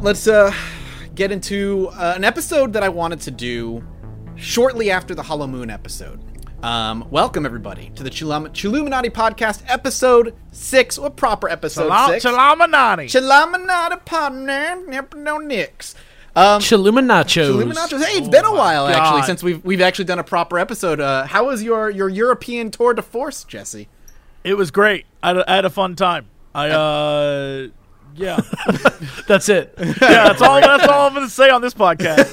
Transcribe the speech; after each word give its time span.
Well, 0.00 0.06
let's 0.06 0.26
uh, 0.26 0.50
get 1.14 1.30
into 1.30 1.90
uh, 1.92 2.14
an 2.16 2.24
episode 2.24 2.72
that 2.72 2.82
I 2.82 2.88
wanted 2.88 3.20
to 3.20 3.30
do 3.30 3.86
shortly 4.34 4.90
after 4.90 5.14
the 5.14 5.22
Hollow 5.22 5.46
Moon 5.46 5.68
episode. 5.68 6.18
Um, 6.64 7.06
welcome 7.10 7.44
everybody 7.44 7.90
to 7.96 8.02
the 8.02 8.08
Chilum- 8.08 8.48
Chilluminati 8.48 9.10
podcast, 9.10 9.62
episode 9.66 10.34
six, 10.52 10.96
or 10.96 11.10
proper 11.10 11.50
episode 11.50 11.92
six. 12.06 12.24
Chalamanani. 12.24 13.10
Chilluminati 13.10 14.02
partner, 14.06 14.82
never 14.86 15.18
no 15.18 15.36
nicks. 15.36 15.94
Um, 16.34 16.62
Chiluminachos. 16.62 17.50
Chiluminachos. 17.50 18.02
Hey, 18.02 18.16
it's 18.16 18.28
been 18.28 18.46
a 18.46 18.54
while 18.54 18.86
my 18.86 18.94
actually 18.94 19.24
since 19.24 19.42
we've 19.42 19.62
we've 19.66 19.82
actually 19.82 20.06
done 20.06 20.18
a 20.18 20.24
proper 20.24 20.58
episode. 20.58 20.98
Uh, 20.98 21.26
how 21.26 21.44
was 21.44 21.62
your 21.62 21.90
your 21.90 22.08
European 22.08 22.70
tour 22.70 22.94
de 22.94 23.02
force, 23.02 23.44
Jesse? 23.44 23.86
It 24.44 24.54
was 24.54 24.70
great. 24.70 25.04
I 25.22 25.28
had 25.28 25.36
a, 25.36 25.50
I 25.50 25.54
had 25.56 25.64
a 25.66 25.70
fun 25.70 25.94
time. 25.94 26.28
I 26.54 26.70
uh 26.70 27.68
yeah. 28.20 28.40
That's 29.26 29.48
it. 29.48 29.74
yeah, 29.78 29.94
that's 30.28 30.42
all 30.42 30.60
that's 30.60 30.86
all 30.88 31.06
I'm 31.06 31.14
going 31.14 31.26
to 31.26 31.32
say 31.32 31.50
on 31.50 31.62
this 31.62 31.72
podcast. 31.72 32.26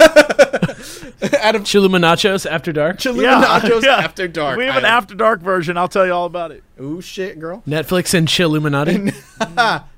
Adam 1.39 1.63
Chiluminachos 1.63 2.49
after 2.49 2.73
dark. 2.73 2.97
Chiluminachos 2.97 3.83
yeah. 3.83 3.97
after 3.97 4.27
dark. 4.27 4.57
We 4.57 4.65
have 4.65 4.77
an 4.77 4.85
I- 4.85 4.89
after 4.89 5.13
dark 5.13 5.41
version. 5.41 5.77
I'll 5.77 5.87
tell 5.87 6.05
you 6.05 6.13
all 6.13 6.25
about 6.25 6.51
it. 6.51 6.63
Ooh 6.81 7.01
shit, 7.01 7.39
girl. 7.39 7.61
Netflix 7.67 8.13
and 8.15 8.27
Chilluminati. 8.27 9.13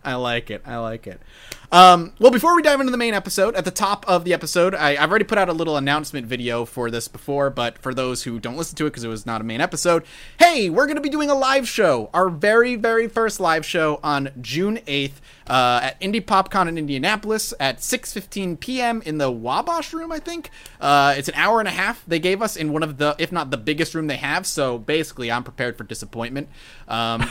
I 0.04 0.16
like 0.16 0.52
it. 0.52 0.62
I 0.66 0.78
like 0.78 1.08
it. 1.08 1.22
Um, 1.72 2.14
well, 2.20 2.32
before 2.32 2.56
we 2.56 2.64
dive 2.64 2.80
into 2.80 2.92
the 2.92 2.98
main 2.98 3.14
episode, 3.14 3.56
at 3.56 3.64
the 3.64 3.72
top 3.72 4.04
of 4.08 4.24
the 4.24 4.34
episode, 4.34 4.74
I, 4.74 5.02
I've 5.02 5.10
already 5.10 5.26
put 5.26 5.38
out 5.38 5.50
a 5.50 5.54
little 5.54 5.78
announcement 5.78 6.26
video 6.26 6.66
for 6.66 6.90
this 6.90 7.08
before, 7.08 7.52
but 7.52 7.78
for 7.78 7.94
those 7.94 8.24
who 8.24 8.40
don't 8.40 8.58
listen 8.58 8.76
to 8.78 8.88
it 8.88 8.90
because 8.90 9.04
it 9.04 9.08
was 9.08 9.26
not 9.26 9.40
a 9.40 9.44
main 9.44 9.62
episode, 9.62 10.04
hey, 10.40 10.70
we're 10.70 10.88
going 10.88 10.96
to 10.96 11.02
be 11.02 11.10
doing 11.10 11.30
a 11.30 11.36
live 11.36 11.68
show, 11.68 12.10
our 12.14 12.30
very, 12.30 12.76
very 12.76 13.08
first 13.08 13.40
live 13.40 13.66
show 13.66 14.00
on 14.04 14.32
June 14.42 14.78
8th 14.88 15.22
uh, 15.50 15.80
at 15.84 15.98
Indy 16.00 16.22
PopCon 16.22 16.68
in 16.68 16.78
Indianapolis 16.78 17.54
at 17.60 17.80
6.15 17.80 18.60
p.m. 18.60 19.02
in 19.06 19.18
the 19.18 19.32
Wabash 19.32 19.92
room, 19.94 20.12
I 20.12 20.20
think. 20.20 20.50
Uh, 20.80 21.16
it's 21.18 21.28
an 21.28 21.34
hour 21.36 21.60
and 21.60 21.68
a 21.68 21.72
half 21.72 22.04
they 22.08 22.20
gave 22.20 22.42
us 22.42 22.56
in 22.56 22.72
one 22.72 22.84
of 22.84 22.98
the, 22.98 23.16
if 23.18 23.32
not 23.32 23.50
the 23.52 23.58
biggest 23.58 23.96
room 23.96 24.08
they 24.08 24.18
have, 24.18 24.46
so 24.46 24.78
basically 24.78 25.32
I'm 25.32 25.44
prepared 25.44 25.78
for 25.78 25.84
disappointment. 25.84 26.50
Um, 26.88 27.30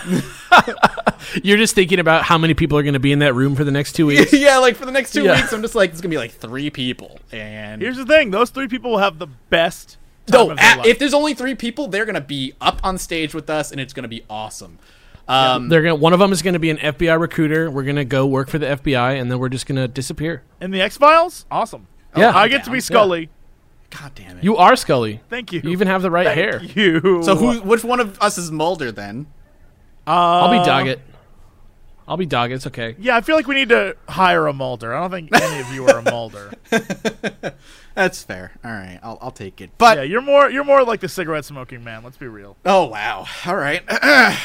You're 1.42 1.56
just 1.58 1.74
thinking 1.74 1.98
about 1.98 2.22
how 2.24 2.38
many 2.38 2.54
people 2.54 2.78
are 2.78 2.82
going 2.82 2.94
to 2.94 3.00
be 3.00 3.12
in 3.12 3.18
that 3.20 3.34
room 3.34 3.54
for 3.54 3.64
the 3.64 3.70
next 3.70 3.92
two 3.94 4.06
weeks. 4.06 4.32
yeah, 4.32 4.58
like 4.58 4.76
for 4.76 4.86
the 4.86 4.92
next 4.92 5.12
two 5.12 5.24
Yeah. 5.24 5.36
weeks, 5.36 5.52
I'm 5.52 5.62
just 5.62 5.74
like, 5.74 5.90
it's 5.90 6.00
gonna 6.00 6.10
be 6.10 6.18
like 6.18 6.32
three 6.32 6.70
people, 6.70 7.18
and 7.32 7.80
Here's 7.82 7.96
the 7.96 8.06
thing: 8.06 8.30
those 8.30 8.50
three 8.50 8.68
people 8.68 8.90
will 8.92 8.98
have 8.98 9.18
the 9.18 9.26
best. 9.50 9.96
No, 10.30 10.50
of 10.50 10.58
their 10.58 10.74
a- 10.74 10.78
life. 10.78 10.86
if 10.86 10.98
there's 10.98 11.14
only 11.14 11.34
three 11.34 11.54
people, 11.54 11.88
they're 11.88 12.04
gonna 12.04 12.20
be 12.20 12.52
up 12.60 12.80
on 12.84 12.98
stage 12.98 13.34
with 13.34 13.48
us, 13.48 13.70
and 13.72 13.80
it's 13.80 13.92
gonna 13.92 14.08
be 14.08 14.24
awesome. 14.28 14.78
Um, 15.28 15.68
They're 15.68 15.82
gonna. 15.82 15.94
One 15.94 16.12
of 16.14 16.18
them 16.18 16.32
is 16.32 16.40
going 16.42 16.54
to 16.54 16.58
be 16.58 16.70
an 16.70 16.78
FBI 16.78 17.20
recruiter. 17.20 17.70
We're 17.70 17.82
going 17.84 17.96
to 17.96 18.04
go 18.04 18.26
work 18.26 18.48
for 18.48 18.58
the 18.58 18.66
FBI, 18.66 19.20
and 19.20 19.30
then 19.30 19.38
we're 19.38 19.50
just 19.50 19.66
going 19.66 19.76
to 19.76 19.86
disappear. 19.86 20.42
in 20.60 20.70
the 20.70 20.80
X 20.80 20.96
Files, 20.96 21.44
awesome. 21.50 21.86
Yeah. 22.16 22.36
I 22.36 22.48
get 22.48 22.64
to 22.64 22.70
be 22.70 22.78
down. 22.78 22.82
Scully. 22.82 23.30
God 23.90 24.14
damn 24.14 24.38
it! 24.38 24.44
You 24.44 24.56
are 24.56 24.74
Scully. 24.76 25.20
Thank 25.28 25.52
you. 25.52 25.60
You 25.62 25.70
even 25.70 25.86
have 25.88 26.02
the 26.02 26.10
right 26.10 26.26
hair. 26.34 26.58
Thank 26.60 26.76
you. 26.76 27.22
so 27.22 27.36
who? 27.36 27.60
Which 27.60 27.84
one 27.84 28.00
of 28.00 28.20
us 28.20 28.38
is 28.38 28.50
Mulder 28.50 28.90
then? 28.90 29.26
Uh, 30.06 30.10
I'll 30.10 30.50
be 30.50 30.68
Doggett. 30.68 31.00
I'll 32.06 32.16
be 32.16 32.26
Doggett. 32.26 32.52
It's 32.56 32.66
okay. 32.66 32.96
Yeah, 32.98 33.16
I 33.16 33.20
feel 33.20 33.36
like 33.36 33.46
we 33.46 33.54
need 33.54 33.68
to 33.68 33.96
hire 34.08 34.46
a 34.46 34.52
Mulder. 34.54 34.94
I 34.94 35.00
don't 35.00 35.10
think 35.10 35.30
any 35.34 35.60
of 35.60 35.72
you 35.72 35.86
are 35.86 35.98
a 35.98 36.02
Mulder. 36.10 36.52
That's 37.98 38.22
fair. 38.22 38.52
All 38.64 38.70
right, 38.70 39.00
I'll, 39.02 39.18
I'll 39.20 39.32
take 39.32 39.60
it. 39.60 39.70
But 39.76 39.98
Yeah, 39.98 40.04
you're 40.04 40.22
more 40.22 40.48
you're 40.48 40.62
more 40.62 40.84
like 40.84 41.00
the 41.00 41.08
cigarette 41.08 41.44
smoking 41.44 41.82
man. 41.82 42.04
Let's 42.04 42.16
be 42.16 42.28
real. 42.28 42.56
Oh 42.64 42.84
wow! 42.84 43.26
All 43.44 43.56
right. 43.56 43.82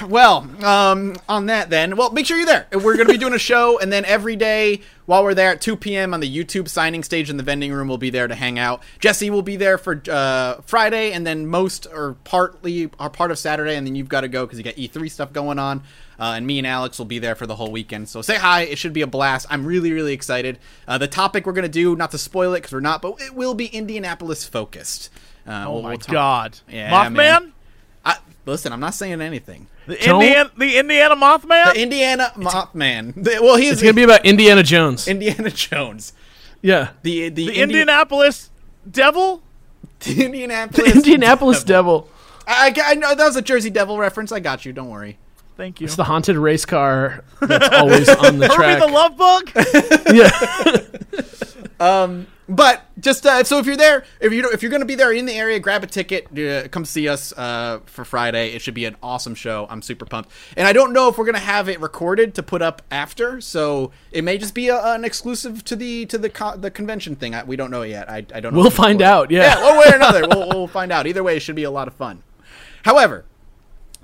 well, 0.09 0.49
um, 0.65 1.15
on 1.29 1.45
that 1.45 1.69
then, 1.69 1.95
well, 1.95 2.11
make 2.11 2.25
sure 2.25 2.35
you're 2.35 2.47
there. 2.47 2.65
We're 2.71 2.95
going 2.95 3.05
to 3.05 3.13
be 3.13 3.19
doing 3.19 3.35
a 3.35 3.37
show, 3.37 3.77
and 3.77 3.93
then 3.93 4.05
every 4.05 4.35
day 4.35 4.81
while 5.05 5.23
we're 5.23 5.33
there 5.33 5.49
at 5.51 5.61
2 5.61 5.75
p.m. 5.75 6.13
on 6.13 6.19
the 6.19 6.29
YouTube 6.37 6.67
signing 6.69 7.03
stage 7.03 7.29
in 7.29 7.37
the 7.37 7.43
vending 7.43 7.71
room, 7.73 7.87
we'll 7.87 7.97
be 7.97 8.09
there 8.09 8.27
to 8.27 8.35
hang 8.35 8.57
out. 8.59 8.81
Jesse 8.99 9.29
will 9.29 9.41
be 9.41 9.55
there 9.55 9.77
for 9.77 10.01
uh, 10.09 10.61
Friday, 10.65 11.11
and 11.11 11.25
then 11.27 11.47
most 11.47 11.87
or 11.93 12.15
partly 12.23 12.89
are 12.99 13.09
part 13.09 13.31
of 13.31 13.37
Saturday, 13.39 13.75
and 13.75 13.85
then 13.85 13.95
you've 13.95 14.07
got 14.09 14.21
to 14.21 14.27
go 14.27 14.45
because 14.45 14.57
you 14.57 14.63
got 14.63 14.75
E3 14.75 15.09
stuff 15.11 15.33
going 15.33 15.59
on. 15.59 15.83
Uh, 16.19 16.33
and 16.37 16.45
me 16.47 16.57
and 16.59 16.67
Alex 16.67 16.97
will 16.99 17.05
be 17.05 17.19
there 17.19 17.33
for 17.35 17.47
the 17.47 17.55
whole 17.55 17.71
weekend. 17.71 18.07
So 18.07 18.21
say 18.21 18.37
hi. 18.37 18.61
It 18.61 18.77
should 18.77 18.93
be 18.93 19.01
a 19.01 19.07
blast. 19.07 19.47
I'm 19.49 19.65
really, 19.65 19.91
really 19.91 20.13
excited. 20.13 20.59
Uh, 20.87 20.97
the 20.99 21.07
topic 21.07 21.45
we're 21.45 21.53
going 21.53 21.63
to 21.63 21.69
do, 21.69 21.95
not 21.95 22.11
to 22.11 22.17
spoil 22.19 22.53
it 22.53 22.57
because 22.59 22.71
we're 22.71 22.79
not, 22.81 23.01
but 23.01 23.19
it 23.19 23.33
will 23.33 23.55
be 23.55 23.65
Indianapolis 23.65 24.45
focused. 24.45 25.09
Uh, 25.45 25.65
Oh 25.67 25.73
we'll- 25.73 25.81
my 25.81 25.89
we'll 25.89 25.97
talk- 25.97 26.13
god. 26.13 26.59
Yeah, 26.69 26.91
Mothman? 26.91 27.13
man. 27.13 27.53
I, 28.05 28.17
listen, 28.45 28.71
I'm 28.71 28.79
not 28.79 28.93
saying 28.93 29.21
anything. 29.21 29.67
The 29.85 29.95
Don't- 29.97 30.21
Indiana 30.23 30.51
the 30.57 30.77
Indiana 30.77 31.15
Mothman? 31.15 31.73
The 31.73 31.81
Indiana 31.81 32.31
Mothman. 32.35 33.13
The- 33.21 33.39
well, 33.41 33.57
he's 33.57 33.73
It's 33.73 33.81
going 33.81 33.93
to 33.93 33.95
be 33.95 34.03
about 34.03 34.25
Indiana 34.25 34.63
Jones. 34.63 35.07
Indiana 35.07 35.49
Jones. 35.49 36.13
yeah. 36.61 36.89
The 37.01 37.29
the, 37.29 37.29
the 37.29 37.47
Indi- 37.47 37.61
Indianapolis 37.61 38.49
Devil? 38.89 39.41
the 39.99 40.25
Indianapolis 40.25 40.85
The 40.91 40.95
Indianapolis 40.97 41.63
Devil. 41.63 42.09
I, 42.47 42.73
I, 42.77 42.91
I 42.91 42.93
know 42.95 43.15
that 43.15 43.25
was 43.25 43.35
a 43.37 43.41
Jersey 43.41 43.69
Devil 43.69 43.97
reference. 43.97 44.31
I 44.31 44.39
got 44.41 44.65
you. 44.65 44.73
Don't 44.73 44.89
worry. 44.89 45.17
Thank 45.55 45.79
you. 45.79 45.85
It's 45.85 45.95
the 45.95 46.03
haunted 46.05 46.35
race 46.35 46.65
car 46.65 47.23
that's 47.39 47.69
always 47.69 48.09
on 48.09 48.39
the 48.39 48.47
Herbie 48.47 48.55
track. 48.55 48.79
the 48.79 48.87
Love 48.87 49.17
Bug? 49.17 49.51
yeah. 50.13 51.49
But 52.49 52.83
just 52.99 53.25
uh, 53.25 53.45
so 53.45 53.57
if 53.59 53.65
you're 53.65 53.77
there, 53.77 54.03
if 54.19 54.33
you 54.33 54.49
if 54.51 54.61
you're 54.61 54.69
going 54.69 54.81
to 54.81 54.85
be 54.85 54.95
there 54.95 55.13
in 55.13 55.25
the 55.25 55.33
area, 55.33 55.59
grab 55.59 55.81
a 55.81 55.87
ticket. 55.87 56.27
Uh, 56.37 56.67
come 56.67 56.83
see 56.83 57.07
us 57.07 57.31
uh, 57.37 57.79
for 57.85 58.03
Friday. 58.03 58.51
It 58.53 58.61
should 58.61 58.73
be 58.73 58.83
an 58.83 58.97
awesome 59.01 59.33
show. 59.33 59.65
I'm 59.69 59.81
super 59.81 60.05
pumped, 60.05 60.29
and 60.57 60.67
I 60.67 60.73
don't 60.73 60.91
know 60.91 61.07
if 61.07 61.17
we're 61.17 61.23
going 61.23 61.35
to 61.35 61.39
have 61.39 61.69
it 61.69 61.79
recorded 61.79 62.35
to 62.35 62.43
put 62.43 62.61
up 62.61 62.81
after. 62.91 63.39
So 63.39 63.91
it 64.11 64.25
may 64.25 64.37
just 64.37 64.53
be 64.53 64.67
a, 64.67 64.77
an 64.93 65.05
exclusive 65.05 65.63
to 65.63 65.77
the 65.77 66.05
to 66.07 66.17
the 66.17 66.29
co- 66.29 66.57
the 66.57 66.69
convention 66.69 67.15
thing. 67.15 67.33
I, 67.33 67.45
we 67.45 67.55
don't 67.55 67.71
know 67.71 67.83
yet. 67.83 68.09
I, 68.09 68.17
I 68.17 68.41
don't. 68.41 68.53
know 68.53 68.59
We'll 68.59 68.69
find 68.71 68.99
recorded. 68.99 69.03
out, 69.03 69.31
yeah. 69.31 69.57
yeah, 69.59 69.63
one 69.63 69.77
way 69.79 69.85
or 69.89 69.95
another, 69.95 70.27
we'll, 70.27 70.49
we'll 70.49 70.67
find 70.67 70.91
out. 70.91 71.07
Either 71.07 71.23
way, 71.23 71.37
it 71.37 71.39
should 71.39 71.55
be 71.55 71.63
a 71.63 71.71
lot 71.71 71.87
of 71.87 71.93
fun. 71.93 72.23
However, 72.83 73.23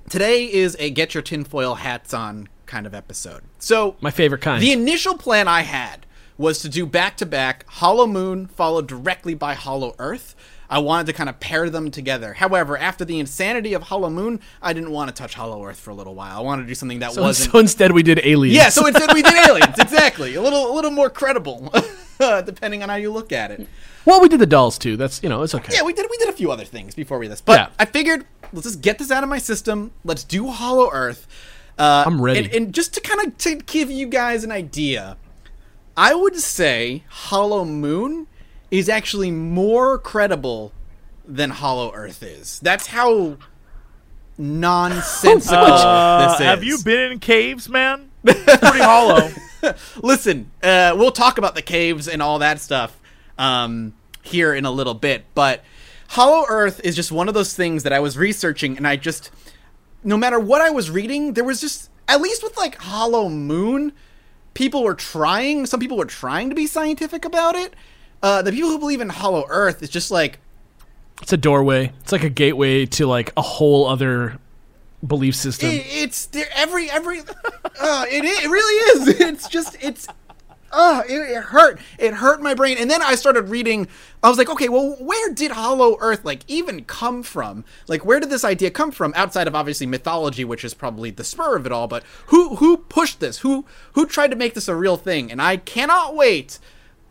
today 0.09 0.45
is 0.51 0.77
a 0.79 0.89
get 0.91 1.13
your 1.13 1.23
tinfoil 1.23 1.75
hats 1.75 2.13
on 2.13 2.47
kind 2.65 2.85
of 2.87 2.93
episode. 2.93 3.43
So 3.59 3.97
My 3.99 4.11
favorite 4.11 4.39
kind. 4.41 4.63
the 4.63 4.71
initial 4.71 5.17
plan 5.17 5.49
I 5.49 5.61
had 5.63 6.05
was 6.39 6.59
to 6.61 6.69
do 6.69 6.85
back 6.87 7.17
to 7.17 7.25
back 7.25 7.65
Hollow 7.67 8.07
Moon 8.07 8.47
followed 8.47 8.87
directly 8.87 9.35
by 9.35 9.53
Hollow 9.53 9.93
Earth. 9.99 10.35
I 10.71 10.79
wanted 10.79 11.07
to 11.07 11.13
kind 11.13 11.27
of 11.29 11.39
pair 11.39 11.69
them 11.69 11.91
together. 11.91 12.33
However, 12.35 12.77
after 12.77 13.03
the 13.03 13.19
insanity 13.19 13.73
of 13.73 13.83
Hollow 13.83 14.09
Moon, 14.09 14.39
I 14.61 14.71
didn't 14.71 14.91
want 14.91 15.09
to 15.09 15.13
touch 15.13 15.33
Hollow 15.33 15.65
Earth 15.65 15.79
for 15.79 15.89
a 15.89 15.95
little 15.95 16.15
while. 16.15 16.37
I 16.37 16.41
wanted 16.41 16.61
to 16.63 16.67
do 16.67 16.75
something 16.75 16.99
that 16.99 17.11
so, 17.11 17.23
wasn't. 17.23 17.51
so 17.51 17.59
instead, 17.59 17.91
we 17.91 18.03
did 18.03 18.21
aliens. 18.23 18.55
yeah, 18.55 18.69
so 18.69 18.85
instead 18.85 19.11
we 19.13 19.21
did 19.21 19.33
aliens. 19.49 19.77
Exactly, 19.79 20.35
a 20.35 20.41
little, 20.41 20.71
a 20.71 20.73
little 20.73 20.91
more 20.91 21.09
credible, 21.09 21.73
depending 22.45 22.83
on 22.83 22.89
how 22.89 22.95
you 22.95 23.11
look 23.11 23.31
at 23.31 23.49
it. 23.51 23.67
well, 24.05 24.21
we 24.21 24.29
did 24.29 24.39
the 24.39 24.45
dolls 24.45 24.77
too. 24.77 24.95
That's 24.95 25.21
you 25.23 25.27
know, 25.27 25.41
it's 25.41 25.55
okay. 25.55 25.73
Yeah, 25.73 25.83
we 25.83 25.91
did. 25.93 26.05
We 26.09 26.17
did 26.17 26.29
a 26.29 26.33
few 26.33 26.51
other 26.51 26.65
things 26.65 26.95
before 26.95 27.17
we 27.17 27.27
this, 27.27 27.41
but 27.41 27.53
Yeah. 27.59 27.69
I 27.79 27.85
figured 27.85 28.25
let's 28.53 28.65
just 28.67 28.81
get 28.81 28.97
this 28.99 29.11
out 29.11 29.23
of 29.23 29.29
my 29.29 29.39
system. 29.39 29.91
Let's 30.05 30.23
do 30.23 30.47
Hollow 30.47 30.89
Earth. 30.93 31.27
Uh, 31.79 32.03
I'm 32.05 32.21
ready. 32.21 32.45
And, 32.45 32.53
and 32.53 32.73
just 32.75 32.93
to 32.93 33.01
kind 33.01 33.25
of 33.27 33.37
to 33.39 33.55
give 33.55 33.89
you 33.89 34.05
guys 34.05 34.43
an 34.43 34.51
idea, 34.51 35.17
I 35.99 36.15
would 36.15 36.37
say 36.37 37.03
Hollow 37.09 37.65
Moon 37.65 38.27
is 38.71 38.87
actually 38.87 39.31
more 39.31 39.97
credible 39.99 40.71
than 41.27 41.49
Hollow 41.49 41.91
Earth 41.93 42.23
is. 42.23 42.57
That's 42.61 42.87
how 42.87 43.35
nonsensical 44.37 45.57
Uh, 45.57 46.27
this 46.31 46.39
is. 46.39 46.45
have 46.45 46.63
you 46.63 46.77
been 46.83 47.11
in 47.11 47.19
caves, 47.19 47.67
man? 47.67 48.09
It's 48.23 48.57
pretty 48.61 48.79
hollow. 48.79 49.29
Listen, 50.01 50.51
uh, 50.63 50.93
we'll 50.95 51.11
talk 51.11 51.37
about 51.37 51.55
the 51.55 51.61
caves 51.61 52.07
and 52.07 52.21
all 52.21 52.39
that 52.39 52.61
stuff 52.61 52.97
um, 53.37 53.93
here 54.21 54.53
in 54.53 54.63
a 54.65 54.71
little 54.71 54.93
bit, 54.93 55.25
but 55.35 55.63
Hollow 56.09 56.45
Earth 56.47 56.79
is 56.83 56.95
just 56.95 57.11
one 57.11 57.27
of 57.27 57.33
those 57.33 57.53
things 57.53 57.83
that 57.83 57.91
I 57.91 57.99
was 57.99 58.17
researching, 58.17 58.77
and 58.77 58.87
I 58.87 58.95
just, 58.95 59.31
no 60.03 60.15
matter 60.15 60.39
what 60.39 60.61
I 60.61 60.69
was 60.69 60.89
reading, 60.89 61.33
there 61.33 61.43
was 61.43 61.59
just, 61.59 61.89
at 62.07 62.21
least 62.21 62.41
with 62.41 62.55
like 62.57 62.77
Hollow 62.77 63.27
Moon, 63.27 63.91
people 64.53 64.83
were 64.83 64.95
trying, 64.95 65.65
some 65.65 65.79
people 65.79 65.97
were 65.97 66.05
trying 66.05 66.49
to 66.49 66.55
be 66.55 66.67
scientific 66.67 67.25
about 67.25 67.55
it. 67.55 67.73
Uh, 68.21 68.41
the 68.41 68.51
people 68.51 68.69
who 68.69 68.79
believe 68.79 69.01
in 69.01 69.09
Hollow 69.09 69.45
Earth 69.49 69.81
is 69.81 69.89
just 69.89 70.11
like, 70.11 70.39
It's 71.21 71.33
a 71.33 71.37
doorway. 71.37 71.93
It's 72.01 72.11
like 72.11 72.23
a 72.23 72.29
gateway 72.29 72.85
to 72.87 73.05
like 73.05 73.31
a 73.37 73.41
whole 73.41 73.87
other 73.87 74.39
belief 75.05 75.35
system. 75.35 75.69
it, 75.69 75.85
it's 75.87 76.25
there 76.27 76.47
every 76.53 76.91
every 76.91 77.19
uh, 77.79 78.05
it, 78.09 78.25
it 78.25 78.49
really 78.49 79.01
is 79.01 79.19
it's 79.21 79.47
just 79.47 79.77
it's 79.81 80.07
uh 80.71 81.03
it, 81.07 81.13
it 81.13 81.43
hurt. 81.43 81.79
It 81.97 82.13
hurt 82.15 82.41
my 82.41 82.53
brain. 82.53 82.77
And 82.77 82.89
then 82.89 83.01
i 83.01 83.15
started 83.15 83.43
reading 83.49 83.87
i 84.23 84.29
was 84.29 84.37
like 84.37 84.49
okay 84.49 84.69
well 84.69 84.95
where 84.99 85.33
did 85.33 85.51
hollow 85.51 85.97
earth 85.99 86.23
like 86.25 86.41
even 86.47 86.83
come 86.85 87.23
from? 87.23 87.63
Like 87.87 88.05
where 88.05 88.19
did 88.19 88.29
this 88.29 88.43
idea 88.43 88.71
come 88.71 88.91
from 88.91 89.13
outside 89.15 89.47
of 89.47 89.55
obviously 89.55 89.87
mythology 89.87 90.43
which 90.45 90.63
is 90.63 90.73
probably 90.73 91.11
the 91.11 91.23
spur 91.23 91.55
of 91.55 91.65
it 91.65 91.71
all 91.71 91.87
but 91.87 92.03
who 92.27 92.55
who 92.57 92.77
pushed 92.77 93.19
this? 93.19 93.39
Who 93.39 93.65
who 93.93 94.05
tried 94.05 94.31
to 94.31 94.35
make 94.37 94.53
this 94.53 94.67
a 94.67 94.75
real 94.75 94.97
thing? 94.97 95.31
And 95.31 95.41
i 95.41 95.57
cannot 95.57 96.15
wait 96.15 96.59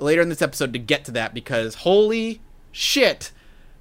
later 0.00 0.22
in 0.22 0.28
this 0.28 0.42
episode 0.42 0.72
to 0.72 0.78
get 0.78 1.04
to 1.06 1.10
that 1.12 1.34
because 1.34 1.76
holy 1.76 2.40
shit 2.72 3.32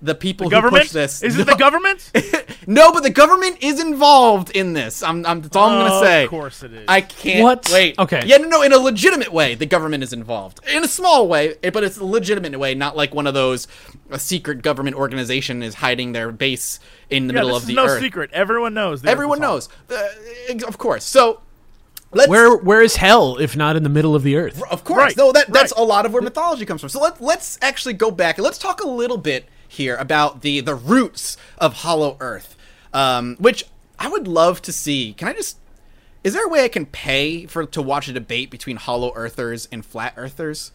the 0.01 0.15
people 0.15 0.49
The 0.49 0.61
who 0.61 0.69
pushed 0.69 0.93
this. 0.93 1.23
Is 1.23 1.37
it 1.39 1.45
No. 1.47 1.53
the 1.53 1.57
government? 1.57 2.11
No, 2.69 2.91
but 2.91 3.01
the 3.01 3.09
government 3.09 3.59
is 3.61 3.79
involved 3.81 4.49
in 4.51 4.73
this. 4.73 5.01
I'm, 5.01 5.25
I'm 5.25 5.41
that's 5.41 5.55
all 5.55 5.69
I'm 5.69 5.87
gonna 5.87 6.05
say. 6.05 6.23
Of 6.25 6.29
course 6.29 6.63
it 6.63 6.73
is. 6.73 6.85
I 6.89 6.99
can't 6.99 7.41
What? 7.41 7.69
wait. 7.71 7.97
Okay. 7.97 8.23
Yeah, 8.25 8.37
no, 8.37 8.49
no, 8.49 8.61
in 8.61 8.73
a 8.73 8.77
legitimate 8.77 9.31
way, 9.31 9.55
the 9.55 9.65
government 9.65 10.03
is 10.03 10.11
involved. 10.11 10.59
In 10.69 10.83
a 10.83 10.87
small 10.87 11.29
way, 11.29 11.55
eh, 11.63 11.69
but 11.69 11.85
it's 11.85 11.95
a 11.97 12.03
legitimate 12.05 12.59
way, 12.59 12.75
not 12.75 12.97
like 12.97 13.15
one 13.15 13.25
of 13.25 13.33
those 13.33 13.67
a 14.11 14.19
secret 14.19 14.61
government 14.61 14.97
organization 14.97 15.63
is 15.63 15.75
hiding 15.75 16.11
their 16.11 16.29
base 16.31 16.81
in 17.09 17.27
the 17.27 17.33
yeah, 17.33 17.39
middle 17.39 17.53
this 17.53 17.57
of 17.57 17.63
is 17.63 17.67
the 17.67 17.73
no 17.75 17.85
earth. 17.85 18.01
No 18.01 18.05
secret. 18.05 18.29
Everyone 18.33 18.73
knows. 18.73 19.01
the 19.01 19.07
Earth 19.07 19.11
Everyone 19.13 19.39
knows. 19.39 19.69
Uh, 19.89 20.05
of 20.67 20.77
course. 20.77 21.05
So 21.05 21.39
let's 22.11 22.27
Where 22.29 22.57
where 22.57 22.81
is 22.81 22.97
hell 22.97 23.37
if 23.37 23.55
not 23.55 23.77
in 23.77 23.83
the 23.83 23.89
middle 23.89 24.13
of 24.13 24.23
the 24.23 24.35
earth? 24.35 24.61
Of 24.69 24.83
course. 24.83 24.97
Right, 24.99 25.15
No, 25.17 25.31
that 25.31 25.47
that's 25.53 25.71
right. 25.71 25.81
a 25.81 25.85
lot 25.85 26.05
of 26.05 26.11
where 26.11 26.21
mythology 26.21 26.65
comes 26.65 26.81
from. 26.81 26.89
So 26.89 26.99
let 26.99 27.21
let's 27.21 27.57
actually 27.61 27.93
go 27.93 28.11
back 28.11 28.37
and 28.37 28.43
let's 28.43 28.57
talk 28.57 28.81
a 28.81 28.87
little 28.89 29.17
bit 29.17 29.45
here 29.69 29.95
about 29.95 30.41
the 30.41 30.59
the 30.59 30.75
roots 30.75 31.37
of 31.57 31.75
Hollow 31.75 32.17
Earth. 32.19 32.55
Um, 32.93 33.35
which 33.39 33.65
I 33.99 34.07
would 34.09 34.27
love 34.27 34.61
to 34.63 34.71
see. 34.71 35.13
Can 35.13 35.27
I 35.27 35.33
just 35.33 35.57
is 36.23 36.33
there 36.33 36.45
a 36.45 36.49
way 36.49 36.63
I 36.63 36.67
can 36.67 36.85
pay 36.85 37.45
for 37.45 37.65
to 37.65 37.81
watch 37.81 38.07
a 38.07 38.13
debate 38.13 38.49
between 38.49 38.77
Hollow 38.77 39.11
Earthers 39.15 39.67
and 39.71 39.85
Flat 39.85 40.13
Earthers? 40.17 40.71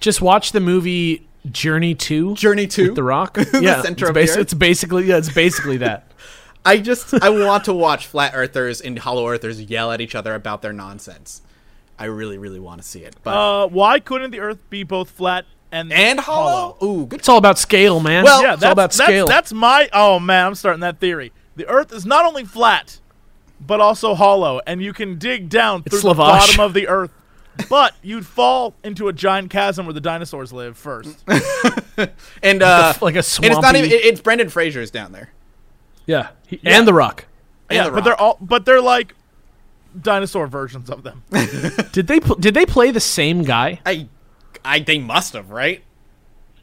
Just 0.00 0.20
watch 0.20 0.52
the 0.52 0.60
movie 0.60 1.26
Journey 1.50 1.94
Two. 1.94 2.34
Journey 2.34 2.66
to 2.68 2.86
with 2.88 2.94
The 2.94 3.02
Rock. 3.02 3.34
The 3.52 3.60
yeah, 3.62 3.82
center 3.82 4.10
it's, 4.10 4.10
of 4.10 4.16
basi- 4.16 4.40
it's 4.40 4.54
basically 4.54 5.04
yeah, 5.06 5.16
it's 5.16 5.32
basically 5.32 5.78
that. 5.78 6.10
I 6.64 6.78
just 6.78 7.12
I 7.14 7.30
want 7.30 7.64
to 7.64 7.74
watch 7.74 8.06
Flat 8.06 8.32
Earthers 8.34 8.80
and 8.80 8.98
Hollow 8.98 9.28
Earthers 9.28 9.60
yell 9.60 9.92
at 9.92 10.00
each 10.00 10.14
other 10.14 10.34
about 10.34 10.62
their 10.62 10.72
nonsense. 10.72 11.42
I 11.98 12.06
really 12.06 12.38
really 12.38 12.60
want 12.60 12.80
to 12.80 12.86
see 12.86 13.00
it. 13.00 13.16
But 13.22 13.34
Uh, 13.36 13.68
why 13.68 14.00
couldn't 14.00 14.30
the 14.30 14.40
Earth 14.40 14.58
be 14.70 14.82
both 14.82 15.10
flat 15.10 15.44
and 15.74 15.92
and 15.92 16.20
Hollow? 16.20 16.76
Ooh, 16.82 17.06
good 17.06 17.20
It's 17.20 17.28
all 17.28 17.38
about 17.38 17.58
scale, 17.58 18.00
man. 18.00 18.24
Well, 18.24 18.42
Yeah, 18.42 18.54
it's 18.54 18.62
all 18.62 18.72
about 18.72 18.82
that's, 18.92 18.98
that's, 18.98 19.08
scale. 19.08 19.26
that's 19.26 19.52
my. 19.52 19.88
Oh 19.92 20.18
man, 20.18 20.46
I'm 20.46 20.54
starting 20.54 20.80
that 20.80 21.00
theory. 21.00 21.32
The 21.56 21.66
Earth 21.68 21.92
is 21.92 22.04
not 22.06 22.24
only 22.24 22.44
flat, 22.44 23.00
but 23.60 23.80
also 23.80 24.14
hollow, 24.14 24.60
and 24.66 24.82
you 24.82 24.92
can 24.92 25.18
dig 25.18 25.48
down 25.48 25.82
through 25.82 26.00
the 26.00 26.14
bottom 26.14 26.60
of 26.60 26.72
the 26.74 26.88
Earth. 26.88 27.10
But 27.70 27.94
you'd 28.02 28.26
fall 28.26 28.74
into 28.82 29.06
a 29.06 29.12
giant 29.12 29.50
chasm 29.50 29.86
where 29.86 29.92
the 29.92 30.00
dinosaurs 30.00 30.52
live 30.52 30.76
first. 30.76 31.22
and 32.42 32.62
uh, 32.62 32.92
f- 32.96 33.02
like 33.02 33.14
a 33.14 33.22
swamp. 33.22 33.44
and 33.46 33.52
it's 33.54 33.62
not 33.62 33.76
even 33.76 33.90
it- 33.92 34.04
it's 34.04 34.20
Brendan 34.20 34.48
Fraser's 34.48 34.90
down 34.90 35.12
there. 35.12 35.30
yeah, 36.06 36.30
He- 36.48 36.58
and 36.64 36.86
The 36.88 36.92
Rock. 36.94 37.26
And 37.70 37.76
yeah, 37.76 37.84
The 37.84 37.90
but 37.90 37.94
Rock. 37.96 38.04
they're 38.04 38.20
all. 38.20 38.38
But 38.40 38.64
they're 38.64 38.80
like 38.80 39.14
dinosaur 40.00 40.48
versions 40.48 40.90
of 40.90 41.04
them. 41.04 41.22
Did 41.92 42.08
they 42.08 42.18
pl- 42.18 42.34
did 42.34 42.54
they 42.54 42.66
play 42.66 42.90
the 42.90 42.98
same 43.00 43.44
guy? 43.44 43.78
I, 43.86 44.08
I 44.64 44.80
they 44.80 44.98
must 44.98 45.34
have 45.34 45.50
right. 45.50 45.82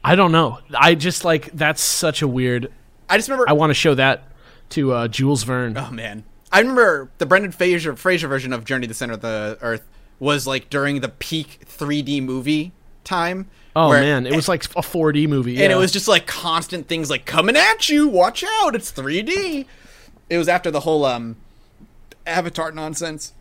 I 0.04 0.16
don't 0.16 0.32
know. 0.32 0.58
I 0.76 0.94
just 0.94 1.24
like 1.24 1.52
that's 1.52 1.82
such 1.82 2.22
a 2.22 2.28
weird. 2.28 2.72
I 3.08 3.16
just 3.16 3.28
remember. 3.28 3.48
I 3.48 3.52
want 3.52 3.70
to 3.70 3.74
show 3.74 3.94
that 3.94 4.24
to 4.70 4.92
uh, 4.92 5.08
Jules 5.08 5.44
Verne. 5.44 5.76
oh 5.76 5.90
man, 5.90 6.24
I 6.50 6.60
remember 6.60 7.10
the 7.18 7.26
Brendan 7.26 7.52
Fraser 7.52 7.94
Fraser 7.94 8.28
version 8.28 8.52
of 8.52 8.64
Journey 8.64 8.86
to 8.86 8.88
the 8.88 8.94
Center 8.94 9.14
of 9.14 9.20
the 9.20 9.58
Earth 9.60 9.86
was 10.18 10.46
like 10.46 10.70
during 10.70 11.00
the 11.00 11.08
peak 11.08 11.60
3D 11.66 12.22
movie 12.22 12.72
time. 13.04 13.48
oh 13.76 13.88
where- 13.88 14.00
man, 14.00 14.26
it 14.26 14.34
was 14.34 14.48
like 14.48 14.64
a 14.64 14.82
4D 14.82 15.28
movie, 15.28 15.52
and 15.62 15.70
yeah. 15.70 15.76
it 15.76 15.78
was 15.78 15.92
just 15.92 16.08
like 16.08 16.26
constant 16.26 16.88
things 16.88 17.10
like 17.10 17.24
coming 17.26 17.56
at 17.56 17.88
you. 17.88 18.08
Watch 18.08 18.44
out, 18.44 18.74
it's 18.74 18.90
3D. 18.90 19.66
It 20.30 20.38
was 20.38 20.48
after 20.48 20.70
the 20.70 20.80
whole 20.80 21.04
um 21.04 21.36
Avatar 22.26 22.72
nonsense, 22.72 23.34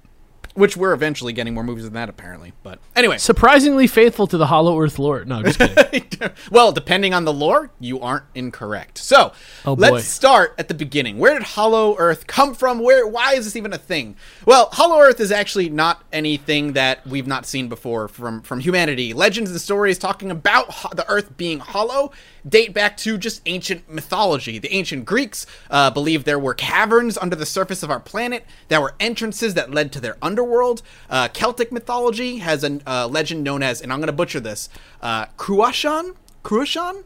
which 0.54 0.76
we're 0.76 0.94
eventually 0.94 1.34
getting 1.34 1.54
more 1.54 1.64
movies 1.64 1.86
than 1.86 1.94
that 1.94 2.10
apparently. 2.10 2.54
But 2.64 2.80
anyway, 2.96 3.18
surprisingly 3.18 3.88
faithful 3.88 4.28
to 4.28 4.38
the 4.38 4.48
Hollow 4.48 4.80
Earth 4.80 5.00
lore. 5.00 5.24
No, 5.26 5.44
just 5.44 5.60
kidding. 5.60 6.06
well, 6.52 6.72
depending 6.72 7.14
on 7.14 7.26
the 7.26 7.34
lore, 7.34 7.72
you 7.80 8.00
aren't 8.02 8.26
incorrect. 8.36 8.98
So, 8.98 9.34
Oh, 9.66 9.74
let's 9.74 10.06
start 10.06 10.54
at 10.58 10.68
the 10.68 10.74
beginning. 10.74 11.18
Where 11.18 11.34
did 11.34 11.44
Hollow 11.44 11.96
Earth 11.98 12.28
come 12.28 12.54
from? 12.54 12.80
Where 12.80 13.08
why 13.08 13.34
is 13.34 13.46
this 13.46 13.56
even 13.56 13.74
a 13.74 13.78
thing? 13.78 14.16
Well, 14.46 14.70
Hollow 14.74 15.00
Earth 15.00 15.20
is 15.20 15.32
actually 15.32 15.70
not 15.70 16.04
anything 16.12 16.74
that 16.74 17.06
we've 17.08 17.28
not 17.28 17.46
seen 17.46 17.68
before 17.70 18.08
from 18.08 18.42
from 18.42 18.60
humanity. 18.60 19.14
Legends 19.14 19.52
and 19.52 19.62
stories 19.62 19.98
talking 19.98 20.32
about 20.32 20.70
ho- 20.70 20.90
the 20.94 21.10
Earth 21.10 21.38
being 21.38 21.60
hollow 21.60 22.12
date 22.48 22.74
back 22.74 22.98
to 22.98 23.18
just 23.18 23.42
ancient 23.46 23.90
mythology. 23.90 24.60
The 24.60 24.74
ancient 24.74 25.06
Greeks 25.06 25.46
uh, 25.70 25.92
believed 25.92 26.26
there 26.26 26.40
were 26.40 26.54
caverns 26.54 27.18
under 27.18 27.36
the 27.36 27.46
surface 27.46 27.84
of 27.84 27.92
our 27.92 28.00
planet 28.00 28.46
that 28.68 28.82
were 28.82 28.96
entrances 29.00 29.54
that 29.54 29.72
led 29.72 29.92
to 29.94 30.00
their 30.00 30.18
underworld. 30.22 30.82
Uh, 31.10 31.28
Celtic 31.28 31.72
mythology 31.72 32.38
has 32.38 32.64
a 32.64 32.80
uh, 32.88 33.08
legend 33.08 33.44
known 33.44 33.64
as, 33.64 33.82
and 33.82 33.92
I'm 33.92 34.00
going 34.00 34.08
to 34.08 34.14
butcher 34.14 34.40
this, 34.40 34.70
uh, 35.02 35.28
Cruachan? 35.38 36.16
Cruachan? 36.44 37.04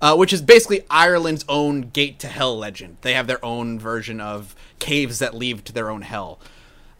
Uh, 0.00 0.14
which 0.14 0.32
is 0.32 0.40
basically 0.40 0.82
Ireland's 0.88 1.44
own 1.48 1.80
gate 1.80 2.20
to 2.20 2.28
hell 2.28 2.56
legend. 2.56 2.98
They 3.00 3.14
have 3.14 3.26
their 3.26 3.44
own 3.44 3.80
version 3.80 4.20
of 4.20 4.54
caves 4.78 5.18
that 5.18 5.34
lead 5.34 5.64
to 5.64 5.72
their 5.72 5.90
own 5.90 6.02
hell. 6.02 6.38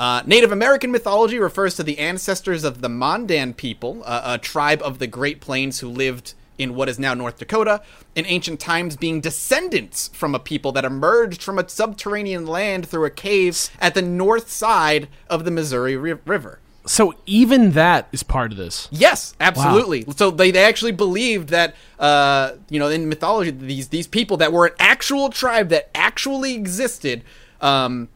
Uh, 0.00 0.22
Native 0.26 0.50
American 0.50 0.90
mythology 0.90 1.38
refers 1.38 1.76
to 1.76 1.84
the 1.84 1.98
ancestors 1.98 2.64
of 2.64 2.80
the 2.80 2.88
Mandan 2.88 3.54
people, 3.54 4.02
uh, 4.04 4.22
a 4.24 4.38
tribe 4.38 4.80
of 4.82 4.98
the 4.98 5.06
Great 5.06 5.40
Plains 5.40 5.78
who 5.80 5.88
lived 5.88 6.34
in 6.58 6.74
what 6.74 6.88
is 6.88 6.98
now 6.98 7.14
North 7.14 7.38
Dakota, 7.38 7.80
in 8.14 8.26
ancient 8.26 8.60
times 8.60 8.96
being 8.96 9.20
descendants 9.20 10.08
from 10.12 10.34
a 10.34 10.38
people 10.38 10.72
that 10.72 10.84
emerged 10.84 11.42
from 11.42 11.58
a 11.58 11.68
subterranean 11.68 12.46
land 12.46 12.86
through 12.86 13.04
a 13.04 13.10
cave 13.10 13.70
at 13.80 13.94
the 13.94 14.02
north 14.02 14.50
side 14.50 15.08
of 15.30 15.44
the 15.44 15.50
Missouri 15.50 15.96
Ri- 15.96 16.18
River. 16.26 16.58
so 16.86 17.14
even 17.26 17.72
that 17.72 18.08
is 18.12 18.22
part 18.22 18.50
of 18.50 18.58
this. 18.58 18.88
Yes, 18.90 19.34
absolutely. 19.40 20.04
So 20.16 20.30
they, 20.30 20.50
they 20.50 20.64
actually 20.64 20.92
believed 20.92 21.50
that 21.50 21.74
uh, 21.98 22.52
you 22.68 22.78
know 22.78 22.88
in 22.88 23.08
mythology 23.08 23.50
these 23.50 23.88
these 23.88 24.06
people 24.06 24.36
that 24.38 24.52
were 24.52 24.66
an 24.66 24.74
actual 24.78 25.28
tribe 25.30 25.68
that 25.68 25.90
actually 25.94 26.54
existed. 26.54 27.22
Um, 27.60 28.08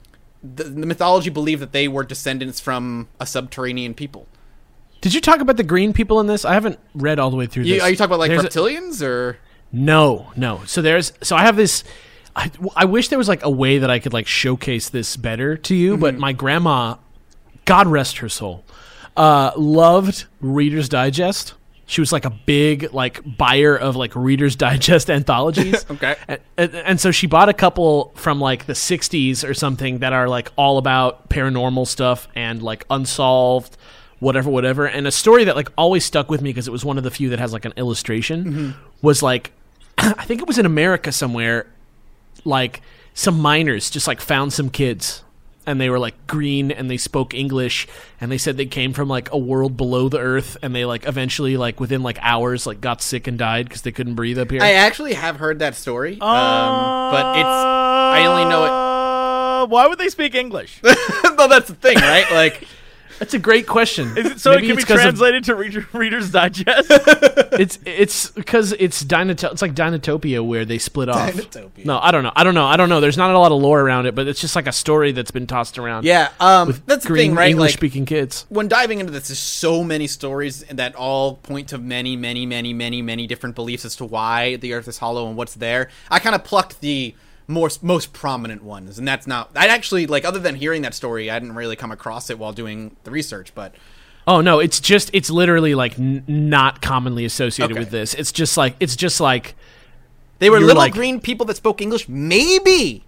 the, 0.42 0.64
the 0.64 0.86
mythology 0.86 1.30
believed 1.30 1.62
that 1.62 1.72
they 1.72 1.86
were 1.86 2.02
descendants 2.02 2.58
from 2.58 3.06
a 3.20 3.26
subterranean 3.26 3.94
people. 3.94 4.26
Did 5.02 5.12
you 5.12 5.20
talk 5.20 5.40
about 5.40 5.58
the 5.58 5.62
green 5.64 5.92
people 5.92 6.18
in 6.20 6.26
this? 6.26 6.44
I 6.46 6.54
haven't 6.54 6.78
read 6.94 7.18
all 7.18 7.30
the 7.30 7.36
way 7.36 7.46
through 7.46 7.64
You, 7.64 7.74
this. 7.74 7.82
are 7.82 7.90
you 7.90 7.96
talking 7.96 8.08
about 8.10 8.20
like 8.20 8.30
There's 8.30 8.44
a- 8.44 8.48
reptilians 8.48 9.02
or? 9.06 9.36
No, 9.70 10.32
no. 10.36 10.62
So 10.66 10.80
there's 10.80 11.12
so 11.22 11.36
I 11.36 11.42
have 11.42 11.56
this. 11.56 11.84
I, 12.34 12.50
I 12.76 12.84
wish 12.86 13.08
there 13.08 13.18
was 13.18 13.28
like 13.28 13.44
a 13.44 13.50
way 13.50 13.78
that 13.78 13.90
I 13.90 13.98
could 13.98 14.12
like 14.14 14.26
showcase 14.26 14.88
this 14.88 15.16
better 15.16 15.56
to 15.58 15.74
you, 15.74 15.96
but 15.98 16.16
my 16.16 16.32
grandma, 16.32 16.96
God 17.66 17.86
rest 17.88 18.18
her 18.18 18.28
soul, 18.30 18.64
uh, 19.16 19.52
loved 19.56 20.24
Reader's 20.40 20.88
Digest. 20.88 21.54
She 21.84 22.00
was 22.00 22.10
like 22.12 22.24
a 22.24 22.30
big 22.30 22.94
like 22.94 23.20
buyer 23.36 23.76
of 23.76 23.96
like 23.96 24.14
Reader's 24.14 24.56
Digest 24.56 25.10
anthologies. 25.18 25.84
Okay. 25.90 26.16
and, 26.28 26.40
and, 26.56 26.74
and 26.74 27.00
so 27.00 27.10
she 27.10 27.26
bought 27.26 27.48
a 27.50 27.54
couple 27.54 28.12
from 28.14 28.40
like 28.40 28.64
the 28.66 28.72
60s 28.72 29.46
or 29.46 29.52
something 29.52 29.98
that 29.98 30.12
are 30.14 30.28
like 30.28 30.52
all 30.56 30.78
about 30.78 31.28
paranormal 31.28 31.86
stuff 31.86 32.28
and 32.34 32.62
like 32.62 32.86
unsolved 32.88 33.76
whatever 34.22 34.48
whatever 34.48 34.86
and 34.86 35.04
a 35.08 35.10
story 35.10 35.42
that 35.42 35.56
like 35.56 35.68
always 35.76 36.04
stuck 36.04 36.30
with 36.30 36.40
me 36.40 36.50
because 36.50 36.68
it 36.68 36.70
was 36.70 36.84
one 36.84 36.96
of 36.96 37.02
the 37.02 37.10
few 37.10 37.28
that 37.30 37.40
has 37.40 37.52
like 37.52 37.64
an 37.64 37.72
illustration 37.76 38.72
was 39.02 39.20
like 39.20 39.50
i 39.98 40.24
think 40.24 40.40
it 40.40 40.46
was 40.46 40.58
in 40.58 40.64
america 40.64 41.10
somewhere 41.10 41.66
like 42.44 42.80
some 43.14 43.40
miners 43.40 43.90
just 43.90 44.06
like 44.06 44.20
found 44.20 44.52
some 44.52 44.70
kids 44.70 45.24
and 45.66 45.80
they 45.80 45.90
were 45.90 45.98
like 45.98 46.14
green 46.28 46.70
and 46.70 46.88
they 46.88 46.96
spoke 46.96 47.34
english 47.34 47.88
and 48.20 48.30
they 48.30 48.38
said 48.38 48.56
they 48.56 48.64
came 48.64 48.92
from 48.92 49.08
like 49.08 49.28
a 49.32 49.38
world 49.38 49.76
below 49.76 50.08
the 50.08 50.18
earth 50.20 50.56
and 50.62 50.72
they 50.72 50.84
like 50.84 51.04
eventually 51.08 51.56
like 51.56 51.80
within 51.80 52.04
like 52.04 52.18
hours 52.22 52.64
like 52.64 52.80
got 52.80 53.02
sick 53.02 53.26
and 53.26 53.38
died 53.38 53.66
because 53.68 53.82
they 53.82 53.90
couldn't 53.92 54.14
breathe 54.14 54.38
up 54.38 54.52
here 54.52 54.62
I 54.62 54.74
actually 54.74 55.14
have 55.14 55.36
heard 55.36 55.58
that 55.58 55.74
story, 55.74 56.12
um, 56.12 57.10
but 57.10 57.38
it's 57.38 57.44
I 57.46 58.24
only 58.26 58.44
know 58.44 58.64
it. 58.64 58.70
Uh, 58.70 59.66
why 59.66 59.86
would 59.86 59.98
they 59.98 60.08
speak 60.08 60.34
English? 60.34 60.80
no, 60.84 61.48
that's 61.48 61.68
the 61.68 61.74
thing, 61.74 61.96
right? 61.96 62.30
Like 62.32 62.66
That's 63.22 63.34
a 63.34 63.38
great 63.38 63.68
question. 63.68 64.18
Is 64.18 64.26
it 64.32 64.40
so 64.40 64.50
Maybe 64.50 64.64
it 64.64 64.66
can 64.70 64.76
be 64.76 64.82
it's 64.82 64.88
'cause 64.90 64.96
of- 64.98 65.02
translated 65.02 65.44
to 65.44 65.54
Reader, 65.54 65.86
Reader's 65.92 66.30
Digest? 66.32 66.88
it's 66.90 67.78
it's 67.86 68.30
because 68.30 68.72
it's 68.72 69.04
Dinoto- 69.04 69.52
It's 69.52 69.62
like 69.62 69.74
Dinotopia 69.74 70.44
where 70.44 70.64
they 70.64 70.78
split 70.78 71.08
off. 71.08 71.30
Dinotopia. 71.32 71.84
No, 71.84 72.00
I 72.00 72.10
don't 72.10 72.24
know. 72.24 72.32
I 72.34 72.42
don't 72.42 72.54
know. 72.54 72.66
I 72.66 72.76
don't 72.76 72.88
know. 72.88 73.00
There's 73.00 73.16
not 73.16 73.30
a 73.32 73.38
lot 73.38 73.52
of 73.52 73.62
lore 73.62 73.80
around 73.80 74.06
it, 74.06 74.16
but 74.16 74.26
it's 74.26 74.40
just 74.40 74.56
like 74.56 74.66
a 74.66 74.72
story 74.72 75.12
that's 75.12 75.30
been 75.30 75.46
tossed 75.46 75.78
around. 75.78 76.04
yeah, 76.04 76.30
um, 76.40 76.82
that's 76.86 77.04
the 77.06 77.14
thing, 77.14 77.34
right? 77.36 77.50
English 77.50 77.70
Like 77.70 77.78
speaking 77.78 78.06
kids. 78.06 78.44
when 78.48 78.66
diving 78.66 78.98
into 78.98 79.12
this, 79.12 79.28
there's 79.28 79.38
so 79.38 79.84
many 79.84 80.08
stories 80.08 80.64
that 80.64 80.96
all 80.96 81.36
point 81.36 81.68
to 81.68 81.78
many, 81.78 82.16
many, 82.16 82.44
many, 82.44 82.72
many, 82.74 83.02
many 83.02 83.28
different 83.28 83.54
beliefs 83.54 83.84
as 83.84 83.94
to 83.96 84.04
why 84.04 84.56
the 84.56 84.72
Earth 84.72 84.88
is 84.88 84.98
hollow 84.98 85.28
and 85.28 85.36
what's 85.36 85.54
there. 85.54 85.90
I 86.10 86.18
kind 86.18 86.34
of 86.34 86.42
plucked 86.42 86.80
the 86.80 87.14
more 87.52 87.70
most 87.82 88.12
prominent 88.12 88.62
ones, 88.64 88.98
and 88.98 89.06
that's 89.06 89.26
not. 89.26 89.50
I 89.54 89.66
actually 89.68 90.06
like 90.06 90.24
other 90.24 90.38
than 90.38 90.54
hearing 90.56 90.82
that 90.82 90.94
story, 90.94 91.30
I 91.30 91.38
didn't 91.38 91.54
really 91.54 91.76
come 91.76 91.92
across 91.92 92.30
it 92.30 92.38
while 92.38 92.52
doing 92.52 92.96
the 93.04 93.10
research. 93.10 93.54
But 93.54 93.74
Oh 94.26 94.40
no, 94.40 94.58
it's 94.60 94.80
just 94.80 95.10
it's 95.12 95.30
literally 95.30 95.74
like 95.74 95.98
n- 95.98 96.24
not 96.26 96.80
commonly 96.82 97.24
associated 97.24 97.72
Okay. 97.74 97.80
with 97.80 97.90
this. 97.90 98.14
It's 98.14 98.32
just 98.32 98.56
like 98.56 98.76
it's 98.80 98.96
just 98.96 99.20
like 99.20 99.54
they 100.38 100.50
were 100.50 100.58
little 100.60 100.76
like- 100.76 100.92
green 100.94 101.20
people 101.20 101.46
that 101.46 101.56
spoke 101.56 101.80
English. 101.80 102.08
Maybe 102.08 103.04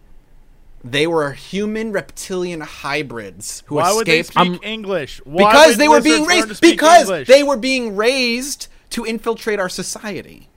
they 0.83 1.07
were 1.07 1.33
human 1.33 1.93
reptilian 1.93 2.61
hybrids 2.61 3.63
who 3.67 3.77
Why 3.77 3.93
would 3.93 4.07
they 4.07 4.21
escaped 4.21 4.47
speak 4.47 4.63
I'm- 4.65 4.73
English? 4.73 5.21
Why 5.25 5.51
because 5.53 5.69
would 5.69 5.79
they 5.79 5.89
were 5.89 6.01
being 6.01 6.25
raised 6.27 6.61
because 6.61 7.03
English? 7.09 7.29
they 7.29 7.43
were 7.43 7.57
being 7.57 7.97
raised 7.97 8.67
to 8.91 9.05
infiltrate 9.05 9.59
our 9.59 9.69
society. 9.69 10.49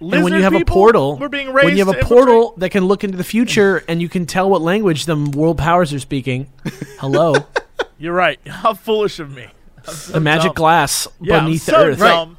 And 0.00 0.24
when 0.24 0.32
you 0.32 0.42
have 0.42 0.54
a 0.54 0.58
people 0.58 0.74
portal, 0.74 1.16
were 1.18 1.28
being 1.28 1.52
when 1.52 1.76
you 1.76 1.84
have 1.84 1.94
a 1.94 1.98
to 1.98 2.04
portal 2.04 2.54
that 2.56 2.70
can 2.70 2.86
look 2.86 3.04
into 3.04 3.16
the 3.16 3.24
future 3.24 3.84
and 3.88 4.00
you 4.00 4.08
can 4.08 4.26
tell 4.26 4.48
what 4.48 4.60
language 4.62 5.04
the 5.06 5.16
world 5.16 5.58
powers 5.58 5.92
are 5.92 5.98
speaking. 6.00 6.50
Hello, 6.98 7.34
You're 7.98 8.14
right. 8.14 8.40
How 8.46 8.74
foolish 8.74 9.18
of 9.20 9.34
me. 9.34 9.48
So 9.84 10.12
the 10.12 10.20
magic 10.20 10.50
dumb. 10.50 10.54
glass 10.54 11.08
Yeah, 11.20 11.40
beneath 11.40 11.62
so 11.62 11.72
the 11.72 11.78
earth. 11.78 11.98
dumb. 11.98 12.36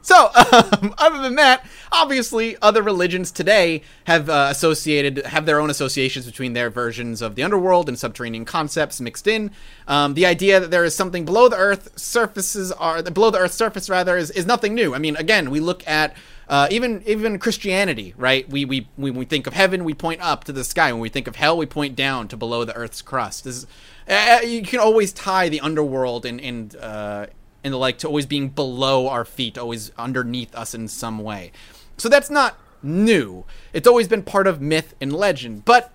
So, 0.00 0.30
um, 0.52 0.94
other 0.98 1.20
than 1.20 1.34
that, 1.34 1.66
obviously, 1.92 2.56
other 2.62 2.82
religions 2.82 3.30
today 3.30 3.82
have 4.04 4.30
uh, 4.30 4.48
associated 4.50 5.26
have 5.26 5.44
their 5.44 5.60
own 5.60 5.68
associations 5.68 6.24
between 6.24 6.54
their 6.54 6.70
versions 6.70 7.20
of 7.20 7.34
the 7.34 7.42
underworld 7.42 7.88
and 7.88 7.98
subterranean 7.98 8.46
concepts 8.46 9.02
mixed 9.02 9.26
in. 9.26 9.50
Um, 9.86 10.14
the 10.14 10.24
idea 10.24 10.60
that 10.60 10.70
there 10.70 10.84
is 10.84 10.94
something 10.94 11.26
below 11.26 11.48
the 11.48 11.56
earth 11.56 11.98
surfaces 11.98 12.72
are 12.72 13.02
below 13.02 13.30
the 13.30 13.38
earth's 13.38 13.56
surface 13.56 13.90
rather 13.90 14.16
is, 14.16 14.30
is 14.30 14.46
nothing 14.46 14.74
new. 14.74 14.94
I 14.94 14.98
mean, 14.98 15.14
again, 15.16 15.50
we 15.50 15.60
look 15.60 15.86
at 15.86 16.16
uh, 16.48 16.66
even 16.70 17.02
even 17.06 17.38
Christianity, 17.38 18.14
right? 18.16 18.48
We, 18.48 18.64
we 18.64 18.88
when 18.96 19.14
we 19.14 19.24
think 19.24 19.46
of 19.46 19.52
heaven, 19.52 19.84
we 19.84 19.94
point 19.94 20.20
up 20.22 20.44
to 20.44 20.52
the 20.52 20.64
sky. 20.64 20.90
When 20.92 21.00
we 21.00 21.10
think 21.10 21.26
of 21.26 21.36
hell, 21.36 21.56
we 21.56 21.66
point 21.66 21.94
down 21.94 22.28
to 22.28 22.36
below 22.36 22.64
the 22.64 22.74
earth's 22.74 23.02
crust. 23.02 23.44
This 23.44 23.56
is, 23.56 23.66
uh, 24.08 24.40
you 24.44 24.62
can 24.62 24.80
always 24.80 25.12
tie 25.12 25.48
the 25.48 25.60
underworld 25.60 26.24
and 26.24 26.40
and 26.40 26.74
uh, 26.76 27.26
and 27.62 27.74
the 27.74 27.78
like 27.78 27.98
to 27.98 28.06
always 28.06 28.24
being 28.24 28.48
below 28.48 29.08
our 29.08 29.26
feet, 29.26 29.58
always 29.58 29.90
underneath 29.98 30.54
us 30.54 30.74
in 30.74 30.88
some 30.88 31.18
way. 31.18 31.52
So 31.98 32.08
that's 32.08 32.30
not 32.30 32.58
new. 32.82 33.44
It's 33.72 33.86
always 33.86 34.08
been 34.08 34.22
part 34.22 34.46
of 34.46 34.60
myth 34.60 34.94
and 35.00 35.12
legend. 35.12 35.64
But 35.64 35.92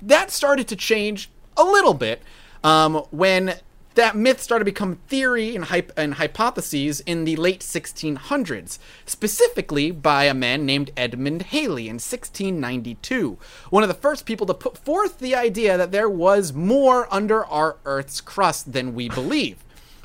that 0.00 0.30
started 0.30 0.68
to 0.68 0.76
change 0.76 1.28
a 1.56 1.64
little 1.64 1.94
bit 1.94 2.22
um, 2.64 3.04
when 3.10 3.56
that 3.94 4.16
myth 4.16 4.40
started 4.40 4.64
to 4.64 4.70
become 4.70 4.96
theory 5.08 5.54
and, 5.54 5.66
hype- 5.66 5.92
and 5.96 6.14
hypotheses 6.14 7.00
in 7.00 7.24
the 7.24 7.36
late 7.36 7.60
1600s, 7.60 8.78
specifically 9.06 9.90
by 9.90 10.24
a 10.24 10.34
man 10.34 10.64
named 10.66 10.90
Edmund 10.96 11.42
Halley 11.42 11.88
in 11.88 11.94
1692. 11.94 13.38
One 13.70 13.82
of 13.82 13.88
the 13.88 13.94
first 13.94 14.26
people 14.26 14.46
to 14.46 14.54
put 14.54 14.78
forth 14.78 15.18
the 15.18 15.34
idea 15.34 15.76
that 15.76 15.92
there 15.92 16.08
was 16.08 16.52
more 16.52 17.12
under 17.12 17.44
our 17.46 17.76
Earth's 17.84 18.20
crust 18.20 18.72
than 18.72 18.94
we 18.94 19.08
believe. 19.08 19.64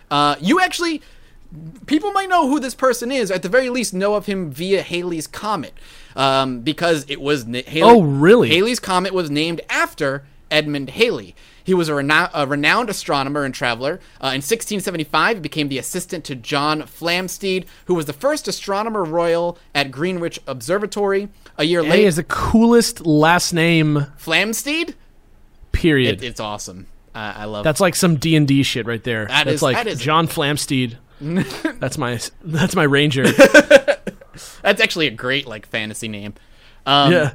Uh, 0.10 0.36
you 0.39 0.60
actually 0.60 1.01
people 1.86 2.12
might 2.12 2.29
know 2.29 2.50
who 2.50 2.60
this 2.60 2.75
person 2.75 3.12
is. 3.12 3.32
At 3.32 3.41
the 3.41 3.50
very 3.50 3.70
least, 3.70 3.94
know 3.94 4.15
of 4.15 4.25
him 4.25 4.51
via 4.51 4.82
Halley's 4.82 5.27
Comet, 5.27 5.74
um, 6.15 6.60
because 6.60 7.06
it 7.08 7.22
was 7.22 7.46
na- 7.46 7.62
Halley, 7.65 7.82
Oh, 7.96 8.01
really? 8.01 8.50
Halley's 8.50 8.79
Comet 8.79 9.13
was 9.13 9.29
named 9.32 9.62
after 9.70 10.25
Edmund 10.51 10.91
Halley. 10.91 11.36
He 11.67 11.74
was 11.74 11.89
a, 11.89 11.93
reno- 11.93 12.29
a 12.33 12.47
renowned 12.47 12.89
astronomer 12.89 13.43
and 13.43 13.53
traveler. 13.53 14.00
Uh, 14.21 14.31
in 14.33 14.39
1675, 14.41 15.36
he 15.38 15.41
became 15.41 15.67
the 15.67 15.77
assistant 15.77 16.24
to 16.24 16.33
John 16.36 16.81
Flamsteed, 16.83 17.65
who 17.86 17.93
was 17.93 18.05
the 18.05 18.13
first 18.13 18.47
astronomer 18.47 19.03
royal 19.03 19.57
at 19.75 19.91
Greenwich 19.91 20.39
Observatory. 20.47 21.27
A 21.57 21.65
year 21.65 21.83
later, 21.83 21.95
He 21.97 22.03
has 22.05 22.15
the 22.15 22.24
coolest 22.24 23.05
last 23.05 23.51
name. 23.51 24.07
Flamsteed. 24.17 24.95
Period. 25.74 26.24
It, 26.24 26.25
it's 26.27 26.39
awesome. 26.39 26.88
Uh, 27.13 27.33
I 27.36 27.45
love. 27.45 27.63
that's 27.65 27.81
like 27.81 27.95
some 27.95 28.15
D 28.15 28.36
and 28.38 28.47
D 28.47 28.63
shit 28.63 28.86
right 28.86 29.03
there. 29.03 29.25
That 29.25 29.43
that's 29.45 29.55
is- 29.55 29.62
like 29.62 29.75
that 29.75 29.88
is- 29.88 30.00
John 30.00 30.27
Flamsteed. 30.27 30.95
that's 31.79 31.97
my 31.97 32.19
that's 32.43 32.75
my 32.75 32.83
ranger. 32.83 33.25
That's 34.62 34.79
actually 34.81 35.07
a 35.07 35.12
great 35.12 35.47
like 35.47 35.65
fantasy 35.65 36.07
name. 36.07 36.36
Um, 36.86 37.12
yeah. 37.12 37.33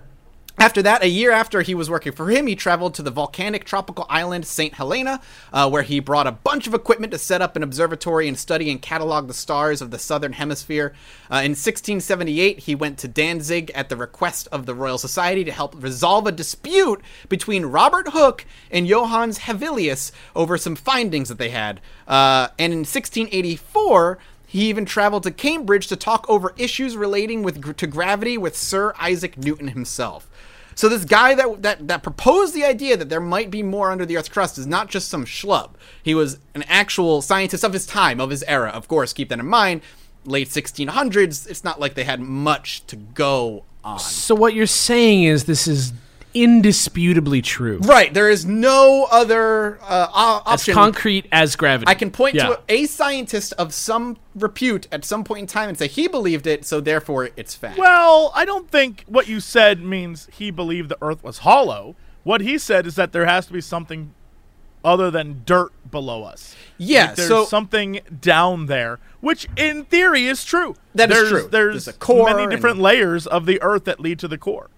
After 0.59 0.83
that, 0.83 1.03
a 1.03 1.09
year 1.09 1.33
after 1.33 1.63
he 1.63 1.75
was 1.75 1.89
working 1.89 2.13
for 2.13 2.29
him, 2.31 2.47
he 2.47 2.55
traveled 2.55 2.95
to 2.95 3.03
the 3.03 3.11
volcanic 3.11 3.65
tropical 3.65 4.07
island 4.09 4.47
St. 4.47 4.75
Helena, 4.75 5.21
uh, 5.53 5.69
where 5.69 5.83
he 5.83 5.99
brought 5.99 6.27
a 6.27 6.33
bunch 6.33 6.67
of 6.67 6.75
equipment 6.75 7.11
to 7.13 7.19
set 7.19 7.41
up 7.41 7.57
an 7.57 7.63
observatory 7.63 8.29
and 8.29 8.39
study 8.39 8.71
and 8.71 8.81
catalog 8.83 9.29
the 9.29 9.35
stars 9.35 9.81
of 9.81 9.91
the 9.91 9.99
southern 9.99 10.35
hemisphere. 10.35 10.93
Uh, 11.31 11.37
in 11.37 11.53
1678, 11.53 12.61
he 12.61 12.75
went 12.75 12.99
to 12.99 13.09
Danzig 13.09 13.71
at 13.75 13.89
the 13.89 13.97
request 13.97 14.47
of 14.53 14.67
the 14.67 14.75
Royal 14.75 14.99
Society 14.99 15.43
to 15.45 15.53
help 15.53 15.75
resolve 15.83 16.27
a 16.27 16.33
dispute 16.33 17.01
between 17.29 17.67
Robert 17.67 18.09
Hooke 18.11 18.45
and 18.71 18.87
Johannes 18.87 19.41
Hevelius 19.41 20.13
over 20.37 20.59
some 20.59 20.77
findings 20.77 21.31
that 21.31 21.39
they 21.39 21.51
had. 21.51 21.81
Uh, 22.07 22.49
and 22.59 22.73
in 22.73 22.81
1684, 22.81 24.19
he 24.53 24.69
even 24.69 24.85
traveled 24.85 25.23
to 25.23 25.31
Cambridge 25.31 25.87
to 25.87 25.97
talk 25.97 26.29
over 26.29 26.53
issues 26.59 26.95
relating 26.95 27.43
with 27.43 27.75
to 27.75 27.87
gravity 27.87 28.37
with 28.37 28.55
Sir 28.55 28.93
Isaac 29.01 29.39
Newton 29.39 29.69
himself. 29.69 30.29
So 30.75 30.91
this 30.91 31.07
guy 31.07 31.35
that, 31.35 31.63
that 31.63 31.89
that 31.89 32.03
proposed 32.03 32.53
the 32.53 32.63
idea 32.63 32.99
that 32.99 33.09
there 33.09 33.19
might 33.19 33.51
be 33.51 33.63
more 33.63 33.91
under 33.91 34.05
the 34.05 34.19
Earth's 34.19 34.29
crust 34.29 34.59
is 34.59 34.67
not 34.67 34.91
just 34.91 35.09
some 35.09 35.25
schlub. 35.25 35.71
He 36.03 36.15
was 36.15 36.39
an 36.55 36.65
actual 36.65 37.23
scientist 37.23 37.65
of 37.65 37.73
his 37.73 37.87
time, 37.87 38.21
of 38.21 38.29
his 38.29 38.43
era. 38.43 38.69
Of 38.69 38.89
course, 38.89 39.15
keep 39.15 39.31
that 39.31 39.39
in 39.39 39.47
mind. 39.47 39.81
Late 40.27 40.49
1600s, 40.49 41.49
it's 41.49 41.65
not 41.65 41.81
like 41.81 41.95
they 41.95 42.05
had 42.05 42.21
much 42.21 42.87
to 42.89 42.97
go 42.97 43.65
on. 43.83 44.01
So 44.01 44.35
what 44.35 44.53
you're 44.53 44.67
saying 44.67 45.25
is 45.25 45.45
this 45.45 45.67
is 45.67 45.95
indisputably 46.35 47.43
true. 47.43 47.79
Right, 47.79 48.13
there 48.13 48.31
is 48.31 48.45
no 48.47 49.07
other 49.11 49.79
uh, 49.83 50.09
o- 50.47 50.53
As 50.53 50.65
concrete 50.67 51.27
as 51.33 51.57
gravity. 51.57 51.89
I 51.91 51.95
can 51.95 52.11
point 52.11 52.35
Yeah. 52.35 52.49
to 52.49 52.61
a, 52.69 52.83
a 52.83 52.87
scientist 52.87 53.53
of 53.59 53.73
some 53.75 54.17
repute 54.35 54.87
at 54.93 55.05
some 55.05 55.25
point 55.25 55.41
in 55.41 55.47
time 55.47 55.69
and 55.69 55.79
say 55.79 55.89
he 55.89 56.09
believed 56.09 56.47
it, 56.47 56.65
so 56.65 56.81
therefore 56.81 57.31
it's 57.37 57.55
fact. 57.55 57.79
Well, 57.79 58.33
I 58.35 58.45
don't 58.45 58.71
think 58.71 59.05
what 59.07 59.29
you 59.29 59.41
said 59.41 59.81
means 59.83 60.29
he 60.33 60.51
believed 60.51 60.89
the 60.89 60.99
Earth 61.03 61.23
was 61.23 61.39
hollow. 61.39 61.97
What 62.25 62.41
he 62.41 62.59
said 62.59 62.87
is 62.87 62.95
that 62.97 63.13
there 63.13 63.27
has 63.27 63.47
to 63.47 63.53
be 63.53 63.61
something 63.61 64.15
other 64.85 65.11
than 65.11 65.43
dirt 65.47 65.71
below 65.91 66.25
us. 66.25 66.57
Yeah, 66.77 67.07
Like, 67.07 67.17
there's 67.17 67.29
so- 67.29 67.45
something 67.45 68.01
down 68.21 68.67
there, 68.67 68.99
which 69.21 69.47
in 69.57 69.85
theory 69.85 70.27
is 70.27 70.45
true. 70.45 70.75
That 70.95 71.11
is 71.11 71.17
there's, 71.17 71.29
true. 71.31 71.49
There's, 71.51 71.85
There's 71.85 71.89
a 71.89 71.99
core 71.99 72.27
many 72.27 72.43
and- 72.45 72.51
different 72.51 72.79
layers 72.79 73.27
of 73.27 73.47
the 73.47 73.61
Earth 73.63 73.85
that 73.85 74.01
lead 74.01 74.19
to 74.21 74.29
the 74.29 74.39
core. 74.39 74.71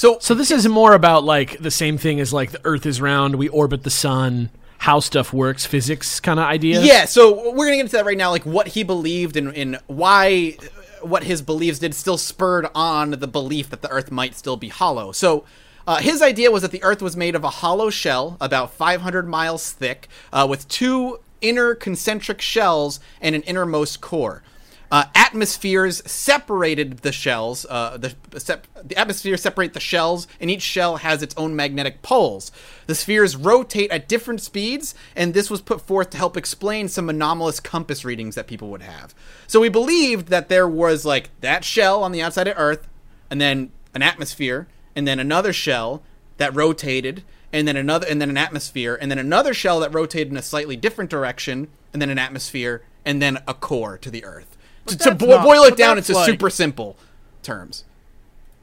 So 0.00 0.16
So 0.18 0.34
this 0.34 0.50
is 0.50 0.66
more 0.66 0.94
about 0.94 1.24
like 1.24 1.58
the 1.58 1.70
same 1.70 1.98
thing 1.98 2.20
as 2.20 2.32
like 2.32 2.52
the 2.52 2.60
Earth 2.64 2.86
is 2.86 3.02
round, 3.02 3.34
we 3.34 3.48
orbit 3.48 3.82
the 3.82 3.90
sun, 3.90 4.48
how 4.78 4.98
stuff 4.98 5.30
works, 5.30 5.66
physics 5.66 6.20
kind 6.20 6.40
of 6.40 6.46
idea. 6.46 6.80
Yeah, 6.80 7.04
so 7.04 7.52
we're 7.52 7.66
gonna 7.66 7.76
get 7.76 7.80
into 7.80 7.96
that 7.96 8.06
right 8.06 8.16
now, 8.16 8.30
like 8.30 8.46
what 8.46 8.68
he 8.68 8.82
believed 8.82 9.36
and, 9.36 9.54
and 9.54 9.78
why 9.88 10.56
what 11.02 11.24
his 11.24 11.42
beliefs 11.42 11.80
did 11.80 11.94
still 11.94 12.16
spurred 12.16 12.66
on 12.74 13.10
the 13.10 13.26
belief 13.26 13.68
that 13.68 13.82
the 13.82 13.90
Earth 13.90 14.10
might 14.10 14.34
still 14.34 14.56
be 14.56 14.68
hollow. 14.68 15.12
So. 15.12 15.44
Uh, 15.86 15.96
his 15.96 16.22
idea 16.22 16.50
was 16.52 16.62
that 16.62 16.70
the 16.70 16.82
Earth 16.84 17.02
was 17.02 17.16
made 17.16 17.34
of 17.34 17.42
a 17.42 17.48
hollow 17.48 17.90
shell, 17.90 18.36
about 18.40 18.70
500 18.74 19.26
miles 19.26 19.72
thick, 19.72 20.08
uh, 20.32 20.46
with 20.48 20.68
two 20.68 21.18
inner 21.40 21.74
concentric 21.74 22.40
shells 22.40 23.00
and 23.20 23.34
an 23.34 23.42
innermost 23.42 24.00
core. 24.00 24.42
Uh, 24.90 25.04
atmospheres 25.14 26.02
separated 26.04 26.98
the 26.98 27.12
shells. 27.12 27.64
Uh, 27.70 27.96
the, 27.96 28.14
the 28.30 28.98
atmospheres 28.98 29.40
separate 29.40 29.72
the 29.72 29.80
shells, 29.80 30.26
and 30.40 30.50
each 30.50 30.62
shell 30.62 30.96
has 30.96 31.22
its 31.22 31.34
own 31.36 31.54
magnetic 31.54 32.02
poles. 32.02 32.50
The 32.86 32.96
spheres 32.96 33.36
rotate 33.36 33.92
at 33.92 34.08
different 34.08 34.40
speeds, 34.40 34.94
and 35.14 35.32
this 35.32 35.48
was 35.48 35.60
put 35.60 35.80
forth 35.80 36.10
to 36.10 36.16
help 36.16 36.36
explain 36.36 36.88
some 36.88 37.08
anomalous 37.08 37.60
compass 37.60 38.04
readings 38.04 38.34
that 38.34 38.48
people 38.48 38.68
would 38.70 38.82
have. 38.82 39.14
So 39.46 39.60
we 39.60 39.68
believed 39.68 40.26
that 40.28 40.48
there 40.48 40.66
was 40.66 41.04
like 41.04 41.30
that 41.40 41.64
shell 41.64 42.02
on 42.02 42.10
the 42.10 42.22
outside 42.22 42.48
of 42.48 42.58
Earth, 42.58 42.88
and 43.30 43.40
then 43.40 43.70
an 43.94 44.02
atmosphere, 44.02 44.66
and 44.96 45.06
then 45.06 45.20
another 45.20 45.52
shell 45.52 46.02
that 46.38 46.54
rotated, 46.54 47.22
and 47.52 47.68
then 47.68 47.76
another, 47.76 48.08
and 48.08 48.20
then 48.20 48.30
an 48.30 48.36
atmosphere, 48.36 48.98
and 49.00 49.08
then 49.08 49.20
another 49.20 49.54
shell 49.54 49.78
that 49.80 49.94
rotated 49.94 50.32
in 50.32 50.36
a 50.36 50.42
slightly 50.42 50.74
different 50.74 51.10
direction, 51.10 51.68
and 51.92 52.02
then 52.02 52.10
an 52.10 52.18
atmosphere, 52.18 52.82
and 53.04 53.22
then 53.22 53.38
a 53.46 53.54
core 53.54 53.96
to 53.96 54.10
the 54.10 54.24
Earth. 54.24 54.56
To, 54.90 55.10
to 55.10 55.14
bo- 55.14 55.26
not- 55.26 55.44
boil 55.44 55.62
it 55.64 55.76
down 55.76 55.96
that's 55.96 56.08
into 56.08 56.18
like- 56.18 56.30
super 56.30 56.50
simple 56.50 56.96
terms. 57.42 57.84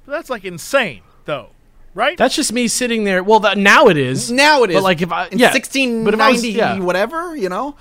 That's 0.05 0.29
like 0.29 0.45
insane, 0.45 1.01
though, 1.25 1.49
right? 1.93 2.17
That's 2.17 2.33
just 2.35 2.53
me 2.53 2.69
sitting 2.69 3.03
there. 3.03 3.21
Well, 3.23 3.41
that, 3.41 3.57
now 3.57 3.87
it 3.87 3.97
is. 3.97 4.31
Now 4.31 4.63
it 4.63 4.69
is. 4.69 4.75
But 4.77 4.83
like 4.83 5.01
if 5.01 5.11
I 5.11 5.27
in 5.27 5.37
yeah, 5.37 5.51
1690 5.51 6.05
but 6.05 6.13
if 6.13 6.19
I 6.21 6.31
was, 6.31 6.45
yeah, 6.47 6.79
whatever, 6.79 7.35
you 7.35 7.49
know, 7.49 7.75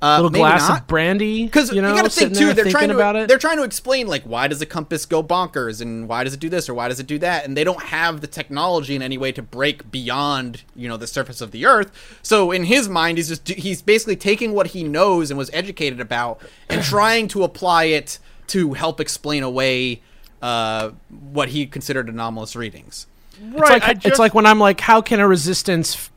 uh, 0.00 0.16
little 0.16 0.30
glass 0.30 0.68
not. 0.68 0.82
of 0.82 0.86
brandy, 0.86 1.44
Because 1.44 1.72
you 1.72 1.82
know, 1.82 1.94
got 1.94 2.04
to 2.04 2.10
think 2.10 2.36
too. 2.36 2.52
They're 2.52 2.70
trying 2.70 2.88
to 2.88 2.94
about 2.94 3.16
it. 3.16 3.28
they're 3.28 3.38
trying 3.38 3.56
to 3.56 3.64
explain 3.64 4.06
like 4.06 4.22
why 4.22 4.46
does 4.46 4.62
a 4.62 4.66
compass 4.66 5.04
go 5.06 5.22
bonkers 5.24 5.80
and 5.80 6.08
why 6.08 6.22
does 6.22 6.34
it 6.34 6.40
do 6.40 6.48
this 6.48 6.68
or 6.68 6.74
why 6.74 6.88
does 6.88 7.00
it 7.00 7.06
do 7.06 7.18
that, 7.18 7.44
and 7.44 7.56
they 7.56 7.64
don't 7.64 7.82
have 7.82 8.20
the 8.20 8.28
technology 8.28 8.94
in 8.94 9.02
any 9.02 9.18
way 9.18 9.32
to 9.32 9.42
break 9.42 9.90
beyond 9.90 10.62
you 10.76 10.88
know 10.88 10.96
the 10.96 11.06
surface 11.06 11.40
of 11.40 11.50
the 11.50 11.66
Earth. 11.66 11.90
So 12.22 12.52
in 12.52 12.64
his 12.64 12.88
mind, 12.88 13.18
he's 13.18 13.28
just 13.28 13.48
he's 13.48 13.82
basically 13.82 14.16
taking 14.16 14.52
what 14.52 14.68
he 14.68 14.84
knows 14.84 15.30
and 15.30 15.38
was 15.38 15.50
educated 15.52 16.00
about 16.00 16.40
and 16.68 16.82
trying 16.84 17.26
to 17.28 17.42
apply 17.42 17.84
it 17.84 18.18
to 18.48 18.74
help 18.74 19.00
explain 19.00 19.42
away 19.42 20.00
uh, 20.42 20.90
what 21.32 21.48
he 21.48 21.66
considered 21.66 22.08
anomalous 22.08 22.54
readings. 22.54 23.06
It's 23.40 23.60
right. 23.60 23.82
like 23.82 23.82
I 23.82 24.08
it's 24.08 24.18
like 24.18 24.34
when 24.34 24.46
I'm 24.46 24.60
like, 24.60 24.80
how 24.80 25.00
can 25.00 25.18
a 25.18 25.26
resistance 25.26 26.10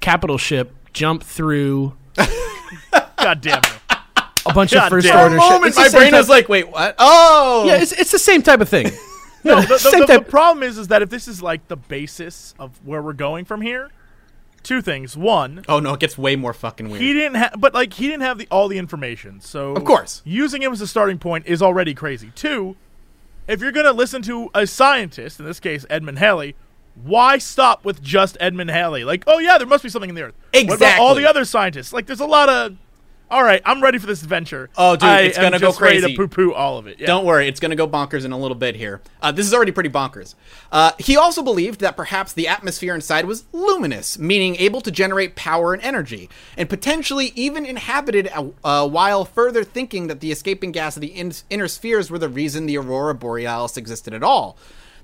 capital 0.00 0.38
ship 0.38 0.72
jump 0.92 1.22
through 1.22 1.94
God 3.26 3.40
damn 3.40 3.62
you. 3.64 3.96
a 4.46 4.52
bunch 4.54 4.72
God 4.72 4.84
of 4.84 4.90
first 4.90 5.06
damn. 5.08 5.32
order 5.32 5.40
shit? 5.40 5.66
It's 5.66 5.76
the 5.76 5.82
my 5.82 5.88
brain 5.98 6.10
type- 6.12 6.18
was 6.20 6.28
like, 6.28 6.48
wait, 6.48 6.68
what? 6.70 6.94
Oh, 6.98 7.64
yeah, 7.66 7.76
it's 7.76 7.92
it's 7.92 8.12
the 8.12 8.18
same 8.18 8.42
type 8.42 8.60
of 8.60 8.68
thing. 8.68 8.90
No, 9.44 9.60
the, 9.60 9.66
the- 9.68 9.78
Same 9.78 10.00
the- 10.00 10.06
the 10.18 10.22
problem 10.22 10.64
is, 10.64 10.76
is 10.76 10.88
that 10.88 11.02
if 11.02 11.10
this 11.10 11.28
is 11.28 11.40
like 11.40 11.68
the 11.68 11.76
basis 11.76 12.52
of 12.58 12.84
where 12.84 13.00
we're 13.00 13.12
going 13.12 13.44
from 13.44 13.60
here, 13.62 13.90
two 14.64 14.82
things. 14.82 15.16
One, 15.16 15.64
Oh 15.68 15.78
no, 15.78 15.94
it 15.94 16.00
gets 16.00 16.18
way 16.18 16.34
more 16.34 16.52
fucking 16.52 16.88
weird. 16.88 17.00
he 17.00 17.12
didn't 17.12 17.36
have, 17.36 17.54
but 17.58 17.72
like 17.72 17.92
he 17.92 18.08
didn't 18.08 18.22
have 18.22 18.38
the 18.38 18.48
all 18.50 18.66
the 18.66 18.76
information. 18.78 19.40
So 19.40 19.74
Of 19.76 19.84
course. 19.84 20.20
using 20.24 20.62
him 20.62 20.72
as 20.72 20.80
a 20.80 20.86
starting 20.88 21.18
point 21.20 21.46
is 21.46 21.62
already 21.62 21.94
crazy. 21.94 22.32
Two, 22.34 22.74
if 23.46 23.60
you're 23.60 23.70
going 23.70 23.86
to 23.86 23.92
listen 23.92 24.20
to 24.22 24.50
a 24.52 24.66
scientist, 24.66 25.38
in 25.38 25.46
this 25.46 25.60
case 25.60 25.86
Edmund 25.88 26.18
Halley, 26.18 26.56
why 27.04 27.38
stop 27.38 27.84
with 27.84 28.02
just 28.02 28.36
Edmund 28.40 28.70
Halley? 28.70 29.04
Like, 29.04 29.22
oh 29.28 29.38
yeah, 29.38 29.58
there 29.58 29.66
must 29.68 29.84
be 29.84 29.88
something 29.90 30.08
in 30.10 30.16
the 30.16 30.22
Earth. 30.22 30.34
What 30.54 30.76
about 30.78 30.98
all 30.98 31.14
the 31.14 31.28
other 31.28 31.44
scientists? 31.44 31.92
Like, 31.92 32.06
there's 32.06 32.18
a 32.18 32.26
lot 32.26 32.48
of. 32.48 32.76
All 33.28 33.42
right, 33.42 33.60
I'm 33.64 33.82
ready 33.82 33.98
for 33.98 34.06
this 34.06 34.22
adventure. 34.22 34.70
Oh, 34.76 34.94
dude, 34.94 35.08
I 35.08 35.22
it's 35.22 35.36
gonna 35.36 35.58
go 35.58 35.66
just 35.68 35.80
ready 35.80 36.00
crazy. 36.00 36.14
to 36.14 36.28
poo-poo 36.28 36.54
all 36.54 36.78
of 36.78 36.86
it. 36.86 37.00
Yeah. 37.00 37.06
Don't 37.06 37.24
worry, 37.24 37.48
it's 37.48 37.58
going 37.58 37.70
to 37.70 37.76
go 37.76 37.88
bonkers 37.88 38.24
in 38.24 38.30
a 38.30 38.38
little 38.38 38.54
bit 38.54 38.76
here. 38.76 39.00
Uh, 39.20 39.32
this 39.32 39.44
is 39.46 39.52
already 39.52 39.72
pretty 39.72 39.88
bonkers. 39.90 40.36
Uh, 40.70 40.92
he 41.00 41.16
also 41.16 41.42
believed 41.42 41.80
that 41.80 41.96
perhaps 41.96 42.32
the 42.32 42.46
atmosphere 42.46 42.94
inside 42.94 43.24
was 43.24 43.44
luminous, 43.52 44.16
meaning 44.16 44.54
able 44.56 44.80
to 44.80 44.92
generate 44.92 45.34
power 45.34 45.74
and 45.74 45.82
energy, 45.82 46.30
and 46.56 46.68
potentially 46.68 47.32
even 47.34 47.66
inhabited, 47.66 48.28
uh, 48.32 48.46
uh, 48.62 48.88
while 48.88 49.24
further 49.24 49.64
thinking 49.64 50.06
that 50.06 50.20
the 50.20 50.30
escaping 50.30 50.70
gas 50.70 50.96
of 50.96 51.00
the 51.00 51.08
in- 51.08 51.32
inner 51.50 51.66
spheres 51.66 52.10
were 52.10 52.18
the 52.20 52.28
reason 52.28 52.66
the 52.66 52.78
aurora 52.78 53.14
borealis 53.14 53.76
existed 53.76 54.14
at 54.14 54.22
all. 54.22 54.56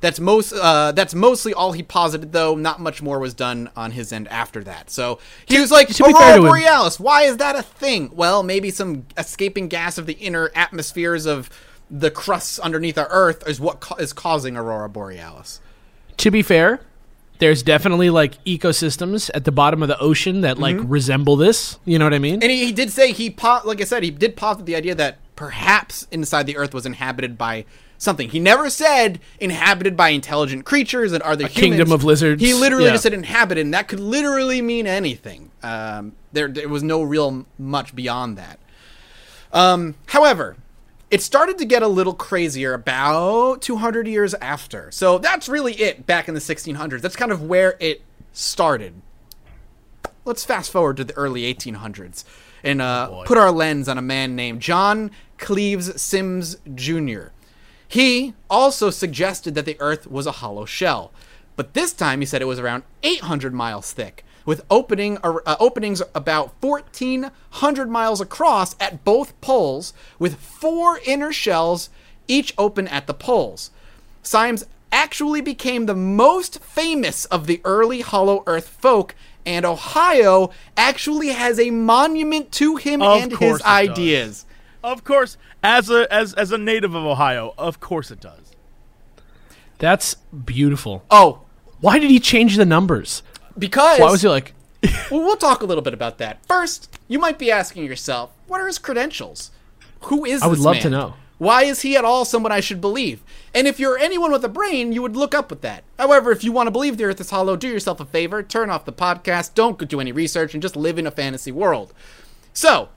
That's 0.03 0.19
most. 0.19 0.53
Uh, 0.53 0.91
that's 0.93 1.15
mostly 1.15 1.55
all 1.55 1.73
he 1.73 1.83
posited, 1.83 2.33
though. 2.33 2.57
Not 2.57 2.81
much 2.81 3.01
more 3.01 3.21
was 3.21 3.35
done 3.35 3.71
on 3.77 3.93
his 3.93 4.13
end 4.13 4.27
after 4.29 4.63
that. 4.65 4.91
So 4.91 5.21
he 5.47 5.61
was 5.61 5.71
like, 5.71 5.89
to 5.89 6.05
be 6.05 6.13
fair 6.13 6.39
"Aurora 6.39 6.51
borealis. 6.51 6.99
Why 7.01 7.23
is 7.23 7.37
that 7.37 7.55
a 7.55 7.63
thing? 7.63 8.11
Well, 8.13 8.43
maybe 8.43 8.71
some 8.71 9.07
escaping 9.17 9.69
gas 9.69 9.99
of 9.99 10.07
the 10.07 10.15
inner 10.15 10.51
atmospheres 10.57 11.25
of 11.25 11.49
the 11.89 12.11
crusts 12.11 12.59
underneath 12.59 12.99
our 12.99 13.07
Earth 13.11 13.47
is 13.47 13.61
what 13.61 13.79
ca- 13.79 13.95
is 13.95 14.13
causing 14.13 14.57
aurora 14.57 14.89
borealis. 14.89 15.61
To 16.17 16.33
be 16.33 16.43
fair, 16.43 16.81
there's 17.39 17.63
definitely 17.63 18.11
like 18.11 18.43
ecosystems 18.45 19.31
at 19.35 19.45
the 19.45 19.53
bottom 19.53 19.83
of 19.83 19.89
the 19.89 19.99
ocean 20.01 20.41
that 20.41 20.59
like 20.59 20.77
resemble 20.81 21.37
this. 21.37 21.79
You 21.85 21.99
know 21.99 22.07
what 22.07 22.15
I 22.15 22.19
mean? 22.19 22.43
And 22.43 22.51
he, 22.51 22.67
he 22.67 22.73
did 22.73 22.91
say 22.91 23.13
he, 23.13 23.31
po- 23.31 23.61
like 23.65 23.81
I 23.81 23.85
said, 23.85 24.03
he 24.03 24.11
did 24.11 24.37
posit 24.37 24.67
the 24.67 24.75
idea 24.75 24.97
that 24.97 25.19
perhaps 25.37 26.09
inside 26.11 26.47
the 26.47 26.57
Earth 26.57 26.75
was 26.75 26.87
inhabited 26.87 27.39
by 27.39 27.67
something. 28.03 28.29
He 28.31 28.41
never 28.41 28.69
said 28.69 29.21
inhabited 29.39 29.97
by 29.97 30.09
intelligent 30.09 30.65
creatures 30.65 31.13
and 31.13 31.23
are 31.23 31.37
there 31.37 31.47
humans. 31.49 31.77
kingdom 31.77 31.93
of 31.93 32.03
lizards. 32.03 32.43
He 32.43 32.53
literally 32.53 32.87
Yeah. 32.87 32.91
just 32.93 33.05
said 33.05 33.15
inhabited, 33.15 33.61
and 33.65 33.75
that 33.75 33.87
could 33.89 34.01
literally 34.01 34.61
mean 34.61 34.87
anything. 34.87 35.51
Um, 35.63 36.13
there, 36.33 36.49
there 36.49 36.69
was 36.69 36.83
no 36.83 37.03
real 37.03 37.47
much 37.59 37.95
beyond 37.95 38.37
that. 38.39 38.59
Um, 39.53 39.95
however, 40.07 40.57
it 41.11 41.23
started 41.23 41.59
to 41.59 41.65
get 41.65 41.83
a 41.83 41.89
little 41.89 42.15
crazier 42.15 42.75
about 42.75 43.61
200 43.63 44.09
years 44.09 44.35
after. 44.35 44.91
So 44.91 45.19
that's 45.19 45.49
really 45.49 45.75
it 45.75 46.05
back 46.07 46.27
in 46.27 46.35
the 46.35 46.41
1600s. 46.41 47.03
That's 47.03 47.17
kind 47.17 47.31
of 47.31 47.43
where 47.43 47.77
it 47.79 48.03
started. 48.33 48.95
Let's 50.25 50.45
fast 50.45 50.73
forward 50.73 50.97
to 50.99 51.05
the 51.05 51.15
early 51.15 51.43
1800s 51.53 52.25
and 52.65 52.81
uh, 52.81 53.23
put 53.25 53.37
our 53.39 53.51
lens 53.51 53.89
on 53.89 53.99
a 53.99 54.03
man 54.03 54.35
named 54.35 54.61
John 54.63 55.11
Cleves 55.39 56.01
Symmes 56.01 56.57
Jr. 56.75 57.27
He 57.93 58.33
also 58.49 58.89
suggested 58.89 59.55
that 59.55 59.67
the 59.67 59.77
Earth 59.79 60.07
was 60.07 60.27
a 60.27 60.33
hollow 60.33 60.65
shell, 60.65 61.13
but 61.57 61.75
this 61.75 61.93
time 61.93 62.21
he 62.21 62.27
said 62.27 62.41
it 62.41 62.47
was 62.47 62.59
around 62.59 62.85
800 63.03 63.53
miles 63.53 63.93
thick, 63.93 64.25
with 64.47 64.65
opening 64.71 65.19
uh, 65.23 65.57
openings 65.61 66.01
about 66.15 66.55
1,400 66.63 67.91
miles 67.91 68.23
across 68.23 68.75
at 68.81 69.05
both 69.05 69.39
poles, 69.43 69.93
with 70.19 70.37
four 70.37 71.01
inner 71.05 71.35
shells, 71.35 71.91
each 72.29 72.55
open 72.57 72.89
at 72.89 73.07
the 73.07 73.13
poles. 73.13 73.71
Symmes 74.23 74.65
actually 74.91 75.43
became 75.43 75.85
the 75.85 75.95
most 75.95 76.61
famous 76.61 77.27
of 77.27 77.47
the 77.47 77.61
early 77.63 78.01
Hollow 78.01 78.43
Earth 78.47 78.69
folk, 78.69 79.15
and 79.45 79.67
Ohio 79.67 80.51
actually 80.79 81.29
has 81.29 81.61
a 81.61 81.69
monument 81.69 82.53
to 82.53 82.77
him 82.77 83.03
Of 83.03 83.21
and 83.21 83.37
his 83.37 83.61
ideas. 83.61 84.45
does. 84.45 84.52
Ideas. 84.85 84.99
Of 84.99 85.05
course, 85.05 85.37
as 85.62 85.90
a 85.90 86.12
as 86.12 86.35
as 86.35 86.53
a 86.53 86.59
native 86.59 86.95
of 86.95 87.05
Ohio, 87.05 87.55
of 87.59 87.81
course 87.81 88.11
it 88.11 88.21
does. 88.21 88.53
That's 89.79 90.14
beautiful. 90.45 91.05
Oh, 91.11 91.42
Why 91.81 91.99
did 91.99 92.11
he 92.11 92.21
change 92.21 92.57
the 92.57 92.64
numbers? 92.66 93.23
because 93.59 93.99
Why 94.01 94.11
was 94.11 94.23
he 94.23 94.29
like? 94.29 94.55
Well, 95.11 95.21
we'll 95.21 95.37
talk 95.37 95.62
a 95.62 95.66
little 95.66 95.83
bit 95.83 95.95
about 95.95 96.18
that. 96.18 96.45
First, 96.47 96.99
you 97.07 97.18
might 97.18 97.38
be 97.38 97.51
asking 97.53 97.85
yourself, 97.85 98.31
what 98.49 98.61
are 98.61 98.66
his 98.66 98.79
credentials? 98.79 99.51
Who 100.03 100.25
is 100.25 100.40
he? 100.40 100.45
I 100.45 100.49
would 100.49 100.59
this 100.59 100.64
love 100.64 100.75
man? 100.77 100.83
to 100.83 100.90
know. 100.90 101.14
Why 101.38 101.64
is 101.64 101.83
he 101.83 101.97
at 101.97 102.05
all 102.05 102.25
someone 102.25 102.51
I 102.53 102.61
should 102.61 102.81
believe? 102.81 103.23
And 103.55 103.66
if 103.68 103.79
you're 103.79 103.99
anyone 103.99 104.33
with 104.33 104.45
a 104.45 104.49
brain, 104.49 104.92
you 104.92 105.03
would 105.03 105.16
look 105.16 105.35
up 105.35 105.51
with 105.51 105.61
that. 105.62 105.85
However, 105.99 106.33
if 106.33 106.42
you 106.45 106.51
want 106.53 106.66
to 106.68 106.71
believe 106.73 106.97
the 106.97 107.05
earth 107.05 107.21
is 107.21 107.31
hollow, 107.31 107.57
do 107.57 107.68
yourself 107.68 108.01
a 108.01 108.05
favor, 108.05 108.42
turn 108.42 108.71
off 108.71 108.85
the 108.85 108.92
podcast, 108.92 109.55
don't 109.55 109.77
do 109.88 110.01
any 110.01 110.12
research, 110.12 110.55
and 110.55 110.62
just 110.62 110.77
live 110.77 110.99
in 110.99 111.07
a 111.07 111.11
fantasy 111.11 111.53
world. 111.53 111.92
So, 112.53 112.88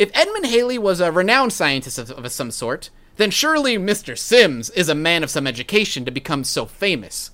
if 0.00 0.10
Edmund 0.14 0.46
Halley 0.46 0.78
was 0.78 0.98
a 0.98 1.12
renowned 1.12 1.52
scientist 1.52 1.98
of, 1.98 2.10
of 2.10 2.32
some 2.32 2.50
sort, 2.50 2.88
then 3.16 3.30
surely 3.30 3.76
Mr. 3.76 4.16
Symmes 4.16 4.70
is 4.70 4.88
a 4.88 4.94
man 4.94 5.22
of 5.22 5.28
some 5.28 5.46
education 5.46 6.06
to 6.06 6.10
become 6.10 6.42
so 6.42 6.64
famous. 6.64 7.32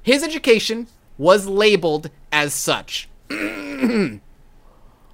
His 0.00 0.22
education 0.22 0.86
was 1.18 1.48
labeled 1.48 2.10
as 2.30 2.54
such. 2.54 3.08
Mr. 3.28 4.20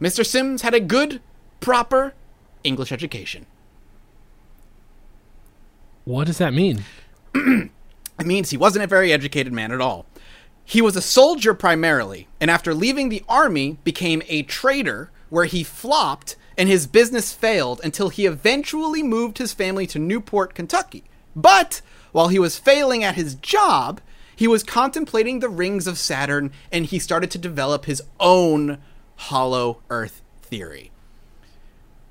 Symmes 0.01 0.61
had 0.61 0.75
a 0.75 0.81
good, 0.81 1.23
proper 1.61 2.12
English 2.62 2.92
education. 2.92 3.47
What 6.05 6.27
does 6.27 6.38
that 6.38 6.53
mean? 6.53 6.85
It 8.16 8.27
means 8.27 8.51
he 8.51 8.57
wasn't 8.57 8.85
a 8.85 8.87
very 8.87 9.12
educated 9.12 9.53
man 9.53 9.73
at 9.73 9.81
all. 9.81 10.07
He 10.64 10.81
was 10.81 10.94
a 10.94 11.03
soldier 11.03 11.53
primarily, 11.53 12.29
and 12.40 12.49
after 12.49 12.73
leaving 12.73 13.09
the 13.09 13.25
army, 13.29 13.79
became 13.83 14.23
a 14.29 14.44
trader 14.44 15.11
where 15.31 15.47
he 15.47 15.64
flopped 15.64 16.37
and 16.57 16.69
his 16.69 16.87
business 16.87 17.33
failed 17.33 17.81
until 17.83 18.09
he 18.09 18.27
eventually 18.27 19.03
moved 19.03 19.38
his 19.38 19.53
family 19.53 19.87
to 19.88 19.99
Newport, 19.99 20.55
Kentucky. 20.55 21.05
But 21.35 21.81
while 22.12 22.29
he 22.29 22.38
was 22.38 22.59
failing 22.59 23.03
at 23.03 23.17
his 23.17 23.35
job, 23.35 24.01
he 24.37 24.47
was 24.49 24.62
contemplating 24.62 25.40
the 25.40 25.49
rings 25.49 25.87
of 25.87 25.99
Saturn 25.99 26.53
and 26.71 26.87
he 26.87 26.99
started 26.99 27.31
to 27.33 27.38
develop 27.38 27.85
his 27.85 28.03
own 28.21 28.79
hollow 29.17 29.81
earth 29.90 30.23
theory. 30.43 30.90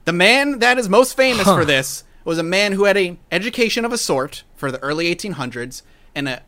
The 0.05 0.13
man 0.13 0.59
that 0.59 0.77
is 0.77 0.89
most 0.89 1.15
famous 1.15 1.45
for 1.45 1.63
this 1.63 2.03
was 2.25 2.37
a 2.37 2.43
man 2.43 2.73
who 2.73 2.85
had 2.85 2.97
an 2.97 3.19
education 3.31 3.85
of 3.85 3.93
a 3.93 3.97
sort 3.97 4.43
for 4.55 4.71
the 4.71 4.79
early 4.79 5.13
1800s 5.13 5.81
and 6.15 6.27
a, 6.27 6.41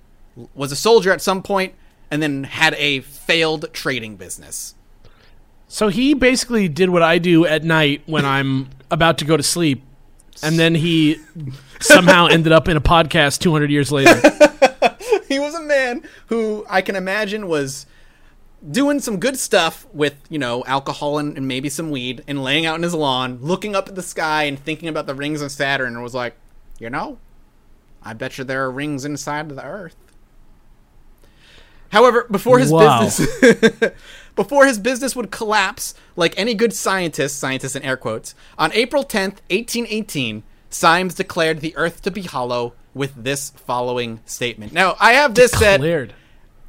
was 0.53 0.71
a 0.71 0.75
soldier 0.75 1.11
at 1.11 1.21
some 1.21 1.41
point 1.41 1.73
and 2.11 2.21
then 2.21 2.43
had 2.43 2.73
a 2.75 3.01
failed 3.01 3.73
trading 3.73 4.15
business. 4.15 4.75
So 5.75 5.89
he 5.89 6.13
basically 6.13 6.69
did 6.69 6.89
what 6.89 7.03
I 7.03 7.17
do 7.17 7.45
at 7.45 7.65
night 7.65 8.01
when 8.05 8.23
I'm 8.23 8.69
about 8.89 9.17
to 9.17 9.25
go 9.25 9.35
to 9.35 9.43
sleep, 9.43 9.83
and 10.41 10.57
then 10.57 10.73
he 10.73 11.19
somehow 11.81 12.27
ended 12.31 12.53
up 12.53 12.69
in 12.69 12.77
a 12.77 12.81
podcast 12.81 13.39
200 13.39 13.69
years 13.69 13.91
later. 13.91 14.21
he 15.27 15.37
was 15.37 15.53
a 15.53 15.59
man 15.59 16.03
who 16.27 16.65
I 16.69 16.79
can 16.79 16.95
imagine 16.95 17.49
was 17.49 17.87
doing 18.71 19.01
some 19.01 19.19
good 19.19 19.37
stuff 19.37 19.85
with, 19.91 20.15
you 20.29 20.39
know, 20.39 20.63
alcohol 20.65 21.17
and, 21.17 21.35
and 21.35 21.45
maybe 21.45 21.67
some 21.67 21.91
weed 21.91 22.23
and 22.25 22.41
laying 22.41 22.65
out 22.65 22.77
in 22.77 22.83
his 22.83 22.93
lawn, 22.93 23.39
looking 23.41 23.75
up 23.75 23.89
at 23.89 23.95
the 23.95 24.01
sky 24.01 24.43
and 24.43 24.57
thinking 24.57 24.87
about 24.87 25.07
the 25.07 25.13
rings 25.13 25.41
of 25.41 25.51
Saturn 25.51 25.95
and 25.95 26.01
was 26.01 26.13
like, 26.13 26.37
you 26.79 26.89
know, 26.89 27.17
I 28.01 28.13
bet 28.13 28.37
you 28.37 28.45
there 28.45 28.63
are 28.63 28.71
rings 28.71 29.03
inside 29.03 29.49
of 29.49 29.57
the 29.57 29.65
earth. 29.65 29.97
However, 31.89 32.27
before 32.31 32.59
his 32.59 32.71
Wow. 32.71 33.03
business 33.03 33.91
before 34.35 34.65
his 34.65 34.79
business 34.79 35.15
would 35.15 35.31
collapse, 35.31 35.93
like 36.15 36.37
any 36.37 36.53
good 36.53 36.73
scientist, 36.73 37.39
scientist 37.39 37.75
in 37.75 37.83
air 37.83 37.97
quotes, 37.97 38.35
on 38.57 38.71
April 38.73 39.03
10th, 39.03 39.39
1818, 39.49 40.43
Symmes 40.69 41.15
declared 41.15 41.61
the 41.61 41.75
earth 41.77 42.01
to 42.01 42.11
be 42.11 42.23
hollow 42.23 42.73
with 42.93 43.23
this 43.23 43.51
following 43.51 44.19
statement. 44.25 44.73
Now, 44.73 44.95
I 44.99 45.13
have 45.13 45.35
this 45.35 45.51
set 45.51 45.79
Cleared. 45.79 46.13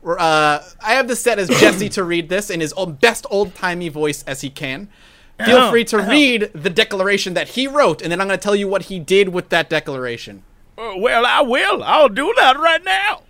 uh, 0.04 0.62
I 0.80 0.94
have 0.94 1.08
this 1.08 1.20
set 1.20 1.38
as 1.38 1.48
Jesse 1.48 1.88
to 1.90 2.04
read 2.04 2.28
this 2.28 2.50
in 2.50 2.60
his 2.60 2.72
old, 2.72 3.00
best 3.00 3.26
old 3.30 3.54
timey 3.54 3.88
voice 3.88 4.22
as 4.24 4.40
he 4.42 4.50
can. 4.50 4.88
Feel 5.44 5.70
free 5.70 5.84
to 5.84 5.98
read 5.98 6.50
the 6.54 6.70
declaration 6.70 7.34
that 7.34 7.48
he 7.48 7.66
wrote, 7.66 8.00
and 8.00 8.10
then 8.10 8.20
I'm 8.20 8.26
going 8.26 8.38
to 8.38 8.42
tell 8.42 8.56
you 8.56 8.68
what 8.68 8.82
he 8.84 8.98
did 8.98 9.28
with 9.28 9.50
that 9.50 9.68
declaration. 9.68 10.42
Uh, 10.78 10.94
well, 10.96 11.26
I 11.26 11.42
will. 11.42 11.82
I'll 11.82 12.08
do 12.08 12.32
that 12.38 12.58
right 12.58 12.82
now. 12.82 13.22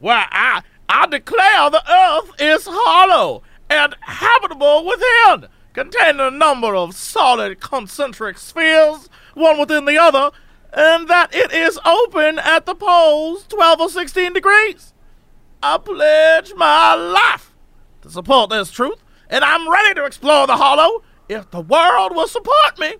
Why, 0.00 0.26
I 0.30 0.62
I 0.88 1.06
declare 1.06 1.70
the 1.70 1.82
earth 1.88 2.32
is 2.40 2.66
hollow 2.68 3.42
and 3.70 3.96
habitable 4.00 4.84
within, 4.84 5.48
containing 5.72 6.20
a 6.20 6.30
number 6.30 6.74
of 6.74 6.94
solid 6.94 7.60
concentric 7.60 8.36
spheres, 8.36 9.08
one 9.34 9.58
within 9.58 9.84
the 9.84 9.96
other, 9.96 10.30
and 10.72 11.08
that 11.08 11.34
it 11.34 11.52
is 11.52 11.78
open 11.86 12.38
at 12.38 12.66
the 12.66 12.74
poles 12.74 13.46
12 13.46 13.80
or 13.80 13.88
16 13.88 14.32
degrees. 14.32 14.92
I 15.62 15.78
pledge 15.78 16.52
my 16.56 16.94
life 16.94 17.52
to 18.02 18.10
support 18.10 18.50
this 18.50 18.70
truth, 18.70 19.02
and 19.28 19.44
I'm 19.44 19.70
ready 19.70 19.94
to 19.94 20.04
explore 20.04 20.46
the 20.46 20.56
hollow 20.56 21.02
if 21.28 21.50
the 21.50 21.60
world 21.60 22.14
will 22.14 22.28
support 22.28 22.78
me 22.78 22.94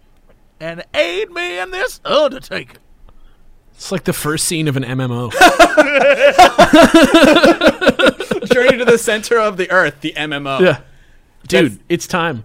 and 0.60 0.84
aid 0.94 1.30
me 1.30 1.58
in 1.58 1.70
this 1.70 2.00
undertaking. 2.04 2.76
It's 3.74 3.90
like 3.90 4.04
the 4.04 4.12
first 4.12 4.46
scene 4.46 4.68
of 4.68 4.76
an 4.76 4.84
MMO. 4.84 5.32
Journey 8.52 8.78
to 8.78 8.84
the 8.84 8.98
center 8.98 9.38
of 9.38 9.56
the 9.56 9.70
earth, 9.70 10.00
the 10.00 10.12
MMO. 10.16 10.60
yeah. 10.60 10.80
Dude, 11.46 11.72
That's- 11.72 11.84
it's 11.88 12.06
time. 12.06 12.44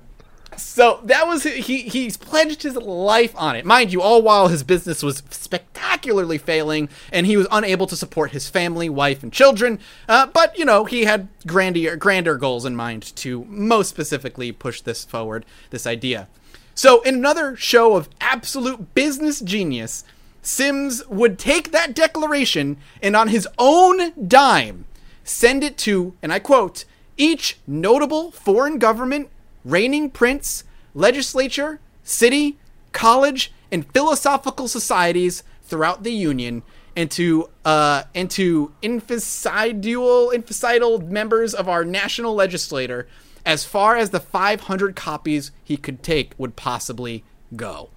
So 0.57 1.01
that 1.03 1.27
was 1.27 1.43
he. 1.43 1.81
He's 1.81 2.15
pledged 2.15 2.63
his 2.63 2.77
life 2.77 3.33
on 3.35 3.57
it, 3.57 3.65
mind 3.65 3.91
you. 3.91 4.01
All 4.01 4.21
while 4.21 4.47
his 4.47 4.63
business 4.63 5.03
was 5.03 5.21
spectacularly 5.29 6.37
failing, 6.37 6.87
and 7.11 7.25
he 7.25 7.35
was 7.35 7.45
unable 7.51 7.87
to 7.87 7.95
support 7.97 8.31
his 8.31 8.47
family, 8.47 8.87
wife, 8.87 9.21
and 9.21 9.33
children. 9.33 9.79
Uh, 10.07 10.27
but 10.27 10.57
you 10.57 10.63
know, 10.63 10.85
he 10.85 11.03
had 11.03 11.27
grander, 11.45 11.97
grander 11.97 12.37
goals 12.37 12.65
in 12.65 12.73
mind 12.73 13.13
to 13.17 13.43
most 13.49 13.89
specifically 13.89 14.53
push 14.53 14.79
this 14.79 15.03
forward, 15.03 15.45
this 15.71 15.85
idea. 15.85 16.29
So, 16.73 17.01
in 17.01 17.15
another 17.15 17.57
show 17.57 17.97
of 17.97 18.07
absolute 18.21 18.93
business 18.95 19.41
genius, 19.41 20.05
Symmes 20.41 21.05
would 21.07 21.37
take 21.37 21.71
that 21.71 21.93
declaration 21.93 22.77
and, 23.01 23.15
on 23.15 23.27
his 23.27 23.45
own 23.57 24.13
dime, 24.27 24.85
send 25.25 25.63
it 25.63 25.77
to, 25.79 26.13
and 26.21 26.31
I 26.31 26.39
quote, 26.39 26.85
each 27.17 27.57
notable 27.67 28.31
foreign 28.31 28.79
government 28.79 29.29
reigning 29.65 30.09
prince, 30.09 30.63
legislature, 30.93 31.79
city, 32.03 32.57
college, 32.93 33.51
and 33.71 33.91
philosophical 33.91 34.67
societies 34.67 35.43
throughout 35.63 36.03
the 36.03 36.13
Union, 36.13 36.63
and 36.95 37.11
to 37.11 37.49
uh, 37.65 38.03
and 38.13 38.29
to 38.31 38.71
inficidal 38.81 40.31
inficidal 40.33 40.99
members 40.99 41.53
of 41.53 41.67
our 41.67 41.83
national 41.83 42.35
legislature, 42.35 43.07
as 43.45 43.65
far 43.65 43.97
as 43.97 44.11
the 44.11 44.19
500 44.19 44.95
copies 44.95 45.51
he 45.63 45.75
could 45.75 46.03
take 46.03 46.33
would 46.37 46.55
possibly 46.55 47.23
go, 47.55 47.89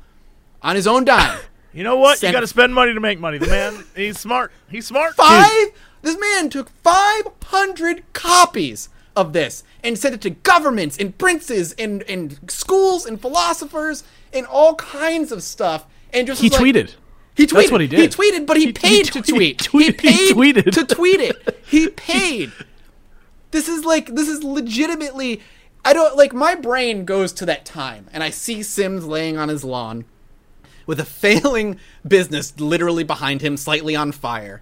on 0.62 0.75
his 0.75 0.87
own 0.87 1.05
dime. 1.05 1.38
You 1.73 1.85
know 1.85 1.97
what? 1.97 2.19
Send- 2.19 2.33
you 2.33 2.37
got 2.37 2.41
to 2.41 2.47
spend 2.47 2.75
money 2.75 2.95
to 2.95 3.01
make 3.01 3.21
money. 3.21 3.38
The 3.38 3.47
man, 3.47 3.85
he's 3.95 4.19
smart. 4.19 4.53
He's 4.71 4.87
smart. 4.87 5.14
Five. 5.14 5.69
This 6.02 6.18
man 6.18 6.48
took 6.50 6.70
500 6.82 8.04
copies 8.12 8.88
of 9.16 9.32
this 9.32 9.64
and 9.82 9.98
sent 9.98 10.14
it 10.14 10.20
to 10.22 10.30
governments 10.30 10.96
and 10.98 11.16
princes 11.18 11.72
and, 11.72 12.02
and 12.04 12.38
schools 12.50 13.04
and 13.06 13.20
philosophers 13.20 14.04
and 14.32 14.46
all 14.46 14.74
kinds 14.76 15.32
of 15.32 15.42
stuff. 15.42 15.87
And 16.12 16.26
just 16.26 16.40
He 16.40 16.50
like- 16.50 16.61
tweeted. 16.61 16.94
He 17.34 17.46
tweeted. 17.46 17.52
That's 17.54 17.70
what 17.72 17.80
he 17.80 17.87
did. 17.87 18.00
He 18.00 18.08
tweeted, 18.08 18.46
but 18.46 18.56
he, 18.56 18.66
He- 18.66 18.72
paid 18.72 19.06
he 19.06 19.11
to 19.12 19.22
tweet- 19.22 19.58
tweet. 19.58 19.80
he 19.82 19.87
he 19.87 19.92
paid 19.92 20.34
tweeted. 20.34 20.72
to 20.72 20.84
tweet 20.94 21.20
it. 21.20 21.58
He 21.66 21.88
paid. 21.96 22.52
this 23.52 23.68
is 23.68 23.84
like 23.84 24.14
this 24.14 24.28
is 24.28 24.42
legitimately. 24.42 25.40
I 25.84 25.92
don't 25.92 26.16
like 26.16 26.32
my 26.34 26.54
brain 26.56 27.04
goes 27.04 27.32
to 27.34 27.46
that 27.46 27.64
time, 27.64 28.08
and 28.12 28.22
I 28.24 28.30
see 28.30 28.62
Symmes 28.62 29.06
laying 29.06 29.38
on 29.38 29.48
his 29.48 29.62
lawn 29.64 30.04
with 30.87 30.98
a 30.98 31.04
failing 31.22 31.78
business 32.06 32.58
literally 32.58 33.04
behind 33.04 33.40
him, 33.40 33.56
slightly 33.56 33.94
on 33.94 34.11
fire. 34.12 34.61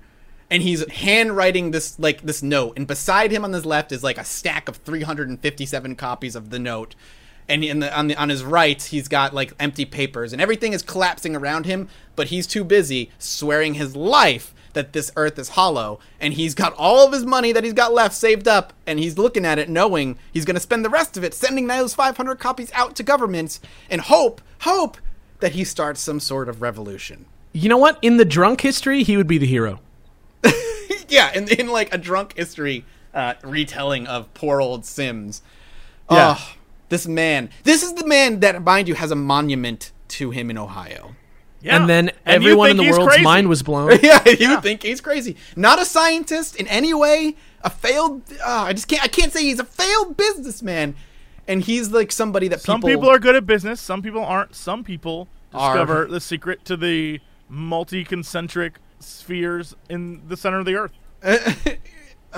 And 0.51 0.63
he's 0.63 0.89
handwriting 0.91 1.73
this 1.73 1.99
like 1.99 2.23
this 2.23 2.43
note, 2.43 2.77
and 2.77 2.87
beside 2.87 3.33
him 3.33 3.45
on 3.45 3.53
his 3.53 3.67
left 3.67 3.91
is 3.91 4.05
like 4.05 4.17
a 4.17 4.25
stack 4.25 4.69
of 4.69 4.77
357 4.77 5.97
copies 5.97 6.37
of 6.37 6.51
the 6.51 6.59
note. 6.59 6.95
And 7.49 7.65
in 7.65 7.81
the, 7.81 7.97
on 7.97 8.09
the 8.09 8.17
on 8.17 8.29
his 8.29 8.45
right, 8.45 8.81
he's 8.81 9.09
got 9.09 9.35
like 9.35 9.55
empty 9.59 9.85
papers, 9.85 10.33
and 10.33 10.41
everything 10.41 10.73
is 10.73 10.83
collapsing 10.83 11.35
around 11.35 11.67
him. 11.67 11.89
But 12.15 12.29
he's 12.29 12.47
too 12.47 12.63
busy 12.63 13.11
swearing 13.19 13.75
his 13.75 13.97
life 13.97 14.55
that 14.77 14.93
this 14.93 15.11
earth 15.17 15.39
is 15.39 15.51
hollow, 15.51 15.99
and 16.21 16.35
he's 16.35 16.55
got 16.55 16.75
all 16.75 17.07
of 17.07 17.13
his 17.13 17.25
money 17.25 17.51
that 17.51 17.65
he's 17.65 17.73
got 17.73 17.95
left 17.95 18.15
saved 18.15 18.47
up, 18.47 18.73
and 18.87 18.99
he's 19.01 19.19
looking 19.19 19.45
at 19.45 19.59
it, 19.59 19.69
knowing 19.69 20.19
he's 20.33 20.45
going 20.45 20.55
to 20.55 20.61
spend 20.61 20.85
the 20.85 20.91
rest 20.91 21.17
of 21.17 21.25
it 21.25 21.35
sending 21.35 21.67
those 21.67 21.95
500 21.95 22.39
copies 22.39 22.71
out 22.73 22.95
to 22.97 23.03
governments, 23.03 23.59
and 23.89 24.03
hope, 24.03 24.43
hope 24.61 24.99
that 25.41 25.53
he 25.53 25.65
starts 25.65 26.01
some 26.01 26.21
sort 26.21 26.49
of 26.49 26.61
revolution. 26.61 27.25
You 27.53 27.71
know 27.71 27.79
what? 27.79 27.99
In 28.03 28.19
the 28.19 28.25
drunk 28.27 28.61
history, 28.61 29.03
he 29.03 29.17
would 29.17 29.27
be 29.27 29.39
the 29.39 29.47
hero. 29.47 29.81
yeah, 31.09 31.33
in, 31.33 31.49
in 31.49 31.69
like 31.69 31.93
a 31.95 31.99
drunk 31.99 32.37
history 32.37 32.85
uh, 33.15 33.35
retelling 33.43 34.07
of 34.07 34.33
poor 34.35 34.61
old 34.61 34.85
Symmes. 34.85 35.43
Yeah. 36.11 36.37
Oh, 36.39 36.55
this 36.89 37.07
man. 37.07 37.51
This 37.65 37.83
is 37.83 37.95
the 37.95 38.07
man 38.07 38.41
that, 38.41 38.63
mind 38.63 38.89
you, 38.89 38.95
has 38.95 39.11
a 39.11 39.17
monument 39.17 39.93
to 40.09 40.31
him 40.31 40.51
in 40.51 40.59
Ohio. 40.59 41.17
Yeah. 41.61 41.77
And 41.77 41.89
then 41.89 42.09
And 42.25 42.37
everyone 42.37 42.71
in 42.71 42.77
the 42.77 42.85
world's 42.91 43.07
crazy. 43.09 43.23
mind 43.25 43.49
was 43.49 43.63
blown. 43.63 43.99
yeah, 44.03 44.23
you 44.29 44.51
would 44.51 44.63
think 44.63 44.83
he's 44.83 45.01
crazy. 45.01 45.37
Not 45.57 45.81
a 45.81 45.85
scientist 45.85 46.57
in 46.57 46.69
any 46.69 46.95
way. 46.95 47.35
A 47.63 47.71
failed. 47.71 48.23
Uh, 48.45 48.67
I 48.69 48.73
just 48.73 48.87
can't. 48.87 49.03
I 49.03 49.09
can't 49.09 49.33
say 49.33 49.43
he's 49.43 49.59
a 49.59 49.65
failed 49.65 50.17
businessman. 50.17 50.95
And 51.49 51.63
he's 51.63 51.91
like 51.91 52.13
somebody 52.13 52.49
that 52.49 52.57
people, 52.61 52.75
Some 52.75 52.81
people, 52.81 52.91
people 53.01 53.11
are 53.11 53.19
good 53.19 53.35
at 53.35 53.47
business. 53.47 53.81
Some 53.81 54.03
people 54.03 54.25
aren't. 54.25 54.55
Some 54.55 54.85
people 54.85 55.29
Are. 55.55 55.75
discover 55.75 56.07
the 56.07 56.21
secret 56.21 56.65
to 56.67 56.77
the 56.77 57.21
multi-concentric 57.49 58.79
spheres 59.01 59.75
in 59.89 60.27
the 60.29 60.37
center 60.37 60.59
of 60.59 60.67
the 60.67 60.75
earth. 60.77 60.93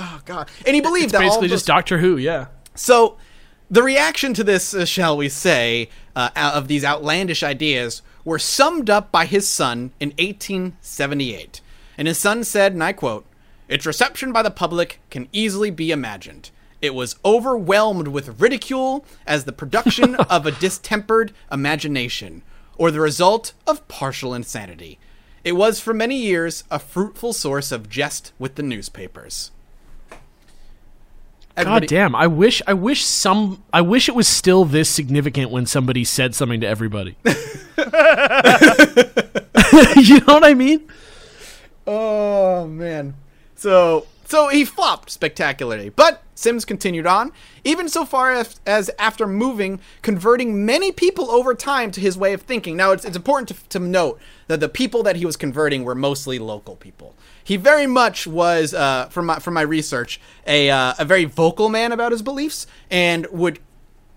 Oh 0.00 0.20
God! 0.26 0.48
And 0.64 0.76
he 0.76 0.80
believed 0.80 1.10
that 1.10 1.22
all 1.22 1.28
Basically, 1.28 1.48
just 1.48 1.62
those- 1.66 1.74
Doctor 1.74 1.98
Who. 1.98 2.16
Yeah. 2.18 2.46
So, 2.76 3.16
the 3.68 3.82
reaction 3.82 4.32
to 4.34 4.44
this, 4.44 4.72
uh, 4.72 4.84
shall 4.84 5.16
we 5.16 5.28
say, 5.28 5.88
uh, 6.14 6.30
of 6.36 6.68
these 6.68 6.84
outlandish 6.84 7.42
ideas 7.42 8.02
were 8.24 8.38
summed 8.38 8.88
up 8.88 9.10
by 9.10 9.26
his 9.26 9.48
son 9.48 9.90
in 9.98 10.10
1878. 10.10 11.60
And 11.96 12.06
his 12.06 12.18
son 12.18 12.44
said, 12.44 12.72
and 12.74 12.84
I 12.84 12.92
quote, 12.92 13.26
Its 13.66 13.86
reception 13.86 14.30
by 14.30 14.42
the 14.42 14.50
public 14.52 15.00
can 15.10 15.28
easily 15.32 15.70
be 15.70 15.90
imagined. 15.90 16.50
It 16.80 16.94
was 16.94 17.16
overwhelmed 17.24 18.08
with 18.08 18.40
ridicule 18.40 19.04
as 19.26 19.44
the 19.44 19.52
production 19.52 20.14
of 20.30 20.46
a 20.46 20.52
distempered 20.52 21.32
imagination, 21.50 22.42
or 22.76 22.92
the 22.92 23.00
result 23.00 23.52
of 23.66 23.88
partial 23.88 24.32
insanity. 24.32 25.00
It 25.44 25.52
was 25.52 25.80
for 25.80 25.94
many 25.94 26.16
years 26.16 26.64
a 26.70 26.78
fruitful 26.78 27.32
source 27.32 27.72
of 27.72 27.88
jest 27.88 28.32
with 28.38 28.56
the 28.56 28.62
newspapers. 28.62 29.50
God 31.56 31.88
damn! 31.88 32.14
I 32.14 32.28
wish, 32.28 32.62
I 32.68 32.74
wish 32.74 33.04
some, 33.04 33.64
I 33.72 33.80
wish 33.80 34.08
it 34.08 34.14
was 34.14 34.28
still 34.28 34.64
this 34.64 34.88
significant 34.88 35.50
when 35.50 35.66
somebody 35.66 36.04
said 36.04 36.36
something 36.36 36.60
to 36.60 36.68
everybody. 36.68 37.16
you 39.96 40.20
know 40.20 40.34
what 40.34 40.44
I 40.44 40.54
mean? 40.54 40.88
Oh 41.86 42.66
man. 42.66 43.14
So 43.56 44.06
so 44.28 44.48
he 44.48 44.66
flopped 44.66 45.08
spectacularly, 45.08 45.88
but 45.88 46.22
Symmes 46.34 46.66
continued 46.66 47.06
on, 47.06 47.32
even 47.64 47.88
so 47.88 48.04
far 48.04 48.30
as, 48.66 48.90
after 48.98 49.26
moving, 49.26 49.80
converting 50.02 50.66
many 50.66 50.92
people 50.92 51.30
over 51.30 51.54
time 51.54 51.90
to 51.92 52.00
his 52.02 52.18
way 52.18 52.34
of 52.34 52.42
thinking. 52.42 52.76
Now 52.76 52.92
it's, 52.92 53.06
it's 53.06 53.16
important 53.16 53.48
to, 53.48 53.68
to 53.70 53.78
note 53.78 54.20
that 54.46 54.60
the 54.60 54.68
people 54.68 55.02
that 55.04 55.16
he 55.16 55.24
was 55.24 55.38
converting 55.38 55.82
were 55.82 55.94
mostly 55.94 56.38
local 56.38 56.76
people. 56.76 57.14
He 57.42 57.56
very 57.56 57.86
much 57.86 58.26
was, 58.26 58.74
uh, 58.74 59.08
from 59.08 59.24
my 59.24 59.38
from 59.38 59.54
my 59.54 59.62
research, 59.62 60.20
a 60.46 60.68
uh, 60.68 60.92
a 60.98 61.06
very 61.06 61.24
vocal 61.24 61.70
man 61.70 61.92
about 61.92 62.12
his 62.12 62.20
beliefs 62.20 62.66
and 62.90 63.26
would 63.30 63.60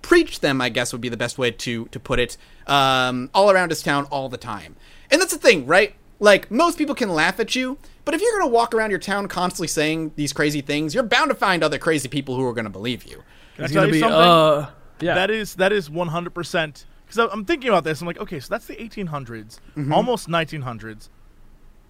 preach 0.02 0.42
them, 0.42 0.60
I 0.60 0.68
guess 0.68 0.92
would 0.92 1.00
be 1.00 1.08
the 1.08 1.16
best 1.16 1.38
way 1.38 1.52
to 1.52 1.86
to 1.86 2.00
put 2.02 2.20
it, 2.20 2.36
um, 2.68 3.30
all 3.34 3.50
around 3.50 3.70
his 3.70 3.82
town 3.82 4.08
all 4.12 4.28
the 4.28 4.38
time. 4.38 4.76
And 5.10 5.22
that's 5.22 5.32
the 5.32 5.40
thing, 5.40 5.66
right? 5.66 5.96
Like 6.22 6.50
most 6.52 6.78
people 6.78 6.94
can 6.96 7.10
laugh 7.10 7.40
at 7.40 7.56
you, 7.56 7.78
but 8.06 8.14
if 8.14 8.22
you're 8.22 8.32
gonna 8.40 8.52
walk 8.52 8.74
around 8.74 8.92
your 8.92 9.00
town 9.00 9.28
constantly 9.28 9.68
saying 9.68 10.14
these 10.16 10.32
crazy 10.32 10.62
things, 10.62 10.94
you're 10.94 11.04
bound 11.04 11.30
to 11.30 11.36
find 11.36 11.64
other 11.64 11.78
crazy 11.80 12.08
people 12.08 12.36
who 12.36 12.46
are 12.46 12.54
gonna 12.54 12.70
believe 12.70 13.04
you. 13.04 13.24
Can 13.56 13.66
I 13.66 13.68
tell 13.68 13.74
gonna 13.76 13.88
you 13.88 13.94
be, 13.94 14.00
something? 14.00 14.20
uh, 14.22 14.70
yeah. 15.02 15.16
That 15.16 15.32
is 15.32 15.56
that 15.56 15.74
is 15.74 15.90
one 15.90 16.08
hundred 16.10 16.34
percent. 16.36 16.86
Because 17.08 17.28
I'm 17.34 17.44
thinking 17.44 17.68
about 17.70 17.84
this, 17.84 18.00
I'm 18.00 18.08
like, 18.08 18.20
okay, 18.20 18.40
so 18.40 18.48
that's 18.50 18.68
the 18.68 18.76
1800s, 18.76 19.60
Mm-hmm. 19.76 19.92
almost 19.92 20.30
1900s. 20.30 21.10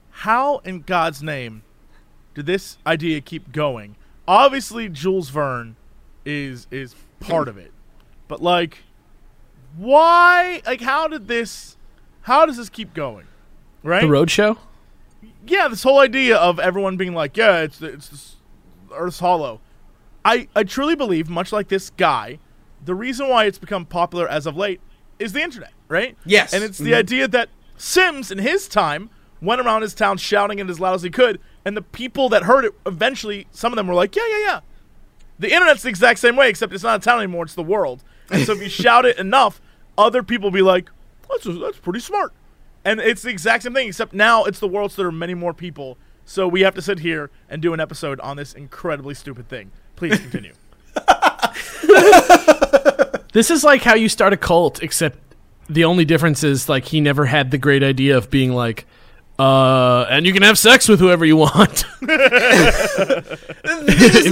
How 0.09 0.57
in 0.59 0.79
God's 0.81 1.21
name 1.21 1.61
did 2.33 2.47
this 2.47 2.79
idea 2.87 3.21
keep 3.21 3.51
going? 3.51 3.97
Obviously, 4.27 4.89
Jules 4.89 5.29
Verne 5.29 5.75
is 6.25 6.67
is 6.71 6.95
part 7.19 7.47
of 7.49 7.57
it, 7.57 7.71
but 8.29 8.41
like, 8.41 8.79
why? 9.77 10.61
Like, 10.65 10.81
how 10.81 11.07
did 11.07 11.27
this? 11.27 11.77
How 12.21 12.45
does 12.45 12.57
this 12.57 12.69
keep 12.69 12.93
going? 12.93 13.25
Right? 13.83 14.01
the 14.01 14.07
road 14.09 14.29
show. 14.29 14.57
yeah, 15.47 15.67
this 15.67 15.83
whole 15.83 15.99
idea 15.99 16.37
of 16.37 16.59
everyone 16.59 16.97
being 16.97 17.13
like, 17.13 17.35
yeah, 17.37 17.61
it's 17.61 17.81
it's 17.81 18.09
this 18.09 18.35
Earth's 18.93 19.19
hollow. 19.19 19.59
I 20.23 20.47
I 20.55 20.63
truly 20.63 20.95
believe, 20.95 21.29
much 21.29 21.51
like 21.51 21.67
this 21.69 21.89
guy, 21.91 22.39
the 22.83 22.93
reason 22.95 23.27
why 23.29 23.45
it's 23.45 23.57
become 23.57 23.85
popular 23.85 24.27
as 24.27 24.45
of 24.45 24.55
late 24.55 24.81
is 25.19 25.33
the 25.33 25.41
internet, 25.41 25.71
right? 25.87 26.15
Yes. 26.25 26.53
and 26.53 26.63
it's 26.63 26.77
the 26.77 26.91
Mhm. 26.91 26.97
idea 26.97 27.27
that 27.27 27.49
Symmes 27.77 28.31
in 28.31 28.37
his 28.37 28.67
time 28.67 29.09
went 29.41 29.59
around 29.61 29.81
his 29.81 29.95
town 29.95 30.17
shouting 30.17 30.59
it 30.59 30.69
as 30.69 30.79
loud 30.79 30.93
as 30.93 31.01
he 31.01 31.09
could, 31.09 31.39
and 31.65 31.75
the 31.75 31.81
people 31.81 32.29
that 32.29 32.43
heard 32.43 32.65
it 32.65 32.73
eventually, 32.85 33.47
some 33.51 33.71
of 33.73 33.77
them 33.77 33.87
were 33.87 33.95
like, 33.95 34.15
yeah, 34.15 34.27
yeah, 34.29 34.39
yeah. 34.45 34.59
The 35.39 35.51
internet's 35.51 35.81
the 35.81 35.89
exact 35.89 36.19
same 36.19 36.35
way, 36.35 36.49
except 36.49 36.71
it's 36.73 36.83
not 36.83 36.99
a 36.99 37.03
town 37.03 37.17
anymore; 37.19 37.45
it's 37.45 37.55
the 37.55 37.63
world. 37.63 38.03
And 38.29 38.45
so 38.45 38.53
if 38.53 38.61
you 38.61 38.69
shout 38.83 39.05
it 39.05 39.17
enough, 39.17 39.59
other 39.97 40.21
people 40.21 40.51
will 40.51 40.55
be 40.55 40.61
like, 40.61 40.91
"That's 41.27 41.45
that's 41.59 41.79
pretty 41.79 41.99
smart." 42.01 42.31
And 42.83 42.99
it's 42.99 43.21
the 43.21 43.29
exact 43.29 43.63
same 43.63 43.73
thing, 43.73 43.87
except 43.87 44.13
now 44.13 44.43
it's 44.45 44.59
the 44.59 44.67
world, 44.67 44.91
so 44.91 45.01
there 45.01 45.09
are 45.09 45.11
many 45.11 45.33
more 45.33 45.53
people. 45.53 45.97
So 46.25 46.47
we 46.47 46.61
have 46.61 46.75
to 46.75 46.81
sit 46.81 46.99
here 46.99 47.29
and 47.49 47.61
do 47.61 47.73
an 47.73 47.79
episode 47.79 48.19
on 48.21 48.37
this 48.37 48.53
incredibly 48.53 49.13
stupid 49.13 49.49
thing. 49.49 49.71
Please 49.95 50.19
continue. 50.19 50.53
This 53.33 53.49
is 53.49 53.63
like 53.63 53.81
how 53.81 53.95
you 53.95 54.09
start 54.09 54.33
a 54.33 54.37
cult, 54.37 54.83
except 54.83 55.17
the 55.69 55.85
only 55.85 56.03
difference 56.03 56.43
is 56.43 56.67
like 56.67 56.83
he 56.85 56.99
never 56.99 57.25
had 57.25 57.49
the 57.51 57.57
great 57.57 57.81
idea 57.81 58.17
of 58.17 58.29
being 58.29 58.51
like, 58.51 58.85
uh, 59.39 60.05
and 60.09 60.25
you 60.25 60.33
can 60.33 60.43
have 60.43 60.57
sex 60.57 60.89
with 60.89 60.99
whoever 60.99 61.23
you 61.23 61.37
want. 61.37 61.85
if 62.01 63.45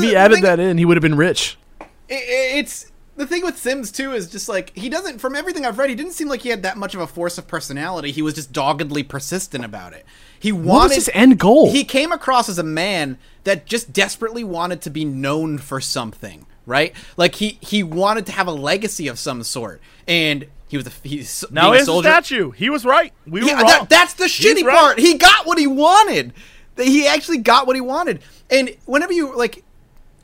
he 0.04 0.18
added 0.18 0.42
that 0.42 0.60
in, 0.60 0.78
he 0.78 0.84
would 0.84 0.98
have 0.98 1.02
been 1.02 1.16
rich. 1.16 1.58
I- 1.80 1.86
I- 2.14 2.58
it's 2.58 2.92
the 3.20 3.28
thing 3.28 3.44
with 3.44 3.58
Symmes 3.58 3.92
too 3.92 4.14
is 4.14 4.28
just 4.30 4.50
like 4.50 4.76
he 4.76 4.90
doesn't. 4.90 5.20
From 5.20 5.36
everything 5.36 5.66
I've 5.66 5.78
read, 5.78 5.90
he 5.90 5.96
didn't 5.96 6.14
seem 6.14 6.28
like 6.28 6.42
he 6.42 6.50
had 6.50 6.64
that 6.64 6.78
much 6.78 6.96
of 6.96 7.02
a 7.02 7.08
force 7.08 7.38
of 7.38 7.48
personality. 7.48 8.12
He 8.12 8.22
was 8.24 8.34
just 8.34 8.52
doggedly 8.52 9.04
persistent 9.04 9.64
about 9.64 9.94
it. 9.94 10.06
He 10.40 10.52
wanted 10.52 10.68
What 10.68 10.84
was 10.90 10.96
his 10.96 11.10
end 11.14 11.40
goal? 11.40 11.72
he 11.72 11.84
came 11.84 12.12
across 12.12 12.50
as 12.50 12.58
a 12.58 12.64
man 12.64 13.18
that 13.44 13.66
just 13.66 13.94
desperately 13.94 14.44
wanted 14.44 14.82
to 14.82 14.90
be 14.90 15.06
known 15.06 15.58
for 15.60 15.80
something, 15.80 16.46
right? 16.66 16.94
Like 17.18 17.36
he 17.36 17.58
he 17.62 17.84
wanted 17.84 18.26
to 18.28 18.32
have 18.32 18.48
a 18.48 18.52
legacy 18.54 19.08
of 19.08 19.20
some 19.20 19.44
sort, 19.44 19.82
and 20.08 20.48
he 20.68 20.78
was 20.78 20.88
a 20.88 20.92
he's 21.04 21.44
Now 21.52 21.64
being 21.64 21.74
a 21.74 21.76
here's 21.78 21.86
the 21.88 21.92
soldier. 21.92 22.10
statue. 22.10 22.52
He 22.52 22.70
was 22.70 22.86
right. 22.86 23.14
We 23.28 23.42
were 23.42 23.48
Yeah, 23.48 23.54
wrong. 23.56 23.66
that, 23.68 23.90
that's 23.90 24.14
the 24.14 24.26
shitty 24.26 24.64
right. 24.64 24.78
part. 24.80 25.00
He 25.00 25.18
got 25.18 25.46
what 25.46 25.58
he 25.58 25.68
wanted. 25.68 26.34
He 26.78 27.06
actually 27.06 27.40
got 27.40 27.68
what 27.68 27.76
he 27.76 27.82
wanted. 27.82 28.22
And 28.50 28.76
whenever 28.86 29.12
you 29.12 29.36
like, 29.38 29.64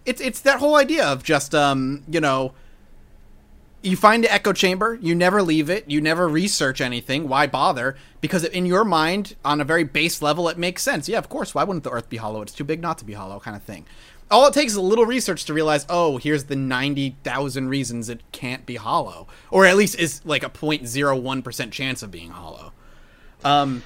it's 0.06 0.22
it's 0.22 0.40
that 0.42 0.60
whole 0.60 0.76
idea 0.78 1.06
of 1.06 1.24
just 1.24 1.54
um 1.54 2.04
you 2.10 2.22
know. 2.22 2.54
You 3.86 3.96
find 3.96 4.24
the 4.24 4.34
echo 4.34 4.52
chamber, 4.52 4.98
you 5.00 5.14
never 5.14 5.44
leave 5.44 5.70
it, 5.70 5.88
you 5.88 6.02
never 6.02 6.28
research 6.28 6.82
anything. 6.82 7.28
Why 7.30 7.46
bother? 7.46 7.96
Because 8.20 8.44
in 8.44 8.66
your 8.66 8.84
mind, 8.84 9.36
on 9.46 9.62
a 9.62 9.64
very 9.64 9.84
base 9.84 10.22
level, 10.24 10.50
it 10.50 10.58
makes 10.58 10.82
sense. 10.82 11.08
Yeah, 11.08 11.20
of 11.20 11.30
course. 11.30 11.54
Why 11.54 11.64
wouldn't 11.64 11.84
the 11.84 11.92
Earth 11.92 12.10
be 12.10 12.18
hollow? 12.18 12.42
It's 12.42 12.52
too 12.52 12.64
big 12.64 12.82
not 12.82 12.98
to 12.98 13.06
be 13.06 13.14
hollow, 13.14 13.40
kind 13.40 13.56
of 13.56 13.62
thing. 13.62 13.86
All 14.32 14.48
it 14.48 14.56
takes 14.56 14.72
is 14.72 14.78
a 14.78 14.82
little 14.82 15.06
research 15.06 15.46
to 15.46 15.54
realize, 15.54 15.86
oh, 15.88 16.18
here's 16.18 16.46
the 16.46 16.56
90,000 16.56 17.70
reasons 17.70 18.10
it 18.10 18.22
can't 18.32 18.66
be 18.66 18.76
hollow. 18.78 19.28
Or 19.52 19.68
at 19.68 19.78
least 19.78 20.00
is 20.00 20.20
like 20.26 20.42
a 20.42 20.50
0.01% 20.50 21.72
chance 21.72 22.02
of 22.02 22.10
being 22.10 22.32
hollow. 22.32 22.74
Um, 23.44 23.84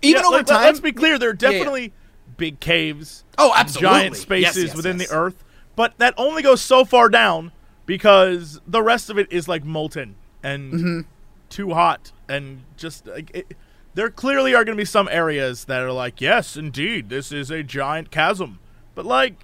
even 0.00 0.20
Yeah, 0.22 0.28
over 0.28 0.36
let- 0.36 0.46
time. 0.46 0.62
Let's 0.62 0.78
be 0.78 0.92
clear. 0.92 1.18
There 1.18 1.30
are 1.30 1.36
Yeah, 1.40 1.48
yeah. 1.48 1.58
definitely 1.58 1.92
big 2.36 2.60
caves, 2.60 3.24
Oh, 3.36 3.52
absolutely. 3.56 3.98
giant 3.98 4.14
Yes, 4.14 4.22
spaces 4.22 4.64
yes, 4.68 4.76
within 4.76 5.00
yes. 5.00 5.08
the 5.08 5.14
earth, 5.16 5.42
but 5.74 5.94
that 5.98 6.14
only 6.16 6.42
goes 6.42 6.60
so 6.62 6.84
far 6.84 7.08
down 7.08 7.50
because 7.88 8.60
the 8.66 8.82
rest 8.82 9.08
of 9.08 9.18
it 9.18 9.26
is 9.32 9.48
like 9.48 9.64
molten 9.64 10.14
and 10.42 10.72
Mm-hmm. 10.72 11.00
too 11.48 11.72
hot 11.72 12.12
and 12.28 12.62
just 12.76 13.06
like 13.06 13.30
it, 13.34 13.56
there 13.94 14.10
clearly 14.10 14.54
are 14.54 14.62
going 14.64 14.76
to 14.76 14.80
be 14.80 14.84
some 14.84 15.08
areas 15.10 15.64
that 15.64 15.80
are 15.82 15.90
like, 15.90 16.20
yes, 16.20 16.56
indeed, 16.56 17.08
this 17.08 17.32
is 17.32 17.50
a 17.50 17.62
giant 17.64 18.10
chasm, 18.12 18.60
but 18.94 19.04
like 19.06 19.34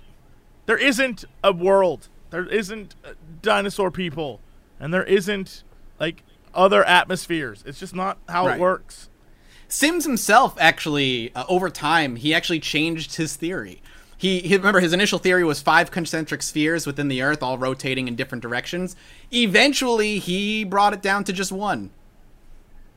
there 0.67 0.77
isn't 0.77 1.25
a 1.43 1.53
world, 1.53 2.09
there 2.31 2.47
isn't 2.47 2.95
uh, 3.05 3.15
dinosaur 3.43 3.91
people, 3.91 4.41
and 4.79 4.93
there 4.93 5.05
isn't 5.05 5.65
like 5.99 6.23
other 6.55 6.85
atmospheres. 6.85 7.65
It's 7.67 7.81
just 7.81 7.95
not 7.95 8.19
how 8.29 8.47
Right. 8.47 8.57
it 8.57 8.61
works. 8.61 9.09
Symmes 9.69 10.05
himself 10.05 10.55
actually, 10.61 11.35
uh, 11.35 11.45
over 11.49 11.71
time, 11.71 12.17
he 12.17 12.33
actually 12.35 12.61
changed 12.61 13.17
his 13.17 13.35
theory. 13.37 13.81
He, 14.25 14.41
he 14.41 14.57
remember 14.57 14.81
his 14.81 14.95
initial 14.95 15.19
theory 15.19 15.45
was 15.45 15.61
five 15.61 15.91
concentric 15.91 16.43
spheres 16.43 16.87
within 16.87 17.09
the 17.09 17.21
Earth, 17.21 17.43
all 17.43 17.59
rotating 17.59 18.09
in 18.09 18.17
different 18.17 18.41
directions. 18.41 18.97
Eventually, 19.31 20.19
he 20.19 20.65
brought 20.65 20.95
it 20.95 21.03
down 21.03 21.25
to 21.25 21.33
just 21.35 21.53
one. 21.53 21.91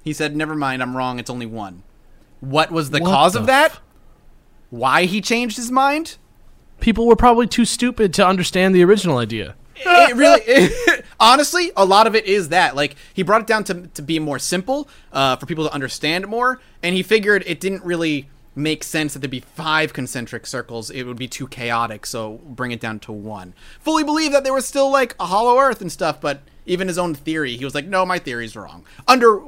He 0.05 0.13
said, 0.13 0.37
"Never 0.37 0.55
mind, 0.55 0.81
I'm 0.81 0.95
wrong. 0.95 1.19
It's 1.19 1.29
only 1.29 1.45
one." 1.45 1.83
What 2.39 2.71
was 2.71 2.91
the 2.91 2.99
What 3.01 3.09
cause 3.09 3.33
the 3.33 3.41
of 3.41 3.45
that? 3.47 3.71
f- 3.71 3.81
Why 4.69 5.03
he 5.03 5.19
changed 5.19 5.57
his 5.57 5.69
mind? 5.69 6.15
People 6.79 7.05
were 7.07 7.17
probably 7.17 7.45
too 7.45 7.65
stupid 7.65 8.13
to 8.13 8.25
understand 8.25 8.73
the 8.73 8.85
original 8.85 9.17
idea. 9.17 9.55
it 9.75 10.15
really 10.15 10.69
honestly 11.19 11.73
a 11.75 11.83
lot 11.83 12.07
of 12.07 12.15
it 12.15 12.23
is 12.23 12.47
that 12.49 12.73
like 12.73 12.95
he 13.13 13.21
brought 13.21 13.41
it 13.41 13.47
down 13.47 13.65
to, 13.65 13.87
to 13.87 14.01
be 14.01 14.17
more 14.17 14.39
simple 14.39 14.87
uh, 15.11 15.35
for 15.35 15.45
people 15.45 15.67
to 15.67 15.73
understand 15.73 16.25
more 16.25 16.61
and 16.81 16.95
he 16.95 17.03
figured 17.03 17.43
it 17.45 17.59
didn't 17.59 17.83
really 17.83 18.29
make 18.57 18.83
sense 18.83 19.13
that 19.13 19.19
there'd 19.19 19.31
be 19.31 19.39
five 19.39 19.93
concentric 19.93 20.45
circles 20.47 20.89
it 20.89 21.03
would 21.03 21.17
be 21.17 21.27
too 21.27 21.47
chaotic 21.47 22.05
so 22.05 22.39
bring 22.45 22.71
it 22.71 22.79
down 22.79 22.99
to 22.99 23.11
one 23.11 23.53
fully 23.79 24.03
believe 24.03 24.31
that 24.31 24.43
there 24.43 24.53
was 24.53 24.65
still 24.67 24.91
like 24.91 25.15
a 25.19 25.25
hollow 25.27 25.57
earth 25.59 25.81
and 25.81 25.91
stuff 25.91 26.19
but 26.19 26.41
even 26.65 26.87
his 26.87 26.97
own 26.97 27.13
theory 27.13 27.55
he 27.55 27.63
was 27.63 27.73
like 27.75 27.85
no 27.85 28.05
my 28.05 28.19
theory's 28.19 28.55
wrong 28.55 28.83
under 29.07 29.39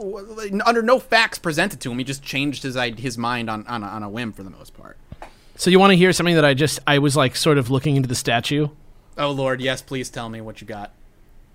under 0.65 0.81
no 0.81 0.99
facts 0.99 1.37
presented 1.39 1.79
to 1.81 1.91
him 1.91 1.97
he 1.97 2.03
just 2.03 2.23
changed 2.23 2.63
his 2.63 2.75
his 2.97 3.17
mind 3.17 3.49
on 3.49 3.65
on 3.67 3.83
a, 3.83 3.87
on 3.87 4.03
a 4.03 4.09
whim 4.09 4.31
for 4.31 4.43
the 4.43 4.49
most 4.49 4.73
part 4.75 4.97
So 5.55 5.69
you 5.69 5.79
want 5.79 5.91
to 5.91 5.97
hear 5.97 6.13
something 6.13 6.35
that 6.35 6.45
I 6.45 6.53
just 6.53 6.79
I 6.87 6.99
was 6.99 7.17
like 7.17 7.35
sort 7.35 7.57
of 7.57 7.69
looking 7.69 7.95
into 7.97 8.07
the 8.07 8.15
statue. 8.15 8.69
oh 9.17 9.31
lord 9.31 9.59
yes 9.59 9.81
please 9.81 10.09
tell 10.09 10.29
me 10.29 10.39
what 10.39 10.61
you 10.61 10.67
got 10.67 10.91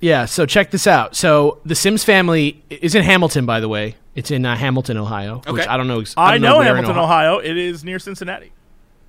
Yeah, 0.01 0.27
so 0.27 0.45
check 0.45 0.71
this 0.71 0.87
out. 0.87 1.17
So 1.17 1.61
the 1.65 1.75
Symmes 1.75 2.05
family 2.05 2.63
is 2.69 2.95
in 2.95 3.03
Hamilton, 3.03 3.47
by 3.47 3.61
the 3.61 3.69
way. 3.69 3.95
It's 4.15 4.31
in 4.31 4.47
uh, 4.47 4.57
Hamilton, 4.57 4.97
Ohio. 4.97 5.43
Which 5.49 5.67
I 5.67 5.77
don't 5.77 5.89
know. 5.89 6.01
ex- 6.01 6.15
I, 6.17 6.33
don't 6.33 6.43
know, 6.43 6.59
where 6.59 6.75
Hamilton, 6.75 6.99
Ohio. 6.99 7.39
It 7.39 7.57
is 7.57 7.85
near 7.85 7.99
Cincinnati. 7.99 8.53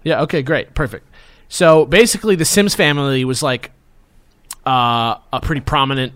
Yeah. 0.04 0.22
Okay. 0.22 0.42
Great. 0.42 0.74
Perfect. 0.74 1.08
So 1.48 1.86
basically, 1.86 2.36
the 2.36 2.46
Symmes 2.46 2.74
family 2.74 3.24
was 3.24 3.44
like 3.44 3.72
uh, 4.66 5.18
a 5.32 5.40
pretty 5.42 5.62
prominent, 5.62 6.14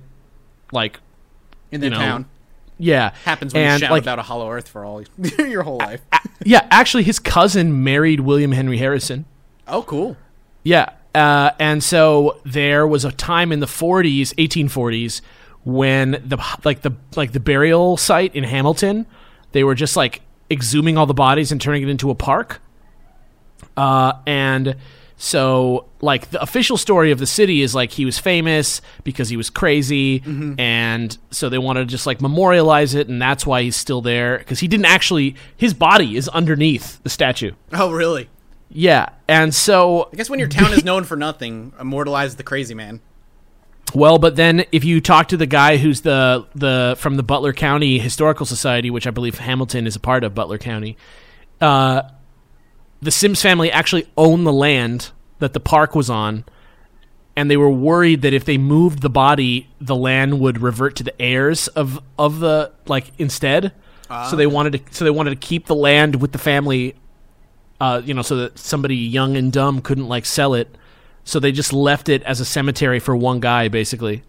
like 0.71 0.99
in 1.71 1.81
the 1.81 1.87
You 1.87 1.91
know, 1.91 1.97
town 1.97 2.25
yeah, 2.79 3.13
happens 3.25 3.53
when 3.53 3.63
and 3.63 3.81
you 3.81 3.85
shout 3.85 3.91
like 3.91 4.03
about 4.03 4.19
a 4.19 4.23
hollow 4.23 4.49
earth 4.49 4.67
for 4.69 4.85
all 4.85 5.03
your 5.37 5.63
whole 5.63 5.77
life 5.77 6.01
yeah. 6.45 6.65
Actually, 6.71 7.03
his 7.03 7.19
cousin 7.19 7.83
married 7.83 8.21
William 8.21 8.53
Henry 8.53 8.77
Harrison. 8.77 9.25
oh 9.67 9.83
cool 9.83 10.15
Yeah. 10.63 10.89
Uh, 11.13 11.51
and 11.59 11.83
so 11.83 12.39
there 12.45 12.87
was 12.87 13.03
a 13.03 13.11
time 13.11 13.51
in 13.51 13.59
the 13.59 13.65
40s, 13.65 14.33
1840s, 14.35 15.21
when 15.73 16.11
the 16.25 16.37
like 16.63 16.81
the 16.81 16.91
like 17.15 17.31
the 17.31 17.39
burial 17.39 17.97
site 17.97 18.35
in 18.35 18.43
Hamilton, 18.43 19.05
they 19.51 19.63
were 19.63 19.75
just 19.75 19.95
like 19.95 20.21
exhuming 20.49 20.97
all 20.97 21.05
the 21.05 21.13
bodies 21.13 21.51
and 21.51 21.61
turning 21.61 21.83
it 21.83 21.89
into 21.89 22.09
a 22.09 22.15
park. 22.15 22.61
Uh, 23.77 24.13
and 24.25 24.75
so 25.17 25.85
like 26.01 26.31
the 26.31 26.41
official 26.41 26.77
story 26.77 27.11
of 27.11 27.19
the 27.19 27.25
city 27.25 27.61
is 27.61 27.75
like 27.75 27.91
he 27.91 28.05
was 28.05 28.17
famous 28.17 28.81
because 29.03 29.27
he 29.27 29.35
was 29.35 29.49
crazy 29.49 30.23
and 30.57 31.17
so 31.29 31.49
they 31.49 31.57
wanted 31.57 31.81
to 31.81 31.85
just 31.87 32.07
like 32.07 32.21
memorialize 32.21 32.95
it 32.95 33.09
and 33.09 33.21
that's 33.21 33.45
why 33.45 33.61
he's 33.61 33.75
still 33.75 34.01
there 34.01 34.37
because 34.37 34.61
he 34.61 34.67
didn't 34.69 34.85
actually 34.85 35.35
his 35.57 35.73
body 35.73 36.15
is 36.15 36.29
underneath 36.29 37.03
the 37.03 37.09
statue. 37.09 37.51
Oh, 37.73 37.91
really? 37.91 38.29
Yeah. 38.69 39.09
And 39.27 39.53
so 39.53 40.09
I 40.13 40.15
guess 40.15 40.29
when 40.29 40.39
your 40.39 40.47
town 40.47 40.71
is 40.71 40.85
known 40.85 41.03
for 41.03 41.17
nothing, 41.17 41.73
immortalize 41.79 42.37
the 42.37 42.43
crazy 42.43 42.73
man. 42.73 43.01
Well, 43.93 44.17
but 44.17 44.35
then 44.35 44.65
if 44.71 44.83
you 44.83 45.01
talk 45.01 45.29
to 45.29 45.37
the 45.37 45.45
guy 45.45 45.77
who's 45.77 46.01
the 46.01 46.45
the 46.55 46.95
from 46.99 47.15
the 47.15 47.23
Butler 47.23 47.53
County 47.53 47.99
Historical 47.99 48.45
Society, 48.45 48.89
which 48.89 49.07
I 49.07 49.11
believe 49.11 49.39
Hamilton 49.39 49.87
is 49.87 49.95
a 49.95 49.99
part 49.99 50.23
of 50.23 50.35
Butler 50.35 50.57
County, 50.57 50.97
uh, 51.61 52.03
the 53.01 53.11
Symmes 53.11 53.41
family 53.41 53.71
actually 53.71 54.07
owned 54.17 54.45
the 54.45 54.53
land 54.53 55.11
that 55.39 55.53
the 55.53 55.59
park 55.59 55.95
was 55.95 56.09
on, 56.09 56.43
and 57.35 57.49
they 57.49 57.57
were 57.57 57.69
worried 57.69 58.21
that 58.23 58.33
if 58.33 58.45
they 58.45 58.57
moved 58.57 59.01
the 59.01 59.09
body, 59.09 59.69
the 59.79 59.95
land 59.95 60.39
would 60.39 60.61
revert 60.61 60.95
to 60.97 61.03
the 61.03 61.19
heirs 61.21 61.67
of 61.69 62.01
of 62.17 62.39
the 62.39 62.71
like 62.87 63.11
instead. 63.17 63.73
so 64.29 64.35
they 64.35 64.47
wanted 64.47 64.73
to 64.87 64.93
so 64.93 65.05
they 65.05 65.11
wanted 65.11 65.29
to 65.31 65.47
keep 65.47 65.67
the 65.67 65.75
land 65.75 66.15
with 66.21 66.31
the 66.31 66.37
family, 66.39 66.95
uh, 67.79 68.01
you 68.03 68.13
know, 68.13 68.21
so 68.23 68.35
that 68.35 68.59
somebody 68.59 68.95
young 68.95 69.37
and 69.37 69.53
dumb 69.53 69.81
couldn't 69.81 70.07
like 70.07 70.25
sell 70.25 70.53
it. 70.53 70.75
So 71.29 71.39
they 71.39 71.51
just 71.51 71.73
left 71.73 72.09
it 72.09 72.23
as 72.23 72.39
a 72.39 72.45
cemetery 72.45 72.99
for 72.99 73.15
one 73.15 73.39
guy, 73.39 73.67
basically. 73.67 74.23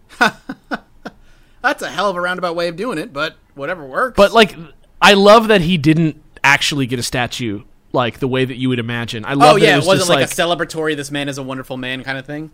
That's 1.63 1.81
a 1.81 1.89
hell 1.89 2.11
of 2.11 2.15
a 2.15 2.21
roundabout 2.21 2.55
way 2.55 2.67
of 2.67 2.75
doing 2.75 2.99
it, 2.99 3.11
but 3.11 3.37
whatever 3.55 3.83
works. 3.83 4.15
But 4.15 4.33
like, 4.33 4.55
I 5.01 5.13
love 5.13 5.47
that 5.47 5.61
he 5.61 5.79
didn't 5.79 6.21
actually 6.43 6.85
get 6.85 6.99
a 6.99 7.03
statue 7.03 7.63
like 7.91 8.19
the 8.19 8.27
way 8.27 8.45
that 8.45 8.55
you 8.57 8.69
would 8.69 8.77
imagine. 8.77 9.25
I 9.25 9.33
love 9.33 9.39
that. 9.39 9.53
oh 9.53 9.55
yeah, 9.55 9.69
it 9.69 9.73
it 9.73 9.77
was 9.77 9.87
wasn't 9.87 10.09
like, 10.09 10.19
like, 10.19 10.31
a 10.31 10.33
celebratory 10.33 10.95
"this 10.95 11.09
man 11.09 11.27
is 11.27 11.39
a 11.39 11.43
wonderful 11.43 11.75
man" 11.75 12.03
kind 12.03 12.19
of 12.19 12.25
thing. 12.27 12.51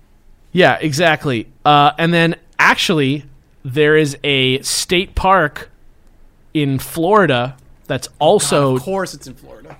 yeah, 0.53 0.77
exactly. 0.79 1.47
Uh, 1.65 1.91
and 1.97 2.13
then 2.13 2.35
actually, 2.57 3.25
there 3.65 3.97
is 3.97 4.17
a 4.23 4.61
state 4.61 5.13
park 5.13 5.69
in 6.53 6.79
Florida 6.79 7.57
that's 7.87 8.07
also 8.17 8.77
of 8.77 8.81
course, 8.81 9.13
it's 9.13 9.27
in 9.27 9.33
Florida. 9.33 9.77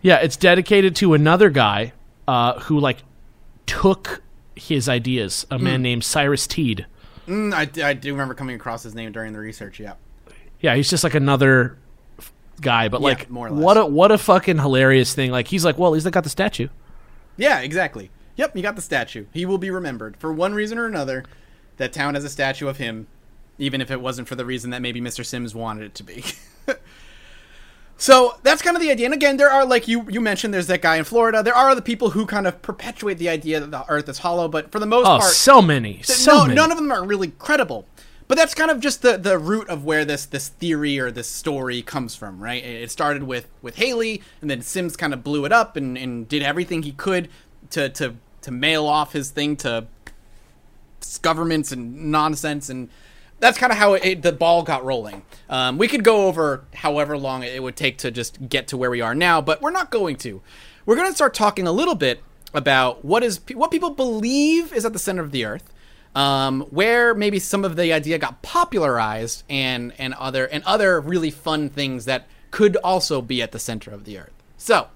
yeah, 0.00 0.16
it's 0.16 0.38
dedicated 0.38 0.96
to 0.96 1.12
another 1.12 1.50
guy 1.50 1.92
uh, 2.26 2.58
who 2.60 2.80
like 2.80 3.02
took 3.66 4.22
his 4.54 4.88
ideas. 4.88 5.46
A 5.50 5.58
man 5.58 5.82
named 5.82 6.04
Cyrus 6.04 6.46
Teed. 6.46 6.86
Mm, 7.26 7.52
I, 7.52 7.88
I 7.88 7.92
do 7.92 8.12
remember 8.12 8.34
coming 8.34 8.56
across 8.56 8.82
his 8.82 8.94
name 8.94 9.12
during 9.12 9.32
the 9.32 9.38
research. 9.38 9.80
Yeah. 9.80 9.94
Yeah, 10.60 10.74
he's 10.76 10.88
just 10.88 11.04
like 11.04 11.14
another 11.14 11.76
guy, 12.60 12.88
but 12.88 13.00
Yeah, 13.00 13.08
like 13.08 13.30
more 13.30 13.48
what 13.48 13.76
a 13.76 13.84
what 13.84 14.10
a 14.10 14.18
fucking 14.18 14.58
hilarious 14.58 15.14
thing. 15.14 15.30
Like 15.30 15.48
he's 15.48 15.64
like, 15.64 15.78
well, 15.78 15.94
I 15.94 16.10
got 16.10 16.24
the 16.24 16.30
statue. 16.30 16.68
Yeah, 17.36 17.60
exactly. 17.60 18.10
Yep, 18.36 18.56
you 18.56 18.62
got 18.62 18.76
the 18.76 18.82
statue. 18.82 19.26
He 19.32 19.44
will 19.46 19.58
be 19.58 19.70
remembered 19.70 20.16
for 20.16 20.32
one 20.32 20.54
reason 20.54 20.78
or 20.78 20.86
another. 20.86 21.24
That 21.78 21.92
town 21.92 22.14
has 22.14 22.24
a 22.24 22.30
statue 22.30 22.68
of 22.68 22.78
him, 22.78 23.06
even 23.58 23.80
if 23.82 23.90
it 23.90 24.00
wasn't 24.00 24.28
for 24.28 24.34
the 24.34 24.46
reason 24.46 24.70
that 24.70 24.80
maybe 24.80 25.00
Mr. 25.00 25.24
Symmes 25.24 25.54
wanted 25.54 25.84
it 25.84 25.94
to 25.96 26.02
be. 26.02 26.24
so 27.98 28.38
that's 28.42 28.60
kind 28.62 28.76
of 28.76 28.82
the 28.82 28.90
idea. 28.90 29.06
And 29.06 29.14
again, 29.14 29.36
there 29.36 29.50
are 29.50 29.64
like 29.64 29.88
you 29.88 30.06
you 30.10 30.20
mentioned, 30.20 30.52
there's 30.52 30.66
that 30.66 30.82
guy 30.82 30.96
in 30.96 31.04
Florida. 31.04 31.42
There 31.42 31.54
are 31.54 31.70
other 31.70 31.80
people 31.80 32.10
who 32.10 32.26
kind 32.26 32.46
of 32.46 32.60
perpetuate 32.62 33.18
the 33.18 33.28
idea 33.28 33.60
that 33.60 33.70
the 33.70 33.84
Earth 33.88 34.08
is 34.08 34.18
hollow, 34.18 34.48
but 34.48 34.70
for 34.70 34.78
the 34.78 34.86
most 34.86 35.06
Oh, 35.06 35.18
part, 35.18 35.32
so 35.32 35.62
many, 35.62 35.94
th- 35.94 36.06
so 36.06 36.32
no, 36.32 36.42
many. 36.44 36.54
none 36.54 36.70
of 36.70 36.76
them 36.76 36.90
are 36.92 37.04
really 37.04 37.28
credible. 37.38 37.86
But 38.28 38.36
that's 38.36 38.54
kind 38.54 38.72
of 38.72 38.80
just 38.80 39.02
the, 39.02 39.16
the 39.16 39.38
root 39.38 39.68
of 39.68 39.84
where 39.84 40.04
this 40.04 40.26
this 40.26 40.48
theory 40.48 40.98
or 40.98 41.10
this 41.12 41.28
story 41.28 41.80
comes 41.80 42.16
from, 42.16 42.42
right? 42.42 42.62
It 42.62 42.82
it 42.82 42.90
started 42.90 43.22
with 43.22 43.46
with 43.62 43.76
Halley, 43.76 44.20
and 44.40 44.50
then 44.50 44.62
Symmes 44.62 44.96
kind 44.96 45.14
of 45.14 45.22
blew 45.22 45.44
it 45.44 45.52
up 45.52 45.76
and, 45.76 45.96
and 45.96 46.28
did 46.28 46.42
everything 46.42 46.82
he 46.82 46.92
could 46.92 47.28
to 47.70 47.88
to 47.90 48.16
to 48.42 48.50
mail 48.50 48.86
off 48.86 49.12
his 49.12 49.30
thing 49.30 49.56
to 49.58 49.86
governments 51.22 51.70
and 51.72 52.10
nonsense 52.10 52.68
and 52.68 52.88
that's 53.38 53.58
kind 53.58 53.72
of 53.72 53.78
how 53.78 53.94
it, 53.94 54.22
the 54.22 54.32
ball 54.32 54.62
got 54.62 54.84
rolling. 54.84 55.22
Um, 55.48 55.78
we 55.78 55.88
could 55.88 56.04
go 56.04 56.26
over 56.26 56.64
however 56.74 57.18
long 57.18 57.42
it 57.42 57.62
would 57.62 57.76
take 57.76 57.98
to 57.98 58.10
just 58.10 58.48
get 58.48 58.68
to 58.68 58.76
where 58.76 58.90
we 58.90 59.00
are 59.00 59.14
now, 59.14 59.40
but 59.40 59.60
we're 59.60 59.70
not 59.70 59.90
going 59.90 60.16
to. 60.16 60.42
We're 60.84 60.96
going 60.96 61.08
to 61.08 61.14
start 61.14 61.34
talking 61.34 61.66
a 61.66 61.72
little 61.72 61.94
bit 61.94 62.22
about 62.54 63.04
what 63.04 63.22
is 63.22 63.40
what 63.54 63.70
people 63.70 63.90
believe 63.90 64.72
is 64.72 64.84
at 64.84 64.92
the 64.92 64.98
center 64.98 65.22
of 65.22 65.32
the 65.32 65.44
earth, 65.44 65.72
um, 66.14 66.62
where 66.70 67.14
maybe 67.14 67.38
some 67.38 67.64
of 67.64 67.76
the 67.76 67.92
idea 67.92 68.18
got 68.18 68.42
popularized, 68.42 69.44
and 69.50 69.92
and 69.98 70.14
other 70.14 70.46
and 70.46 70.64
other 70.64 71.00
really 71.00 71.30
fun 71.30 71.68
things 71.68 72.06
that 72.06 72.26
could 72.50 72.76
also 72.76 73.20
be 73.20 73.42
at 73.42 73.52
the 73.52 73.58
center 73.58 73.90
of 73.90 74.04
the 74.04 74.18
earth. 74.18 74.32
So, 74.56 74.88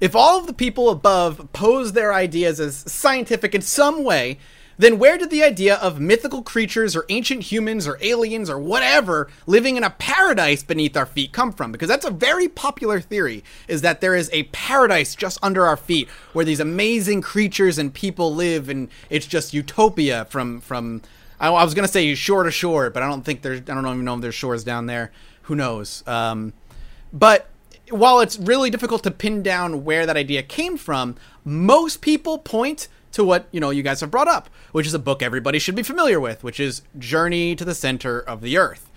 if 0.00 0.14
all 0.14 0.38
of 0.38 0.46
the 0.46 0.52
people 0.52 0.90
above 0.90 1.48
pose 1.52 1.92
their 1.92 2.14
ideas 2.14 2.60
as 2.60 2.76
scientific 2.76 3.54
in 3.54 3.62
some 3.62 4.04
way, 4.04 4.38
then 4.76 4.98
where 4.98 5.18
did 5.18 5.30
the 5.30 5.42
idea 5.42 5.76
of 5.76 6.00
mythical 6.00 6.42
creatures 6.42 6.96
or 6.96 7.04
ancient 7.08 7.44
humans 7.44 7.86
or 7.86 7.98
aliens 8.00 8.50
or 8.50 8.58
whatever 8.58 9.28
living 9.46 9.76
in 9.76 9.84
a 9.84 9.90
paradise 9.90 10.62
beneath 10.62 10.96
our 10.96 11.06
feet 11.06 11.32
come 11.32 11.52
from? 11.52 11.72
Because 11.72 11.88
that's 11.88 12.04
a 12.04 12.10
very 12.10 12.48
popular 12.48 13.00
theory, 13.00 13.44
is 13.68 13.82
that 13.82 14.00
there 14.00 14.14
is 14.14 14.30
a 14.32 14.44
paradise 14.44 15.14
just 15.14 15.38
under 15.42 15.66
our 15.66 15.76
feet 15.76 16.08
where 16.32 16.44
these 16.44 16.60
amazing 16.60 17.22
creatures 17.22 17.78
and 17.78 17.92
people 17.94 18.34
live 18.34 18.68
and 18.68 18.88
it's 19.10 19.26
just 19.26 19.54
utopia 19.54 20.24
from 20.26 20.60
from 20.60 21.02
I, 21.40 21.48
I 21.48 21.64
was 21.64 21.74
gonna 21.74 21.88
say 21.88 22.14
shore 22.14 22.42
to 22.44 22.50
shore, 22.50 22.90
but 22.90 23.02
I 23.02 23.08
don't 23.08 23.22
think 23.22 23.42
there's 23.42 23.60
I 23.60 23.74
don't 23.74 23.86
even 23.86 24.04
know 24.04 24.14
if 24.14 24.20
there's 24.20 24.34
shores 24.34 24.64
down 24.64 24.86
there. 24.86 25.12
Who 25.42 25.54
knows? 25.54 26.02
Um, 26.06 26.52
but 27.12 27.48
while 27.90 28.20
it's 28.20 28.38
really 28.38 28.70
difficult 28.70 29.02
to 29.02 29.10
pin 29.10 29.42
down 29.42 29.84
where 29.84 30.06
that 30.06 30.16
idea 30.16 30.42
came 30.42 30.76
from, 30.76 31.16
most 31.44 32.00
people 32.00 32.38
point 32.38 32.88
to 33.14 33.24
what 33.24 33.48
you 33.50 33.60
know 33.60 33.70
you 33.70 33.82
guys 33.82 34.00
have 34.00 34.10
brought 34.10 34.28
up, 34.28 34.50
which 34.72 34.86
is 34.86 34.94
a 34.94 34.98
book 34.98 35.22
everybody 35.22 35.58
should 35.58 35.74
be 35.74 35.82
familiar 35.82 36.20
with, 36.20 36.44
which 36.44 36.60
is 36.60 36.82
Journey 36.98 37.56
to 37.56 37.64
the 37.64 37.74
Center 37.74 38.20
of 38.20 38.40
the 38.40 38.58
Earth. 38.58 38.90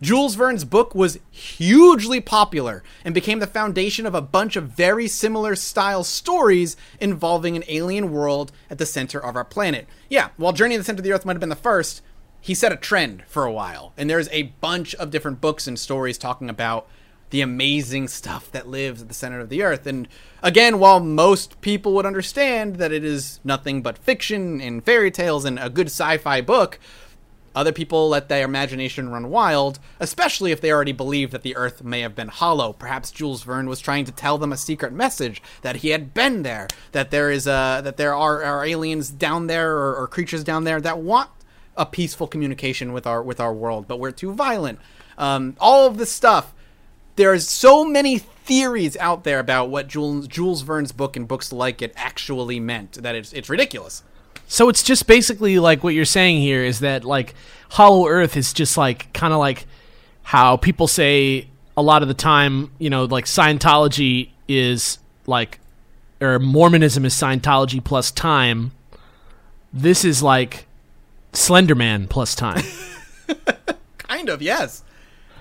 Jules 0.00 0.34
Verne's 0.34 0.64
book 0.64 0.96
was 0.96 1.20
hugely 1.30 2.20
popular 2.20 2.82
and 3.04 3.14
became 3.14 3.38
the 3.38 3.46
foundation 3.46 4.04
of 4.04 4.16
a 4.16 4.20
bunch 4.20 4.56
of 4.56 4.70
very 4.70 5.06
similar 5.06 5.54
style 5.54 6.02
stories 6.02 6.76
involving 6.98 7.54
an 7.54 7.62
alien 7.68 8.10
world 8.10 8.50
at 8.68 8.78
the 8.78 8.86
center 8.86 9.20
of 9.20 9.36
our 9.36 9.44
planet. 9.44 9.86
Yeah, 10.10 10.30
while 10.36 10.52
Journey 10.52 10.74
to 10.74 10.78
the 10.80 10.84
Center 10.84 10.98
of 10.98 11.04
the 11.04 11.12
Earth 11.12 11.24
might 11.24 11.34
have 11.34 11.40
been 11.40 11.50
the 11.50 11.54
first, 11.54 12.02
he 12.40 12.52
set 12.52 12.72
a 12.72 12.76
trend 12.76 13.22
for 13.28 13.44
a 13.44 13.52
while. 13.52 13.92
And 13.96 14.10
there's 14.10 14.28
a 14.30 14.54
bunch 14.60 14.96
of 14.96 15.12
different 15.12 15.40
books 15.40 15.68
and 15.68 15.78
stories 15.78 16.18
talking 16.18 16.50
about 16.50 16.88
the 17.32 17.40
amazing 17.40 18.06
stuff 18.06 18.52
that 18.52 18.68
lives 18.68 19.00
at 19.00 19.08
the 19.08 19.14
center 19.14 19.40
of 19.40 19.48
the 19.48 19.62
earth. 19.62 19.86
And 19.86 20.06
again, 20.42 20.78
while 20.78 21.00
most 21.00 21.60
people 21.62 21.94
would 21.94 22.04
understand 22.04 22.76
that 22.76 22.92
it 22.92 23.04
is 23.04 23.40
nothing 23.42 23.80
but 23.80 23.96
fiction 23.96 24.60
and 24.60 24.84
fairy 24.84 25.10
tales 25.10 25.46
and 25.46 25.58
a 25.58 25.70
good 25.70 25.86
sci 25.86 26.18
fi 26.18 26.42
book, 26.42 26.78
other 27.54 27.72
people 27.72 28.10
let 28.10 28.28
their 28.28 28.44
imagination 28.44 29.08
run 29.08 29.30
wild, 29.30 29.78
especially 29.98 30.52
if 30.52 30.60
they 30.60 30.70
already 30.70 30.92
believe 30.92 31.30
that 31.30 31.42
the 31.42 31.56
earth 31.56 31.82
may 31.82 32.00
have 32.00 32.14
been 32.14 32.28
hollow. 32.28 32.74
Perhaps 32.74 33.10
Jules 33.10 33.42
Verne 33.42 33.68
was 33.68 33.80
trying 33.80 34.04
to 34.04 34.12
tell 34.12 34.36
them 34.36 34.52
a 34.52 34.56
secret 34.58 34.92
message 34.92 35.42
that 35.62 35.76
he 35.76 35.88
had 35.88 36.12
been 36.12 36.42
there, 36.42 36.68
that 36.92 37.10
there 37.10 37.30
is 37.30 37.46
a 37.46 37.80
that 37.82 37.96
there 37.96 38.14
are, 38.14 38.42
are 38.42 38.64
aliens 38.64 39.10
down 39.10 39.46
there 39.46 39.72
or, 39.72 39.96
or 39.96 40.06
creatures 40.06 40.44
down 40.44 40.64
there 40.64 40.82
that 40.82 40.98
want 40.98 41.30
a 41.78 41.86
peaceful 41.86 42.26
communication 42.26 42.92
with 42.92 43.06
our 43.06 43.22
with 43.22 43.40
our 43.40 43.54
world, 43.54 43.88
but 43.88 43.98
we're 43.98 44.10
too 44.10 44.34
violent. 44.34 44.78
Um, 45.16 45.56
all 45.60 45.86
of 45.86 45.96
this 45.96 46.12
stuff 46.12 46.54
there's 47.22 47.48
so 47.48 47.84
many 47.84 48.18
theories 48.18 48.96
out 48.96 49.22
there 49.22 49.38
about 49.38 49.70
what 49.70 49.86
Jules, 49.86 50.26
Jules 50.26 50.62
Verne's 50.62 50.90
book 50.90 51.16
and 51.16 51.28
books 51.28 51.52
like 51.52 51.80
it 51.80 51.92
actually 51.94 52.58
meant 52.58 52.94
that 52.94 53.14
it's 53.14 53.32
it's 53.32 53.48
ridiculous. 53.48 54.02
So 54.48 54.68
it's 54.68 54.82
just 54.82 55.06
basically 55.06 55.60
like 55.60 55.84
what 55.84 55.94
you're 55.94 56.04
saying 56.04 56.40
here 56.40 56.64
is 56.64 56.80
that 56.80 57.04
like 57.04 57.36
Hollow 57.70 58.08
Earth 58.08 58.36
is 58.36 58.52
just 58.52 58.76
like 58.76 59.12
kind 59.12 59.32
of 59.32 59.38
like 59.38 59.66
how 60.24 60.56
people 60.56 60.88
say 60.88 61.46
a 61.76 61.82
lot 61.82 62.02
of 62.02 62.08
the 62.08 62.14
time, 62.14 62.72
you 62.80 62.90
know, 62.90 63.04
like 63.04 63.26
Scientology 63.26 64.30
is 64.48 64.98
like 65.26 65.60
or 66.20 66.40
Mormonism 66.40 67.04
is 67.04 67.14
Scientology 67.14 67.82
plus 67.82 68.10
time. 68.10 68.72
This 69.72 70.04
is 70.04 70.24
like 70.24 70.66
Slenderman 71.32 72.08
plus 72.08 72.34
time. 72.34 72.64
kind 73.98 74.28
of, 74.28 74.42
yes. 74.42 74.82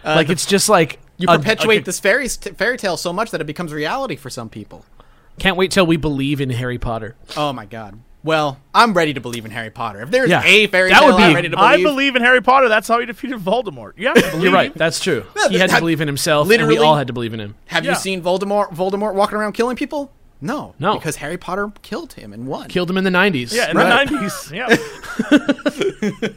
Uh, 0.04 0.14
like 0.16 0.28
the, 0.28 0.34
it's 0.34 0.46
just 0.46 0.70
like 0.70 1.00
you 1.22 1.28
perpetuate 1.28 1.78
a, 1.78 1.82
a, 1.82 1.84
this 1.84 2.00
fairy 2.00 2.28
fairy 2.28 2.78
tale 2.78 2.98
so 2.98 3.14
much 3.14 3.32
that 3.32 3.42
it 3.42 3.48
becomes 3.48 3.74
reality 3.74 4.16
for 4.16 4.30
some 4.30 4.50
people. 4.50 4.86
Can't 5.40 5.58
wait 5.58 5.72
till 5.72 5.86
we 5.86 5.98
believe 5.98 6.42
in 6.42 6.50
Harry 6.50 6.78
Potter. 6.78 7.16
Oh 7.36 7.54
my 7.54 7.66
god. 7.66 8.00
Well, 8.24 8.60
I'm 8.74 8.94
ready 8.94 9.16
to 9.16 9.22
believe 9.22 9.46
in 9.46 9.52
Harry 9.52 9.72
Potter. 9.72 10.02
If 10.02 10.12
there's 10.12 10.30
yeah, 10.30 10.44
a 10.44 10.68
fairy 10.68 10.92
that 10.92 11.00
tale, 11.00 11.10
would 11.10 11.18
be, 11.18 11.24
I'm 11.24 11.34
ready 11.34 11.50
to 11.50 11.56
believe. 11.56 11.72
I 11.72 11.82
believe 11.82 12.16
in 12.16 12.22
Harry 12.22 12.42
Potter. 12.42 12.70
That's 12.70 12.88
how 12.88 13.00
he 13.00 13.08
defeated 13.08 13.40
Voldemort. 13.40 13.94
Yeah, 13.98 14.14
you're 14.38 14.54
right. 14.54 14.74
That's 14.76 15.00
true. 15.00 15.26
Yeah, 15.36 15.48
he 15.50 15.58
had 15.58 15.72
to 15.72 15.80
believe 15.80 16.02
in 16.02 16.08
himself, 16.08 16.48
literally, 16.48 16.76
and 16.76 16.82
we 16.82 16.86
all 16.86 16.96
had 16.96 17.08
to 17.08 17.14
believe 17.14 17.34
in 17.34 17.40
him. 17.40 17.56
Have 17.66 17.84
yeah. 17.84 17.92
you 17.92 17.98
seen 17.98 18.22
Voldemort? 18.22 18.70
Voldemort 18.76 19.16
walking 19.16 19.38
around 19.38 19.54
killing 19.54 19.76
people? 19.76 20.12
No, 20.40 20.76
no, 20.80 20.96
because 20.96 21.18
Harry 21.18 21.38
Potter 21.38 21.72
killed 21.82 22.14
him 22.14 22.34
and 22.34 22.48
won. 22.48 22.68
Killed 22.68 22.90
him 22.90 22.98
in 22.98 23.04
the 23.04 23.10
'90s. 23.10 23.54
Yeah, 23.54 23.72
in 23.72 23.78
right. 23.78 24.08
the 24.08 24.16
'90s. 24.16 24.52
Yeah. 26.22 26.28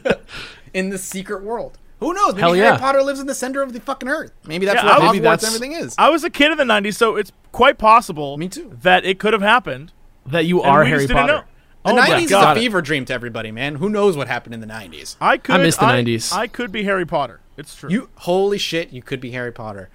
In 0.75 0.89
the 0.89 0.97
secret 0.97 1.41
world. 1.41 1.79
Who 2.01 2.13
knows? 2.13 2.33
Maybe 2.33 2.41
Hell 2.41 2.53
Harry 2.53 2.67
yeah. 2.67 2.77
Potter 2.77 3.01
lives 3.01 3.21
in 3.21 3.27
the 3.27 3.33
center 3.33 3.61
of 3.61 3.71
the 3.71 3.79
fucking 3.79 4.09
earth. 4.09 4.33
Maybe 4.45 4.65
that's 4.65 4.83
yeah, 4.83 4.99
where 4.99 5.09
Hogwarts 5.09 5.23
that's, 5.23 5.47
everything 5.47 5.71
is. 5.71 5.95
I 5.97 6.09
was 6.09 6.25
a 6.25 6.29
kid 6.29 6.51
in 6.51 6.57
the 6.57 6.65
'90s, 6.65 6.95
so 6.95 7.15
it's 7.15 7.31
quite 7.53 7.77
possible. 7.77 8.37
Me 8.37 8.49
too. 8.49 8.77
That 8.81 9.05
it 9.05 9.17
could 9.17 9.31
have 9.33 9.41
happened. 9.41 9.93
That 10.25 10.45
you 10.45 10.61
are 10.61 10.83
Harry 10.83 11.07
Potter. 11.07 11.45
The 11.85 11.91
oh 11.91 11.95
90s 11.95 12.23
is 12.23 12.31
a 12.31 12.55
fever 12.55 12.81
dream 12.81 13.05
to 13.05 13.13
everybody, 13.13 13.51
man. 13.51 13.75
Who 13.75 13.89
knows 13.89 14.17
what 14.17 14.27
happened 14.27 14.55
in 14.55 14.59
the 14.59 14.67
90s? 14.67 15.17
I 15.21 15.37
could. 15.37 15.55
I 15.55 15.57
miss 15.59 15.77
the 15.77 15.85
I, 15.85 16.01
90s. 16.01 16.33
I 16.33 16.47
could 16.47 16.71
be 16.71 16.83
Harry 16.83 17.05
Potter. 17.05 17.41
It's 17.57 17.75
true. 17.75 17.89
You 17.89 18.09
holy 18.15 18.57
shit, 18.57 18.91
you 18.91 19.01
could 19.01 19.21
be 19.21 19.31
Harry 19.31 19.51
Potter. 19.51 19.89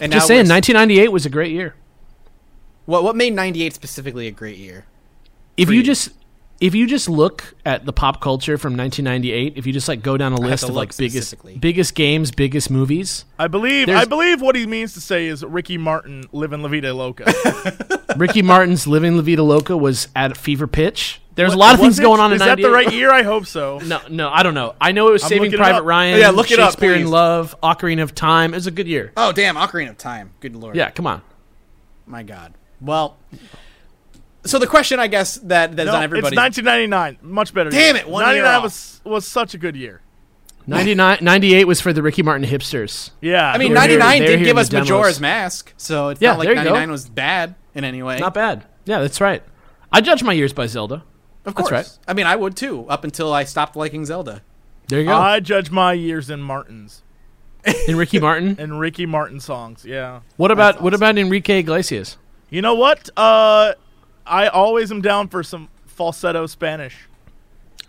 And 0.00 0.12
just 0.12 0.28
saying, 0.28 0.48
1998 0.48 1.10
was 1.10 1.26
a 1.26 1.30
great 1.30 1.52
year. 1.52 1.74
What 2.86 3.02
what 3.02 3.16
made 3.16 3.34
98 3.34 3.74
specifically 3.74 4.26
a 4.26 4.30
great 4.30 4.56
year? 4.56 4.86
If 5.56 5.68
you, 5.68 5.76
you 5.76 5.82
just 5.82 6.10
if 6.60 6.74
you 6.74 6.86
just 6.86 7.08
look 7.08 7.54
at 7.64 7.84
the 7.84 7.92
pop 7.92 8.20
culture 8.20 8.56
from 8.56 8.76
1998, 8.76 9.54
if 9.56 9.66
you 9.66 9.72
just 9.72 9.88
like 9.88 10.02
go 10.02 10.16
down 10.16 10.32
a 10.32 10.40
list 10.40 10.64
of 10.64 10.70
like 10.74 10.96
biggest 10.96 11.34
biggest 11.60 11.94
games, 11.94 12.30
biggest 12.30 12.70
movies, 12.70 13.24
I 13.38 13.48
believe 13.48 13.88
I 13.88 14.04
believe 14.04 14.40
what 14.40 14.56
he 14.56 14.66
means 14.66 14.94
to 14.94 15.00
say 15.00 15.26
is 15.26 15.44
Ricky 15.44 15.76
Martin 15.78 16.24
living 16.32 16.62
La 16.62 16.68
Vida 16.68 16.94
Loca. 16.94 17.24
Ricky 18.16 18.42
Martin's 18.42 18.86
Living 18.86 19.16
La 19.16 19.22
Vida 19.22 19.42
Loca 19.42 19.76
was 19.76 20.08
at 20.16 20.36
fever 20.36 20.66
pitch. 20.66 21.20
There's 21.34 21.50
what, 21.50 21.56
a 21.56 21.58
lot 21.58 21.74
of 21.74 21.80
things 21.80 21.98
it? 21.98 22.02
going 22.02 22.18
on 22.18 22.32
is 22.32 22.40
in 22.40 22.48
that 22.48 22.56
the 22.56 22.70
right 22.70 22.90
year? 22.90 23.10
I 23.10 23.22
hope 23.22 23.46
so. 23.46 23.78
No, 23.86 24.00
no, 24.08 24.30
I 24.30 24.42
don't 24.42 24.54
know. 24.54 24.74
I 24.80 24.92
know 24.92 25.08
it 25.08 25.12
was 25.12 25.22
I'm 25.22 25.28
Saving 25.28 25.52
Private 25.52 25.82
Ryan. 25.82 26.14
Oh, 26.14 26.18
yeah, 26.18 26.30
look 26.30 26.50
it 26.50 26.58
up. 26.58 26.70
Shakespeare 26.70 26.94
in 26.94 27.08
Love, 27.08 27.54
Ocarina 27.62 28.02
of 28.02 28.14
Time. 28.14 28.54
It 28.54 28.56
was 28.56 28.66
a 28.66 28.70
good 28.70 28.88
year. 28.88 29.12
Oh 29.16 29.32
damn, 29.32 29.56
Ocarina 29.56 29.90
of 29.90 29.98
Time. 29.98 30.32
Good 30.40 30.56
lord. 30.56 30.74
Yeah, 30.74 30.90
come 30.90 31.06
on. 31.06 31.22
My 32.06 32.22
God. 32.22 32.54
Well, 32.80 33.16
so 34.46 34.58
the 34.58 34.66
question, 34.66 34.98
I 34.98 35.06
guess, 35.06 35.36
that 35.36 35.76
that's 35.76 35.86
no, 35.86 35.96
on 35.96 36.02
everybody. 36.02 36.34
It's 36.34 36.58
1999. 36.58 37.18
Much 37.22 37.52
better. 37.54 37.70
Damn 37.70 37.96
year. 37.96 38.04
it! 38.04 38.10
99 38.10 38.62
was 38.62 39.00
was 39.04 39.26
such 39.26 39.54
a 39.54 39.58
good 39.58 39.76
year. 39.76 40.02
99, 40.68 41.18
98 41.22 41.64
was 41.64 41.80
for 41.80 41.92
the 41.92 42.02
Ricky 42.02 42.22
Martin 42.22 42.46
hipsters. 42.48 43.10
Yeah, 43.20 43.52
I 43.52 43.58
mean, 43.58 43.72
99 43.72 44.22
did 44.22 44.44
give 44.44 44.58
us 44.58 44.72
Majora's 44.72 45.20
Mask, 45.20 45.72
so 45.76 46.08
it's 46.08 46.20
yeah, 46.20 46.30
not 46.30 46.40
like 46.40 46.54
99 46.56 46.90
was 46.90 47.08
bad 47.08 47.54
in 47.74 47.84
any 47.84 48.02
way. 48.02 48.18
Not 48.18 48.34
bad. 48.34 48.64
Yeah, 48.84 49.00
that's 49.00 49.20
right. 49.20 49.42
I 49.92 50.00
judge 50.00 50.22
my 50.22 50.32
years 50.32 50.52
by 50.52 50.66
Zelda. 50.66 51.04
Of 51.44 51.54
course. 51.54 51.70
That's 51.70 51.98
right. 51.98 51.98
I 52.08 52.14
mean, 52.14 52.26
I 52.26 52.34
would 52.34 52.56
too, 52.56 52.84
up 52.88 53.04
until 53.04 53.32
I 53.32 53.44
stopped 53.44 53.76
liking 53.76 54.04
Zelda. 54.04 54.42
There 54.88 55.00
you 55.00 55.06
go. 55.06 55.16
I 55.16 55.40
judge 55.40 55.70
my 55.70 55.92
years 55.92 56.30
in 56.30 56.40
Martin's. 56.40 57.02
In 57.88 57.96
Ricky 57.96 58.18
Martin? 58.18 58.56
in 58.60 58.78
Ricky 58.78 59.06
Martin 59.06 59.40
songs, 59.40 59.84
yeah. 59.84 60.20
What 60.36 60.50
about 60.50 60.74
awesome. 60.74 60.84
what 60.84 60.94
about 60.94 61.18
Enrique 61.18 61.60
Iglesias? 61.60 62.16
You 62.50 62.62
know 62.62 62.74
what? 62.74 63.08
Uh 63.16 63.74
I 64.26 64.48
always 64.48 64.90
am 64.90 65.00
down 65.00 65.28
for 65.28 65.42
some 65.42 65.68
falsetto 65.86 66.46
Spanish. 66.46 67.08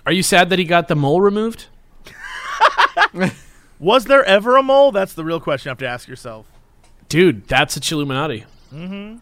Are 0.06 0.12
you 0.12 0.24
sad 0.24 0.50
that 0.50 0.60
he 0.60 0.66
got 0.66 0.88
the 0.88 0.96
mole 0.96 1.22
removed? 1.22 1.68
Was 3.80 4.06
there 4.06 4.24
ever 4.24 4.58
a 4.58 4.64
mole? 4.64 4.92
That's 4.92 5.14
the 5.14 5.24
real 5.24 5.40
question 5.40 5.70
you 5.70 5.72
have 5.72 5.78
to 5.80 5.88
ask 5.88 6.08
yourself. 6.08 6.48
Dude, 7.10 7.48
that's 7.48 7.78
a 7.78 7.80
Chilluminati. 7.80 8.46
Mm-hmm. 8.74 9.18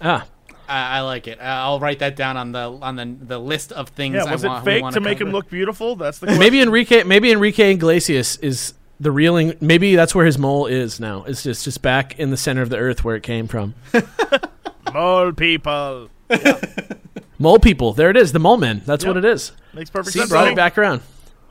Ah. 0.00 0.26
I, 0.68 0.98
I 0.98 1.00
like 1.02 1.28
it. 1.28 1.38
I'll 1.40 1.80
write 1.80 2.00
that 2.00 2.16
down 2.16 2.36
on 2.36 2.52
the 2.52 2.58
on 2.58 2.96
the, 2.96 3.16
the 3.20 3.38
list 3.38 3.72
of 3.72 3.90
things. 3.90 4.16
Yeah, 4.16 4.30
was 4.30 4.44
I 4.44 4.58
it 4.58 4.64
fake 4.64 4.90
to 4.90 5.00
make 5.00 5.20
him 5.20 5.30
look 5.30 5.48
beautiful? 5.48 5.96
That's 5.96 6.18
the 6.18 6.26
question. 6.26 6.40
maybe 6.40 6.60
Enrique. 6.60 7.04
Maybe 7.04 7.30
Enrique 7.30 7.72
Iglesias 7.72 8.36
is 8.38 8.74
the 8.98 9.10
reeling. 9.10 9.54
Maybe 9.60 9.94
that's 9.94 10.14
where 10.14 10.26
his 10.26 10.38
mole 10.38 10.66
is 10.66 10.98
now. 10.98 11.24
It's 11.24 11.42
just 11.42 11.64
just 11.64 11.82
back 11.82 12.18
in 12.18 12.30
the 12.30 12.36
center 12.36 12.62
of 12.62 12.70
the 12.70 12.78
earth 12.78 13.04
where 13.04 13.14
it 13.16 13.22
came 13.22 13.46
from. 13.46 13.74
mole 14.92 15.32
people. 15.32 16.10
mole 17.38 17.58
people. 17.58 17.92
There 17.92 18.10
it 18.10 18.16
is. 18.16 18.32
The 18.32 18.38
mole 18.38 18.56
men. 18.56 18.82
That's 18.84 19.04
yep. 19.04 19.14
what 19.14 19.24
it 19.24 19.28
is. 19.28 19.52
Makes 19.74 19.90
perfect 19.90 20.12
See, 20.12 20.18
sense. 20.20 20.30
Brought 20.30 20.48
it 20.48 20.56
back 20.56 20.76
around. 20.78 21.02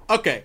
Okay. 0.10 0.44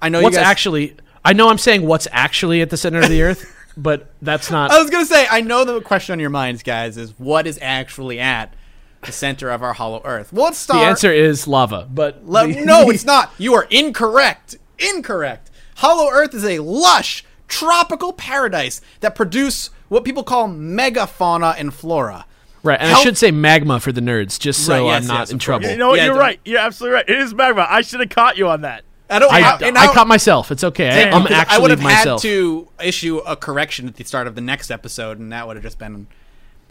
I 0.00 0.08
know 0.08 0.22
what's 0.22 0.36
guys- 0.36 0.46
actually. 0.46 0.96
I 1.24 1.32
know 1.32 1.48
I'm 1.48 1.58
saying 1.58 1.84
what's 1.86 2.06
actually 2.12 2.60
at 2.60 2.70
the 2.70 2.76
center 2.76 3.00
of 3.00 3.08
the 3.08 3.22
earth, 3.22 3.52
but 3.76 4.12
that's 4.22 4.50
not. 4.50 4.70
I 4.70 4.80
was 4.80 4.90
gonna 4.90 5.06
say 5.06 5.26
I 5.28 5.40
know 5.40 5.64
the 5.64 5.80
question 5.80 6.12
on 6.12 6.20
your 6.20 6.30
minds, 6.30 6.62
guys, 6.62 6.96
is 6.96 7.18
what 7.18 7.46
is 7.46 7.58
actually 7.60 8.20
at 8.20 8.54
the 9.02 9.12
center 9.12 9.50
of 9.50 9.62
our 9.62 9.72
hollow 9.72 10.00
Earth? 10.04 10.32
Well, 10.32 10.46
let's 10.46 10.64
The 10.66 10.74
answer 10.74 11.12
is 11.12 11.48
lava, 11.48 11.88
but 11.92 12.26
Le- 12.26 12.46
the- 12.46 12.64
no, 12.64 12.90
it's 12.90 13.04
not. 13.04 13.32
You 13.38 13.54
are 13.54 13.66
incorrect. 13.70 14.56
Incorrect. 14.78 15.50
Hollow 15.76 16.10
Earth 16.10 16.34
is 16.34 16.44
a 16.44 16.58
lush 16.60 17.24
tropical 17.48 18.12
paradise 18.12 18.80
that 19.00 19.14
produce 19.14 19.70
what 19.88 20.04
people 20.04 20.24
call 20.24 20.48
megafauna 20.48 21.54
and 21.58 21.72
flora. 21.72 22.26
Right. 22.66 22.78
And 22.80 22.90
How- 22.90 23.00
I 23.00 23.02
should 23.02 23.16
say 23.16 23.30
magma 23.30 23.80
for 23.80 23.92
the 23.92 24.00
nerds, 24.02 24.38
just 24.38 24.66
so 24.66 24.72
Right, 24.84 24.92
yes, 24.92 25.02
I'm 25.02 25.08
not 25.08 25.18
yes, 25.20 25.30
in 25.30 25.38
trouble. 25.38 25.68
You 25.70 25.76
know 25.76 25.88
what? 25.88 25.96
Yeah, 25.98 26.04
You're 26.06 26.14
don't- 26.14 26.20
right. 26.20 26.40
You're 26.44 26.58
absolutely 26.58 26.94
right. 26.96 27.08
It 27.08 27.18
is 27.18 27.32
magma. 27.34 27.66
I 27.70 27.80
should 27.80 28.00
have 28.00 28.10
caught 28.10 28.36
you 28.36 28.48
on 28.48 28.60
that. 28.62 28.82
I 29.08 29.18
don't. 29.20 29.32
I, 29.32 29.38
I, 29.40 29.58
and 29.62 29.78
I 29.78 29.84
I- 29.86 29.94
caught 29.94 30.08
myself. 30.08 30.50
It's 30.50 30.64
okay. 30.64 31.04
I, 31.04 31.10
I'm 31.10 31.22
because 31.22 31.38
actually 31.38 31.56
I 31.56 31.58
would 31.60 31.70
have 31.70 31.80
myself. 31.82 32.22
had 32.22 32.28
to 32.28 32.68
issue 32.82 33.18
a 33.18 33.36
correction 33.36 33.86
at 33.86 33.94
the 33.94 34.04
start 34.04 34.26
of 34.26 34.34
the 34.34 34.40
next 34.40 34.70
episode, 34.70 35.18
and 35.20 35.30
that 35.32 35.46
would 35.46 35.54
have 35.56 35.62
just 35.62 35.78
been, 35.78 36.08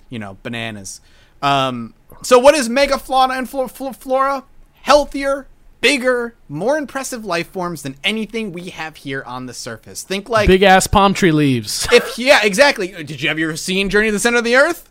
you 0.10 0.20
know, 0.20 0.38
bananas. 0.44 1.00
Um, 1.42 1.94
so, 2.24 2.38
what 2.38 2.54
is 2.54 2.68
megafauna 2.70 3.38
and 3.38 3.50
flo- 3.50 3.68
flo- 3.70 3.94
flora? 3.94 4.44
Healthier, 4.82 5.48
bigger, 5.82 6.36
more 6.50 6.78
impressive 6.78 7.24
life 7.26 7.48
forms 7.50 7.82
than 7.84 7.96
anything 8.04 8.52
we 8.52 8.70
have 8.70 8.98
here 8.98 9.24
on 9.24 9.46
the 9.46 9.54
surface. 9.54 10.04
Think 10.04 10.28
like 10.30 10.48
Big 10.48 10.62
ass 10.62 10.88
palm 10.88 11.14
tree 11.14 11.32
leaves. 11.32 11.88
if 11.92 12.20
yeah, 12.20 12.42
exactly. 12.44 12.90
Did 13.04 13.22
you 13.22 13.30
have 13.30 13.40
you 13.40 13.48
ever 13.48 13.58
seen 13.58 13.90
Journey 13.90 14.10
to 14.10 14.12
the 14.12 14.20
Center 14.20 14.38
of 14.40 14.44
the 14.44 14.56
Earth? 14.58 14.90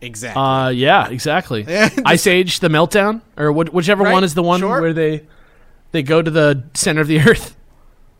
Exactly. 0.00 0.40
Uh, 0.42 0.68
yeah, 0.68 1.08
exactly. 1.08 1.64
Ice 2.04 2.26
Age, 2.26 2.60
the 2.60 2.68
meltdown, 2.68 3.22
or 3.36 3.50
wh- 3.52 3.72
whichever 3.72 4.04
Right, 4.04 4.12
one 4.12 4.24
is 4.24 4.34
the 4.34 4.42
one 4.42 4.60
sure. 4.60 4.80
where 4.80 4.92
they 4.92 5.22
they 5.92 6.02
go 6.02 6.20
to 6.20 6.30
the 6.30 6.64
center 6.74 7.00
of 7.00 7.08
the 7.08 7.18
earth. 7.28 7.56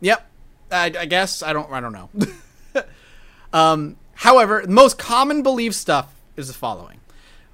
Yep. 0.01 0.27
I, 0.71 0.85
I 0.85 1.05
guess 1.05 1.41
I 1.43 1.53
don't. 1.53 1.71
I 1.71 1.79
don't 1.79 1.93
know. 1.93 2.09
um, 3.53 3.95
however, 4.15 4.61
the 4.65 4.71
most 4.71 4.97
common 4.97 5.43
belief 5.43 5.73
stuff 5.73 6.13
is 6.35 6.47
the 6.47 6.53
following: 6.53 6.99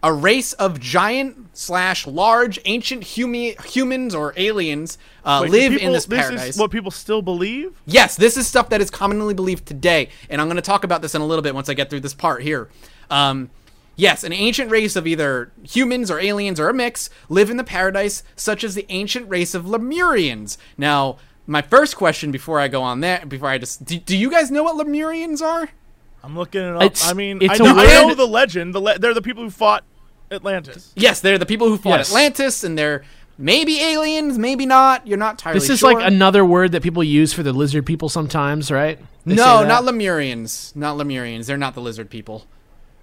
a 0.02 0.12
race 0.14 0.54
of 0.54 0.80
giant 0.80 1.50
slash 1.56 2.08
large 2.08 2.60
ancient 2.66 3.04
humi- 3.04 3.56
humans 3.66 4.16
or 4.16 4.34
aliens 4.38 4.98
uh, 5.26 5.40
Wait, 5.44 5.52
live 5.52 5.72
people- 5.74 5.88
in 5.88 5.94
this 5.94 6.06
This 6.06 6.20
paradise. 6.22 6.50
is 6.50 6.58
what 6.58 6.72
people 6.72 6.92
still 6.92 7.22
believe. 7.22 7.74
Yes, 7.86 8.16
this 8.16 8.38
is 8.38 8.48
stuff 8.48 8.70
that 8.70 8.82
is 8.82 8.90
commonly 8.90 9.34
believed 9.34 9.66
today, 9.66 10.10
and 10.30 10.42
I'm 10.42 10.48
going 10.48 10.56
to 10.56 10.62
talk 10.62 10.84
about 10.84 11.02
this 11.02 11.14
in 11.14 11.22
a 11.22 11.26
little 11.26 11.44
bit 11.44 11.54
once 11.54 11.70
I 11.70 11.74
get 11.74 11.90
through 11.90 12.00
this 12.02 12.14
part 12.14 12.42
here. 12.42 12.70
Um, 13.10 13.50
yes, 13.96 14.24
an 14.24 14.34
ancient 14.34 14.72
race 14.72 14.96
of 14.96 15.06
either 15.08 15.52
humans 15.64 16.10
or 16.12 16.20
aliens 16.20 16.60
or 16.60 16.70
a 16.70 16.74
mix 16.74 17.10
live 17.30 17.50
in 17.50 17.58
the 17.58 17.64
paradise, 17.64 18.24
such 18.36 18.64
as 18.64 18.76
the 18.76 18.86
ancient 18.90 19.30
race 19.30 19.54
of 19.54 19.66
Lemurians. 19.66 20.58
Now, 20.78 21.18
my 21.48 21.62
first 21.62 21.96
question 21.98 22.32
before 22.32 22.60
I 22.60 22.68
go 22.68 22.82
on 22.82 23.02
that, 23.02 23.28
before 23.30 23.50
I 23.50 23.58
just 23.58 23.84
do, 23.86 23.98
do 24.00 24.18
you 24.18 24.30
guys 24.32 24.50
know 24.52 24.64
what 24.64 24.76
Lemurians 24.86 25.42
are? 25.42 25.70
I'm 26.24 26.38
looking 26.38 26.62
it 26.62 26.76
up. 26.76 26.82
It's- 26.84 27.10
I 27.10 27.14
mean, 27.14 27.40
it's 27.42 27.60
I, 27.60 27.66
a 27.66 27.74
know, 27.74 27.76
I 27.78 27.86
know 28.08 28.14
the 28.16 28.26
legend. 28.28 28.74
The 28.74 28.80
le- 28.80 28.98
they're 29.00 29.14
the 29.14 29.22
people 29.22 29.44
who 29.44 29.50
fought 29.50 29.84
Atlantis. 30.32 30.94
Yes, 30.96 31.20
they're 31.20 31.38
the 31.38 31.46
people 31.46 31.68
who 31.68 31.78
fought 31.78 31.98
Yes. 32.00 32.10
Atlantis, 32.10 32.64
and 32.64 32.78
they're 32.78 33.04
maybe 33.38 33.82
aliens, 33.82 34.38
maybe 34.38 34.66
not. 34.66 35.06
You're 35.06 35.18
not 35.18 35.32
entirely 35.34 35.60
This 35.60 35.70
is 35.70 35.80
sure. 35.80 35.94
like 35.94 36.08
another 36.08 36.46
word 36.46 36.72
that 36.72 36.82
people 36.82 37.04
use 37.04 37.34
for 37.34 37.44
the 37.44 37.52
lizard 37.52 37.86
people 37.86 38.08
sometimes, 38.08 38.72
right? 38.72 38.98
They 39.26 39.36
No, 39.36 39.66
not 39.66 39.84
Lemurians. 39.84 40.74
Not 40.78 40.96
Lemurians. 40.98 41.46
They're 41.46 41.58
not 41.58 41.74
the 41.76 41.82
lizard 41.82 42.10
people. 42.10 42.46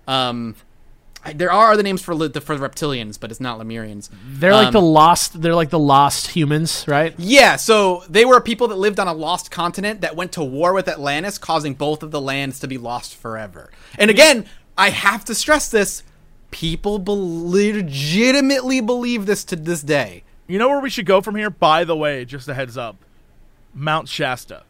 Um, 0.08 0.56
I- 0.58 0.62
there 1.34 1.52
are 1.52 1.72
other 1.72 1.82
names 1.82 2.00
for 2.02 2.14
li- 2.14 2.28
for 2.40 2.56
reptilians, 2.56 3.20
but 3.20 3.30
it's 3.30 3.40
not 3.40 3.58
Lemurians. 3.58 4.08
They're 4.26 4.54
like 4.54 4.68
Um, 4.68 4.72
the 4.72 4.80
lost. 4.80 5.42
They're 5.42 5.54
like 5.54 5.70
the 5.70 5.78
lost 5.78 6.28
humans, 6.28 6.84
right? 6.88 7.14
Yeah, 7.18 7.56
so 7.56 8.04
they 8.08 8.24
were 8.24 8.40
people 8.40 8.68
that 8.68 8.76
lived 8.76 8.98
on 8.98 9.06
a 9.06 9.12
lost 9.12 9.50
continent 9.50 10.00
that 10.00 10.16
went 10.16 10.32
to 10.32 10.42
war 10.44 10.72
with 10.72 10.88
Atlantis, 10.88 11.36
causing 11.38 11.74
both 11.74 12.02
of 12.02 12.10
the 12.10 12.20
lands 12.20 12.58
to 12.60 12.66
be 12.66 12.78
lost 12.78 13.14
forever. 13.14 13.70
And 13.98 14.10
again, 14.10 14.46
I 14.78 14.90
have 14.90 15.24
to 15.26 15.34
stress 15.34 15.70
this: 15.70 16.02
people 16.50 16.98
be- 16.98 17.12
legitimately 17.14 18.80
believe 18.80 19.26
this 19.26 19.44
to 19.44 19.56
this 19.56 19.82
day. 19.82 20.22
You 20.46 20.58
know 20.58 20.68
where 20.68 20.80
we 20.80 20.90
should 20.90 21.06
go 21.06 21.20
from 21.20 21.36
here? 21.36 21.50
By 21.50 21.84
the 21.84 21.96
way, 21.96 22.24
just 22.24 22.48
a 22.48 22.54
heads 22.54 22.76
up, 22.76 22.96
Mount 23.74 24.08
Shasta. 24.08 24.62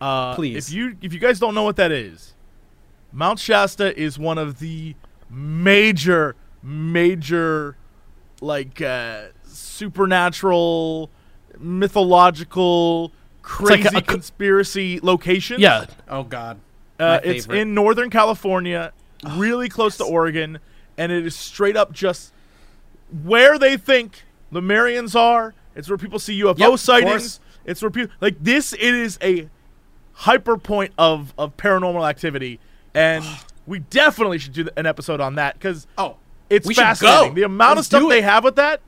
Uh, 0.00 0.34
Please. 0.34 0.68
if 0.68 0.74
you 0.74 0.96
if 1.00 1.12
you 1.14 1.18
guys 1.18 1.38
don't 1.38 1.54
know 1.54 1.62
what 1.62 1.76
that 1.76 1.90
is, 1.90 2.34
Mount 3.12 3.38
Shasta 3.38 3.98
is 3.98 4.18
one 4.18 4.36
of 4.36 4.58
the 4.58 4.94
major 5.36 6.34
major 6.62 7.76
like 8.40 8.80
uh, 8.82 9.26
supernatural, 9.44 11.10
mythological, 11.58 13.02
like 13.02 13.12
crazy 13.42 13.96
a- 13.96 13.98
a- 13.98 14.02
conspiracy 14.02 14.98
locations. 15.02 15.60
Yeah, 15.60 15.86
Oh 16.08 16.22
God, 16.24 16.58
Uh, 16.98 17.20
it's 17.22 17.46
in 17.46 17.74
Northern 17.74 18.10
California, 18.10 18.92
really 19.34 19.68
close 19.68 19.96
to 19.98 20.04
Oregon, 20.04 20.58
and 20.98 21.12
it 21.12 21.24
is 21.26 21.36
straight 21.36 21.76
up 21.76 21.92
just 21.92 22.32
where 23.22 23.58
they 23.58 23.76
think 23.76 24.24
Lemurians 24.52 25.14
are. 25.14 25.54
It's 25.74 25.88
where 25.88 25.98
people 25.98 26.18
see 26.18 26.40
UFO 26.42 26.58
Yep, 26.58 26.78
sightings. 26.78 27.40
It's 27.64 27.82
where 27.82 27.90
people 27.90 28.14
like 28.20 28.36
this. 28.40 28.72
It 28.72 28.80
is 28.80 29.18
a 29.22 29.48
hyper 30.12 30.56
point 30.56 30.92
of 30.98 31.34
of 31.36 31.56
paranormal 31.56 32.08
activity, 32.08 32.58
and 32.94 33.24
we 33.66 33.80
definitely 33.80 34.38
should 34.38 34.52
do 34.52 34.68
an 34.76 34.86
episode 34.86 35.20
on 35.20 35.34
that 35.36 35.54
because 35.54 35.86
oh, 35.98 36.16
it's 36.48 36.70
fascinating. 36.74 37.34
The 37.34 37.42
amount 37.42 37.76
Let's 37.76 37.92
of 37.92 37.98
stuff 37.98 38.08
they 38.08 38.22
have 38.22 38.44
with 38.44 38.56
that 38.56 38.80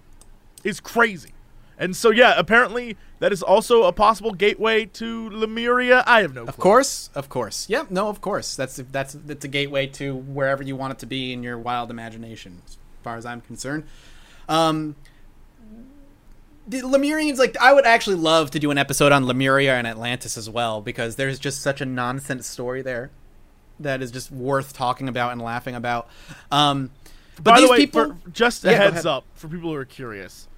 is 0.64 0.80
crazy. 0.80 1.32
And 1.78 1.94
so, 1.94 2.10
yeah, 2.10 2.34
apparently 2.36 2.96
that 3.20 3.32
is 3.32 3.42
also 3.42 3.84
a 3.84 3.92
possible 3.92 4.32
gateway 4.32 4.86
to 4.86 5.30
Lemuria. 5.30 6.02
I 6.06 6.22
have 6.22 6.34
no 6.34 6.42
clue. 6.42 6.48
Of 6.48 6.58
course, 6.58 7.10
of 7.14 7.28
course. 7.28 7.68
Yep, 7.68 7.90
no, 7.90 8.08
of 8.08 8.20
course. 8.20 8.56
That's 8.56 8.76
that's 8.90 9.14
that's 9.24 9.44
a 9.44 9.48
gateway 9.48 9.86
to 9.88 10.16
wherever 10.16 10.62
you 10.62 10.74
want 10.74 10.92
it 10.92 10.98
to 11.00 11.06
be 11.06 11.32
in 11.32 11.42
your 11.42 11.56
wild 11.56 11.90
imagination, 11.90 12.62
as 12.66 12.76
far 13.02 13.16
as 13.16 13.24
I'm 13.24 13.40
concerned. 13.40 13.84
Um, 14.48 14.96
the 16.66 16.82
Lemurians, 16.82 17.38
like, 17.38 17.56
I 17.58 17.72
would 17.72 17.86
actually 17.86 18.16
love 18.16 18.50
to 18.50 18.58
do 18.58 18.70
an 18.70 18.76
episode 18.76 19.10
on 19.10 19.24
Lemuria 19.26 19.74
and 19.76 19.86
Atlantis 19.86 20.36
as 20.36 20.50
well 20.50 20.82
because 20.82 21.16
there's 21.16 21.38
just 21.38 21.62
such 21.62 21.80
a 21.80 21.86
nonsense 21.86 22.46
story 22.46 22.82
there 22.82 23.10
that 23.80 24.02
is 24.02 24.10
just 24.10 24.30
worth 24.30 24.72
talking 24.72 25.08
about 25.08 25.32
and 25.32 25.40
laughing 25.40 25.74
about. 25.74 26.08
Um, 26.50 26.90
but 27.36 27.44
By 27.44 27.60
these 27.60 27.68
the 27.68 27.72
way, 27.72 27.76
people, 27.78 28.16
for, 28.22 28.30
just 28.30 28.64
a 28.64 28.70
Yeah, 28.70 28.90
heads 28.90 29.06
up 29.06 29.24
for 29.34 29.48
people 29.48 29.70
who 29.70 29.76
are 29.76 29.84
curious. 29.84 30.48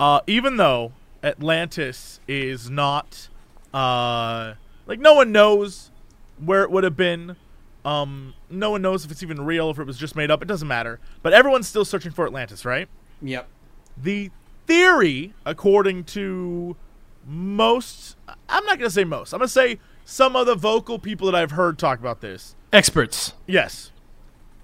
Uh, 0.00 0.20
even 0.26 0.56
though 0.56 0.92
Atlantis 1.22 2.20
is 2.28 2.70
not, 2.70 3.28
uh, 3.74 4.54
like 4.86 5.00
no 5.00 5.14
one 5.14 5.32
knows 5.32 5.90
where 6.38 6.62
it 6.62 6.70
would 6.70 6.84
have 6.84 6.96
been. 6.96 7.36
Um, 7.84 8.34
no 8.50 8.70
one 8.70 8.82
knows 8.82 9.04
if 9.04 9.10
it's 9.10 9.22
even 9.22 9.44
real, 9.44 9.70
if 9.70 9.78
it 9.78 9.84
was 9.84 9.96
just 9.98 10.14
made 10.14 10.30
up. 10.30 10.42
It 10.42 10.48
doesn't 10.48 10.68
matter. 10.68 11.00
But 11.22 11.32
everyone's 11.32 11.68
still 11.68 11.84
searching 11.84 12.12
for 12.12 12.26
Atlantis, 12.26 12.64
right? 12.64 12.88
yep, 13.22 13.48
The 13.96 14.30
theory, 14.66 15.32
according 15.46 16.04
to 16.04 16.76
most, 17.26 18.16
I'm 18.48 18.64
not 18.66 18.78
gonna 18.78 18.90
say 18.90 19.04
most. 19.04 19.32
I'm 19.32 19.38
gonna 19.38 19.48
say 19.48 19.78
some 20.10 20.34
of 20.36 20.46
the 20.46 20.54
vocal 20.54 20.98
people 20.98 21.26
that 21.30 21.34
I've 21.34 21.50
heard 21.50 21.78
talk 21.78 21.98
about 21.98 22.22
this. 22.22 22.54
experts. 22.72 23.34
Yes. 23.46 23.92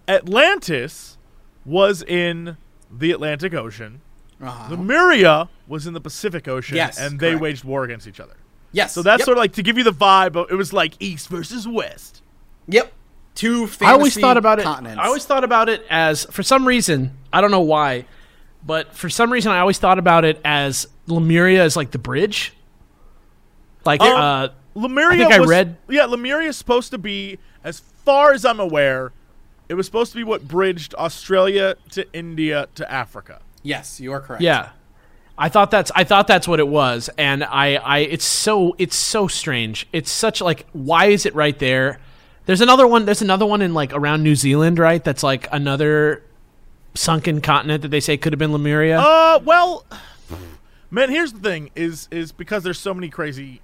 Atlantis 0.08 1.18
was 1.66 2.02
in 2.02 2.56
the 2.90 3.10
Atlantic 3.10 3.52
Ocean. 3.52 4.00
uh-huh. 4.40 4.70
Lemuria 4.70 5.48
was 5.66 5.86
in 5.86 5.92
the 5.92 6.00
Pacific 6.00 6.48
Ocean, 6.48 6.76
Yes, 6.76 6.98
and 6.98 7.20
they 7.20 7.30
correct. 7.30 7.42
waged 7.42 7.64
war 7.64 7.84
against 7.84 8.06
each 8.06 8.20
other. 8.20 8.36
yes. 8.72 8.92
So 8.94 9.02
that's 9.02 9.20
yep. 9.20 9.24
sort 9.26 9.36
of 9.36 9.42
like 9.42 9.52
to 9.54 9.62
give 9.62 9.76
you 9.76 9.84
the 9.84 9.92
vibe. 9.92 10.34
Of, 10.36 10.50
it 10.50 10.54
was 10.54 10.72
like 10.72 10.94
East 10.98 11.28
versus 11.28 11.68
West. 11.68 12.22
yep. 12.66 12.92
Two. 13.34 13.68
I 13.82 13.92
always 13.92 14.16
thought 14.18 14.36
about 14.36 14.60
it. 14.60 14.66
I 14.66 15.06
always 15.06 15.24
thought 15.26 15.42
about 15.44 15.68
it 15.68 15.84
as, 15.90 16.24
for 16.26 16.42
some 16.44 16.66
reason, 16.68 17.18
I 17.32 17.40
don't 17.40 17.50
know 17.50 17.62
why, 17.62 18.06
but 18.64 18.94
for 18.94 19.10
some 19.10 19.30
reason, 19.32 19.50
I 19.52 19.58
always 19.58 19.78
thought 19.78 19.98
about 19.98 20.24
it 20.24 20.40
as 20.44 20.86
Lemuria 21.08 21.64
is 21.64 21.76
like 21.76 21.90
the 21.90 21.98
bridge. 21.98 22.52
Like, 23.84 24.00
Um, 24.00 24.16
uh, 24.20 24.48
Lemuria. 24.74 25.14
I 25.14 25.16
think 25.18 25.32
I 25.32 25.40
was, 25.40 25.48
read- 25.50 25.76
Yeah, 25.88 26.04
Lemuria 26.06 26.48
is 26.48 26.56
supposed 26.56 26.90
to 26.90 26.98
be, 26.98 27.38
as 27.62 27.80
far 27.80 28.32
as 28.32 28.44
I'm 28.44 28.60
aware, 28.60 29.12
it 29.68 29.74
was 29.74 29.86
supposed 29.86 30.12
to 30.12 30.16
be 30.16 30.24
what 30.24 30.46
bridged 30.48 30.94
Australia 30.96 31.76
to 31.92 32.06
India 32.12 32.68
to 32.74 32.90
Africa. 32.90 33.40
yes, 33.62 34.00
you 34.00 34.12
are 34.12 34.20
correct. 34.20 34.42
yeah. 34.42 34.70
I 35.36 35.48
thought 35.48 35.72
that's 35.72 35.90
I 35.96 36.04
thought 36.04 36.28
that's 36.28 36.46
what 36.46 36.60
it 36.60 36.68
was, 36.68 37.10
and 37.18 37.42
I, 37.42 37.74
I 37.74 37.98
it's 37.98 38.24
so 38.24 38.76
it's 38.78 38.94
so 38.94 39.26
strange. 39.26 39.84
It's 39.92 40.08
such 40.10 40.40
like 40.40 40.64
why 40.72 41.06
is 41.06 41.26
it 41.26 41.34
right 41.34 41.58
there? 41.58 41.98
There's 42.46 42.60
another 42.60 42.86
one. 42.86 43.04
There's 43.04 43.20
another 43.20 43.44
one 43.44 43.60
in 43.60 43.74
like 43.74 43.92
around 43.92 44.22
New 44.22 44.36
Zealand, 44.36 44.78
right? 44.78 45.02
That's 45.02 45.24
like 45.24 45.48
another 45.50 46.22
sunken 46.94 47.40
continent 47.40 47.82
that 47.82 47.88
they 47.88 47.98
say 47.98 48.16
could 48.16 48.32
have 48.32 48.38
been 48.38 48.52
Lemuria. 48.52 49.00
Uh, 49.00 49.40
well, 49.44 49.84
man, 50.92 51.10
here's 51.10 51.32
the 51.32 51.40
thing: 51.40 51.70
is 51.74 52.06
is 52.12 52.30
because 52.30 52.62
there's 52.62 52.78
so 52.78 52.94
many 52.94 53.08
crazy 53.08 53.60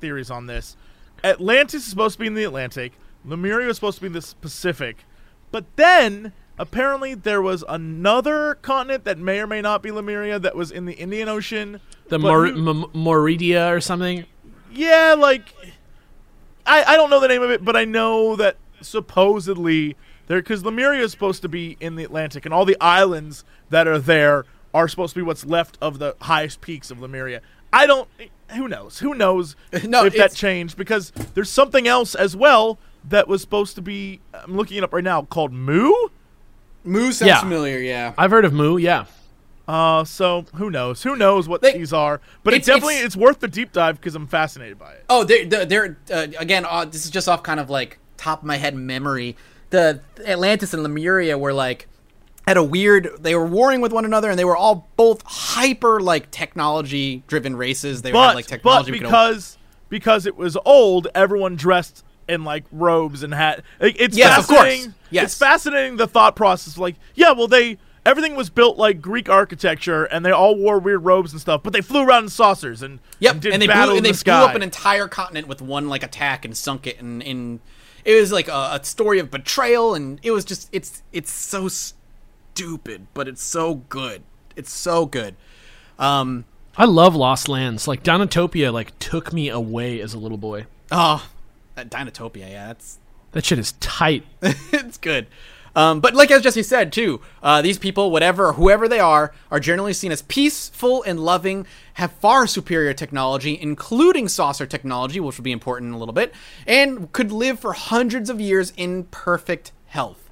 theories 0.00 0.30
on 0.30 0.46
this. 0.46 0.76
Atlantis 1.24 1.82
is 1.84 1.90
supposed 1.90 2.14
to 2.14 2.20
be 2.20 2.26
in 2.26 2.34
the 2.34 2.44
Atlantic. 2.44 2.92
Lemuria 3.24 3.66
was 3.66 3.76
supposed 3.76 3.96
to 3.96 4.02
be 4.02 4.06
in 4.06 4.12
the 4.12 4.34
Pacific, 4.40 5.04
but 5.50 5.64
then 5.76 6.32
apparently 6.58 7.14
there 7.14 7.42
was 7.42 7.64
another 7.68 8.54
continent 8.62 9.04
that 9.04 9.18
may 9.18 9.40
or 9.40 9.46
may 9.46 9.60
not 9.60 9.82
be 9.82 9.90
Lemuria 9.90 10.38
that 10.38 10.54
was 10.56 10.70
in 10.70 10.84
the 10.86 10.94
Indian 10.94 11.28
Ocean. 11.28 11.80
the 12.08 12.18
Mor- 12.18 12.46
M- 12.46 12.84
Moridia 12.94 13.70
or 13.74 13.80
something. 13.80 14.24
yeah, 14.72 15.14
like 15.18 15.52
I 16.66 16.84
I 16.84 16.96
don't 16.96 17.10
know 17.10 17.20
the 17.20 17.28
name 17.28 17.42
of 17.42 17.50
it, 17.50 17.64
but 17.64 17.76
I 17.76 17.84
know 17.84 18.36
that 18.36 18.56
supposedly 18.80 19.96
There, 20.26 20.40
because 20.40 20.64
Lemuria 20.64 21.02
is 21.02 21.10
supposed 21.12 21.40
to 21.42 21.48
be 21.48 21.76
in 21.80 21.96
the 21.96 22.04
Atlantic, 22.04 22.44
and 22.44 22.52
all 22.54 22.64
the 22.66 22.76
islands 22.80 23.44
that 23.70 23.86
are 23.88 23.98
there 23.98 24.44
are 24.74 24.86
supposed 24.86 25.14
to 25.14 25.20
be 25.20 25.24
what's 25.24 25.46
left 25.46 25.78
of 25.80 25.98
the 25.98 26.14
highest 26.20 26.60
peaks 26.60 26.90
of 26.90 27.00
Lemuria. 27.00 27.40
I 27.72 27.86
don't. 27.86 28.08
Who 28.56 28.66
knows? 28.68 28.98
Who 29.00 29.14
knows 29.14 29.56
No, 29.84 30.04
if 30.06 30.14
that 30.16 30.34
changed? 30.34 30.76
Because 30.76 31.10
there's 31.34 31.50
something 31.50 31.86
else 31.86 32.14
as 32.14 32.34
well 32.36 32.78
that 33.08 33.28
was 33.28 33.40
supposed 33.42 33.74
to 33.76 33.82
be. 33.82 34.20
I'm 34.32 34.56
looking 34.56 34.78
it 34.78 34.84
up 34.84 34.92
right 34.92 35.04
now 35.04 35.22
called 35.22 35.52
Moo. 35.52 35.92
Moo 36.84 37.12
sounds 37.12 37.28
Yeah. 37.28 37.40
familiar. 37.40 37.78
Yeah. 37.78 38.14
I've 38.16 38.30
heard 38.30 38.44
of 38.44 38.52
Moo. 38.52 38.78
Yeah. 38.78 39.04
Uh, 39.66 40.02
so 40.04 40.46
who 40.54 40.70
knows? 40.70 41.02
Who 41.02 41.14
knows 41.14 41.46
what 41.46 41.60
They- 41.60 41.76
these 41.76 41.92
are? 41.92 42.22
But 42.42 42.54
it 42.54 42.64
definitely 42.64 42.94
it's- 42.94 43.06
it's, 43.08 43.16
worth 43.16 43.40
the 43.40 43.48
deep 43.48 43.72
dive 43.72 43.96
because 44.00 44.14
I'm 44.14 44.26
fascinated 44.26 44.78
by 44.78 44.92
it. 44.92 45.04
Oh, 45.10 45.24
they're 45.24 45.44
they're, 45.44 45.66
they're 45.66 45.96
uh, 46.10 46.26
again. 46.38 46.64
Uh, 46.66 46.86
this 46.86 47.04
is 47.04 47.10
just 47.10 47.28
off 47.28 47.42
kind 47.42 47.60
of 47.60 47.68
like 47.68 47.98
top 48.16 48.40
of 48.40 48.46
my 48.46 48.56
head 48.56 48.74
memory. 48.74 49.36
The 49.70 50.00
Atlantis 50.26 50.72
and 50.72 50.82
Lemuria 50.82 51.36
were 51.36 51.52
like 51.52 51.86
had 52.48 52.56
a 52.56 52.62
weird. 52.62 53.10
They 53.20 53.34
were 53.34 53.46
warring 53.46 53.80
with 53.80 53.92
one 53.92 54.04
another, 54.04 54.30
and 54.30 54.38
they 54.38 54.44
were 54.44 54.56
all 54.56 54.88
both 54.96 55.22
hyper 55.24 56.00
like 56.00 56.30
technology 56.30 57.22
driven 57.26 57.56
races. 57.56 58.02
They 58.02 58.10
But 58.12 58.28
had 58.28 58.34
like 58.34 58.46
but 58.46 58.50
technology 58.50 58.92
could- 58.92 59.02
because 59.02 59.58
because 59.88 60.26
it 60.26 60.36
was 60.36 60.56
old, 60.64 61.08
everyone 61.14 61.56
dressed 61.56 62.04
in 62.28 62.44
like 62.44 62.64
robes 62.72 63.22
and 63.22 63.32
hat. 63.32 63.62
It's 63.80 64.16
Yes, 64.16 64.38
of 64.38 64.46
course. 64.48 64.60
fascinating. 64.60 64.94
Yes. 65.10 65.24
it's 65.24 65.34
fascinating 65.38 65.96
the 65.96 66.06
thought 66.06 66.36
process. 66.36 66.76
Like, 66.76 66.96
yeah, 67.14 67.32
well, 67.32 67.48
they 67.48 67.78
everything 68.04 68.36
was 68.36 68.50
built 68.50 68.76
like 68.76 69.00
Greek 69.00 69.28
architecture, 69.30 70.04
and 70.04 70.24
they 70.24 70.30
all 70.30 70.54
wore 70.56 70.78
weird 70.78 71.04
robes 71.04 71.32
and 71.32 71.40
stuff. 71.40 71.62
But 71.62 71.72
they 71.72 71.80
flew 71.80 72.02
around 72.06 72.24
in 72.24 72.28
saucers 72.28 72.82
and 72.82 72.98
Yep, 73.20 73.32
and, 73.32 73.42
did 73.42 73.52
and 73.54 73.62
they 73.62 73.66
battle 73.66 73.88
blew 73.92 73.96
and 73.98 74.06
they 74.06 74.12
the 74.12 74.24
blew 74.24 74.32
up 74.34 74.54
an 74.54 74.62
entire 74.62 75.08
continent 75.08 75.48
with 75.48 75.60
one 75.62 75.88
like 75.88 76.02
attack 76.02 76.44
and 76.44 76.56
sunk 76.56 76.86
it, 76.86 77.00
and 77.00 77.22
in 77.22 77.60
it 78.04 78.18
was 78.18 78.30
like 78.32 78.48
a, 78.48 78.78
a 78.80 78.84
story 78.84 79.18
of 79.18 79.30
betrayal, 79.30 79.94
and 79.94 80.18
it 80.22 80.30
was 80.30 80.44
just 80.44 80.68
it's 80.72 81.02
it's 81.12 81.30
so 81.32 81.68
stupid, 82.58 83.06
but 83.14 83.28
it's 83.28 83.42
so 83.42 83.76
good. 83.88 84.22
It's 84.56 84.72
so 84.72 85.06
good. 85.06 85.36
Um, 85.96 86.44
I 86.76 86.86
love 86.86 87.14
Lost 87.14 87.48
Lands. 87.48 87.86
Like 87.86 88.02
Dinotopia, 88.02 88.72
like 88.72 88.98
took 88.98 89.32
me 89.32 89.48
away 89.48 90.00
as 90.00 90.12
a 90.12 90.18
little 90.18 90.38
boy. 90.38 90.66
oh, 90.90 91.24
that 91.76 91.88
Dinotopia, 91.88 92.50
yeah, 92.50 92.66
that's 92.66 92.98
That 93.30 93.44
shit 93.44 93.60
is 93.60 93.72
tight. 93.78 94.24
it's 94.42 94.98
good. 94.98 95.28
Um, 95.76 96.00
but 96.00 96.14
like 96.14 96.32
as 96.32 96.42
Jesse 96.42 96.64
said 96.64 96.92
too, 96.92 97.20
uh, 97.44 97.62
these 97.62 97.78
people, 97.78 98.10
whatever, 98.10 98.54
whoever 98.54 98.88
they 98.88 98.98
are, 98.98 99.32
are 99.52 99.60
generally 99.60 99.92
seen 99.92 100.10
as 100.10 100.22
peaceful 100.22 101.04
and 101.04 101.20
loving, 101.20 101.64
have 101.94 102.10
far 102.10 102.48
superior 102.48 102.92
technology, 102.92 103.56
including 103.60 104.26
saucer 104.26 104.66
technology, 104.66 105.20
which 105.20 105.36
will 105.36 105.44
be 105.44 105.52
important 105.52 105.90
in 105.90 105.94
a 105.94 105.98
little 105.98 106.14
bit, 106.14 106.34
and 106.66 107.12
could 107.12 107.30
live 107.30 107.60
for 107.60 107.74
hundreds 107.74 108.28
of 108.28 108.40
years 108.40 108.72
in 108.76 109.04
perfect 109.04 109.70
health. 109.86 110.27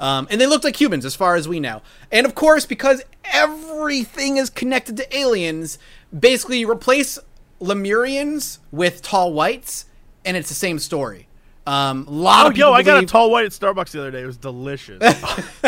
Um, 0.00 0.26
and 0.30 0.40
they 0.40 0.46
looked 0.46 0.64
like 0.64 0.80
humans 0.80 1.04
as 1.04 1.14
far 1.14 1.36
as 1.36 1.46
we 1.46 1.60
know. 1.60 1.82
And 2.10 2.26
of 2.26 2.34
course, 2.34 2.66
because 2.66 3.02
everything 3.24 4.38
is 4.38 4.50
connected 4.50 4.96
to 4.96 5.16
aliens, 5.16 5.78
basically 6.18 6.58
you 6.60 6.70
replace 6.70 7.18
Lemurians 7.60 8.58
with 8.72 9.02
tall 9.02 9.32
whites, 9.34 9.84
and 10.24 10.36
it's 10.36 10.48
the 10.48 10.54
same 10.54 10.78
story. 10.78 11.28
Um, 11.66 12.06
a 12.08 12.10
lot 12.10 12.46
Oh, 12.46 12.48
of 12.48 12.54
people 12.54 12.70
yo, 12.70 12.74
I 12.74 12.82
got 12.82 13.04
a 13.04 13.06
tall 13.06 13.30
white 13.30 13.44
at 13.44 13.52
Starbucks 13.52 13.90
the 13.90 14.00
other 14.00 14.10
day. 14.10 14.22
It 14.22 14.26
was 14.26 14.36
delicious. 14.38 15.02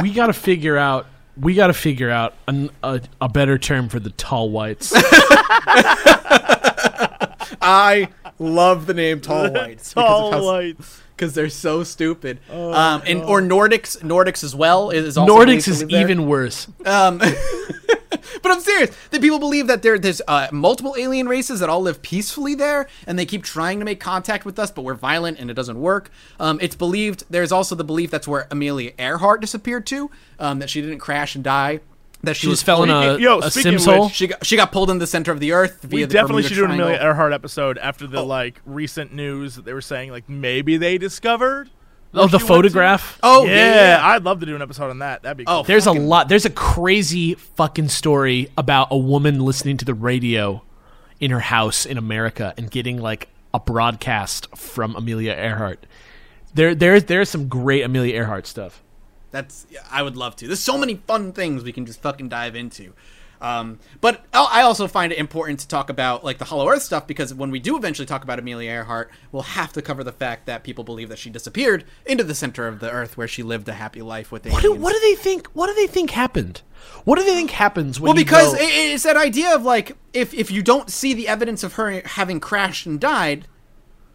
We 0.00 0.12
got 0.12 0.28
to 0.28 0.32
figure 0.32 0.78
out. 0.78 1.06
We 1.38 1.52
got 1.54 1.66
to 1.66 1.74
figure 1.74 2.08
out 2.08 2.34
an, 2.48 2.70
a, 2.82 3.02
a 3.20 3.28
better 3.28 3.58
term 3.58 3.90
for 3.90 4.00
the 4.00 4.08
tall 4.10 4.48
whites. 4.48 4.92
I 7.60 8.08
love 8.38 8.86
the 8.86 8.94
name 8.94 9.20
Tall 9.20 9.50
Whites 9.52 9.92
tall 9.92 10.44
whites. 10.46 11.02
Because 11.20 11.34
they're 11.34 11.50
so 11.50 11.84
stupid. 11.84 12.38
um, 12.50 13.02
and 13.06 13.22
or 13.22 13.42
Nordics, 13.42 13.98
Nordics 13.98 14.42
as 14.42 14.54
well 14.56 14.88
is 14.88 15.18
also 15.18 15.36
Nordics 15.36 15.68
is 15.68 15.86
there. 15.86 16.00
even 16.00 16.26
worse. 16.26 16.66
Um, 16.86 17.18
but 17.18 18.46
I'm 18.46 18.60
serious. 18.60 18.96
That 19.10 19.20
people 19.20 19.38
believe 19.38 19.66
that 19.66 19.82
there 19.82 19.98
there's 19.98 20.22
uh, 20.26 20.48
multiple 20.50 20.94
alien 20.98 21.28
races 21.28 21.60
that 21.60 21.68
all 21.68 21.82
live 21.82 22.00
peacefully 22.00 22.54
there, 22.54 22.88
and 23.06 23.18
they 23.18 23.26
keep 23.26 23.44
trying 23.44 23.80
to 23.80 23.84
make 23.84 24.00
contact 24.00 24.46
with 24.46 24.58
us, 24.58 24.70
but 24.70 24.82
we're 24.82 24.94
violent 24.94 25.38
and 25.38 25.50
it 25.50 25.54
doesn't 25.54 25.78
work. 25.78 26.10
Um, 26.40 26.58
it's 26.62 26.74
believed 26.74 27.24
there's 27.28 27.52
also 27.52 27.74
the 27.74 27.84
belief 27.84 28.10
that's 28.10 28.26
where 28.26 28.48
Amelia 28.50 28.92
Earhart 28.98 29.42
disappeared 29.42 29.86
to, 29.88 30.10
um, 30.38 30.58
that 30.60 30.70
she 30.70 30.80
didn't 30.80 31.00
crash 31.00 31.34
and 31.34 31.44
die. 31.44 31.80
That 32.22 32.36
she, 32.36 32.42
She 32.42 32.48
was 32.48 32.58
just 32.58 32.66
fell 32.66 32.82
in 32.82 32.90
a, 32.90 33.16
Yo, 33.18 33.38
a 33.38 33.50
speaking 33.50 33.62
sim 33.62 33.74
of 33.76 33.80
soul. 33.80 34.04
which- 34.06 34.14
She 34.14 34.26
got 34.26 34.44
she 34.44 34.56
got 34.56 34.72
pulled 34.72 34.90
in 34.90 34.98
the 34.98 35.06
center 35.06 35.32
of 35.32 35.40
the 35.40 35.52
earth 35.52 35.80
via 35.82 35.96
We 35.96 36.04
the 36.04 36.12
definitely 36.12 36.42
Bermuda 36.42 36.48
should 36.48 36.54
do 36.60 36.64
an 36.66 36.70
Amelia 36.72 36.98
Earhart 37.00 37.32
episode 37.32 37.78
after 37.78 38.06
the 38.06 38.18
Oh. 38.18 38.26
like 38.26 38.60
recent 38.66 39.12
news 39.14 39.56
that 39.56 39.64
they 39.64 39.72
were 39.72 39.80
saying 39.80 40.10
like 40.10 40.28
maybe 40.28 40.76
they 40.76 40.98
discovered. 40.98 41.70
Oh, 42.12 42.26
the 42.26 42.28
she 42.28 42.32
went 42.32 42.40
to- 42.40 42.46
photograph. 42.48 43.18
Oh 43.22 43.44
yeah, 43.46 43.54
yeah, 43.54 43.74
yeah. 43.98 44.06
I'd 44.08 44.24
love 44.24 44.40
to 44.40 44.46
do 44.46 44.54
an 44.56 44.60
episode 44.62 44.90
on 44.90 44.98
that. 44.98 45.22
That'd 45.22 45.38
be 45.38 45.44
Oh. 45.46 45.62
There's 45.62 45.84
fucking- 45.86 46.02
a 46.02 46.06
lot. 46.06 46.28
There's 46.28 46.44
a 46.44 46.50
crazy 46.50 47.34
fucking 47.34 47.88
story 47.88 48.50
about 48.58 48.88
a 48.90 48.98
woman 48.98 49.40
listening 49.40 49.76
to 49.78 49.84
the 49.84 49.94
radio 49.94 50.62
in 51.20 51.30
her 51.30 51.40
house 51.40 51.86
in 51.86 51.96
America 51.96 52.52
and 52.58 52.70
getting 52.70 53.00
like 53.00 53.28
a 53.54 53.60
broadcast 53.60 54.46
from 54.56 54.94
Amelia 54.96 55.32
Earhart. 55.32 55.86
There, 56.52 56.74
there, 56.74 57.00
there's 57.00 57.28
some 57.30 57.48
great 57.48 57.82
Amelia 57.84 58.14
Earhart 58.16 58.46
stuff. 58.46 58.82
That's 59.30 59.66
I 59.90 60.02
would 60.02 60.16
love 60.16 60.36
to. 60.36 60.46
There's 60.46 60.60
so 60.60 60.78
many 60.78 60.96
fun 61.06 61.32
things 61.32 61.62
we 61.62 61.72
can 61.72 61.86
just 61.86 62.00
fucking 62.02 62.28
dive 62.28 62.56
into. 62.56 62.92
Um, 63.40 63.78
but 64.00 64.24
I 64.34 64.60
I 64.60 64.62
also 64.62 64.86
find 64.86 65.12
it 65.12 65.18
important 65.18 65.60
to 65.60 65.68
talk 65.68 65.88
about 65.88 66.22
like 66.24 66.38
the 66.38 66.44
Hollow 66.44 66.68
Earth 66.68 66.82
stuff 66.82 67.06
because 67.06 67.32
when 67.32 67.50
we 67.50 67.58
do 67.58 67.76
eventually 67.76 68.04
talk 68.04 68.22
about 68.22 68.38
Amelia 68.38 68.70
Earhart, 68.70 69.10
we'll 69.32 69.42
have 69.42 69.72
to 69.72 69.82
cover 69.82 70.04
the 70.04 70.12
fact 70.12 70.46
that 70.46 70.62
people 70.62 70.84
believe 70.84 71.08
that 71.08 71.18
she 71.18 71.30
disappeared 71.30 71.84
into 72.04 72.22
the 72.22 72.34
center 72.34 72.68
of 72.68 72.80
the 72.80 72.90
Earth 72.90 73.16
where 73.16 73.28
she 73.28 73.42
lived 73.42 73.68
a 73.68 73.72
happy 73.72 74.02
life 74.02 74.30
with 74.30 74.44
What 74.46 74.62
do, 74.62 74.72
what 74.74 74.92
do 74.92 75.00
they 75.00 75.14
think? 75.14 75.46
What 75.48 75.68
do 75.68 75.74
they 75.74 75.86
think 75.86 76.10
happened? 76.10 76.60
What 77.04 77.18
do 77.18 77.24
they 77.24 77.34
think 77.34 77.50
happens 77.52 77.98
when 77.98 78.10
well, 78.10 78.18
you 78.18 78.24
because 78.24 78.52
go- 78.52 78.60
it, 78.60 78.66
it's 78.66 79.04
that 79.04 79.16
idea 79.16 79.54
of 79.54 79.62
like 79.62 79.96
if 80.12 80.34
if 80.34 80.50
you 80.50 80.62
don't 80.62 80.90
see 80.90 81.14
the 81.14 81.26
evidence 81.28 81.62
of 81.62 81.74
her 81.74 82.02
having 82.04 82.40
crashed 82.40 82.84
and 82.84 83.00
died, 83.00 83.46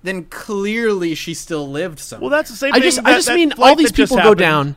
then 0.04 0.26
clearly 0.26 1.16
she 1.16 1.34
still 1.34 1.68
lived 1.68 2.00
somewhere. 2.00 2.30
well, 2.30 2.38
that's 2.38 2.52
the 2.52 2.56
same. 2.56 2.74
I 2.74 2.80
thing 2.80 2.84
just, 2.84 2.98
that- 2.98 3.08
I 3.08 3.14
just 3.14 3.30
mean 3.30 3.54
all 3.54 3.76
these 3.76 3.90
that 3.90 3.96
just 3.96 4.12
people 4.12 4.24
go 4.24 4.36
down. 4.36 4.76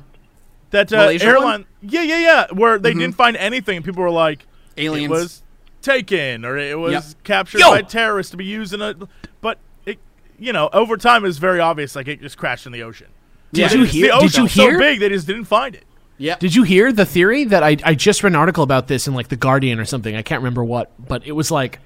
That 0.70 0.92
uh, 0.92 1.08
airline, 1.20 1.42
one? 1.42 1.66
yeah, 1.82 2.02
yeah, 2.02 2.18
yeah, 2.18 2.46
where 2.52 2.78
they 2.78 2.92
didn't 2.92 3.14
find 3.14 3.36
anything, 3.36 3.76
and 3.76 3.84
people 3.84 4.02
were 4.02 4.10
like, 4.10 4.46
Aliens. 4.76 5.06
It 5.06 5.10
was 5.10 5.42
taken, 5.82 6.44
or 6.44 6.56
it 6.58 6.78
was 6.78 6.92
Yep. 6.92 7.04
captured 7.24 7.60
Yo! 7.60 7.70
by 7.70 7.82
terrorists 7.82 8.30
to 8.32 8.36
be 8.36 8.44
used 8.44 8.72
in 8.74 8.82
a. 8.82 8.94
But 9.40 9.58
it, 9.86 9.98
you 10.38 10.52
know, 10.52 10.68
over 10.72 10.96
time, 10.96 11.24
it 11.24 11.28
was 11.28 11.38
very 11.38 11.60
obvious. 11.60 11.96
Like 11.96 12.06
it 12.08 12.20
just 12.20 12.36
crashed 12.36 12.66
in 12.66 12.72
the 12.72 12.82
ocean. 12.82 13.08
Yeah. 13.52 13.68
Did 13.68 13.78
you 13.78 13.84
hear? 13.86 14.12
The 14.14 14.20
Did 14.20 14.36
you 14.36 14.42
was 14.44 14.52
so 14.52 14.62
hear? 14.68 14.78
big 14.78 15.00
they 15.00 15.08
just 15.08 15.26
didn't 15.26 15.44
find 15.46 15.74
it. 15.74 15.84
Yeah. 16.18 16.36
Did 16.36 16.54
you 16.54 16.64
hear 16.64 16.92
the 16.92 17.06
theory 17.06 17.44
that 17.44 17.62
I, 17.62 17.76
I 17.84 17.94
just 17.94 18.22
read 18.22 18.32
an 18.32 18.36
article 18.36 18.62
about 18.64 18.88
this 18.88 19.06
in 19.08 19.14
like 19.14 19.28
the 19.28 19.36
Guardian 19.36 19.78
or 19.80 19.84
something? 19.84 20.14
I 20.16 20.22
can't 20.22 20.40
remember 20.42 20.64
what, 20.64 20.92
but 20.98 21.24
it 21.26 21.32
was 21.32 21.50
like 21.50 21.78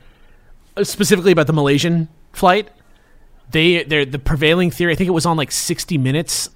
uh, 0.77 0.85
specifically 0.85 1.33
about 1.33 1.47
the 1.47 1.53
Malaysian 1.53 2.09
flight. 2.33 2.69
They 3.51 3.85
they're 3.85 4.07
the 4.07 4.19
prevailing 4.19 4.71
theory. 4.71 4.93
I 4.93 4.97
think 4.97 5.09
it 5.09 5.13
was 5.13 5.27
on 5.27 5.37
like 5.37 5.53
60 5.53 5.99
Minutes, 5.99 6.49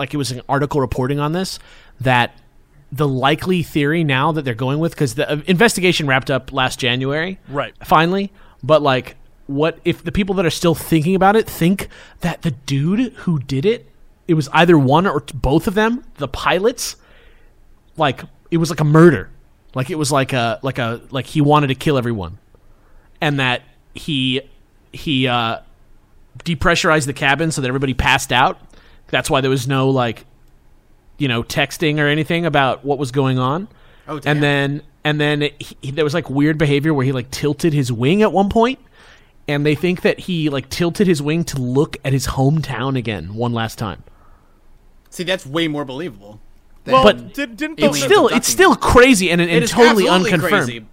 like 0.00 0.14
it 0.14 0.16
was 0.16 0.30
an 0.32 0.40
article 0.48 0.80
reporting 0.80 1.20
on 1.20 1.32
this 1.32 1.58
that 2.00 2.34
the 2.90 3.06
likely 3.06 3.62
theory 3.62 4.02
now 4.02 4.32
that 4.32 4.44
they're 4.44 4.54
going 4.54 4.78
with 4.80 4.92
because 4.92 5.14
the 5.14 5.30
uh, 5.30 5.40
investigation 5.46 6.06
wrapped 6.06 6.30
up 6.30 6.52
last 6.52 6.80
January, 6.80 7.38
Right. 7.48 7.74
Finally, 7.84 8.32
but 8.62 8.82
like, 8.82 9.16
what 9.46 9.78
if 9.84 10.02
the 10.02 10.10
people 10.10 10.34
that 10.36 10.46
are 10.46 10.50
still 10.50 10.74
thinking 10.74 11.14
about 11.14 11.36
it 11.36 11.46
think 11.46 11.88
that 12.20 12.42
the 12.42 12.50
dude 12.50 13.12
who 13.12 13.38
did 13.38 13.66
it, 13.66 13.88
it 14.26 14.34
was 14.34 14.48
either 14.52 14.78
one 14.78 15.06
or 15.06 15.20
t- 15.20 15.36
both 15.36 15.66
of 15.68 15.74
them, 15.74 16.04
the 16.16 16.28
pilots, 16.28 16.96
like 17.96 18.22
it 18.50 18.56
was 18.56 18.70
like 18.70 18.80
a 18.80 18.84
murder, 18.84 19.28
like 19.74 19.90
it 19.90 19.96
was 19.96 20.10
like 20.10 20.32
a 20.32 20.58
like 20.62 20.78
a 20.78 21.00
like 21.10 21.26
he 21.26 21.40
wanted 21.40 21.66
to 21.66 21.74
kill 21.74 21.98
everyone, 21.98 22.38
and 23.20 23.38
that 23.38 23.62
he 23.94 24.40
he 24.92 25.28
uh 25.28 25.58
depressurized 26.44 27.06
the 27.06 27.12
cabin 27.12 27.50
so 27.52 27.60
that 27.60 27.68
everybody 27.68 27.92
passed 27.94 28.32
out. 28.32 28.58
That's 29.10 29.28
why 29.30 29.40
there 29.40 29.50
was 29.50 29.66
no 29.68 29.88
like 29.90 30.24
you 31.18 31.28
know 31.28 31.42
texting 31.42 31.98
or 31.98 32.06
anything 32.06 32.46
about 32.46 32.84
what 32.84 32.98
was 32.98 33.10
going 33.12 33.38
on. 33.38 33.68
Oh, 34.08 34.18
damn. 34.18 34.36
and 34.36 34.42
then 34.42 34.82
and 35.04 35.20
then 35.20 35.40
he, 35.58 35.76
he- 35.82 35.90
there 35.90 36.04
was 36.04 36.14
like 36.14 36.28
weird 36.30 36.58
behavior 36.58 36.92
where 36.94 37.04
he 37.06 37.12
like 37.12 37.30
tilted 37.30 37.72
his 37.72 37.92
wing 37.92 38.22
at 38.22 38.32
one 38.32 38.48
point, 38.48 38.78
and 39.48 39.64
they 39.66 39.74
think 39.74 40.02
that 40.02 40.20
he 40.20 40.48
like 40.48 40.68
tilted 40.68 41.06
his 41.06 41.20
wing 41.22 41.44
to 41.44 41.58
look 41.60 41.96
at 42.04 42.12
his 42.12 42.26
hometown 42.28 42.96
again 42.96 43.34
one 43.34 43.52
last 43.52 43.78
time. 43.78 44.02
See, 45.10 45.24
that's 45.24 45.44
way 45.44 45.66
more 45.68 45.84
believable. 45.84 46.40
Well, 46.86 47.02
But 47.02 47.34
did, 47.34 47.56
didn't 47.56 47.76
the, 47.78 47.86
It's 47.86 48.00
still 48.02 48.28
it's 48.28 48.48
still 48.48 48.74
crazy 48.74 49.30
and, 49.30 49.40
and, 49.40 49.50
it 49.50 49.62
is 49.62 49.70
totally 49.70 50.08
unconfirmed. 50.08 50.64
crazy. 50.66 50.86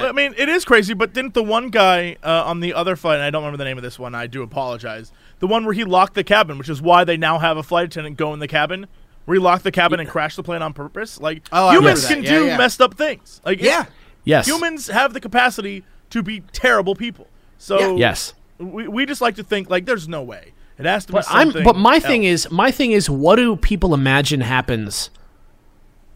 But 0.00 0.08
I 0.08 0.12
mean, 0.12 0.34
it 0.38 0.48
is 0.48 0.64
crazy, 0.64 0.94
but 0.94 1.12
didn't 1.12 1.34
the 1.34 1.42
one 1.42 1.68
guy 1.70 2.16
uh, 2.22 2.44
on 2.46 2.60
the 2.60 2.74
other 2.74 2.96
flight, 2.96 3.16
and 3.16 3.24
I 3.24 3.30
don't 3.30 3.42
remember 3.42 3.58
the 3.58 3.64
name 3.64 3.76
of 3.76 3.82
this 3.82 3.98
one, 3.98 4.14
I 4.14 4.26
do 4.26 4.42
apologize, 4.42 5.12
the 5.40 5.46
one 5.46 5.64
where 5.64 5.74
he 5.74 5.84
locked 5.84 6.14
the 6.14 6.24
cabin, 6.24 6.58
which 6.58 6.68
is 6.68 6.80
why 6.82 7.04
they 7.04 7.16
now 7.16 7.38
have 7.38 7.56
a 7.56 7.62
flight 7.62 7.86
attendant 7.86 8.16
go 8.16 8.32
in 8.32 8.38
the 8.40 8.48
cabin, 8.48 8.86
where 9.24 9.34
he 9.36 9.40
locked 9.40 9.64
the 9.64 9.72
cabin 9.72 10.00
and 10.00 10.08
crashed 10.08 10.36
the 10.36 10.42
plane 10.42 10.62
on 10.62 10.72
purpose? 10.72 11.20
Like, 11.20 11.42
Oh, 11.52 11.70
humans 11.70 12.04
remember 12.04 12.26
can. 12.28 12.34
Yeah, 12.34 12.40
do 12.40 12.46
yeah. 12.46 12.56
messed 12.56 12.80
up 12.80 12.94
things. 12.94 13.40
Like, 13.44 13.60
yeah, 13.60 13.86
Yes. 14.24 14.46
humans 14.46 14.86
have 14.88 15.12
the 15.14 15.20
capacity 15.20 15.84
to 16.10 16.22
be 16.22 16.40
terrible 16.52 16.94
people. 16.94 17.26
So, 17.58 17.78
Yeah. 17.78 18.08
Yes. 18.10 18.34
we, 18.58 18.88
we 18.88 19.06
just 19.06 19.20
like 19.20 19.36
to 19.36 19.42
think, 19.42 19.70
like, 19.70 19.86
there's 19.86 20.08
no 20.08 20.22
way. 20.22 20.52
It 20.78 20.86
has 20.86 21.04
to 21.06 21.12
be 21.12 21.18
But 21.18 21.26
I'm. 21.28 21.48
something. 21.48 21.64
But 21.64 21.76
my 21.76 22.00
thing 22.00 22.24
is, 22.24 22.50
my 22.50 22.70
thing 22.70 22.92
is, 22.92 23.08
what 23.10 23.36
do 23.36 23.54
people 23.56 23.92
imagine 23.92 24.40
happens? 24.40 25.10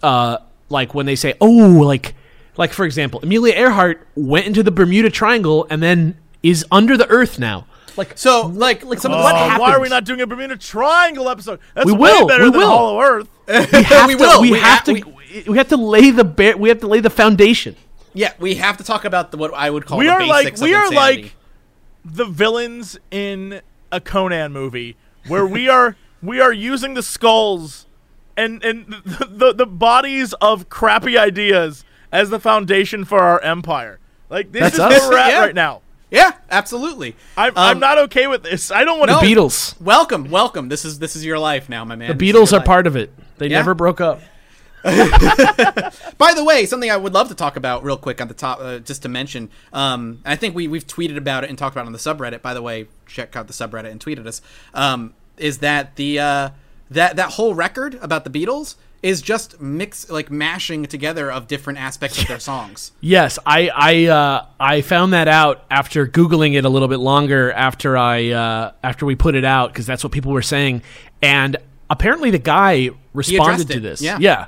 Uh, 0.03 0.39
like 0.71 0.95
when 0.95 1.07
they 1.07 1.17
say, 1.17 1.35
"Oh, 1.41 1.47
like, 1.49 2.15
like 2.57 2.73
for 2.73 2.85
example, 2.85 3.21
Amelia 3.23 3.55
Earhart 3.55 4.07
went 4.15 4.47
into 4.47 4.63
the 4.63 4.71
Bermuda 4.71 5.11
Triangle 5.11 5.67
and 5.71 5.83
then 5.83 6.17
is 6.43 6.65
under 6.71 6.97
the 6.97 7.09
Earth 7.09 7.39
now." 7.39 7.67
Like, 7.97 8.19
So, 8.19 8.49
like, 8.49 8.85
like 8.85 8.99
some 8.99 9.13
of 9.13 9.19
Oh, 9.19 9.23
the 9.23 9.25
what 9.25 9.61
why 9.61 9.73
are 9.73 9.81
we 9.81 9.89
not 9.89 10.05
doing 10.05 10.21
a 10.21 10.27
Bermuda 10.27 10.57
Triangle 10.57 11.29
episode? 11.29 11.61
That's 11.75 11.87
We 11.87 11.93
way 11.93 12.11
will, 12.13 12.27
better 12.27 12.45
we 12.45 12.51
than 12.51 12.59
will. 12.59 12.67
Hollow 12.69 13.01
Earth. 13.01 13.29
we 13.49 13.83
have 13.85 14.09
we 14.09 14.15
to, 14.15 14.21
will. 14.21 14.41
We, 14.43 14.51
We 14.53 14.59
have 14.59 14.79
ha- 14.81 14.85
to. 14.87 14.93
we- 14.95 15.45
We, 15.49 15.57
have 15.59 15.69
to 15.69 15.77
lay 15.77 16.11
the 16.11 16.25
ba- 16.25 16.55
We 16.57 16.69
have 16.71 16.81
to 16.81 16.87
lay 16.89 16.99
the 17.01 17.11
foundation. 17.11 17.77
yeah, 18.13 18.33
we 18.41 18.57
have 18.57 18.77
to 18.79 18.85
talk 18.85 19.05
about 19.05 19.31
the, 19.31 19.37
what 19.37 19.53
I 19.55 19.71
would 19.71 19.85
call 19.87 19.99
We 19.99 20.07
the 20.07 20.13
are 20.13 20.27
like 20.27 20.45
basics 20.47 20.61
we 20.63 20.73
of 20.75 20.81
are 20.81 20.87
insanity. 20.87 21.23
like 21.23 21.37
the 22.05 22.25
villains 22.25 22.99
in 23.13 23.61
a 23.93 24.01
Conan 24.01 24.53
movie 24.53 24.97
where 25.29 25.47
we 25.47 25.69
are 25.69 25.97
we 26.23 26.41
are 26.41 26.53
using 26.53 26.95
the 26.95 27.03
skulls 27.03 27.87
and 28.37 28.63
and 28.65 28.87
the, 29.05 29.27
the 29.31 29.53
the 29.55 29.67
bodies 29.67 30.33
of 30.41 30.69
crappy 30.69 31.17
ideas 31.19 31.85
as 32.15 32.31
the 32.31 32.41
foundation 32.41 33.05
for 33.05 33.19
our 33.21 33.41
empire. 33.43 33.99
Like 34.31 34.53
this 34.53 34.63
That's 34.63 34.75
is 34.75 34.81
us. 34.81 34.91
where 35.03 35.11
we're 35.11 35.19
at 35.19 35.29
Yeah. 35.33 35.41
right 35.41 35.55
now. 35.55 35.83
yeah, 36.11 36.33
absolutely. 36.51 37.17
I'm, 37.37 37.51
Um, 37.51 37.55
I'm 37.57 37.79
not 37.81 37.99
okay 37.99 38.27
with 38.27 38.43
this. 38.43 38.71
I 38.71 38.85
don't 38.85 38.99
want 38.99 39.11
No. 39.11 39.21
to 39.21 39.27
The 39.27 39.35
Beatles. 39.35 39.79
Welcome, 39.81 40.31
welcome. 40.31 40.69
This 40.69 40.85
is 40.85 40.99
this 41.01 41.17
is 41.17 41.25
your 41.25 41.39
life 41.39 41.69
now, 41.69 41.85
my 41.85 41.97
man. 41.97 42.17
The 42.17 42.33
Beatles 42.33 42.53
are 42.59 42.63
part 42.65 42.87
of 42.87 42.97
it. 42.97 43.13
They 43.39 43.49
Yeah. 43.49 43.59
never 43.59 43.75
broke 43.75 44.01
up. 44.01 44.21
By 44.85 46.35
the 46.35 46.45
way, 46.45 46.67
something 46.67 46.91
I 46.91 46.97
would 46.97 47.15
love 47.15 47.29
to 47.29 47.35
talk 47.35 47.57
about 47.57 47.83
real 47.85 47.97
quick 47.97 48.21
on 48.21 48.29
the 48.29 48.35
top, 48.35 48.59
uh, 48.61 48.79
just 48.79 49.03
to 49.03 49.09
mention. 49.09 49.49
Um, 49.73 50.21
I 50.25 50.37
think 50.37 50.55
we 50.55 50.69
we've 50.69 50.87
tweeted 50.87 51.17
about 51.17 51.43
it 51.43 51.51
and 51.51 51.59
talked 51.59 51.75
about 51.75 51.85
it 51.85 51.87
on 51.87 51.93
the 51.93 51.99
subreddit. 51.99 52.43
By 52.43 52.55
the 52.55 52.63
way, 52.63 52.87
check 53.07 53.35
out 53.35 53.47
the 53.47 53.53
subreddit 53.55 53.91
and 53.91 53.99
tweeted 53.99 54.27
us. 54.27 54.41
Um, 54.75 55.15
is 55.39 55.59
that 55.59 55.97
the 55.97 56.19
uh, 56.21 56.49
that 56.91 57.17
that 57.17 57.33
whole 57.33 57.55
record 57.55 57.99
about 58.03 58.25
the 58.25 58.31
Beatles 58.31 58.75
is 59.05 59.21
just 59.21 59.61
mix 59.61 60.09
like 60.09 60.31
mashing 60.31 60.87
together 60.87 61.31
of 61.31 61.47
different 61.47 61.79
aspects 61.79 62.19
of 62.19 62.27
their 62.27 62.39
songs. 62.51 62.93
Yes, 63.03 63.39
I 63.45 63.69
I 63.69 64.07
uh, 64.07 64.47
I 64.59 64.81
found 64.81 65.13
that 65.13 65.29
out 65.29 65.63
after 65.71 66.07
googling 66.07 66.55
it 66.55 66.65
a 66.65 66.71
little 66.71 66.89
bit 66.89 67.01
longer 67.01 67.53
after 67.53 67.99
I 67.99 68.31
uh, 68.31 68.73
after 68.83 69.05
we 69.05 69.15
put 69.15 69.35
it 69.35 69.45
out 69.45 69.73
because 69.73 69.85
that's 69.85 70.03
what 70.03 70.13
people 70.13 70.33
were 70.33 70.41
saying, 70.41 70.81
and 71.21 71.59
apparently 71.91 72.31
the 72.31 72.39
guy 72.39 72.91
responded 73.13 73.69
to 73.69 73.79
this. 73.79 74.01
yeah. 74.01 74.17
yeah, 74.19 74.47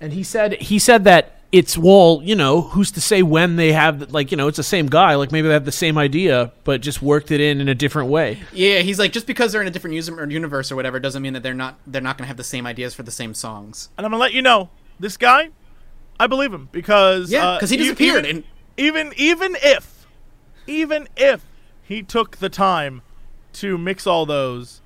and 0.00 0.12
he 0.12 0.24
said 0.24 0.54
he 0.54 0.80
said 0.80 1.04
that 1.04 1.35
it's 1.58 1.76
well, 1.78 2.20
you 2.24 2.34
know, 2.34 2.62
who's 2.62 2.90
to 2.92 3.00
say 3.00 3.22
when 3.22 3.56
they 3.56 3.72
have 3.72 4.12
like 4.12 4.30
you 4.30 4.36
know 4.36 4.48
it's 4.48 4.56
the 4.56 4.62
same 4.62 4.86
guy, 4.86 5.14
like 5.14 5.32
maybe 5.32 5.48
they 5.48 5.54
have 5.54 5.64
the 5.64 5.72
same 5.72 5.96
idea 5.98 6.52
but 6.64 6.80
just 6.80 7.00
worked 7.02 7.30
it 7.30 7.40
in 7.40 7.60
in 7.60 7.68
a 7.68 7.74
different 7.74 8.08
way. 8.10 8.40
Yeah, 8.52 8.80
he's 8.80 8.98
like 8.98 9.12
just 9.12 9.26
because 9.26 9.52
they're 9.52 9.62
in 9.62 9.68
a 9.68 9.70
different 9.70 9.94
user 9.94 10.14
or 10.18 10.28
universe 10.30 10.70
or 10.72 10.76
whatever 10.76 10.98
doesn't 11.00 11.22
mean 11.22 11.32
that 11.34 11.42
they're 11.42 11.54
not 11.54 11.78
they're 11.86 12.02
not 12.02 12.16
going 12.18 12.24
to 12.24 12.28
have 12.28 12.36
the 12.36 12.44
same 12.44 12.66
ideas 12.66 12.94
for 12.94 13.02
the 13.02 13.10
same 13.10 13.34
songs. 13.34 13.88
and 13.96 14.04
I'm 14.06 14.10
gonna 14.12 14.20
let 14.20 14.32
you 14.32 14.42
know 14.42 14.70
this 15.00 15.16
guy. 15.16 15.50
I 16.18 16.26
believe 16.26 16.52
him 16.52 16.68
because 16.72 17.30
Yeah, 17.30 17.46
uh, 17.46 17.60
'cause 17.60 17.70
he 17.70 17.76
disappeared 17.76 18.24
Even, 18.26 18.36
and- 18.36 18.44
even 18.78 19.12
even 19.16 19.56
if 19.62 20.06
even 20.66 21.08
if 21.16 21.42
he 21.82 22.02
took 22.02 22.38
the 22.38 22.48
time 22.48 23.02
to 23.54 23.78
mix 23.78 24.06
all 24.06 24.26
those, 24.26 24.80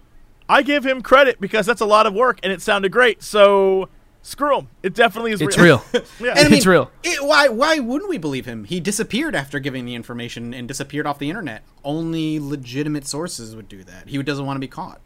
I 0.49 0.63
give 0.63 0.85
him 0.85 1.01
credit 1.03 1.41
because 1.41 1.67
that's 1.67 1.81
a 1.81 1.87
lot 1.87 2.07
of 2.07 2.15
work 2.15 2.39
and 2.43 2.53
it 2.53 2.61
sounded 2.63 2.91
great. 2.93 3.23
So 3.23 3.89
screw 4.23 4.59
him. 4.59 4.69
It 4.83 4.95
definitely 4.95 5.33
is. 5.33 5.41
It's 5.41 5.59
real. 5.59 5.83
yeah. 5.93 6.01
And 6.31 6.39
I 6.39 6.45
mean, 6.45 6.55
It's 6.55 6.67
real. 6.67 6.91
It, 7.03 7.25
why 7.25 7.49
why 7.49 7.79
wouldn't 7.79 8.09
we 8.11 8.19
believe 8.19 8.47
him? 8.47 8.65
He 8.65 8.81
disappeared 8.81 9.35
after 9.35 9.59
giving 9.59 9.85
the 9.85 9.95
information 9.95 10.53
and 10.55 10.67
disappeared 10.69 11.07
off 11.07 11.19
the 11.19 11.29
internet. 11.29 11.63
Only 11.85 12.39
legitimate 12.39 13.07
sources 13.07 13.55
would 13.57 13.69
do 13.69 13.83
that. 13.85 14.09
He 14.09 14.23
doesn't 14.23 14.45
want 14.47 14.57
to 14.57 14.61
be 14.61 14.69
caught. 14.69 15.01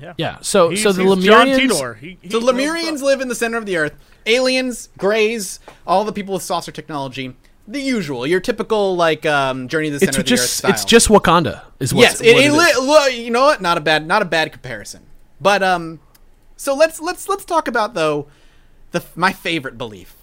Yeah. 0.00 0.14
Yeah. 0.16 0.38
So 0.40 0.70
He's, 0.70 0.82
so 0.82 0.92
the 0.92 1.04
he's 1.04 1.24
John 1.24 1.46
Lemurians. 1.46 1.68
Titor. 1.70 1.98
He, 1.98 2.18
he 2.22 2.28
The 2.28 2.40
knows 2.40 2.50
Lemurians 2.50 2.96
stuff. 2.98 3.02
live 3.02 3.20
in 3.20 3.28
the 3.28 3.34
center 3.34 3.56
of 3.58 3.66
the 3.66 3.76
earth. 3.76 3.94
Aliens, 4.26 4.88
greys, 4.98 5.60
all 5.86 6.04
the 6.04 6.12
people 6.12 6.34
with 6.34 6.42
saucer 6.42 6.72
technology. 6.72 7.36
The 7.68 7.80
usual, 7.80 8.26
your 8.26 8.40
typical 8.40 8.96
like 8.96 9.24
um, 9.24 9.68
journey 9.68 9.88
to 9.90 9.98
the 9.98 10.00
center 10.00 10.10
It's 10.10 10.18
of 10.18 10.24
the 10.26 10.34
earth 10.42 10.50
style. 10.50 10.70
it's 10.72 10.84
just 10.84 11.08
Wakanda 11.08 11.62
is 11.78 11.94
what's, 11.94 12.20
yes. 12.20 12.20
It, 12.20 12.34
what 12.52 12.68
it 12.70 12.76
it 12.76 13.14
li- 13.16 13.24
you 13.24 13.30
know 13.30 13.42
what? 13.44 13.60
Not 13.62 13.78
a 13.78 13.80
bad 13.80 14.04
not 14.06 14.20
a 14.20 14.24
bad 14.24 14.50
comparison. 14.50 15.06
But 15.40 15.62
um, 15.62 16.00
so 16.56 16.74
let's 16.74 17.00
let's 17.00 17.28
let's 17.28 17.44
talk 17.44 17.68
about 17.68 17.94
though 17.94 18.26
the 18.92 19.02
my 19.16 19.32
favorite 19.32 19.76
belief 19.76 20.14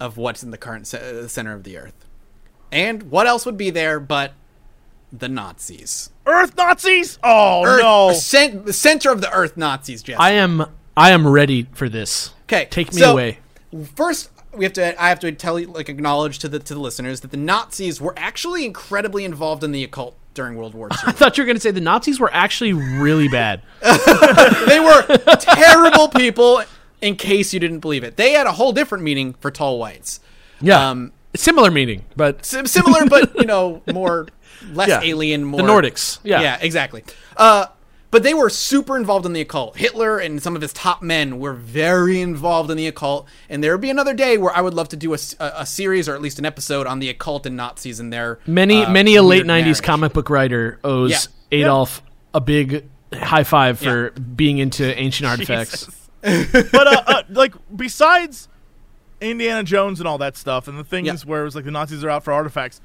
of 0.00 0.16
what's 0.16 0.42
in 0.42 0.50
the 0.50 0.58
current 0.58 0.86
ce- 0.86 0.94
uh, 0.94 1.28
center 1.28 1.52
of 1.52 1.64
the 1.64 1.76
earth, 1.76 2.06
and 2.70 3.04
what 3.10 3.26
else 3.26 3.44
would 3.44 3.56
be 3.56 3.70
there 3.70 3.98
but 4.00 4.32
the 5.12 5.28
Nazis? 5.28 6.10
Earth 6.26 6.56
Nazis. 6.56 7.18
Oh 7.22 7.64
Earth, 7.64 7.82
no. 7.82 8.12
cen- 8.12 8.64
the 8.64 8.72
center 8.72 9.10
of 9.10 9.20
the 9.20 9.32
earth 9.32 9.56
Nazis. 9.56 10.02
Jeff. 10.02 10.20
I 10.20 10.32
am 10.32 10.64
I 10.96 11.10
am 11.10 11.26
ready 11.26 11.66
for 11.72 11.88
this. 11.88 12.34
Okay, 12.44 12.66
Take 12.70 12.92
me 12.94 13.00
so, 13.00 13.12
away. 13.12 13.38
First, 13.94 14.30
we 14.54 14.64
have 14.64 14.72
to. 14.74 15.02
I 15.02 15.08
have 15.10 15.20
to 15.20 15.30
tell 15.32 15.60
you, 15.60 15.66
like, 15.66 15.88
acknowledge 15.88 16.38
to 16.40 16.48
the 16.48 16.58
to 16.58 16.74
the 16.74 16.80
listeners 16.80 17.20
that 17.20 17.30
the 17.30 17.36
Nazis 17.36 18.00
were 18.00 18.14
actually 18.16 18.64
incredibly 18.64 19.24
involved 19.24 19.62
in 19.62 19.72
the 19.72 19.84
occult 19.84 20.16
during 20.34 20.56
World 20.56 20.74
War 20.74 20.88
II. 20.92 20.98
I 21.06 21.12
thought 21.12 21.36
you 21.36 21.42
were 21.42 21.46
going 21.46 21.56
to 21.56 21.60
say 21.60 21.70
the 21.70 21.80
Nazis 21.80 22.18
were 22.18 22.32
actually 22.32 22.72
really 22.72 23.28
bad. 23.28 23.62
they 24.66 24.80
were 24.80 25.02
terrible 25.40 26.08
people. 26.08 26.62
In 27.00 27.16
case 27.16 27.54
you 27.54 27.60
didn't 27.60 27.80
believe 27.80 28.02
it, 28.04 28.16
they 28.16 28.32
had 28.32 28.46
a 28.46 28.52
whole 28.52 28.72
different 28.72 29.04
meaning 29.04 29.34
for 29.40 29.50
tall 29.50 29.78
whites. 29.78 30.20
Yeah. 30.60 30.90
Um, 30.90 31.12
Similar 31.36 31.70
meaning, 31.70 32.04
but 32.16 32.44
Sim- 32.44 32.66
similar, 32.66 33.06
but 33.06 33.34
you 33.38 33.44
know, 33.46 33.82
more 33.92 34.26
less 34.72 34.88
Yeah. 34.88 35.00
alien. 35.02 35.44
More 35.44 35.60
the 35.62 35.68
Nordics. 35.68 36.18
Yeah. 36.24 36.40
yeah, 36.40 36.58
exactly. 36.60 37.04
Uh, 37.36 37.66
but 38.10 38.22
they 38.22 38.32
were 38.32 38.48
super 38.48 38.96
involved 38.96 39.26
in 39.26 39.34
the 39.34 39.42
occult. 39.42 39.76
Hitler 39.76 40.18
and 40.18 40.42
some 40.42 40.56
of 40.56 40.62
his 40.62 40.72
top 40.72 41.02
men 41.02 41.38
were 41.38 41.52
very 41.52 42.22
involved 42.22 42.70
in 42.70 42.78
the 42.78 42.86
occult. 42.86 43.28
And 43.50 43.62
there 43.62 43.72
would 43.72 43.82
be 43.82 43.90
another 43.90 44.14
day 44.14 44.38
where 44.38 44.56
I 44.56 44.62
would 44.62 44.72
love 44.72 44.88
to 44.88 44.96
do 44.96 45.12
a 45.12 45.66
series 45.66 46.08
or 46.08 46.14
at 46.14 46.22
least 46.22 46.38
an 46.38 46.46
episode 46.46 46.86
on 46.86 46.98
the 47.00 47.10
occult 47.10 47.44
and 47.44 47.54
Nazis 47.56 48.00
and 48.00 48.10
their 48.10 48.38
Many 48.46 48.84
uh, 48.84 48.90
many 48.90 49.14
a 49.16 49.22
late 49.22 49.46
weird 49.46 49.64
'90s 49.66 49.82
comic 49.82 50.14
book 50.14 50.30
writer 50.30 50.80
owes 50.82 51.28
Yeah. 51.50 51.58
Adolf 51.60 52.02
a 52.32 52.40
big 52.40 52.86
high 53.12 53.44
five 53.44 53.78
for 53.78 54.10
being 54.12 54.56
into 54.56 54.98
ancient 54.98 55.28
artifacts. 55.30 55.84
Jesus. 55.84 55.97
but 56.22 56.86
uh, 56.86 57.02
uh, 57.06 57.22
like 57.30 57.54
besides 57.74 58.48
Indiana 59.20 59.62
Jones 59.62 60.00
and 60.00 60.08
all 60.08 60.18
that 60.18 60.36
stuff, 60.36 60.68
and 60.68 60.78
the 60.78 60.84
things 60.84 61.06
Yeah. 61.06 61.16
where 61.24 61.42
it 61.42 61.44
was 61.44 61.54
like 61.54 61.64
the 61.64 61.70
Nazis 61.70 62.02
are 62.04 62.10
out 62.10 62.24
for 62.24 62.32
artifacts. 62.32 62.80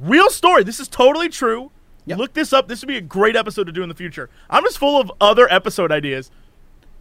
Real 0.00 0.30
story. 0.30 0.64
This 0.64 0.80
is 0.80 0.88
totally 0.88 1.28
true. 1.28 1.70
Yeah. 2.06 2.16
Look 2.16 2.32
this 2.32 2.52
up. 2.52 2.66
This 2.68 2.80
would 2.80 2.88
be 2.88 2.96
a 2.96 3.00
great 3.00 3.36
episode 3.36 3.64
to 3.64 3.72
do 3.72 3.82
in 3.82 3.88
the 3.88 3.94
future. 3.94 4.28
I'm 4.50 4.64
just 4.64 4.78
full 4.78 5.00
of 5.00 5.12
other 5.20 5.46
episode 5.52 5.92
ideas. 5.92 6.30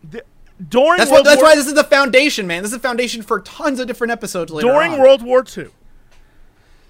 The- 0.08 0.24
during 0.70 0.98
That's 1.00 1.10
World 1.10 1.26
what. 1.26 1.32
That's 1.32 1.42
War 1.42 1.50
why 1.52 1.56
this 1.56 1.66
is 1.66 1.74
the 1.74 1.84
foundation, 1.84 2.46
man. 2.46 2.62
This 2.62 2.72
is 2.72 2.78
the 2.78 2.88
foundation 2.88 3.24
for 3.24 3.40
tons 3.40 3.80
of 3.80 3.88
different 3.88 4.12
episodes 4.12 4.52
later 4.52 4.68
during 4.68 4.94
on. 4.94 5.00
World 5.00 5.24
War 5.24 5.44
II, 5.58 5.70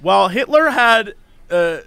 while 0.01 0.27
Hitler 0.27 0.71
had, 0.71 1.13
uh, 1.49 1.77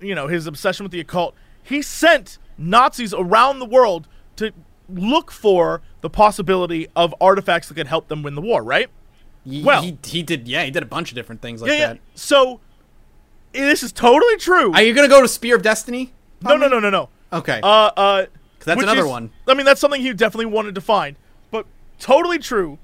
you 0.00 0.14
know, 0.14 0.26
his 0.26 0.46
obsession 0.46 0.84
with 0.84 0.92
the 0.92 1.00
occult, 1.00 1.34
he 1.62 1.80
sent 1.80 2.36
Nazis 2.58 3.14
around 3.14 3.58
the 3.58 3.64
world 3.64 4.06
to 4.36 4.52
look 4.88 5.30
for 5.30 5.80
the 6.00 6.10
possibility 6.10 6.88
of 6.96 7.14
artifacts 7.20 7.68
that 7.68 7.74
could 7.74 7.86
help 7.86 8.08
them 8.08 8.22
win 8.22 8.34
the 8.34 8.40
war. 8.40 8.62
Right? 8.62 8.88
He- 9.44 9.62
well- 9.62 9.82
he, 9.82 9.96
he 10.04 10.22
did. 10.22 10.46
Yeah, 10.48 10.64
he 10.64 10.70
did 10.70 10.82
a 10.82 10.86
bunch 10.86 11.10
of 11.10 11.14
different 11.14 11.40
things 11.42 11.62
like 11.62 11.70
yeah, 11.70 11.76
yeah. 11.78 11.86
that. 11.94 11.98
So 12.14 12.60
this 13.52 13.82
is 13.82 13.92
totally 13.92 14.36
true. 14.36 14.72
Are 14.72 14.82
you 14.82 14.94
gonna 14.94 15.08
go 15.08 15.22
to 15.22 15.28
Spear 15.28 15.56
of 15.56 15.62
Destiny? 15.62 16.12
no, 16.42 16.56
no, 16.56 16.68
no, 16.68 16.78
no, 16.80 16.90
no. 16.90 17.08
Okay. 17.32 17.60
Uh, 17.62 17.66
uh, 17.96 18.26
that's 18.64 18.82
another 18.82 19.00
is- 19.02 19.06
one. 19.06 19.30
I 19.48 19.54
mean, 19.54 19.66
that's 19.66 19.80
something 19.80 20.00
he 20.00 20.12
definitely 20.12 20.46
wanted 20.46 20.74
to 20.74 20.80
find, 20.80 21.16
but 21.50 21.66
totally 21.98 22.38
true. 22.38 22.78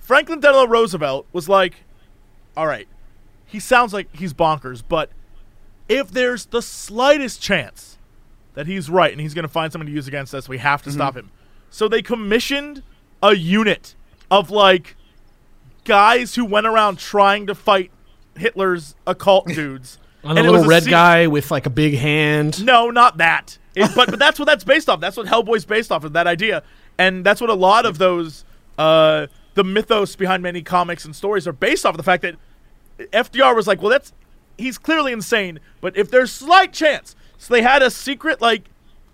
Franklin 0.00 0.40
Delano 0.40 0.66
Roosevelt 0.68 1.26
was 1.32 1.48
like, 1.48 1.74
"All 2.56 2.66
right, 2.66 2.88
he 3.46 3.60
sounds 3.60 3.92
like 3.92 4.14
he's 4.16 4.34
bonkers, 4.34 4.82
but 4.86 5.10
if 5.88 6.10
there's 6.10 6.46
the 6.46 6.60
slightest 6.62 7.40
chance 7.40 7.98
that 8.54 8.66
he's 8.66 8.90
right 8.90 9.12
and 9.12 9.20
he's 9.20 9.32
going 9.34 9.44
to 9.44 9.48
find 9.48 9.72
someone 9.72 9.86
to 9.86 9.92
use 9.92 10.08
against 10.08 10.34
us, 10.34 10.48
we 10.48 10.58
have 10.58 10.82
to 10.82 10.90
Mm-hmm. 10.90 10.98
stop 10.98 11.16
him." 11.16 11.30
So 11.72 11.88
they 11.88 12.02
commissioned 12.02 12.82
a 13.22 13.34
unit 13.34 13.94
of 14.30 14.50
like 14.50 14.94
guys 15.84 16.34
who 16.34 16.44
went 16.44 16.66
around 16.66 16.98
trying 16.98 17.46
to 17.48 17.54
fight 17.54 17.90
Hitler's 18.36 18.94
occult 19.06 19.46
dudes. 19.48 19.98
And 20.22 20.38
a 20.38 20.42
it 20.44 20.48
little 20.50 20.66
red 20.66 20.84
se- 20.84 20.90
guy 20.90 21.26
with 21.26 21.50
like 21.50 21.66
a 21.66 21.70
big 21.70 21.94
hand. 21.94 22.64
no, 22.64 22.90
not 22.90 23.16
that. 23.18 23.58
It- 23.74 23.90
but 23.96 24.10
but 24.10 24.18
that's 24.18 24.38
what 24.38 24.44
that's 24.44 24.62
based 24.64 24.88
off. 24.88 25.00
That's 25.00 25.16
what 25.16 25.26
Hellboy's 25.26 25.64
based 25.64 25.90
off 25.90 26.04
of 26.04 26.12
that 26.12 26.26
idea, 26.28 26.62
and 26.98 27.24
that's 27.24 27.40
what 27.40 27.50
a 27.50 27.54
lot 27.54 27.86
of 27.86 27.98
those 27.98 28.44
uh, 28.78 29.26
the 29.54 29.64
mythos 29.64 30.14
behind 30.14 30.42
many 30.42 30.62
comics 30.62 31.04
and 31.04 31.16
stories 31.16 31.48
are 31.48 31.52
based 31.52 31.84
off 31.84 31.94
of 31.94 31.96
the 31.96 32.02
fact 32.04 32.22
that 32.22 32.36
FDR 32.98 33.56
was 33.56 33.66
like, 33.66 33.80
well, 33.82 33.90
that's 33.90 34.12
he's 34.58 34.78
clearly 34.78 35.10
insane, 35.12 35.58
but 35.80 35.96
if 35.96 36.10
there's 36.10 36.30
slight 36.30 36.72
chance, 36.72 37.16
so 37.38 37.52
they 37.54 37.62
had 37.62 37.82
a 37.82 37.90
secret 37.90 38.40
like 38.40 38.68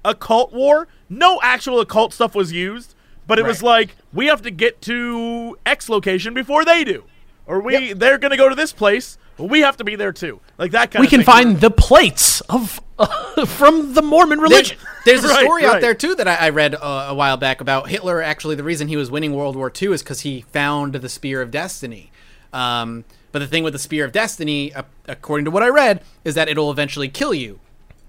occult 0.04 0.52
war. 0.52 0.88
No 1.08 1.40
actual 1.42 1.80
occult 1.80 2.12
stuff 2.12 2.34
was 2.34 2.52
used, 2.52 2.94
but 3.26 3.38
it 3.38 3.44
was 3.44 3.62
like 3.62 3.96
we 4.12 4.26
have 4.26 4.42
to 4.42 4.50
get 4.50 4.80
to 4.82 5.58
X 5.66 5.88
location 5.88 6.34
before 6.34 6.64
they 6.64 6.84
do, 6.84 7.04
or 7.46 7.60
we 7.60 7.92
they're 7.92 8.18
going 8.18 8.30
to 8.30 8.36
go 8.36 8.48
to 8.48 8.54
this 8.54 8.72
place. 8.72 9.18
Well, 9.38 9.48
we 9.48 9.60
have 9.60 9.76
to 9.76 9.84
be 9.84 9.94
there 9.94 10.12
too. 10.12 10.40
Like 10.58 10.72
that 10.72 10.90
kind 10.90 11.00
We 11.00 11.06
of 11.06 11.10
can 11.10 11.18
thing. 11.20 11.26
find 11.26 11.60
the 11.60 11.70
plates 11.70 12.40
of 12.42 12.80
from 13.46 13.94
the 13.94 14.02
Mormon 14.02 14.38
There- 14.38 14.48
religion. 14.48 14.78
there's 15.04 15.22
a 15.24 15.28
Right, 15.28 15.44
story 15.44 15.64
out 15.64 15.80
there 15.80 15.94
too 15.94 16.14
that 16.16 16.26
I, 16.26 16.46
I 16.46 16.48
read 16.50 16.74
uh, 16.74 17.06
a 17.10 17.14
while 17.14 17.36
back 17.36 17.60
about 17.60 17.88
Hitler. 17.88 18.20
Actually, 18.20 18.56
the 18.56 18.64
reason 18.64 18.88
he 18.88 18.96
was 18.96 19.10
winning 19.10 19.34
World 19.34 19.54
War 19.54 19.70
II 19.80 19.92
is 19.92 20.02
because 20.02 20.20
he 20.22 20.40
found 20.52 20.94
the 20.94 21.08
Spear 21.08 21.40
of 21.40 21.50
Destiny. 21.52 22.10
Um, 22.52 23.04
but 23.30 23.38
the 23.38 23.46
thing 23.46 23.62
with 23.62 23.74
the 23.74 23.78
Spear 23.78 24.04
of 24.04 24.10
Destiny, 24.12 24.74
uh, 24.74 24.82
according 25.06 25.44
to 25.44 25.50
what 25.52 25.62
I 25.62 25.68
read, 25.68 26.02
is 26.24 26.34
that 26.34 26.48
it'll 26.48 26.70
eventually 26.72 27.08
kill 27.08 27.32
you. 27.34 27.60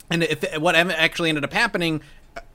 And 0.09 0.23
if 0.23 0.57
what 0.59 0.75
actually 0.75 1.29
ended 1.29 1.43
up 1.43 1.53
happening 1.53 1.97
uh, 1.97 2.01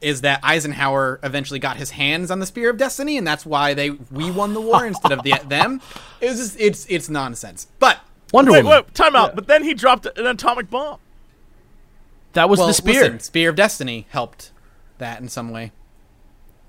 is 0.00 0.20
that 0.22 0.40
Eisenhower 0.42 1.20
eventually 1.22 1.58
got 1.58 1.76
his 1.76 1.90
hands 1.90 2.30
on 2.30 2.38
the 2.40 2.46
Spear 2.46 2.70
of 2.70 2.76
Destiny, 2.76 3.16
and 3.18 3.26
that's 3.26 3.44
why 3.46 3.74
they 3.74 3.90
we 3.90 4.30
won 4.30 4.54
the 4.54 4.60
war 4.60 4.86
instead 4.86 5.12
of 5.12 5.22
the, 5.22 5.34
them. 5.46 5.80
It 6.20 6.30
was 6.30 6.38
just, 6.38 6.60
it's 6.60 6.86
it's 6.88 7.08
nonsense. 7.08 7.66
But 7.78 8.00
Wonder 8.32 8.52
Wait, 8.52 8.64
Woman. 8.64 8.82
wait, 8.84 8.94
time 8.94 9.14
out. 9.16 9.34
But 9.34 9.46
then 9.46 9.62
he 9.64 9.74
dropped 9.74 10.06
an 10.06 10.26
atomic 10.26 10.70
bomb. 10.70 10.98
That 12.32 12.48
was 12.48 12.58
well, 12.58 12.66
the 12.68 12.74
spear. 12.74 13.02
listen, 13.02 13.20
Spear 13.20 13.50
of 13.50 13.56
Destiny 13.56 14.06
helped 14.10 14.50
that 14.98 15.20
in 15.20 15.28
some 15.28 15.50
way. 15.50 15.70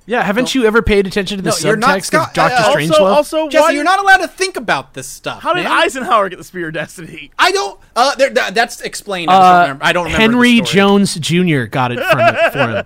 yeah, 0.05 0.21
haven't 0.21 0.53
you 0.53 0.65
ever 0.65 0.83
paid 0.83 1.07
attention 1.07 1.37
to 1.37 1.41
the 1.43 1.49
No, 1.49 1.55
you're 1.69 1.75
not 1.75 1.99
subtext 2.01 2.27
of 2.27 2.33
Doctor 2.35 2.55
uh, 2.55 2.75
Strangelove? 2.75 2.91
Also, 2.99 3.05
also, 3.39 3.49
Jesse, 3.49 3.63
why 3.63 3.71
you're 3.71 3.83
not 3.83 3.97
allowed 3.99 4.17
to 4.17 4.27
think 4.27 4.57
about 4.57 4.93
this 4.93 5.07
stuff. 5.07 5.41
How 5.41 5.53
did 5.53 5.63
man. 5.63 5.71
Eisenhower 5.71 6.29
get 6.29 6.37
the 6.37 6.43
Spear 6.43 6.67
of 6.67 6.75
Destiny? 6.75 7.31
I 7.39 7.51
don't. 7.51 7.79
Uh, 7.95 8.13
there, 8.15 8.29
that's 8.29 8.81
explained. 8.81 9.31
I, 9.31 9.69
Uh, 9.71 9.77
I 9.81 9.91
don't 9.93 10.03
remember. 10.05 10.21
Henry 10.21 10.59
the 10.59 10.65
story. 10.67 10.75
Jones 10.75 11.15
Jr. 11.15 11.63
got 11.63 11.91
it 11.91 11.99
from 11.99 12.19
it 12.19 12.51
for 12.53 12.67
him. 12.77 12.85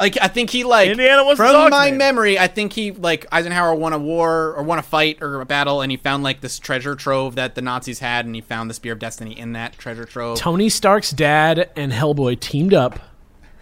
Like 0.00 0.18
I 0.20 0.26
think 0.28 0.50
he 0.50 0.64
like 0.64 0.88
Indiana 0.90 1.24
was 1.24 1.36
from 1.36 1.52
dog's 1.52 1.70
my 1.70 1.90
name. 1.90 1.98
memory. 1.98 2.36
I 2.38 2.48
think 2.48 2.72
he 2.72 2.90
like 2.90 3.26
Eisenhower 3.30 3.74
won 3.76 3.92
a 3.92 3.98
war 3.98 4.52
or 4.54 4.62
won 4.64 4.78
a 4.80 4.82
fight 4.82 5.18
or 5.22 5.40
a 5.40 5.46
battle, 5.46 5.82
and 5.82 5.90
he 5.92 5.96
found 5.96 6.22
like 6.24 6.40
this 6.40 6.58
treasure 6.58 6.96
trove 6.96 7.36
that 7.36 7.54
the 7.54 7.62
Nazis 7.62 8.00
had, 8.00 8.26
and 8.26 8.34
he 8.34 8.40
found 8.40 8.68
the 8.68 8.74
Spear 8.74 8.94
of 8.94 8.98
Destiny 8.98 9.38
in 9.38 9.52
that 9.52 9.78
treasure 9.78 10.04
trove 10.04 10.38
Tony 10.38 10.68
Stark's 10.68 11.10
dad 11.12 11.70
and 11.76 11.92
Hellboy 11.92 12.40
teamed 12.40 12.74
up. 12.74 12.98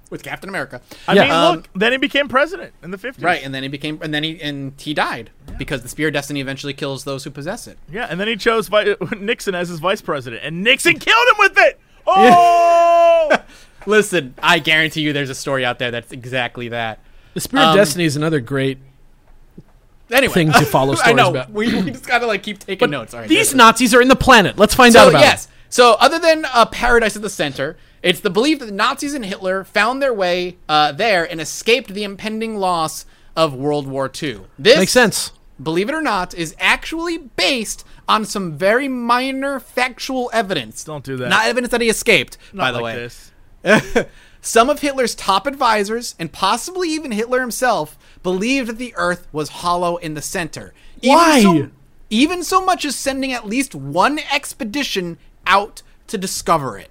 with 0.09 0.23
Captain 0.23 0.47
America. 0.49 0.81
I 1.07 1.13
Yeah. 1.15 1.21
mean, 1.23 1.31
Um, 1.31 1.55
look, 1.57 1.69
then 1.75 1.91
he 1.91 1.97
became 1.97 2.29
president 2.29 2.73
in 2.81 2.91
the 2.91 2.97
50s. 2.97 3.23
Right, 3.23 3.43
and 3.43 3.53
then 3.53 3.63
he 3.63 3.67
became, 3.69 3.99
and 4.01 4.13
then 4.13 4.23
he 4.23 4.41
and 4.41 4.71
he 4.79 4.93
died 4.93 5.31
because 5.57 5.81
the 5.81 5.89
Spear 5.89 6.07
of 6.07 6.13
Destiny 6.13 6.39
eventually 6.39 6.73
kills 6.73 7.03
those 7.03 7.23
who 7.25 7.29
possess 7.29 7.67
it. 7.67 7.77
Yeah, 7.91 8.07
and 8.09 8.19
then 8.19 8.27
he 8.29 8.35
chose 8.37 8.67
vi- 8.69 8.95
Nixon 9.19 9.53
as 9.55 9.67
his 9.69 9.79
vice 9.79 10.01
president, 10.01 10.43
and 10.45 10.63
Nixon 10.63 10.93
killed 10.99 11.27
him 11.29 11.35
with 11.39 11.57
it. 11.57 11.79
Oh! 12.05 13.37
Listen, 13.87 14.35
I 14.41 14.59
guarantee 14.59 15.01
you, 15.01 15.13
there's 15.13 15.29
a 15.29 15.35
story 15.35 15.63
out 15.65 15.79
there 15.79 15.91
that's 15.91 16.11
exactly 16.11 16.69
that. 16.69 16.99
The 17.33 17.39
Spear 17.41 17.61
of 17.61 17.67
Um, 17.69 17.77
Destiny 17.77 18.03
is 18.05 18.15
another 18.15 18.39
great. 18.39 18.77
Anyway, 20.11 20.33
Thing 20.33 20.51
to 20.53 20.65
follow 20.65 20.93
I 20.93 20.95
stories 20.95 21.15
know 21.17 21.29
about. 21.31 21.51
we, 21.51 21.73
we 21.83 21.91
just 21.91 22.05
gotta 22.07 22.25
like 22.27 22.43
keep 22.43 22.59
taking 22.59 22.89
notes. 22.89 23.13
All 23.13 23.19
right, 23.21 23.29
These. 23.29 23.53
Nazis 23.53 23.93
are 23.93 24.01
in 24.01 24.07
the 24.07 24.15
planet. 24.15 24.57
Let's 24.57 24.73
find 24.75 24.93
So 24.93 24.99
out 25.01 25.09
about 25.09 25.21
yes. 25.21 25.45
it. 25.45 25.51
So 25.69 25.95
other 25.99 26.17
than 26.19 26.45
uh, 26.45 26.65
Paradise 26.67 27.15
at 27.17 27.21
the 27.21 27.29
Center, 27.29 27.75
it's 28.01 28.21
the 28.21 28.29
belief 28.29 28.59
that 28.59 28.67
the 28.67 28.71
Nazis 28.71 29.13
and 29.13 29.25
Hitler 29.25 29.63
found 29.65 30.01
their 30.01 30.13
way 30.13 30.57
uh, 30.69 30.93
there 30.93 31.29
and 31.29 31.41
escaped 31.41 31.93
the 31.93 32.03
impending 32.05 32.55
loss 32.57 33.05
of 33.35 33.53
World 33.53 33.85
War 33.87 34.09
II. 34.21 34.41
This 34.57 34.77
Makes 34.77 34.91
sense. 34.93 35.31
Believe 35.61 35.89
it 35.89 35.95
or 35.95 36.01
not, 36.01 36.33
is 36.35 36.55
actually 36.59 37.17
based 37.17 37.83
on 38.07 38.23
some 38.23 38.57
very 38.57 38.87
minor 38.87 39.59
factual 39.59 40.29
evidence. 40.31 40.83
Don't 40.85 41.03
do 41.03 41.17
that. 41.17 41.29
Not 41.29 41.45
evidence 41.47 41.71
that 41.71 41.81
he 41.81 41.89
escaped, 41.89 42.37
Not 42.53 42.63
by 42.63 42.71
the 42.71 42.79
like 42.79 42.95
way. 42.95 43.01
this. 43.01 43.31
Some 44.41 44.69
of 44.69 44.79
Hitler's 44.79 45.15
top 45.15 45.47
advisors, 45.47 46.15
and 46.19 46.31
possibly 46.31 46.89
even 46.89 47.11
Hitler 47.11 47.41
himself, 47.41 47.97
believed 48.23 48.69
that 48.69 48.77
the 48.77 48.93
Earth 48.95 49.27
was 49.31 49.49
hollow 49.49 49.97
in 49.97 50.13
the 50.13 50.21
center. 50.21 50.73
Even 51.01 51.17
Why? 51.17 51.41
So, 51.41 51.69
even 52.09 52.43
so 52.43 52.63
much 52.63 52.85
as 52.85 52.95
sending 52.95 53.33
at 53.33 53.47
least 53.47 53.75
one 53.75 54.19
expedition 54.31 55.17
out 55.45 55.81
to 56.07 56.17
discover 56.17 56.77
it. 56.77 56.89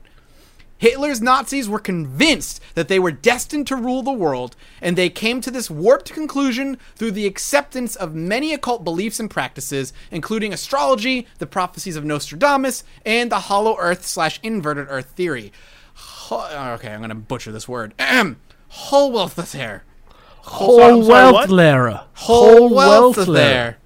Hitler's 0.79 1.23
Nazis 1.23 1.69
were 1.69 1.79
convinced 1.79 2.61
that 2.75 2.89
they 2.89 2.99
were 2.99 3.11
destined 3.11 3.67
to 3.69 3.77
rule 3.77 4.03
the 4.03 4.13
world, 4.13 4.57
and 4.83 4.95
they 4.95 5.09
came 5.09 5.41
to 5.41 5.51
this 5.51 5.71
warped 5.71 6.13
conclusion 6.13 6.77
through 6.97 7.13
the 7.13 7.27
acceptance 7.27 7.97
of 7.97 8.15
many 8.15 8.53
occult 8.53 8.85
beliefs 8.85 9.19
and 9.19 9.31
practices, 9.31 9.95
including 10.11 10.53
astrology, 10.53 11.27
the 11.39 11.47
prophecies 11.47 11.97
of 11.97 12.05
Nostradamus, 12.05 12.85
and 13.07 13.33
the 13.33 13.41
hollow 13.41 13.77
earth 13.79 14.05
slash 14.05 14.39
inverted 14.43 14.89
earth 14.91 15.13
theory. 15.17 15.51
Ho- 16.27 16.75
okay, 16.75 16.91
I'm 16.93 16.99
going 17.01 17.11
to 17.11 17.15
butcher 17.15 17.53
this 17.53 17.69
word. 17.69 17.95
Ahem. 17.99 18.37
Whole 18.69 19.13
wealth 19.13 19.39
is 19.39 19.53
there. 19.53 19.85
Whole 20.41 21.07
wealth 21.07 21.33
what? 21.35 21.51
Lehre. 21.51 22.05
Whole 22.15 22.69
wealth 22.75 23.19
is 23.19 23.27
there. 23.27 23.79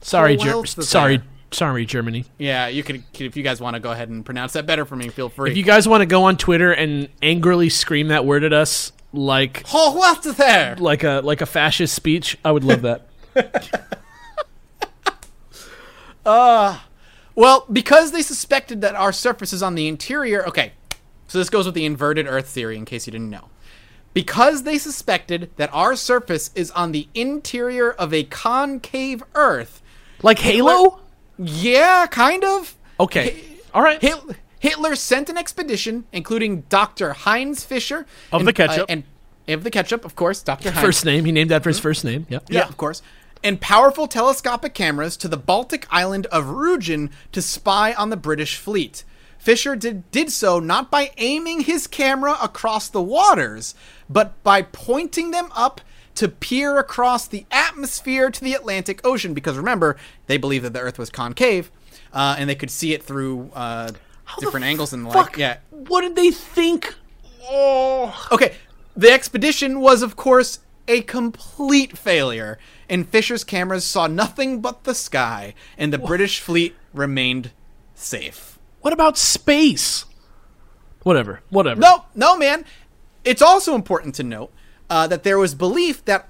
Sorry, 0.00 0.36
Ger- 0.36 0.64
sorry, 0.66 1.20
sorry, 1.50 1.86
Germany. 1.86 2.24
Yeah, 2.38 2.68
you 2.68 2.82
could, 2.82 3.02
if 3.18 3.36
you 3.36 3.42
guys 3.42 3.60
want 3.60 3.74
to 3.74 3.80
go 3.80 3.90
ahead 3.92 4.08
and 4.08 4.24
pronounce 4.24 4.52
that 4.54 4.66
better 4.66 4.84
for 4.84 4.96
me, 4.96 5.08
feel 5.08 5.28
free. 5.28 5.50
If 5.50 5.56
you 5.56 5.62
guys 5.64 5.88
want 5.88 6.02
to 6.02 6.06
go 6.06 6.24
on 6.24 6.36
Twitter 6.36 6.72
and 6.72 7.08
angrily 7.22 7.68
scream 7.68 8.08
that 8.08 8.24
word 8.24 8.44
at 8.44 8.52
us 8.52 8.92
like 9.12 9.64
Whole 9.66 9.98
wealth 9.98 10.26
is 10.26 10.36
there. 10.36 10.76
like 10.76 11.02
a 11.04 11.20
like 11.24 11.40
a 11.40 11.46
fascist 11.46 11.94
speech, 11.94 12.36
I 12.44 12.50
would 12.52 12.64
love 12.64 12.82
that. 12.82 13.08
Uh, 16.24 16.80
well, 17.36 17.64
because 17.70 18.10
they 18.10 18.20
suspected 18.20 18.80
that 18.80 18.96
our 18.96 19.12
surface 19.12 19.52
is 19.52 19.62
on 19.62 19.76
the 19.76 19.86
interior. 19.86 20.44
Okay, 20.48 20.72
so 21.26 21.38
this 21.38 21.50
goes 21.50 21.66
with 21.66 21.74
the 21.74 21.84
inverted 21.84 22.26
Earth 22.26 22.48
theory, 22.48 22.76
in 22.76 22.84
case 22.84 23.06
you 23.06 23.10
didn't 23.10 23.30
know. 23.30 23.48
Because 24.14 24.62
they 24.62 24.78
suspected 24.78 25.50
that 25.56 25.68
our 25.74 25.94
surface 25.94 26.50
is 26.54 26.70
on 26.70 26.92
the 26.92 27.08
interior 27.14 27.90
of 27.92 28.14
a 28.14 28.24
concave 28.24 29.22
Earth. 29.34 29.82
Like 30.22 30.38
Halo? 30.38 31.00
Yeah, 31.38 32.06
kind 32.06 32.42
of. 32.44 32.76
Okay. 32.98 33.42
All 33.74 33.82
right. 33.82 34.00
Hit- 34.00 34.18
Hitler 34.58 34.94
sent 34.96 35.28
an 35.28 35.36
expedition, 35.36 36.04
including 36.12 36.62
Dr. 36.70 37.12
Heinz 37.12 37.62
Fischer 37.64 38.06
Of 38.32 38.40
and- 38.40 38.48
the 38.48 38.52
ketchup. 38.54 38.82
uh, 38.84 38.86
and 38.88 39.04
of 39.48 39.62
the 39.64 39.70
ketchup, 39.70 40.04
of 40.06 40.16
course, 40.16 40.42
Dr. 40.42 40.70
Heinz. 40.70 40.84
First 40.84 41.04
name. 41.04 41.24
He 41.26 41.30
named 41.32 41.52
after 41.52 41.68
his 41.68 41.78
first 41.78 42.02
name. 42.04 42.26
Yep. 42.30 42.44
Yeah, 42.48 42.66
of 42.66 42.76
course. 42.78 43.02
And 43.44 43.60
powerful 43.60 44.08
telescopic 44.08 44.72
cameras 44.72 45.16
to 45.18 45.28
the 45.28 45.36
Baltic 45.36 45.86
island 45.90 46.24
of 46.26 46.46
Rügen 46.46 47.10
to 47.32 47.42
spy 47.42 47.92
on 47.92 48.08
the 48.08 48.16
British 48.16 48.56
fleet. 48.56 49.04
Fischer 49.46 49.76
did, 49.76 50.10
did 50.10 50.32
so 50.32 50.58
not 50.58 50.90
by 50.90 51.12
aiming 51.18 51.60
his 51.60 51.86
camera 51.86 52.36
across 52.42 52.88
the 52.88 53.00
waters, 53.00 53.76
but 54.10 54.42
by 54.42 54.60
pointing 54.60 55.30
them 55.30 55.52
up 55.54 55.80
to 56.16 56.26
peer 56.26 56.80
across 56.80 57.28
the 57.28 57.46
atmosphere 57.52 58.28
to 58.28 58.42
the 58.42 58.54
Atlantic 58.54 59.06
Ocean. 59.06 59.34
Because 59.34 59.56
remember, 59.56 59.96
they 60.26 60.36
believed 60.36 60.64
that 60.64 60.72
the 60.72 60.80
Earth 60.80 60.98
was 60.98 61.10
concave, 61.10 61.70
uh, 62.12 62.34
and 62.36 62.50
they 62.50 62.56
could 62.56 62.72
see 62.72 62.92
it 62.92 63.04
through 63.04 63.52
uh, 63.54 63.92
different 64.40 64.66
angles 64.66 64.92
and 64.92 65.06
the 65.06 65.10
like. 65.10 65.36
Yeah, 65.36 65.58
What 65.70 66.00
did 66.00 66.16
they 66.16 66.32
think? 66.32 66.96
Oh. 67.44 68.26
Okay, 68.32 68.56
the 68.96 69.12
expedition 69.12 69.78
was, 69.78 70.02
of 70.02 70.16
course, 70.16 70.58
a 70.88 71.02
complete 71.02 71.96
failure, 71.96 72.58
and 72.88 73.08
Fischer's 73.08 73.44
cameras 73.44 73.84
saw 73.84 74.08
nothing 74.08 74.60
but 74.60 74.82
the 74.82 74.94
sky, 74.96 75.54
and 75.78 75.92
the 75.92 75.98
British 75.98 76.40
fleet 76.40 76.74
remained 76.92 77.52
safe. 77.94 78.55
What 78.80 78.92
about 78.92 79.18
space? 79.18 80.04
Whatever. 81.02 81.40
Whatever. 81.50 81.80
No, 81.80 82.04
no, 82.14 82.36
man. 82.36 82.64
It's 83.24 83.42
also 83.42 83.74
important 83.74 84.14
to 84.16 84.22
note 84.22 84.52
uh, 84.90 85.06
that 85.08 85.22
there 85.22 85.38
was 85.38 85.54
belief 85.54 86.04
that. 86.04 86.28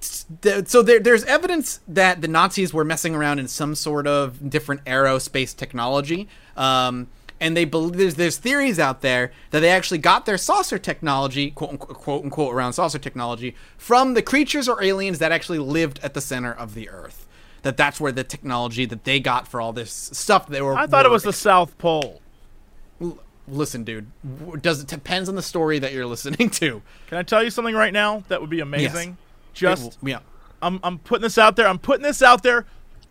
So 0.00 0.82
there, 0.82 0.98
there's 0.98 1.22
evidence 1.24 1.78
that 1.86 2.22
the 2.22 2.28
Nazis 2.28 2.74
were 2.74 2.84
messing 2.84 3.14
around 3.14 3.38
in 3.38 3.46
some 3.46 3.76
sort 3.76 4.08
of 4.08 4.50
different 4.50 4.84
aerospace 4.84 5.56
technology, 5.56 6.28
um, 6.56 7.06
and 7.40 7.56
they 7.56 7.64
believe 7.64 7.96
there's, 7.96 8.14
there's 8.16 8.36
theories 8.36 8.80
out 8.80 9.00
there 9.00 9.30
that 9.50 9.60
they 9.60 9.70
actually 9.70 9.98
got 9.98 10.26
their 10.26 10.38
saucer 10.38 10.78
technology, 10.78 11.52
quote 11.52 11.70
unquote, 11.70 11.96
quote 11.98 12.24
unquote, 12.24 12.52
around 12.52 12.72
saucer 12.72 12.98
technology, 12.98 13.54
from 13.76 14.14
the 14.14 14.22
creatures 14.22 14.68
or 14.68 14.82
aliens 14.82 15.20
that 15.20 15.30
actually 15.30 15.60
lived 15.60 16.00
at 16.02 16.14
the 16.14 16.20
center 16.20 16.52
of 16.52 16.74
the 16.74 16.88
Earth. 16.88 17.21
That 17.62 17.76
that's 17.76 18.00
where 18.00 18.10
the 18.12 18.24
technology 18.24 18.84
that 18.86 19.04
they 19.04 19.20
got 19.20 19.46
for 19.46 19.60
all 19.60 19.72
this 19.72 19.92
stuff 19.92 20.48
they 20.48 20.60
were. 20.60 20.74
I 20.76 20.86
thought 20.86 21.04
it 21.06 21.08
were 21.08 21.12
was 21.14 21.22
the 21.22 21.32
South 21.32 21.78
Pole. 21.78 22.20
listen, 23.48 23.84
dude. 23.84 24.06
Does 24.62 24.80
it 24.82 24.88
depends 24.88 25.28
on 25.28 25.36
the 25.36 25.42
story 25.42 25.78
that 25.78 25.92
you're 25.92 26.06
listening 26.16 26.50
to? 26.50 26.82
Can 27.08 27.18
I 27.18 27.22
tell 27.22 27.42
you 27.42 27.50
something 27.50 27.74
right 27.74 27.92
now 27.92 28.24
that 28.28 28.40
would 28.40 28.50
be 28.50 28.60
amazing? 28.60 29.16
Just, 29.54 29.98
yeah. 30.02 30.20
I'm, 30.62 30.80
I'm 30.82 30.98
putting 30.98 31.22
this 31.22 31.38
out 31.38 31.56
there. 31.56 31.66
I'm 31.68 31.78
putting 31.78 32.02
this 32.02 32.22
out 32.22 32.42
there 32.42 32.64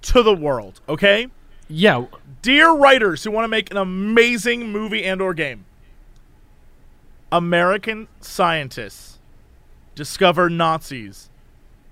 to 0.04 0.24
the 0.24 0.34
world. 0.34 0.82
Okay, 0.90 1.28
Yeah. 1.70 2.06
dear 2.42 2.72
writers 2.72 3.24
who 3.24 3.32
want 3.32 3.44
to 3.46 3.50
make 3.50 3.70
an 3.72 3.78
amazing 3.78 4.72
movie 4.72 5.04
and/or 5.06 5.34
game. 5.34 5.66
American 7.32 8.08
scientists 8.20 9.20
discover 9.96 10.50
Nazis 10.50 11.30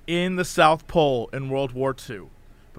in 0.07 0.35
the 0.35 0.43
South 0.45 0.87
Pole 0.87 1.29
in 1.31 1.49
World 1.49 1.71
War 1.73 1.95
II. 2.09 2.23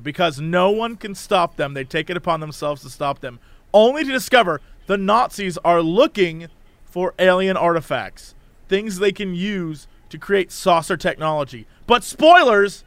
But 0.00 0.04
because 0.04 0.40
no 0.40 0.70
one 0.70 0.96
can 0.96 1.14
stop 1.14 1.56
them, 1.56 1.74
they 1.74 1.84
take 1.84 2.08
it 2.08 2.16
upon 2.16 2.40
themselves 2.40 2.80
to 2.84 2.88
stop 2.88 3.20
them, 3.20 3.38
only 3.74 4.02
to 4.02 4.10
discover 4.10 4.62
the 4.86 4.96
Nazis 4.96 5.58
are 5.58 5.82
looking 5.82 6.48
for 6.86 7.12
alien 7.18 7.58
artifacts, 7.58 8.34
things 8.66 8.98
they 8.98 9.12
can 9.12 9.34
use 9.34 9.86
to 10.08 10.16
create 10.16 10.52
saucer 10.52 10.96
technology. 10.96 11.66
But 11.86 12.02
spoilers, 12.02 12.82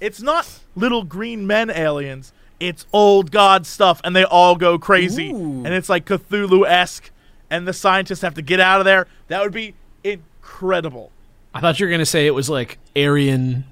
it's 0.00 0.20
not 0.20 0.60
little 0.76 1.02
green 1.02 1.46
men 1.46 1.70
aliens. 1.70 2.34
It's 2.60 2.84
old 2.92 3.30
god 3.30 3.64
stuff, 3.64 4.02
and 4.04 4.14
they 4.14 4.24
all 4.24 4.54
go 4.54 4.78
crazy, 4.78 5.30
Ooh. 5.30 5.64
and 5.64 5.68
it's 5.68 5.88
like 5.88 6.04
Cthulhu 6.04 6.68
esque, 6.68 7.10
and 7.48 7.66
the 7.66 7.72
scientists 7.72 8.20
have 8.20 8.34
to 8.34 8.42
get 8.42 8.60
out 8.60 8.82
of 8.82 8.84
there. 8.84 9.06
That 9.28 9.40
would 9.40 9.54
be 9.54 9.72
incredible. 10.04 11.10
I 11.54 11.62
thought 11.62 11.80
you 11.80 11.86
were 11.86 11.90
gonna 11.90 12.04
say 12.04 12.26
it 12.26 12.34
was 12.34 12.50
like 12.50 12.76
Aryan, 12.94 13.64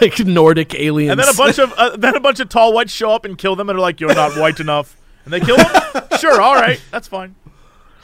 like 0.00 0.18
Nordic 0.20 0.74
aliens. 0.74 1.12
And 1.12 1.20
then 1.20 1.28
a 1.28 1.34
bunch 1.36 1.58
of 1.58 1.72
uh, 1.74 1.96
then 1.96 2.16
a 2.16 2.20
bunch 2.20 2.40
of 2.40 2.48
tall 2.48 2.72
whites 2.72 2.92
show 2.92 3.10
up 3.12 3.24
and 3.24 3.36
kill 3.36 3.56
them, 3.56 3.68
and 3.68 3.78
are 3.78 3.82
like, 3.82 4.00
"You're 4.00 4.14
not 4.14 4.36
white 4.36 4.60
enough," 4.60 4.96
and 5.24 5.32
they 5.32 5.40
kill 5.40 5.56
them. 5.56 5.66
sure, 6.18 6.40
all 6.40 6.54
right, 6.54 6.80
that's 6.90 7.08
fine. 7.08 7.34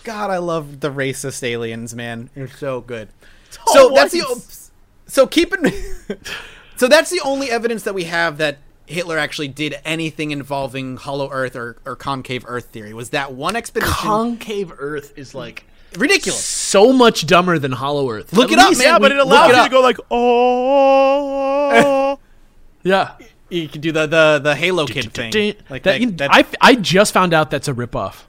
God, 0.05 0.31
I 0.31 0.39
love 0.39 0.81
the 0.81 0.91
racist 0.91 1.43
aliens, 1.43 1.95
man. 1.95 2.31
They're 2.35 2.49
so 2.49 2.81
good. 2.81 3.09
Tall 3.51 3.75
so 3.75 3.91
that's 3.95 4.13
the 4.13 4.21
whites. 4.21 4.71
so 5.07 5.27
keeping 5.27 5.73
so 6.77 6.89
that's 6.89 7.11
the 7.11 7.21
only 7.25 7.51
evidence 7.51 7.83
that 7.85 7.95
we 7.95 8.05
have 8.05 8.39
that 8.39 8.59
Hitler 8.87 9.19
actually 9.19 9.49
did 9.49 9.77
anything 9.85 10.31
involving 10.31 10.97
Hollow 10.97 11.29
Earth 11.31 11.57
or, 11.57 11.77
or 11.85 11.97
concave 11.97 12.45
Earth 12.47 12.67
theory. 12.67 12.93
Was 12.93 13.11
that 13.11 13.33
one 13.33 13.57
expedition 13.57 13.93
concave 13.95 14.73
Earth 14.79 15.13
is 15.17 15.35
like 15.35 15.65
ridiculous? 15.97 16.45
So 16.77 16.93
much 16.93 17.27
dumber 17.27 17.59
than 17.59 17.72
Hollow 17.72 18.11
Earth. 18.11 18.33
Look 18.33 18.51
At 18.53 18.55
it 18.55 18.59
up, 18.59 18.68
least- 18.68 18.81
man. 18.81 18.89
yeah, 18.89 18.99
but 18.99 19.12
it 19.12 19.16
Look 19.16 19.27
allows 19.27 19.51
it 19.51 19.55
you 19.55 19.59
up. 19.61 19.66
to 19.66 19.70
go 19.70 19.81
like, 19.81 19.97
"Oh." 20.11 22.18
Yeah. 22.83 23.12
You 23.49 23.68
can 23.68 23.81
do 23.81 23.91
the 23.93 24.07
the, 24.07 24.41
the 24.43 24.55
Halo 24.55 24.87
Kid 24.87 25.12
thing. 25.12 25.55
Like 25.68 25.83
that, 25.85 26.01
you- 26.01 26.11
that- 26.12 26.31
I, 26.33 26.45
I 26.61 26.74
just 26.77 27.12
found 27.12 27.35
out 27.35 27.51
that's 27.51 27.66
a 27.68 27.74
ripoff 27.74 28.22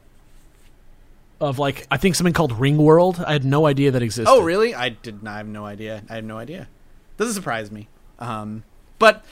of 1.39 1.59
like 1.59 1.85
I 1.91 1.97
think 1.97 2.15
something 2.15 2.33
called 2.33 2.59
Ring 2.59 2.77
World. 2.77 3.23
I 3.25 3.33
had 3.33 3.45
no 3.45 3.67
idea 3.67 3.91
that 3.91 4.01
existed. 4.01 4.31
Oh, 4.31 4.41
really? 4.41 4.73
I 4.73 4.89
did 4.89 5.21
not 5.21 5.35
I 5.35 5.37
have 5.37 5.47
no 5.47 5.65
idea. 5.65 6.01
I 6.09 6.15
have 6.15 6.23
no 6.25 6.37
idea. 6.39 6.67
Doesn't 7.17 7.35
surprise 7.35 7.71
me. 7.71 7.87
Um, 8.19 8.63
but 8.97 9.23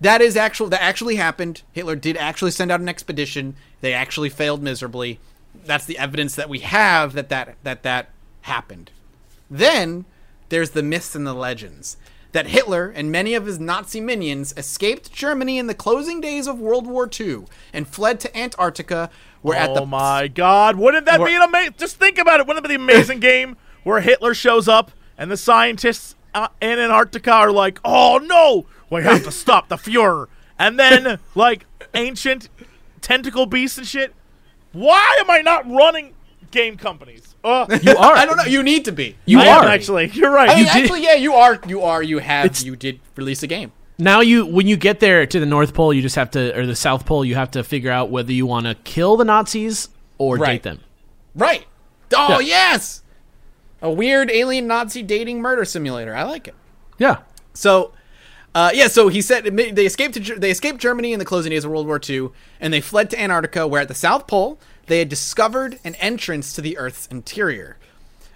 that 0.00 0.22
is 0.22 0.36
actual. 0.36 0.68
That 0.68 0.82
actually 0.82 1.16
happened. 1.16 1.62
Hitler 1.72 1.96
did 1.96 2.16
actually 2.16 2.50
send 2.52 2.70
out 2.70 2.80
an 2.80 2.88
expedition. 2.88 3.56
They 3.82 3.92
actually 3.92 4.30
failed 4.30 4.62
miserably. 4.62 5.18
That's 5.66 5.84
the 5.84 5.98
evidence 5.98 6.34
that 6.36 6.48
we 6.48 6.60
have 6.60 7.12
that 7.14 7.28
that 7.28 7.56
that 7.64 7.82
that 7.82 8.08
happened. 8.46 8.90
Then 9.50 10.04
there's 10.48 10.70
the 10.70 10.82
myths 10.82 11.14
and 11.14 11.26
the 11.26 11.34
legends 11.34 11.96
that 12.32 12.48
Hitler 12.48 12.88
and 12.88 13.10
many 13.10 13.34
of 13.34 13.46
his 13.46 13.58
Nazi 13.58 14.00
minions 14.00 14.52
escaped 14.56 15.12
Germany 15.12 15.58
in 15.58 15.68
the 15.68 15.74
closing 15.74 16.20
days 16.20 16.46
of 16.46 16.60
World 16.60 16.86
War 16.86 17.08
II 17.08 17.44
and 17.72 17.88
fled 17.88 18.20
to 18.20 18.36
Antarctica, 18.36 19.10
where 19.42 19.56
at 19.56 19.74
the 19.74 19.82
oh 19.82 19.86
my 19.86 20.28
god, 20.28 20.76
wouldn't 20.76 21.06
that 21.06 21.24
be 21.24 21.34
an 21.34 21.42
amazing? 21.42 21.74
Just 21.78 21.96
think 21.96 22.18
about 22.18 22.40
it. 22.40 22.46
Wouldn't 22.46 22.64
it 22.64 22.68
be 22.68 22.76
the 22.76 22.82
amazing 22.82 23.20
game 23.32 23.56
where 23.84 24.00
Hitler 24.00 24.34
shows 24.34 24.68
up 24.68 24.90
and 25.16 25.30
the 25.30 25.36
scientists 25.36 26.14
uh, 26.34 26.48
in 26.60 26.78
Antarctica 26.78 27.32
are 27.32 27.52
like, 27.52 27.80
"Oh 27.84 28.18
no, 28.18 28.66
we 28.90 29.02
have 29.02 29.24
to 29.24 29.32
stop 29.32 29.68
the 29.68 29.76
Fuhrer," 29.76 30.26
and 30.58 30.78
then 30.78 31.18
like 31.34 31.64
ancient 31.94 32.48
tentacle 33.00 33.46
beasts 33.46 33.78
and 33.78 33.86
shit. 33.86 34.14
Why 34.72 35.16
am 35.20 35.30
I 35.30 35.40
not 35.40 35.66
running 35.70 36.12
game 36.50 36.76
companies? 36.76 37.34
Ugh. 37.44 37.70
you 37.82 37.96
are. 37.96 38.14
I 38.14 38.26
don't 38.26 38.36
know. 38.36 38.44
You 38.44 38.62
need 38.62 38.84
to 38.86 38.92
be. 38.92 39.16
You 39.24 39.40
I 39.40 39.48
are 39.48 39.64
am 39.64 39.68
actually. 39.70 40.08
You're 40.08 40.30
right. 40.32 40.50
Hey, 40.50 40.60
You 40.60 40.64
did- 40.66 40.76
actually, 40.76 41.02
yeah, 41.02 41.14
you 41.14 41.34
are. 41.34 41.58
You 41.66 41.82
are. 41.82 42.02
You 42.02 42.18
have. 42.18 42.46
It's- 42.46 42.64
you 42.64 42.76
did 42.76 43.00
release 43.16 43.42
a 43.42 43.46
game. 43.46 43.72
Now 43.98 44.20
you 44.20 44.44
when 44.44 44.66
you 44.66 44.76
get 44.76 45.00
there 45.00 45.24
to 45.26 45.40
the 45.40 45.46
North 45.46 45.72
Pole, 45.72 45.92
you 45.94 46.02
just 46.02 46.16
have 46.16 46.30
to 46.32 46.58
or 46.58 46.66
the 46.66 46.76
South 46.76 47.06
Pole, 47.06 47.24
you 47.24 47.34
have 47.34 47.50
to 47.52 47.64
figure 47.64 47.90
out 47.90 48.10
whether 48.10 48.30
you 48.32 48.44
want 48.44 48.66
to 48.66 48.74
kill 48.74 49.16
the 49.16 49.24
Nazis 49.24 49.88
or 50.18 50.36
Right. 50.36 50.52
date 50.52 50.62
them. 50.64 50.80
Right. 51.34 51.64
Oh 52.14 52.38
Yeah. 52.40 52.74
yes. 52.74 53.02
A 53.80 53.90
weird 53.90 54.30
alien 54.30 54.66
Nazi 54.66 55.02
dating 55.02 55.40
murder 55.40 55.64
simulator. 55.64 56.14
I 56.14 56.24
like 56.24 56.46
it. 56.48 56.54
Yeah. 56.98 57.18
So, 57.54 57.92
uh, 58.54 58.70
yeah. 58.74 58.88
So 58.88 59.08
he 59.08 59.22
said 59.22 59.44
they 59.44 59.86
escaped. 59.86 60.14
To, 60.14 60.38
they 60.38 60.50
escaped 60.50 60.78
Germany 60.78 61.12
in 61.14 61.18
the 61.18 61.24
closing 61.24 61.50
days 61.50 61.64
of 61.64 61.70
World 61.70 61.86
War 61.86 61.98
II, 62.06 62.30
and 62.60 62.72
they 62.74 62.80
fled 62.82 63.08
to 63.10 63.20
Antarctica, 63.20 63.66
where 63.66 63.80
at 63.80 63.88
the 63.88 63.94
South 63.94 64.26
Pole 64.26 64.58
they 64.86 64.98
had 65.00 65.08
discovered 65.08 65.78
an 65.84 65.94
entrance 65.96 66.52
to 66.54 66.60
the 66.60 66.78
Earth's 66.78 67.06
interior. 67.08 67.76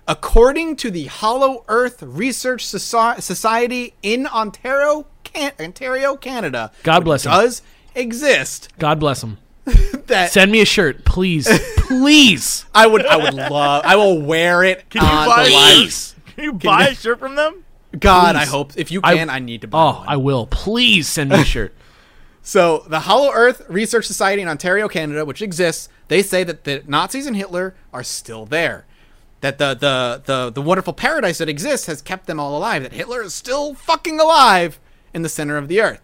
According 0.09 0.77
to 0.77 0.91
the 0.91 1.07
Hollow 1.07 1.65
Earth 1.69 2.03
Research 2.03 2.65
Soci- 2.67 3.21
Society 3.23 3.95
in 4.03 4.27
Ontario, 4.27 5.07
Can- 5.25 5.53
Ontario, 5.61 6.17
Canada, 6.17 6.73
God 6.83 6.99
which 7.01 7.05
bless 7.05 7.27
'em. 7.27 7.33
does 7.33 7.63
exist. 7.95 8.69
God 8.79 8.99
bless 8.99 9.21
them. 9.21 9.39
That 10.07 10.33
Send 10.33 10.51
me 10.51 10.61
a 10.61 10.65
shirt, 10.65 11.05
please. 11.05 11.47
please. 11.77 12.65
I 12.75 12.89
would, 12.89 13.07
I 13.07 13.17
would 13.17 13.35
love. 13.35 13.85
I 13.85 13.95
will 13.95 14.21
wear 14.21 14.65
it. 14.65 14.91
Can 14.91 15.03
you 15.03 15.09
on 15.09 15.29
buy? 15.29 15.45
the 15.45 15.51
live. 15.51 16.15
Can 16.35 16.45
you 16.45 16.53
buy 16.55 16.89
a 16.89 16.95
shirt 16.97 17.21
from 17.21 17.37
them? 17.37 17.65
God, 17.97 18.35
I 18.35 18.45
hope 18.45 18.73
if 18.77 18.91
you 18.91 19.01
I- 19.05 19.15
can, 19.15 19.31
I, 19.31 19.39
need 19.39 19.61
to 19.61 19.69
buy 19.69 19.81
Oh, 19.81 19.99
one. 20.01 20.09
I 20.09 20.17
will. 20.17 20.47
Please 20.47 21.07
send 21.07 21.31
me 21.31 21.43
a 21.43 21.45
shirt. 21.45 21.75
So 22.43 22.85
the 22.89 23.01
Hollow 23.01 23.31
Earth 23.33 23.63
Research 23.69 24.07
Society 24.07 24.41
in 24.41 24.49
Ontario, 24.49 24.89
Canada, 24.89 25.27
which 25.27 25.43
exists, 25.43 25.91
they 26.11 26.23
say 26.23 26.45
that 26.45 26.65
the 26.65 26.83
Nazis 26.87 27.27
and 27.27 27.37
Hitler 27.37 27.75
are 27.95 28.03
still 28.03 28.45
there. 28.45 28.85
That 29.41 29.57
the 29.59 29.75
the 29.75 30.23
the 30.27 30.51
the 30.51 30.61
wonderful 30.61 30.93
paradise 30.93 31.39
that 31.39 31.49
exists 31.49 31.87
has 31.87 32.03
kept 32.03 32.27
them 32.27 32.39
all 32.39 32.59
alive. 32.59 32.83
That 32.83 32.93
Hitler 32.93 33.23
is 33.23 33.33
still 33.33 33.75
fucking 33.75 34.21
alive 34.21 34.79
in 35.15 35.23
the 35.23 35.29
center 35.31 35.57
of 35.57 35.69
the 35.69 35.81
earth. 35.81 36.01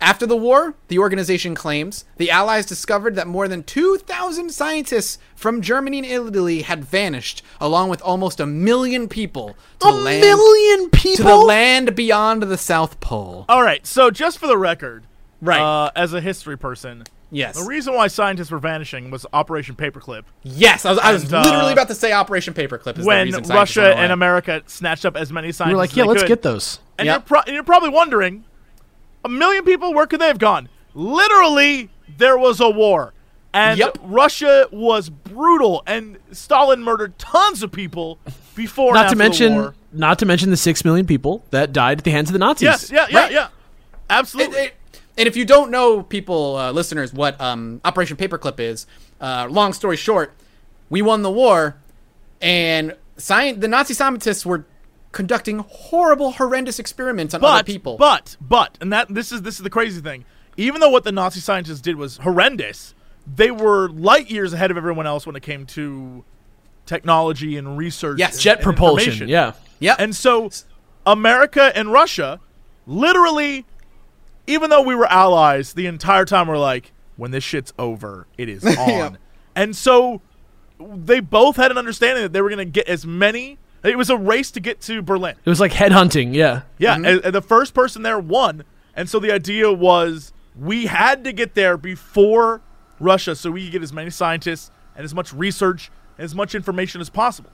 After 0.00 0.26
the 0.26 0.36
war, 0.36 0.74
the 0.88 0.98
organization 0.98 1.54
claims 1.54 2.04
the 2.18 2.30
Allies 2.30 2.66
discovered 2.66 3.14
that 3.16 3.26
more 3.26 3.48
than 3.48 3.62
2,000 3.62 4.50
scientists 4.50 5.18
from 5.34 5.62
Germany 5.62 5.98
and 5.98 6.06
Italy 6.06 6.62
had 6.62 6.84
vanished, 6.84 7.42
along 7.60 7.88
with 7.88 8.02
almost 8.02 8.38
a 8.38 8.44
million 8.46 9.08
people 9.08 9.56
to 9.80 9.88
a 9.88 9.92
the 9.92 9.98
land 9.98 10.20
million 10.20 10.90
people. 10.90 11.16
to 11.16 11.22
the 11.22 11.36
land 11.36 11.96
beyond 11.96 12.42
the 12.42 12.58
South 12.58 13.00
Pole. 13.00 13.46
All 13.48 13.62
right. 13.62 13.86
So 13.86 14.10
just 14.10 14.38
for 14.38 14.46
the 14.46 14.58
record, 14.58 15.04
Right. 15.40 15.60
Uh, 15.60 15.90
as 15.96 16.12
a 16.14 16.20
history 16.20 16.56
person, 16.58 17.04
yes. 17.30 17.58
the 17.58 17.64
reason 17.64 17.94
why 17.94 18.06
scientists 18.08 18.50
were 18.50 18.58
vanishing 18.58 19.10
was 19.10 19.26
Operation 19.32 19.74
Paperclip. 19.74 20.24
Yes, 20.42 20.84
I 20.84 20.90
was, 20.90 20.98
I 20.98 21.12
was 21.12 21.24
And, 21.24 21.34
uh, 21.34 21.42
literally 21.42 21.72
about 21.72 21.88
to 21.88 21.94
say 21.94 22.12
Operation 22.12 22.54
Paperclip. 22.54 22.98
Is 22.98 23.04
when 23.06 23.26
reason 23.26 23.42
Russia 23.44 23.96
and 23.96 24.12
America 24.12 24.62
snatched 24.66 25.04
up 25.04 25.16
as 25.16 25.32
many 25.32 25.52
scientists. 25.52 25.68
we 25.68 25.74
were 25.74 25.78
like, 25.78 25.90
as 25.90 25.96
yeah, 25.96 26.02
they 26.04 26.08
let's 26.08 26.22
could. 26.22 26.28
get 26.28 26.42
those. 26.42 26.80
And 26.98 27.06
Yep. 27.06 27.14
you're, 27.14 27.20
pro- 27.26 27.40
and 27.46 27.54
you're 27.54 27.62
probably 27.64 27.90
wondering, 27.90 28.44
a 29.24 29.28
million 29.28 29.64
people, 29.64 29.92
where 29.94 30.06
could 30.06 30.20
they 30.20 30.28
have 30.28 30.38
gone? 30.38 30.68
Literally, 30.94 31.90
there 32.18 32.36
was 32.38 32.60
a 32.60 32.68
war. 32.70 33.12
And 33.54 33.78
Yep. 33.78 33.98
Russia 34.02 34.68
was 34.70 35.08
brutal, 35.08 35.82
and 35.86 36.18
Stalin 36.32 36.82
murdered 36.82 37.18
tons 37.18 37.62
of 37.62 37.72
people 37.72 38.18
before 38.54 38.88
and 38.88 38.94
Not 38.94 39.04
after 39.06 39.14
to 39.14 39.16
the 39.16 39.24
mention, 39.24 39.54
war. 39.54 39.74
not 39.92 40.18
to 40.18 40.26
mention 40.26 40.50
the 40.50 40.56
six 40.58 40.84
million 40.84 41.06
people 41.06 41.42
that 41.50 41.72
died 41.72 41.98
at 41.98 42.04
the 42.04 42.10
hands 42.10 42.28
of 42.28 42.34
the 42.34 42.38
Nazis. 42.38 42.64
Yes, 42.64 42.90
yeah, 42.90 43.06
yeah, 43.08 43.18
Right. 43.18 43.32
yeah. 43.32 43.44
It- 43.46 43.50
Absolutely. 44.10 44.58
it- 44.58 44.74
and 45.16 45.26
if 45.26 45.36
you 45.36 45.44
don't 45.44 45.70
know, 45.70 46.02
people, 46.02 46.56
uh, 46.56 46.72
listeners, 46.72 47.12
what 47.12 47.40
um, 47.40 47.80
Operation 47.84 48.16
Paperclip 48.16 48.60
is, 48.60 48.86
uh, 49.20 49.46
long 49.50 49.72
story 49.72 49.96
short, 49.96 50.32
we 50.90 51.02
won 51.02 51.22
the 51.22 51.30
war, 51.30 51.76
and 52.40 52.94
science, 53.16 53.58
the 53.60 53.68
Nazi 53.68 53.94
scientists 53.94 54.44
were 54.44 54.64
conducting 55.12 55.60
horrible, 55.68 56.32
horrendous 56.32 56.78
experiments 56.78 57.32
on 57.34 57.42
other 57.44 57.62
people. 57.64 57.96
but 57.96 58.36
but 58.40 58.76
and 58.80 58.92
that 58.92 59.08
this 59.12 59.32
is 59.32 59.42
this 59.42 59.56
is 59.56 59.62
the 59.62 59.70
crazy 59.70 60.00
thing. 60.00 60.24
Even 60.58 60.80
though 60.80 60.90
what 60.90 61.04
the 61.04 61.12
Nazi 61.12 61.40
scientists 61.40 61.80
did 61.80 61.96
was 61.96 62.18
horrendous, 62.18 62.94
they 63.26 63.50
were 63.50 63.88
light 63.90 64.30
years 64.30 64.52
ahead 64.52 64.70
of 64.70 64.76
everyone 64.76 65.06
else 65.06 65.26
when 65.26 65.34
it 65.36 65.42
came 65.42 65.66
to 65.66 66.24
technology 66.84 67.56
and 67.56 67.76
research. 67.76 68.18
Yes, 68.18 68.34
and- 68.34 68.40
Jet 68.42 68.56
and 68.58 68.64
propulsion. 68.64 69.28
Yeah, 69.28 69.52
Yeah. 69.80 69.96
And 69.98 70.14
so 70.14 70.50
America 71.06 71.72
and 71.74 71.92
Russia 71.92 72.40
literally 72.86 73.64
even 74.46 74.70
though 74.70 74.82
we 74.82 74.94
were 74.94 75.06
allies 75.06 75.72
the 75.72 75.86
entire 75.86 76.24
time 76.24 76.48
we're 76.48 76.58
like 76.58 76.92
when 77.16 77.30
this 77.30 77.44
shit's 77.44 77.72
over 77.78 78.26
it 78.36 78.48
is 78.48 78.64
on. 78.78 78.88
Yep. 78.88 79.16
And 79.54 79.74
so 79.74 80.20
they 80.78 81.20
both 81.20 81.56
had 81.56 81.70
an 81.70 81.78
understanding 81.78 82.22
that 82.22 82.32
they 82.32 82.42
were 82.42 82.50
going 82.50 82.58
to 82.58 82.64
get 82.64 82.88
as 82.88 83.06
many 83.06 83.58
it 83.86 83.96
was 83.96 84.10
a 84.10 84.16
race 84.16 84.50
to 84.52 84.60
get 84.60 84.80
to 84.82 85.02
Berlin. 85.02 85.36
It 85.44 85.48
was 85.48 85.60
like 85.60 85.72
headhunting. 85.72 86.34
Yeah. 86.34 86.62
Yeah, 86.78 86.96
mm-hmm. 86.96 87.04
and, 87.04 87.24
and 87.26 87.34
the 87.34 87.42
first 87.42 87.74
person 87.74 88.02
there 88.02 88.18
won. 88.18 88.64
And 88.94 89.08
so 89.08 89.18
the 89.18 89.32
idea 89.32 89.72
was 89.72 90.32
we 90.58 90.86
had 90.86 91.24
to 91.24 91.32
get 91.32 91.54
there 91.54 91.76
before 91.76 92.62
Russia 92.98 93.36
so 93.36 93.50
we 93.50 93.64
could 93.64 93.72
get 93.72 93.82
as 93.82 93.92
many 93.92 94.10
scientists 94.10 94.70
and 94.96 95.04
as 95.04 95.14
much 95.14 95.32
research 95.32 95.90
and 96.16 96.24
as 96.24 96.34
much 96.34 96.54
information 96.54 97.00
as 97.00 97.10
possible. 97.10 97.50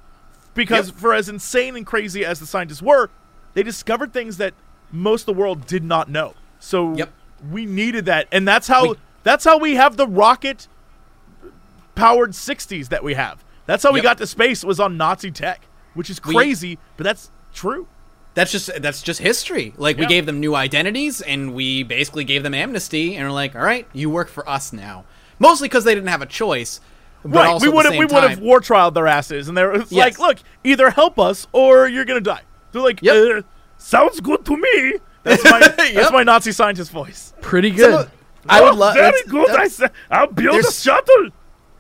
Because 0.55 0.88
Yep. 0.88 0.97
for 0.97 1.14
as 1.14 1.28
insane 1.28 1.76
and 1.76 1.86
crazy 1.86 2.24
as 2.24 2.38
the 2.38 2.47
scientists 2.47 2.82
were, 2.82 3.11
they 3.55 3.62
discovered 3.62 4.12
things 4.12 4.36
that 4.36 4.55
most 4.90 5.22
of 5.22 5.34
the 5.34 5.40
world 5.40 5.66
did 5.66 5.82
not 5.82 6.09
know. 6.09 6.34
So 6.62 6.94
Yep. 6.94 7.10
we 7.50 7.66
needed 7.66 8.04
that. 8.06 8.28
And 8.30 8.46
that's 8.46 8.68
how 8.68 8.90
We- 8.90 8.96
that's 9.24 9.44
how 9.44 9.58
we 9.58 9.74
have 9.74 9.96
the 9.96 10.06
rocket 10.06 10.68
powered 11.94 12.34
60s 12.34 12.88
that 12.88 13.02
we 13.04 13.14
have. 13.14 13.44
That's 13.66 13.82
how 13.82 13.92
we 13.92 14.00
got 14.00 14.18
to 14.18 14.26
space 14.26 14.64
was 14.64 14.80
on 14.80 14.96
Nazi 14.96 15.30
tech, 15.30 15.62
which 15.94 16.08
is 16.08 16.20
We- 16.24 16.34
crazy, 16.34 16.78
but 16.96 17.04
that's 17.04 17.30
true. 17.52 17.86
that's 18.34 18.50
just 18.50 18.70
that's 18.80 19.02
just 19.02 19.20
history. 19.20 19.74
Like 19.76 19.98
we 19.98 20.06
gave 20.06 20.24
them 20.26 20.40
new 20.40 20.54
identities, 20.54 21.20
and 21.20 21.52
we 21.52 21.82
basically 21.82 22.24
gave 22.24 22.42
them 22.44 22.54
amnesty, 22.54 23.14
and 23.16 23.26
we're 23.26 23.32
like, 23.34 23.54
all 23.54 23.62
right, 23.62 23.86
you 23.92 24.08
work 24.08 24.28
for 24.28 24.48
us 24.48 24.72
now. 24.72 25.04
Mostly 25.38 25.68
because 25.68 25.84
they 25.84 25.94
didn't 25.94 26.08
have 26.08 26.22
a 26.22 26.26
choice. 26.26 26.80
But 27.24 27.32
right. 27.38 27.48
also 27.48 27.66
we 27.66 27.72
would 27.72 27.84
have 27.84 27.94
we 27.94 28.06
would 28.06 28.10
have 28.30 28.38
war 28.38 28.60
trialed 28.60 28.94
their 28.94 29.06
asses, 29.06 29.48
and 29.48 29.56
they're 29.56 29.76
Yes. 29.76 29.92
like, 29.92 30.18
look, 30.18 30.38
either 30.64 30.90
help 30.90 31.18
us 31.18 31.46
or 31.52 31.86
you're 31.88 32.04
gonna 32.04 32.20
die. 32.20 32.42
They're 32.72 32.82
like, 32.82 33.00
Yep. 33.02 33.14
uh, 33.38 33.42
sounds 33.78 34.20
good 34.20 34.44
to 34.46 34.56
me. 34.56 34.94
That's 35.24 35.44
my 35.44 35.58
Yep. 35.78 35.94
that's 35.94 36.12
my 36.12 36.22
Nazi 36.22 36.52
scientist 36.52 36.90
voice. 36.90 37.32
Pretty 37.40 37.70
good. 37.70 38.10
I 38.48 38.60
would 38.60 38.72
oh, 38.72 38.76
love. 38.76 38.94
Very 38.94 39.06
that's- 39.12 39.30
good. 39.30 39.50
I 39.50 39.68
said 39.68 39.90
I'll 40.10 40.26
build 40.26 40.64
a 40.64 40.70
shuttle. 40.70 41.30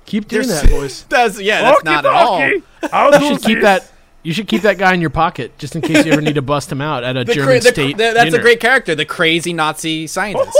Keep 0.06 0.28
doing 0.28 0.46
there's- 0.48 0.62
that 0.62 0.70
voice. 0.80 1.02
That's 1.08 1.40
yeah. 1.40 1.62
That's 1.62 1.84
not 1.84 2.04
at 2.04 2.12
all. 2.12 2.36
Okey-dokey. 2.42 2.62
I'll 2.92 3.12
You 3.14 3.18
do 3.18 3.34
should 3.34 3.42
keep 3.44 3.56
this. 3.58 3.64
that. 3.64 3.92
You 4.24 4.32
should 4.32 4.46
keep 4.46 4.62
that 4.62 4.78
guy 4.78 4.94
in 4.94 5.00
your 5.00 5.10
pocket 5.10 5.58
just 5.58 5.74
in 5.74 5.82
case 5.82 6.06
you 6.06 6.12
ever 6.12 6.20
need 6.22 6.36
to 6.36 6.42
bust 6.42 6.70
him 6.70 6.80
out 6.80 7.02
at 7.02 7.16
a 7.16 7.24
The 7.24 7.34
German 7.34 7.60
cra- 7.60 7.72
state. 7.72 7.96
the- 7.96 8.12
that's 8.14 8.24
dinner. 8.30 8.38
a 8.38 8.40
great 8.40 8.60
character, 8.60 8.94
the 8.94 9.04
crazy 9.04 9.52
Nazi 9.52 10.06
scientist. 10.06 10.56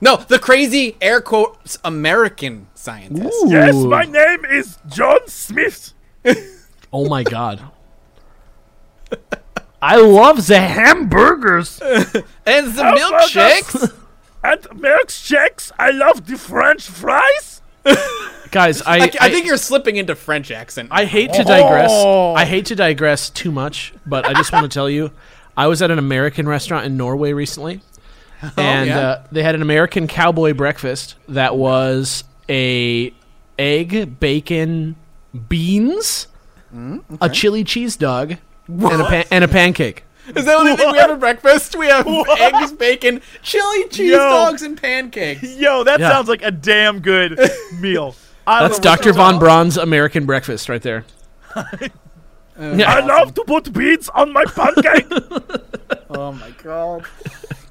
no, 0.00 0.16
the 0.16 0.40
crazy 0.40 0.96
air 1.00 1.20
quotes 1.20 1.78
American 1.84 2.66
scientist. 2.74 3.36
Yes, 3.46 3.76
my 3.76 4.04
name 4.04 4.44
is 4.44 4.78
John 4.88 5.20
Smith. 5.28 5.92
Oh 6.92 7.08
my 7.08 7.22
god. 7.22 7.62
I 9.82 9.96
love 9.96 10.46
the 10.46 10.60
hamburgers. 10.60 11.80
And 12.46 12.74
the 12.74 12.82
Hamburgers. 12.82 13.32
milkshakes. 13.32 13.98
And 14.44 14.60
milkshakes. 14.62 15.70
I 15.78 15.90
love 15.90 16.26
the 16.26 16.36
French 16.36 16.88
fries. 16.88 17.62
Guys, 18.50 18.82
I, 18.82 18.98
I, 18.98 19.10
I 19.20 19.30
think 19.30 19.46
you're 19.46 19.56
slipping 19.56 19.96
into 19.96 20.14
French 20.16 20.50
accent. 20.50 20.88
I 20.90 21.04
hate 21.04 21.32
to 21.34 21.44
digress. 21.44 21.90
Oh. 21.92 22.34
I 22.34 22.44
hate 22.44 22.66
to 22.66 22.74
digress 22.74 23.30
too 23.30 23.52
much, 23.52 23.94
but 24.04 24.26
I 24.26 24.34
just 24.34 24.52
want 24.52 24.64
to 24.64 24.68
tell 24.68 24.90
you, 24.90 25.12
I 25.56 25.68
was 25.68 25.80
at 25.80 25.90
an 25.90 25.98
American 25.98 26.48
restaurant 26.48 26.86
in 26.86 26.96
Norway 26.96 27.32
recently, 27.32 27.80
and 28.56 28.88
yeah? 28.88 28.98
uh, 28.98 29.26
they 29.30 29.42
had 29.42 29.54
an 29.54 29.62
American 29.62 30.06
cowboy 30.08 30.54
breakfast 30.54 31.14
that 31.28 31.56
was 31.56 32.24
a 32.48 33.14
egg, 33.58 34.18
bacon, 34.18 34.96
beans, 35.48 36.26
a 37.20 37.28
chili 37.30 37.64
cheese 37.64 37.96
dog, 37.96 38.36
and 38.80 39.02
a 39.02 39.04
pan- 39.06 39.24
and 39.30 39.44
a 39.44 39.48
pancake. 39.48 40.04
Is 40.28 40.34
that 40.34 40.44
the 40.44 40.54
only 40.54 40.76
thing 40.76 40.92
we 40.92 40.98
have 40.98 41.10
for 41.10 41.16
breakfast? 41.16 41.74
We 41.76 41.86
have 41.88 42.06
eggs, 42.38 42.72
bacon, 42.72 43.20
chili 43.42 43.88
cheese 43.88 44.12
Yo. 44.12 44.18
dogs, 44.18 44.62
and 44.62 44.80
pancakes. 44.80 45.42
Yo, 45.56 45.82
that 45.84 45.98
Yeah. 46.00 46.10
sounds 46.10 46.28
like 46.28 46.42
a 46.42 46.50
damn 46.52 47.00
good 47.00 47.38
meal. 47.80 48.14
I 48.46 48.62
That's 48.62 48.78
don't 48.78 48.84
know 48.84 48.90
what 48.92 48.98
Dr. 49.02 49.12
Von. 49.12 49.38
Braun's 49.38 49.76
American 49.76 50.24
breakfast 50.26 50.68
right 50.68 50.82
there. 50.82 51.04
I 51.54 51.90
yeah. 52.58 52.98
love 53.00 53.34
to 53.34 53.44
put 53.44 53.72
beans 53.72 54.08
on 54.10 54.32
my 54.32 54.44
pancake. 54.44 55.06
Oh 56.14 56.30
my 56.32 56.50
god. 56.62 57.04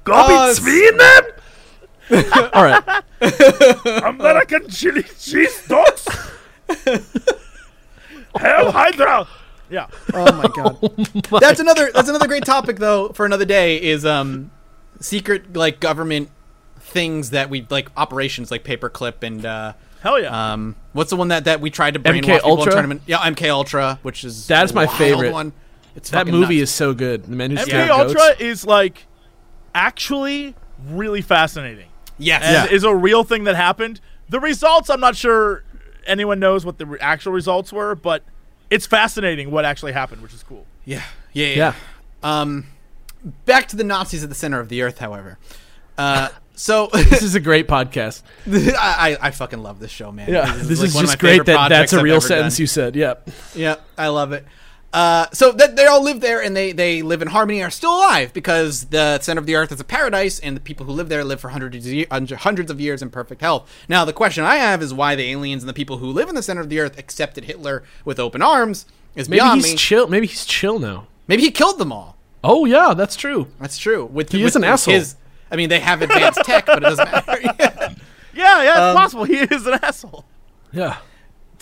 Go 0.02 0.12
Oh, 0.16 0.46
mit 0.48 0.56
Sweden. 0.56 1.00
All 2.52 2.64
right. 2.64 2.82
American 4.04 4.68
chili 4.68 5.04
cheese 5.04 5.62
dogs. 5.68 6.08
Hell 8.36 8.72
Hydra. 8.72 9.28
Yeah. 9.72 9.86
Oh 10.14 10.30
my 10.32 10.48
god. 10.54 10.78
that's 11.40 11.58
another 11.60 11.90
that's 11.92 12.08
another 12.08 12.28
great 12.28 12.44
topic 12.44 12.76
though 12.78 13.08
for 13.10 13.24
another 13.26 13.44
day 13.46 13.80
is 13.82 14.04
um 14.04 14.50
secret 15.00 15.56
like 15.56 15.80
government 15.80 16.28
things 16.78 17.30
that 17.30 17.48
we 17.50 17.66
like 17.70 17.90
operations 17.96 18.50
like 18.50 18.62
paperclip 18.64 19.22
and 19.22 19.44
uh 19.46 19.72
Hell 20.02 20.20
yeah. 20.20 20.52
um 20.52 20.76
what's 20.92 21.10
the 21.10 21.16
one 21.16 21.28
that 21.28 21.44
that 21.46 21.60
we 21.60 21.70
tried 21.70 21.94
to 21.94 22.00
brainwash 22.00 22.20
MK 22.20 22.22
people 22.22 22.52
in 22.52 22.58
Ultra? 22.58 22.72
tournament? 22.72 23.02
Yeah, 23.06 23.18
MK 23.18 23.48
Ultra, 23.50 23.98
which 24.02 24.24
is 24.24 24.46
That's 24.46 24.74
my 24.74 24.86
favorite. 24.86 25.32
one. 25.32 25.52
It's 25.96 26.10
That 26.10 26.26
movie 26.26 26.58
nuts. 26.58 26.70
is 26.70 26.74
so 26.74 26.92
good. 26.94 27.24
The 27.24 27.36
Man 27.36 27.50
Who 27.52 27.56
MK 27.58 27.62
Scared 27.62 27.90
Ultra 27.90 28.14
Goats. 28.14 28.40
is 28.40 28.64
like 28.66 29.06
actually 29.74 30.54
really 30.88 31.22
fascinating. 31.22 31.88
yes. 32.18 32.42
and 32.44 32.70
is 32.72 32.84
a 32.84 32.94
real 32.94 33.24
thing 33.24 33.44
that 33.44 33.56
happened. 33.56 34.00
The 34.28 34.40
results, 34.40 34.88
I'm 34.90 35.00
not 35.00 35.16
sure 35.16 35.62
anyone 36.06 36.38
knows 36.40 36.64
what 36.64 36.78
the 36.78 36.86
re- 36.86 36.98
actual 37.00 37.32
results 37.32 37.72
were, 37.72 37.94
but 37.94 38.22
it's 38.72 38.86
fascinating 38.86 39.50
what 39.50 39.64
actually 39.64 39.92
happened, 39.92 40.22
which 40.22 40.34
is 40.34 40.42
cool. 40.42 40.66
Yeah. 40.84 41.02
Yeah. 41.32 41.46
Yeah. 41.46 41.54
Yeah. 41.56 41.74
Um 42.40 42.66
back 43.44 43.68
to 43.68 43.76
the 43.76 43.84
Nazis 43.84 44.22
at 44.22 44.28
the 44.28 44.34
center 44.34 44.60
of 44.60 44.68
the 44.68 44.82
earth, 44.82 44.98
however. 44.98 45.38
Uh 45.98 46.28
so 46.54 46.88
This 46.92 47.22
is 47.22 47.34
a 47.34 47.40
great 47.40 47.68
podcast. 47.68 48.22
I, 48.46 49.16
I 49.20 49.28
I 49.28 49.30
fucking 49.30 49.62
love 49.62 49.78
this 49.78 49.90
show, 49.90 50.12
man. 50.12 50.28
Yeah, 50.30 50.52
this 50.56 50.78
like 50.80 50.88
is 50.88 50.94
one 50.94 51.04
of 51.04 51.10
just 51.10 51.18
great 51.18 51.44
that 51.46 51.68
that's 51.68 51.92
a 51.92 52.02
real 52.02 52.20
sentence 52.20 52.56
done. 52.56 52.62
you 52.62 52.66
said. 52.66 52.96
Yep. 52.96 53.30
Yeah, 53.54 53.76
I 53.96 54.08
love 54.08 54.32
it. 54.32 54.46
Uh, 54.92 55.26
so 55.32 55.52
that 55.52 55.74
they 55.74 55.86
all 55.86 56.02
live 56.02 56.20
there 56.20 56.42
and 56.42 56.54
they, 56.54 56.70
they 56.72 57.00
live 57.00 57.22
in 57.22 57.28
harmony 57.28 57.60
and 57.60 57.66
are 57.68 57.70
still 57.70 57.96
alive 57.96 58.30
because 58.34 58.84
the 58.86 59.18
center 59.20 59.38
of 59.40 59.46
the 59.46 59.54
earth 59.54 59.72
is 59.72 59.80
a 59.80 59.84
paradise 59.84 60.38
and 60.38 60.54
the 60.54 60.60
people 60.60 60.84
who 60.84 60.92
live 60.92 61.08
there 61.08 61.24
live 61.24 61.40
for 61.40 61.48
hundreds 61.48 61.86
of, 61.86 61.92
ye- 61.94 62.06
of 62.10 62.80
years 62.80 63.00
in 63.00 63.08
perfect 63.08 63.40
health. 63.40 63.70
Now, 63.88 64.04
the 64.04 64.12
question 64.12 64.44
I 64.44 64.56
have 64.56 64.82
is 64.82 64.92
why 64.92 65.14
the 65.14 65.30
aliens 65.30 65.62
and 65.62 65.68
the 65.70 65.72
people 65.74 65.96
who 65.96 66.08
live 66.12 66.28
in 66.28 66.34
the 66.34 66.42
center 66.42 66.60
of 66.60 66.68
the 66.68 66.78
earth 66.78 66.98
accepted 66.98 67.44
Hitler 67.44 67.82
with 68.04 68.18
open 68.20 68.42
arms 68.42 68.84
is 69.14 69.28
Maybe 69.30 69.38
beyond 69.40 69.60
he's 69.62 69.72
me. 69.72 69.76
chill. 69.76 70.08
Maybe 70.08 70.26
he's 70.26 70.44
chill 70.44 70.78
now. 70.78 71.06
Maybe 71.26 71.42
he 71.42 71.50
killed 71.50 71.78
them 71.78 71.90
all. 71.92 72.16
Oh 72.44 72.64
yeah, 72.66 72.92
that's 72.92 73.16
true. 73.16 73.46
That's 73.60 73.78
true. 73.78 74.04
With 74.04 74.30
He 74.32 74.38
with 74.42 74.48
is 74.52 74.56
an 74.56 74.64
asshole. 74.64 74.94
His, 74.94 75.16
I 75.50 75.56
mean, 75.56 75.68
they 75.70 75.80
have 75.80 76.02
advanced 76.02 76.40
tech, 76.44 76.66
but 76.66 76.78
it 76.78 76.80
doesn't 76.80 77.10
matter. 77.12 77.40
Yeah. 77.40 77.94
Yeah, 78.34 78.62
yeah, 78.62 78.70
it's 78.70 78.78
Um, 78.78 78.96
possible. 78.96 79.24
He 79.24 79.36
is 79.36 79.66
an 79.66 79.78
asshole. 79.82 80.24
Yeah. 80.72 80.96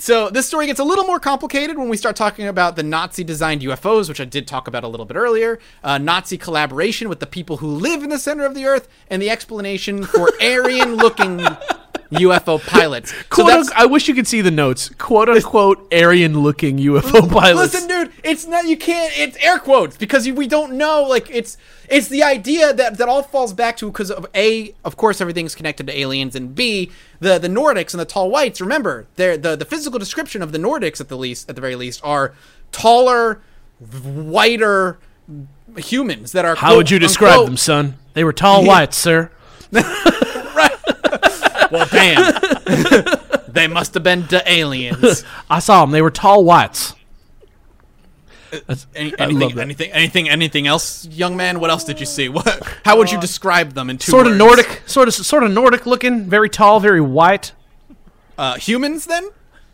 So 0.00 0.30
this 0.30 0.46
story 0.46 0.64
gets 0.64 0.80
a 0.80 0.84
little 0.84 1.04
more 1.04 1.20
complicated 1.20 1.76
when 1.76 1.90
we 1.90 1.96
start 1.98 2.16
talking 2.16 2.46
about 2.46 2.74
the 2.74 2.82
Nazi-designed 2.82 3.60
UFOs, 3.60 4.08
which 4.08 4.18
I 4.18 4.24
did 4.24 4.48
talk 4.48 4.66
about 4.66 4.82
a 4.82 4.88
little 4.88 5.04
bit 5.04 5.14
earlier. 5.18 5.58
Uh, 5.84 5.98
Nazi 5.98 6.38
collaboration 6.38 7.10
with 7.10 7.20
the 7.20 7.26
people 7.26 7.58
who 7.58 7.66
live 7.66 8.02
in 8.02 8.08
the 8.08 8.18
center 8.18 8.46
of 8.46 8.54
the 8.54 8.64
Earth, 8.64 8.88
and 9.08 9.20
the 9.20 9.28
explanation 9.28 10.06
for 10.06 10.30
Aryan-looking 10.40 11.46
UFO 12.12 12.64
pilots. 12.66 13.12
So 13.12 13.22
Quote 13.28 13.48
that's—I 13.48 13.86
wish 13.86 14.08
you 14.08 14.14
could 14.14 14.26
see 14.26 14.40
the 14.40 14.50
notes. 14.50 14.90
"Quote 14.98 15.28
unquote" 15.28 15.92
Aryan-looking 15.92 16.78
UFO 16.78 17.30
pilots. 17.30 17.74
Listen, 17.74 17.88
dude, 17.88 18.12
it's 18.24 18.46
not. 18.46 18.66
You 18.66 18.76
can't. 18.76 19.12
It's 19.16 19.36
air 19.38 19.58
quotes 19.58 19.96
because 19.96 20.28
we 20.28 20.46
don't 20.48 20.72
know. 20.72 21.04
Like 21.04 21.28
it's 21.30 21.56
it's 21.88 22.08
the 22.08 22.22
idea 22.22 22.72
that 22.72 22.98
that 22.98 23.08
all 23.08 23.22
falls 23.22 23.52
back 23.52 23.76
to 23.78 23.86
because 23.86 24.10
of 24.10 24.26
a, 24.34 24.74
of 24.84 24.96
course, 24.96 25.20
everything's 25.20 25.54
connected 25.54 25.86
to 25.86 25.98
aliens, 25.98 26.34
and 26.34 26.54
b, 26.54 26.90
the 27.20 27.38
the 27.38 27.48
Nordics 27.48 27.92
and 27.92 28.00
the 28.00 28.04
tall 28.04 28.30
whites. 28.30 28.60
Remember, 28.60 29.06
they're 29.16 29.36
the 29.36 29.54
the 29.54 29.64
physical 29.64 29.98
description 29.98 30.42
of 30.42 30.52
the 30.52 30.58
Nordics 30.58 31.00
at 31.00 31.08
the 31.08 31.16
least, 31.16 31.48
at 31.48 31.54
the 31.54 31.60
very 31.60 31.76
least, 31.76 32.00
are 32.02 32.34
taller, 32.72 33.40
whiter 33.78 34.98
humans 35.76 36.32
that 36.32 36.44
are. 36.44 36.56
How 36.56 36.76
would 36.76 36.90
you 36.90 36.98
describe 36.98 37.44
them, 37.44 37.56
son? 37.56 37.94
They 38.14 38.24
were 38.24 38.32
tall 38.32 38.64
whites, 38.64 38.96
sir. 38.96 39.30
Well, 41.70 41.86
damn. 41.90 42.32
they 43.48 43.66
must 43.66 43.94
have 43.94 44.02
been 44.02 44.26
the 44.26 44.42
aliens. 44.46 45.24
I 45.50 45.58
saw 45.60 45.82
them. 45.82 45.92
They 45.92 46.02
were 46.02 46.10
tall 46.10 46.44
whites. 46.44 46.94
Any, 48.96 49.16
anything, 49.16 49.60
anything, 49.60 49.92
anything, 49.92 50.28
anything 50.28 50.66
else, 50.66 51.06
young 51.06 51.36
man? 51.36 51.60
What 51.60 51.70
else 51.70 51.84
did 51.84 52.00
you 52.00 52.06
see? 52.06 52.28
What? 52.28 52.60
How 52.84 52.98
would 52.98 53.12
you 53.12 53.20
describe 53.20 53.74
them 53.74 53.88
in 53.88 53.98
two 53.98 54.10
Sort 54.10 54.26
of 54.26 54.32
words? 54.32 54.38
Nordic, 54.38 54.82
sort 54.86 55.06
of 55.06 55.14
sort 55.14 55.44
of 55.44 55.52
Nordic 55.52 55.86
looking, 55.86 56.24
very 56.24 56.48
tall, 56.50 56.80
very 56.80 57.00
white. 57.00 57.52
Uh, 58.36 58.56
humans, 58.56 59.06
then? 59.06 59.28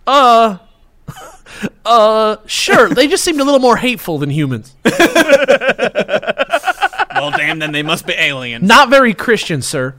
Uh, 0.06 0.58
uh, 1.86 2.36
sure. 2.44 2.90
they 2.90 3.08
just 3.08 3.24
seemed 3.24 3.40
a 3.40 3.44
little 3.44 3.60
more 3.60 3.78
hateful 3.78 4.18
than 4.18 4.28
humans. 4.28 4.76
Well, 7.16 7.30
damn, 7.30 7.58
then 7.58 7.72
they 7.72 7.82
must 7.82 8.06
be 8.06 8.12
aliens. 8.12 8.66
Not 8.66 8.90
very 8.90 9.14
Christian, 9.14 9.62
sir. 9.62 9.94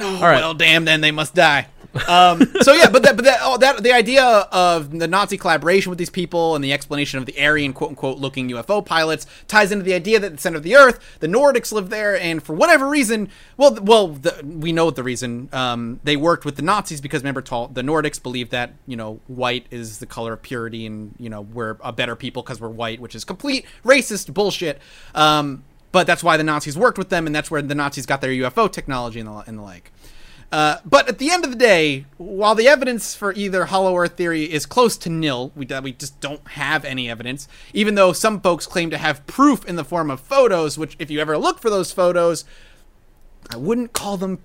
All 0.00 0.20
right. 0.20 0.40
Well, 0.40 0.54
damn, 0.54 0.84
then 0.84 1.00
they 1.00 1.10
must 1.10 1.34
die. 1.34 1.68
Um, 2.06 2.42
so 2.60 2.74
yeah, 2.74 2.90
but 2.90 3.02
that, 3.02 3.16
but 3.16 3.24
that, 3.24 3.40
oh, 3.42 3.56
that, 3.58 3.82
the 3.82 3.92
idea 3.92 4.22
of 4.24 4.96
the 4.98 5.08
Nazi 5.08 5.38
collaboration 5.38 5.90
with 5.90 5.98
these 5.98 6.10
people 6.10 6.54
and 6.54 6.62
the 6.62 6.72
explanation 6.72 7.18
of 7.18 7.26
the 7.26 7.40
Aryan 7.40 7.72
quote 7.72 7.90
unquote 7.90 8.18
looking 8.18 8.48
UFO 8.50 8.84
pilots 8.84 9.26
ties 9.46 9.72
into 9.72 9.84
the 9.84 9.94
idea 9.94 10.20
that 10.20 10.32
the 10.32 10.38
center 10.38 10.58
of 10.58 10.62
the 10.62 10.76
Earth, 10.76 11.00
the 11.20 11.26
Nordics 11.26 11.72
live 11.72 11.88
there, 11.88 12.18
and 12.18 12.42
for 12.42 12.54
whatever 12.54 12.88
reason, 12.88 13.30
well, 13.56 13.76
well, 13.80 14.08
the, 14.08 14.40
we 14.44 14.70
know 14.70 14.90
the 14.90 15.02
reason. 15.02 15.48
Um, 15.52 16.00
they 16.04 16.16
worked 16.16 16.44
with 16.44 16.56
the 16.56 16.62
Nazis 16.62 17.00
because 17.00 17.22
remember, 17.22 17.42
tall, 17.42 17.68
the 17.68 17.82
Nordics 17.82 18.22
believe 18.22 18.50
that 18.50 18.74
you 18.86 18.96
know 18.96 19.20
white 19.26 19.66
is 19.70 19.98
the 19.98 20.06
color 20.06 20.34
of 20.34 20.42
purity, 20.42 20.86
and 20.86 21.14
you 21.18 21.30
know 21.30 21.40
we're 21.40 21.76
a 21.82 21.92
better 21.92 22.16
people 22.16 22.42
because 22.42 22.60
we're 22.60 22.68
white, 22.68 23.00
which 23.00 23.14
is 23.14 23.24
complete 23.24 23.64
racist 23.84 24.32
bullshit. 24.32 24.78
Um, 25.14 25.64
but 25.92 26.06
that's 26.06 26.22
why 26.22 26.36
the 26.36 26.44
Nazis 26.44 26.76
worked 26.76 26.98
with 26.98 27.08
them, 27.08 27.26
and 27.26 27.34
that's 27.34 27.50
where 27.50 27.62
the 27.62 27.74
Nazis 27.74 28.06
got 28.06 28.20
their 28.20 28.30
UFO 28.30 28.70
technology 28.70 29.20
and 29.20 29.28
the, 29.28 29.44
and 29.46 29.58
the 29.58 29.62
like. 29.62 29.92
Uh, 30.50 30.78
but 30.84 31.08
at 31.08 31.18
the 31.18 31.30
end 31.30 31.44
of 31.44 31.50
the 31.50 31.56
day, 31.56 32.06
while 32.16 32.54
the 32.54 32.66
evidence 32.66 33.14
for 33.14 33.34
either 33.34 33.66
Hollow 33.66 33.94
Earth 33.96 34.16
theory 34.16 34.44
is 34.44 34.64
close 34.64 34.96
to 34.98 35.10
nil, 35.10 35.52
we, 35.54 35.66
we 35.82 35.92
just 35.92 36.18
don't 36.20 36.46
have 36.48 36.86
any 36.86 37.10
evidence, 37.10 37.48
even 37.74 37.96
though 37.96 38.12
some 38.14 38.40
folks 38.40 38.66
claim 38.66 38.88
to 38.90 38.96
have 38.98 39.26
proof 39.26 39.64
in 39.66 39.76
the 39.76 39.84
form 39.84 40.10
of 40.10 40.20
photos, 40.20 40.78
which, 40.78 40.96
if 40.98 41.10
you 41.10 41.20
ever 41.20 41.36
look 41.36 41.58
for 41.58 41.68
those 41.68 41.92
photos, 41.92 42.46
I 43.50 43.58
wouldn't 43.58 43.92
call 43.92 44.16
them 44.16 44.38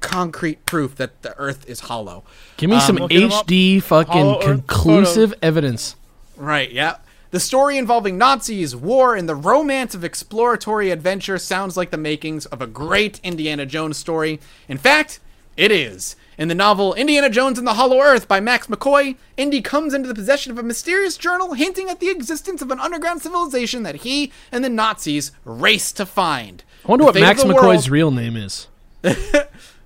concrete 0.00 0.64
proof 0.64 0.94
that 0.94 1.22
the 1.22 1.36
Earth 1.38 1.68
is 1.68 1.80
hollow. 1.80 2.22
Give 2.56 2.70
me 2.70 2.78
some 2.78 2.96
looking 2.96 3.24
'em 3.24 3.32
up. 3.32 3.46
HD 3.46 3.82
fucking 3.82 4.12
Hollow 4.12 4.38
Earth 4.38 4.44
conclusive 4.44 5.34
evidence. 5.42 5.96
Right, 6.36 6.70
yeah. 6.70 6.96
The 7.30 7.40
story 7.40 7.76
involving 7.76 8.16
Nazis, 8.16 8.74
war, 8.74 9.14
and 9.14 9.28
the 9.28 9.34
romance 9.34 9.94
of 9.94 10.02
exploratory 10.04 10.90
adventure 10.90 11.38
sounds 11.38 11.76
like 11.76 11.90
the 11.90 11.98
makings 11.98 12.46
of 12.46 12.62
a 12.62 12.66
great 12.66 13.20
Indiana 13.22 13.66
Jones 13.66 13.96
story. 13.98 14.40
In 14.68 14.78
fact, 14.78 15.20
It 15.56 15.72
is. 15.72 16.14
In 16.38 16.46
the 16.46 16.54
novel 16.54 16.94
Indiana 16.94 17.28
Jones 17.28 17.58
and 17.58 17.66
the 17.66 17.74
Hollow 17.74 17.98
Earth 18.00 18.28
by 18.28 18.38
Max 18.38 18.68
McCoy, 18.68 19.16
Indy 19.36 19.60
comes 19.60 19.92
into 19.92 20.06
the 20.08 20.14
possession 20.14 20.52
of 20.52 20.58
a 20.58 20.62
mysterious 20.62 21.16
journal 21.16 21.54
hinting 21.54 21.90
at 21.90 21.98
the 21.98 22.10
existence 22.10 22.62
of 22.62 22.70
an 22.70 22.78
underground 22.78 23.22
civilization 23.22 23.82
that 23.82 23.96
he 23.96 24.30
and 24.52 24.62
the 24.64 24.68
Nazis 24.68 25.32
race 25.44 25.90
to 25.92 26.06
find. 26.06 26.62
I 26.84 26.88
wonder 26.92 27.02
The 27.02 27.06
what 27.06 27.20
Max 27.20 27.42
McCoy's 27.42 27.54
world- 27.54 27.90
real 27.90 28.10
name 28.12 28.36
is. 28.36 28.68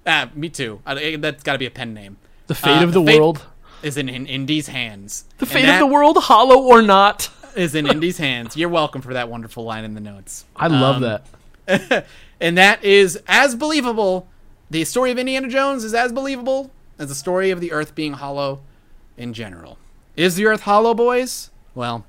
Ah, 0.06 0.28
me 0.34 0.48
too. 0.48 0.80
I- 0.84 1.16
that's 1.16 1.42
got 1.42 1.52
to 1.52 1.58
be 1.58 1.66
a 1.66 1.70
pen 1.70 1.94
name. 1.94 2.16
The 2.48 2.54
fate 2.54 2.78
Uh, 2.80 2.84
of 2.84 2.92
the, 2.92 3.00
the 3.00 3.06
fate- 3.06 3.18
world. 3.20 3.46
Is 3.82 3.96
in, 3.96 4.08
in 4.08 4.26
Indy's 4.26 4.68
hands. 4.68 5.24
The 5.38 5.46
fate 5.46 5.68
of 5.68 5.78
the 5.78 5.86
world, 5.86 6.16
hollow 6.16 6.62
or 6.62 6.82
not. 6.82 7.28
is 7.56 7.74
in 7.74 7.86
Indy's 7.86 8.18
hands. 8.18 8.56
You're 8.56 8.68
welcome 8.68 9.02
for 9.02 9.12
that 9.14 9.28
wonderful 9.28 9.64
line 9.64 9.84
in 9.84 9.94
the 9.94 10.00
notes. 10.00 10.44
I 10.56 10.68
love 10.68 11.02
Um, 11.02 11.20
that. 11.66 12.06
and 12.40 12.56
that 12.58 12.82
is 12.84 13.20
as 13.26 13.54
believable. 13.56 14.28
The 14.70 14.84
story 14.84 15.10
of 15.10 15.18
Indiana 15.18 15.48
Jones 15.48 15.84
is 15.84 15.94
as 15.94 16.12
believable 16.12 16.70
as 16.98 17.08
the 17.08 17.14
story 17.14 17.50
of 17.50 17.60
the 17.60 17.72
Earth 17.72 17.94
being 17.94 18.14
hollow 18.14 18.60
in 19.16 19.32
general. 19.34 19.78
Is 20.16 20.36
the 20.36 20.46
Earth 20.46 20.62
hollow, 20.62 20.94
boys? 20.94 21.50
Well, 21.74 22.04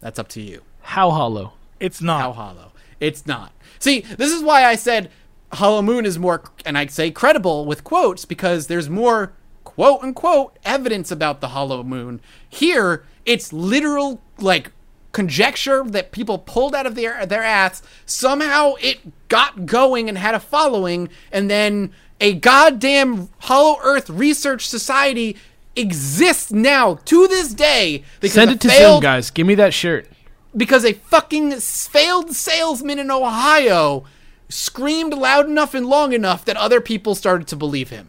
that's 0.00 0.18
up 0.18 0.28
to 0.30 0.40
you. 0.40 0.62
How 0.80 1.10
hollow? 1.10 1.52
It's 1.80 2.00
not. 2.00 2.20
How 2.20 2.32
hollow? 2.32 2.72
It's 2.98 3.26
not. 3.26 3.52
See, 3.78 4.00
this 4.00 4.32
is 4.32 4.42
why 4.42 4.64
I 4.64 4.74
said 4.76 5.10
Hollow 5.52 5.82
Moon 5.82 6.06
is 6.06 6.18
more, 6.18 6.42
and 6.64 6.76
I 6.78 6.86
say 6.86 7.10
credible 7.10 7.64
with 7.66 7.84
quotes 7.84 8.24
because 8.24 8.66
there's 8.68 8.88
more 8.88 9.32
quote 9.74 10.02
unquote 10.02 10.58
evidence 10.64 11.10
about 11.10 11.40
the 11.40 11.48
Hollow 11.48 11.82
Moon. 11.82 12.20
Here, 12.48 13.04
it's 13.24 13.52
literal 13.52 14.20
like 14.38 14.72
conjecture 15.12 15.84
that 15.84 16.10
people 16.10 16.38
pulled 16.38 16.74
out 16.74 16.86
of 16.86 16.94
their 16.94 17.24
their 17.26 17.42
ass. 17.42 17.82
Somehow 18.06 18.74
it 18.80 19.28
got 19.28 19.66
going 19.66 20.08
and 20.08 20.18
had 20.18 20.34
a 20.34 20.40
following, 20.40 21.08
and 21.32 21.50
then 21.50 21.92
a 22.20 22.34
goddamn 22.34 23.28
Hollow 23.40 23.78
Earth 23.82 24.08
Research 24.10 24.66
Society 24.68 25.36
exists 25.76 26.52
now 26.52 26.94
to 27.04 27.26
this 27.28 27.52
day. 27.52 28.04
Send 28.22 28.50
it 28.52 28.60
to 28.62 28.68
failed- 28.68 28.94
Zoom, 28.96 29.02
guys. 29.02 29.30
Give 29.30 29.46
me 29.46 29.54
that 29.56 29.74
shirt. 29.74 30.08
because 30.56 30.84
a 30.84 30.92
fucking 30.92 31.50
failed 31.58 32.32
salesman 32.32 33.00
in 33.00 33.10
Ohio 33.10 34.04
screamed 34.48 35.12
loud 35.12 35.46
enough 35.48 35.74
and 35.74 35.84
long 35.84 36.12
enough 36.12 36.44
that 36.44 36.56
other 36.56 36.80
people 36.80 37.16
started 37.16 37.48
to 37.48 37.56
believe 37.56 37.90
him. 37.90 38.08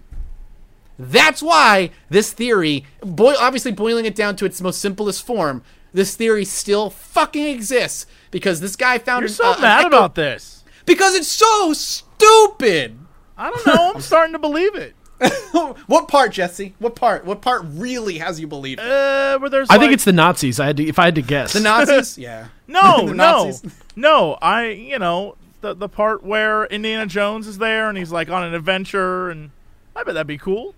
That's 0.97 1.41
why 1.43 1.91
this 2.09 2.31
theory, 2.31 2.85
boy, 3.01 3.33
obviously 3.39 3.71
boiling 3.71 4.05
it 4.05 4.15
down 4.15 4.35
to 4.37 4.45
its 4.45 4.61
most 4.61 4.79
simplest 4.79 5.25
form, 5.25 5.63
this 5.93 6.15
theory 6.15 6.45
still 6.45 6.89
fucking 6.89 7.45
exists 7.47 8.05
because 8.31 8.59
this 8.59 8.75
guy 8.75 8.97
found 8.97 9.21
You're 9.21 9.29
so 9.29 9.53
uh, 9.53 9.57
mad 9.61 9.85
about 9.85 10.15
this. 10.15 10.63
because 10.85 11.15
it's 11.15 11.27
so 11.27 11.73
stupid. 11.73 12.97
I 13.37 13.49
don't 13.49 13.67
know. 13.67 13.91
I'm 13.95 14.01
starting 14.01 14.33
to 14.33 14.39
believe 14.39 14.75
it. 14.75 14.95
what 15.87 16.07
part, 16.09 16.33
Jesse? 16.33 16.73
What 16.79 16.95
part? 16.95 17.25
What 17.25 17.41
part 17.41 17.63
really 17.65 18.17
has 18.17 18.39
you 18.39 18.47
believe? 18.47 18.79
it? 18.79 18.85
Uh, 18.85 19.37
where 19.39 19.49
there's 19.49 19.69
I 19.69 19.77
think 19.77 19.93
it's 19.93 20.03
the 20.03 20.11
Nazis. 20.13 20.59
I 20.59 20.65
had 20.65 20.77
to, 20.77 20.85
if 20.85 20.99
I 20.99 21.05
had 21.05 21.15
to 21.15 21.21
guess. 21.21 21.53
the 21.53 21.61
Nazis? 21.61 22.17
yeah. 22.17 22.47
no, 22.67 23.05
no, 23.05 23.13
Nazis. 23.13 23.73
no. 23.95 24.33
I, 24.41 24.67
you 24.67 24.99
know, 24.99 25.37
the 25.61 25.73
the 25.73 25.87
part 25.87 26.23
where 26.23 26.65
Indiana 26.65 27.05
Jones 27.05 27.47
is 27.47 27.57
there 27.57 27.87
and 27.87 27.97
he's 27.97 28.11
like 28.11 28.29
on 28.29 28.43
an 28.43 28.53
adventure, 28.53 29.29
and 29.29 29.51
I 29.95 30.03
bet 30.03 30.15
that'd 30.15 30.27
be 30.27 30.37
cool. 30.37 30.75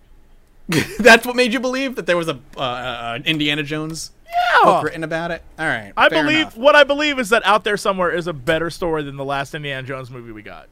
That's 1.00 1.26
what 1.26 1.36
made 1.36 1.54
you 1.54 1.60
believe 1.60 1.96
that 1.96 2.06
there 2.06 2.18
was 2.18 2.28
a 2.28 2.40
uh, 2.58 2.60
uh, 2.62 3.14
an 3.16 3.24
Indiana 3.26 3.64
Jones 3.64 4.12
yeah. 4.26 4.64
book 4.66 4.84
written 4.84 5.04
about 5.04 5.32
it. 5.32 5.42
All 5.58 5.66
right, 5.66 5.94
I 5.96 6.10
believe 6.10 6.42
enough. 6.42 6.58
what 6.58 6.76
I 6.76 6.84
believe 6.84 7.20
is 7.20 7.30
that 7.30 7.46
out 7.46 7.64
there 7.64 7.78
somewhere 7.78 8.12
is 8.12 8.28
a 8.28 8.34
better 8.34 8.70
story 8.70 9.04
than 9.04 9.16
the 9.16 9.24
last 9.26 9.56
Indiana 9.56 9.88
Jones 9.88 10.12
movie 10.12 10.32
we 10.32 10.42
got. 10.42 10.68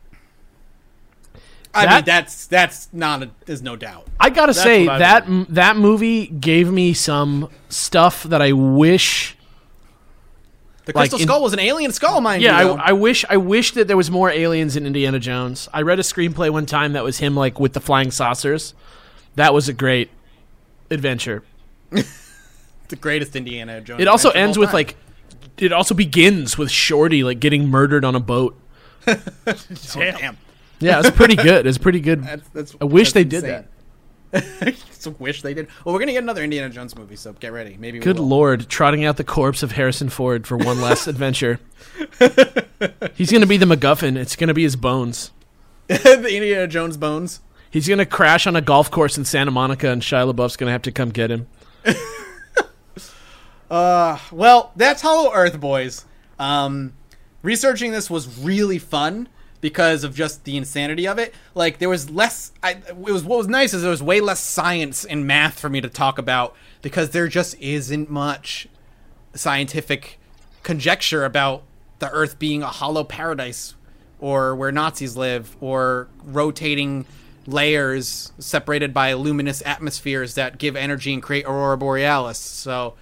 I 1.73 1.85
That- 1.85 1.95
mean, 1.95 2.03
that's 2.05 2.47
that's 2.47 2.89
not 2.93 3.23
a. 3.23 3.29
There's 3.45 3.61
no 3.61 3.75
doubt. 3.75 4.07
I 4.19 4.29
gotta 4.29 4.53
That's 4.53 4.63
say 4.63 4.87
I 4.87 4.97
that 4.99 5.23
m- 5.25 5.45
that 5.49 5.75
movie 5.77 6.27
gave 6.27 6.71
me 6.71 6.93
some 6.93 7.49
stuff 7.69 8.23
that 8.23 8.41
I 8.41 8.51
wish. 8.53 9.35
The 10.85 10.91
Like, 10.93 11.09
Crystal 11.09 11.19
in- 11.19 11.27
Skull 11.27 11.41
was 11.41 11.51
an 11.53 11.59
alien 11.59 11.91
skull, 11.91 12.21
mind 12.21 12.43
Yeah, 12.43 12.61
you. 12.61 12.69
I, 12.73 12.89
I 12.89 12.91
wish 12.93 13.25
I 13.29 13.37
wish 13.37 13.71
that 13.73 13.87
there 13.87 13.97
was 13.97 14.09
more 14.11 14.29
aliens 14.29 14.75
in 14.77 14.85
Indiana 14.85 15.19
Jones. 15.19 15.67
I 15.73 15.81
read 15.81 15.99
a 15.99 16.03
screenplay 16.03 16.49
one 16.49 16.65
time 16.65 16.93
that 16.93 17.03
was 17.03 17.17
him 17.17 17.35
like 17.35 17.59
with 17.59 17.73
the 17.73 17.79
flying 17.81 18.11
saucers. 18.11 18.73
That 19.35 19.53
was 19.53 19.67
a 19.69 19.73
great 19.73 20.09
adventure. 20.89 21.43
the 21.89 22.95
greatest 22.95 23.35
Indiana 23.35 23.81
Jones. 23.81 24.01
It 24.01 24.07
also 24.07 24.29
ends 24.31 24.57
with 24.57 24.69
time. 24.69 24.73
like 24.75 24.95
it 25.57 25.71
also 25.71 25.95
begins 25.95 26.57
with 26.57 26.71
Shorty 26.71 27.23
like 27.23 27.39
getting 27.39 27.69
murdered 27.69 28.05
on 28.05 28.15
a 28.15 28.19
boat. 28.19 28.59
Oh, 29.47 29.53
damn. 29.93 30.37
Yeah, 30.79 30.99
it's 30.99 31.11
pretty 31.11 31.35
good. 31.35 31.67
It's 31.67 31.77
pretty 31.77 31.99
good. 31.99 32.23
That's, 32.23 32.49
that's, 32.49 32.75
I 32.81 32.85
wish 32.85 33.13
that's 33.13 33.13
they 33.13 33.23
did 33.23 33.43
that. 33.43 34.75
Just 34.75 35.07
wish 35.19 35.41
they 35.41 35.53
did. 35.53 35.67
Well, 35.85 35.93
we're 35.93 35.99
gonna 35.99 36.11
get 36.11 36.23
another 36.23 36.43
Indiana 36.43 36.69
Jones 36.69 36.95
movie, 36.95 37.15
so 37.15 37.31
get 37.33 37.53
ready. 37.53 37.77
Maybe. 37.79 37.99
Good 37.99 38.17
we 38.17 38.21
will. 38.21 38.27
lord, 38.27 38.67
trotting 38.67 39.05
out 39.05 39.17
the 39.17 39.23
corpse 39.23 39.63
of 39.63 39.73
Harrison 39.73 40.09
Ford 40.09 40.45
for 40.45 40.57
one 40.57 40.81
last 40.81 41.07
adventure. 41.07 41.59
He's 43.13 43.31
gonna 43.31 43.45
be 43.45 43.57
the 43.57 43.65
MacGuffin. 43.65 44.17
It's 44.17 44.35
gonna 44.35 44.53
be 44.53 44.63
his 44.63 44.75
bones. 44.75 45.31
the 45.87 46.29
Indiana 46.29 46.67
Jones 46.67 46.97
bones. 46.97 47.39
He's 47.75 47.89
gonna 47.89 48.05
crash 48.05 48.47
on 48.47 48.55
a 48.55 48.61
golf 48.61 48.89
course 48.89 49.17
in 49.17 49.25
Santa 49.25 49.51
Monica, 49.51 49.89
and 49.89 50.01
Shia 50.01 50.33
LaBeouf's 50.33 50.55
gonna 50.55 50.71
have 50.71 50.83
to 50.83 50.93
come 50.93 51.09
get 51.09 51.29
him. 51.29 51.47
Well, 54.31 54.71
that's 54.77 55.01
Hollow 55.01 55.33
Earth, 55.33 55.59
boys. 55.59 56.05
Um, 56.39 56.93
researching 57.41 57.91
this 57.91 58.09
was 58.09 58.39
really 58.39 58.77
fun 58.77 59.27
because 59.59 60.05
of 60.05 60.15
just 60.15 60.45
the 60.45 60.55
insanity 60.55 61.05
of 61.05 61.17
it. 61.19 61.33
Like 61.53 61.79
there 61.79 61.89
was 61.89 62.09
less. 62.09 62.53
I, 62.63 62.77
it 62.87 62.95
was 62.95 63.25
what 63.25 63.39
was 63.39 63.49
nice 63.49 63.73
is 63.73 63.81
there 63.81 63.91
was 63.91 64.01
way 64.01 64.21
less 64.21 64.39
science 64.39 65.03
and 65.03 65.27
math 65.27 65.59
for 65.59 65.69
me 65.69 65.81
to 65.81 65.89
talk 65.89 66.17
about 66.17 66.55
because 66.81 67.09
there 67.09 67.27
just 67.27 67.59
isn't 67.59 68.09
much 68.09 68.69
scientific 69.33 70.17
conjecture 70.63 71.25
about 71.25 71.63
the 71.99 72.09
Earth 72.11 72.39
being 72.39 72.63
a 72.63 72.67
hollow 72.67 73.03
paradise 73.03 73.75
or 74.19 74.55
where 74.55 74.71
Nazis 74.71 75.17
live 75.17 75.57
or 75.59 76.07
rotating 76.23 77.05
layers 77.47 78.31
separated 78.39 78.93
by 78.93 79.13
luminous 79.13 79.61
atmospheres 79.65 80.35
that 80.35 80.57
give 80.57 80.75
energy 80.75 81.13
and 81.13 81.21
create 81.21 81.45
aurora 81.45 81.77
borealis. 81.77 82.37
So 82.37 82.95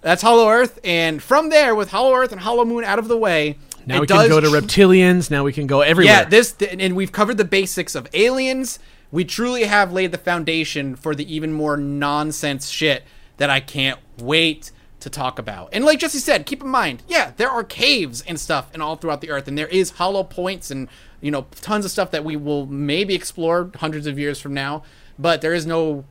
that's 0.00 0.22
Hollow 0.22 0.48
Earth, 0.48 0.80
and 0.82 1.22
from 1.22 1.50
there, 1.50 1.74
with 1.74 1.90
Hollow 1.90 2.12
Earth 2.14 2.32
and 2.32 2.40
Hollow 2.40 2.64
Moon 2.64 2.84
out 2.84 2.98
of 2.98 3.08
the 3.08 3.16
way, 3.16 3.56
Now 3.86 4.00
we 4.00 4.06
can 4.06 4.28
go 4.28 4.40
to 4.40 4.48
reptilians. 4.48 5.30
Now 5.30 5.44
we 5.44 5.52
can 5.52 5.66
go 5.66 5.80
everywhere. 5.80 6.22
Yeah, 6.22 6.24
this 6.24 6.54
and 6.60 6.96
we've 6.96 7.12
covered 7.12 7.36
the 7.36 7.44
basics 7.44 7.94
of 7.94 8.08
aliens. 8.12 8.78
We 9.10 9.24
truly 9.24 9.64
have 9.64 9.92
laid 9.92 10.10
the 10.10 10.18
foundation 10.18 10.96
for 10.96 11.14
the 11.14 11.32
even 11.32 11.52
more 11.52 11.76
nonsense 11.76 12.68
shit 12.70 13.04
that 13.36 13.50
I 13.50 13.60
can't 13.60 14.00
wait 14.18 14.72
to 15.00 15.10
talk 15.10 15.38
about. 15.38 15.68
And 15.72 15.84
like 15.84 15.98
Jesse 15.98 16.18
said, 16.18 16.46
keep 16.46 16.62
in 16.62 16.68
mind, 16.68 17.02
yeah, 17.08 17.32
there 17.36 17.50
are 17.50 17.64
caves 17.64 18.22
and 18.22 18.38
stuff 18.38 18.70
and 18.72 18.82
all 18.82 18.96
throughout 18.96 19.20
the 19.20 19.30
earth, 19.30 19.48
and 19.48 19.58
there 19.58 19.68
is 19.68 19.90
hollow 19.90 20.22
points 20.22 20.70
and 20.70 20.88
you 21.22 21.30
know 21.30 21.46
tons 21.62 21.86
of 21.86 21.90
stuff 21.90 22.10
that 22.10 22.24
we 22.24 22.36
will 22.36 22.66
maybe 22.66 23.14
explore 23.14 23.70
hundreds 23.76 24.06
of 24.06 24.18
years 24.18 24.38
from 24.38 24.52
now. 24.52 24.82
But 25.18 25.40
there 25.40 25.54
is 25.54 25.64
no, 25.64 26.04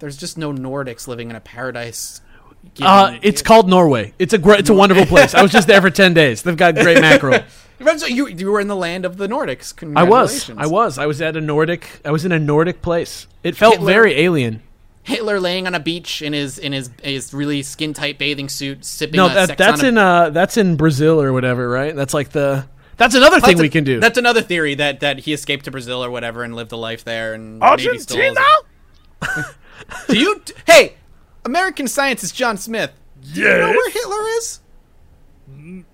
there's 0.00 0.16
just 0.16 0.36
no 0.36 0.52
Nordics 0.52 1.08
living 1.08 1.30
in 1.30 1.36
a 1.36 1.40
paradise. 1.40 2.20
uh, 2.82 3.16
it's 3.22 3.40
called 3.42 3.68
Norway. 3.68 4.12
It's 4.18 4.32
a 4.34 4.38
great, 4.38 4.60
it's 4.60 4.70
a 4.70 4.74
wonderful 4.74 5.06
place. 5.06 5.34
I 5.34 5.42
was 5.42 5.52
just 5.52 5.66
there 5.68 5.80
for 5.80 5.90
ten 6.02 6.12
days. 6.12 6.42
They've 6.42 6.56
got 6.56 6.74
great 6.74 7.00
mackerel. 7.00 7.40
You 7.78 8.26
you 8.26 8.50
were 8.50 8.60
in 8.60 8.68
the 8.68 8.76
land 8.76 9.04
of 9.04 9.18
the 9.18 9.26
Nordics. 9.28 9.74
I 9.94 10.02
was, 10.04 10.48
I 10.56 10.64
was, 10.66 10.96
I 10.96 11.04
was 11.04 11.20
at 11.20 11.36
a 11.36 11.42
Nordic. 11.42 12.00
I 12.06 12.10
was 12.10 12.24
in 12.24 12.32
a 12.32 12.38
Nordic 12.38 12.80
place. 12.80 13.26
It 13.44 13.54
felt 13.54 13.74
Hitler- 13.74 13.92
very 13.92 14.12
alien. 14.18 14.62
Hitler 15.02 15.38
laying 15.38 15.66
on 15.66 15.74
a 15.74 15.78
beach 15.80 16.22
in 16.22 16.32
his 16.32 16.58
in 16.58 16.72
his 16.72 16.90
his 17.02 17.34
really 17.34 17.62
skin 17.62 17.92
tight 17.92 18.18
bathing 18.18 18.48
suit, 18.48 18.84
sipping. 18.84 19.18
No, 19.18 19.26
a 19.26 19.34
that 19.46 19.58
that's 19.58 19.82
in 19.82 19.98
uh 19.98 20.30
that's 20.30 20.56
in 20.56 20.76
Brazil 20.76 21.20
or 21.20 21.32
whatever, 21.34 21.68
right? 21.68 21.94
That's 21.94 22.14
like 22.14 22.30
the 22.30 22.66
that's 22.96 23.14
another 23.14 23.40
thing 23.40 23.50
That's 23.56 23.60
a- 23.60 23.62
we 23.62 23.68
can 23.68 23.84
do. 23.84 24.00
That's 24.00 24.18
another 24.18 24.42
theory 24.42 24.74
that 24.76 25.00
that 25.00 25.20
he 25.20 25.32
escaped 25.32 25.64
to 25.66 25.70
Brazil 25.70 26.02
or 26.04 26.10
whatever 26.10 26.42
and 26.42 26.54
lived 26.56 26.72
a 26.72 26.76
life 26.76 27.04
there 27.04 27.34
and 27.34 27.58
maybe 27.58 27.98
still 27.98 28.18
Argentina? 28.18 28.44
Do 30.08 30.18
you? 30.18 30.42
Hey, 30.66 30.94
American 31.44 31.86
scientist 31.88 32.34
John 32.34 32.56
Smith. 32.56 32.90
Do 33.34 33.40
you 33.40 33.46
know 33.48 33.70
where 33.70 33.90
Hitler 33.90 34.28
is? 34.38 34.60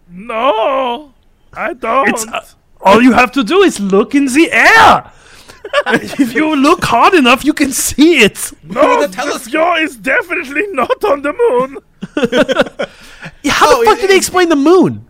No, 0.08 1.14
I 1.52 1.72
don't. 1.74 2.28
Uh, 2.32 2.40
all 2.80 3.00
you 3.02 3.12
have 3.12 3.32
to 3.32 3.44
do 3.44 3.62
is 3.62 3.78
look 3.80 4.14
in 4.14 4.26
the 4.26 4.50
air. 4.52 5.10
if 6.02 6.34
you 6.34 6.54
look 6.56 6.84
hard 6.84 7.14
enough, 7.14 7.44
you 7.44 7.52
can 7.54 7.72
see 7.72 8.18
it. 8.18 8.52
no, 8.62 9.00
the 9.00 9.06
the 9.08 9.14
telescope. 9.14 9.78
is 9.78 9.96
definitely 9.96 10.66
not 10.72 11.02
on 11.04 11.22
the 11.22 11.32
moon. 11.32 11.78
How 13.50 13.66
Oh, 13.68 13.80
the 13.80 13.84
fuck 13.86 13.98
it- 13.98 14.00
did 14.02 14.10
they 14.10 14.16
explain 14.16 14.48
the 14.48 14.56
moon? 14.56 15.06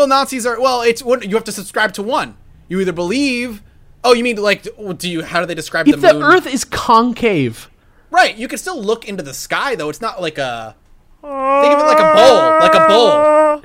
Well, 0.00 0.08
Nazis 0.08 0.46
are. 0.46 0.58
Well, 0.58 0.80
it's 0.80 1.02
one. 1.02 1.20
You 1.20 1.34
have 1.34 1.44
to 1.44 1.52
subscribe 1.52 1.92
to 1.92 2.02
one. 2.02 2.38
You 2.68 2.80
either 2.80 2.92
believe. 2.92 3.62
Oh, 4.02 4.14
you 4.14 4.24
mean 4.24 4.36
like? 4.36 4.62
Do 4.96 5.10
you? 5.10 5.22
How 5.22 5.40
do 5.40 5.46
they 5.46 5.54
describe 5.54 5.86
If 5.86 5.96
the 5.96 6.00
the 6.08 6.14
moon? 6.14 6.22
Earth 6.22 6.46
is 6.46 6.64
concave, 6.64 7.68
Right. 8.10 8.34
You 8.34 8.48
can 8.48 8.56
still 8.56 8.80
look 8.82 9.06
into 9.06 9.22
the 9.22 9.34
sky 9.34 9.74
though. 9.74 9.90
It's 9.90 10.00
not 10.00 10.22
like 10.22 10.38
a. 10.38 10.74
Think 11.20 11.74
of 11.74 11.80
it 11.80 11.84
like 11.84 11.98
a 11.98 12.14
bowl, 12.14 12.60
like 12.60 12.74
a 12.74 12.88
bowl. 12.88 13.62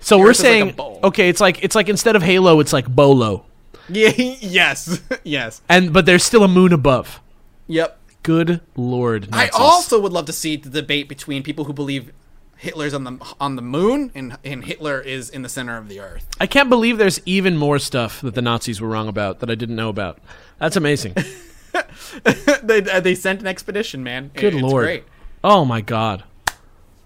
so 0.00 0.18
we're 0.18 0.30
Earth 0.30 0.38
like 0.40 0.46
a 0.48 0.50
saying 0.50 0.72
bowl. 0.72 0.98
okay, 1.04 1.28
it's 1.28 1.40
like 1.40 1.62
it's 1.62 1.76
like 1.76 1.88
instead 1.88 2.16
of 2.16 2.22
Halo, 2.24 2.58
it's 2.58 2.72
like 2.72 2.88
Bolo. 2.88 3.44
Yeah, 3.88 4.10
yes, 4.16 5.00
yes, 5.22 5.62
and 5.68 5.92
but 5.92 6.06
there's 6.06 6.24
still 6.24 6.42
a 6.42 6.48
moon 6.48 6.72
above. 6.72 7.20
yep. 7.68 8.00
Good 8.24 8.60
lord. 8.76 9.28
I 9.32 9.48
also 9.50 10.00
would 10.00 10.12
love 10.12 10.26
to 10.26 10.32
see 10.32 10.56
the 10.56 10.68
debate 10.68 11.08
between 11.08 11.44
people 11.44 11.66
who 11.66 11.72
believe 11.72 12.12
Hitler's 12.58 12.92
on 12.92 13.04
the 13.04 13.18
on 13.40 13.56
the 13.56 13.62
moon 13.62 14.10
and 14.14 14.36
and 14.44 14.64
Hitler 14.64 15.00
is 15.00 15.30
in 15.30 15.42
the 15.42 15.48
center 15.48 15.76
of 15.76 15.88
the 15.88 16.00
earth. 16.00 16.26
I 16.40 16.46
can't 16.46 16.68
believe 16.68 16.98
there's 16.98 17.20
even 17.24 17.56
more 17.56 17.78
stuff 17.78 18.20
that 18.20 18.34
the 18.34 18.42
Nazis 18.42 18.80
were 18.80 18.88
wrong 18.88 19.08
about 19.08 19.38
that 19.40 19.50
I 19.50 19.54
didn't 19.54 19.76
know 19.76 19.88
about. 19.88 20.18
That's 20.58 20.76
amazing. 20.76 21.14
they 22.62 22.82
uh, 22.82 23.00
they 23.00 23.14
sent 23.14 23.40
an 23.40 23.46
expedition, 23.46 24.02
man. 24.02 24.30
Good 24.34 24.54
It's 24.54 24.62
lord. 24.62 24.84
great. 24.84 25.04
Oh 25.44 25.64
my 25.64 25.80
god. 25.80 26.24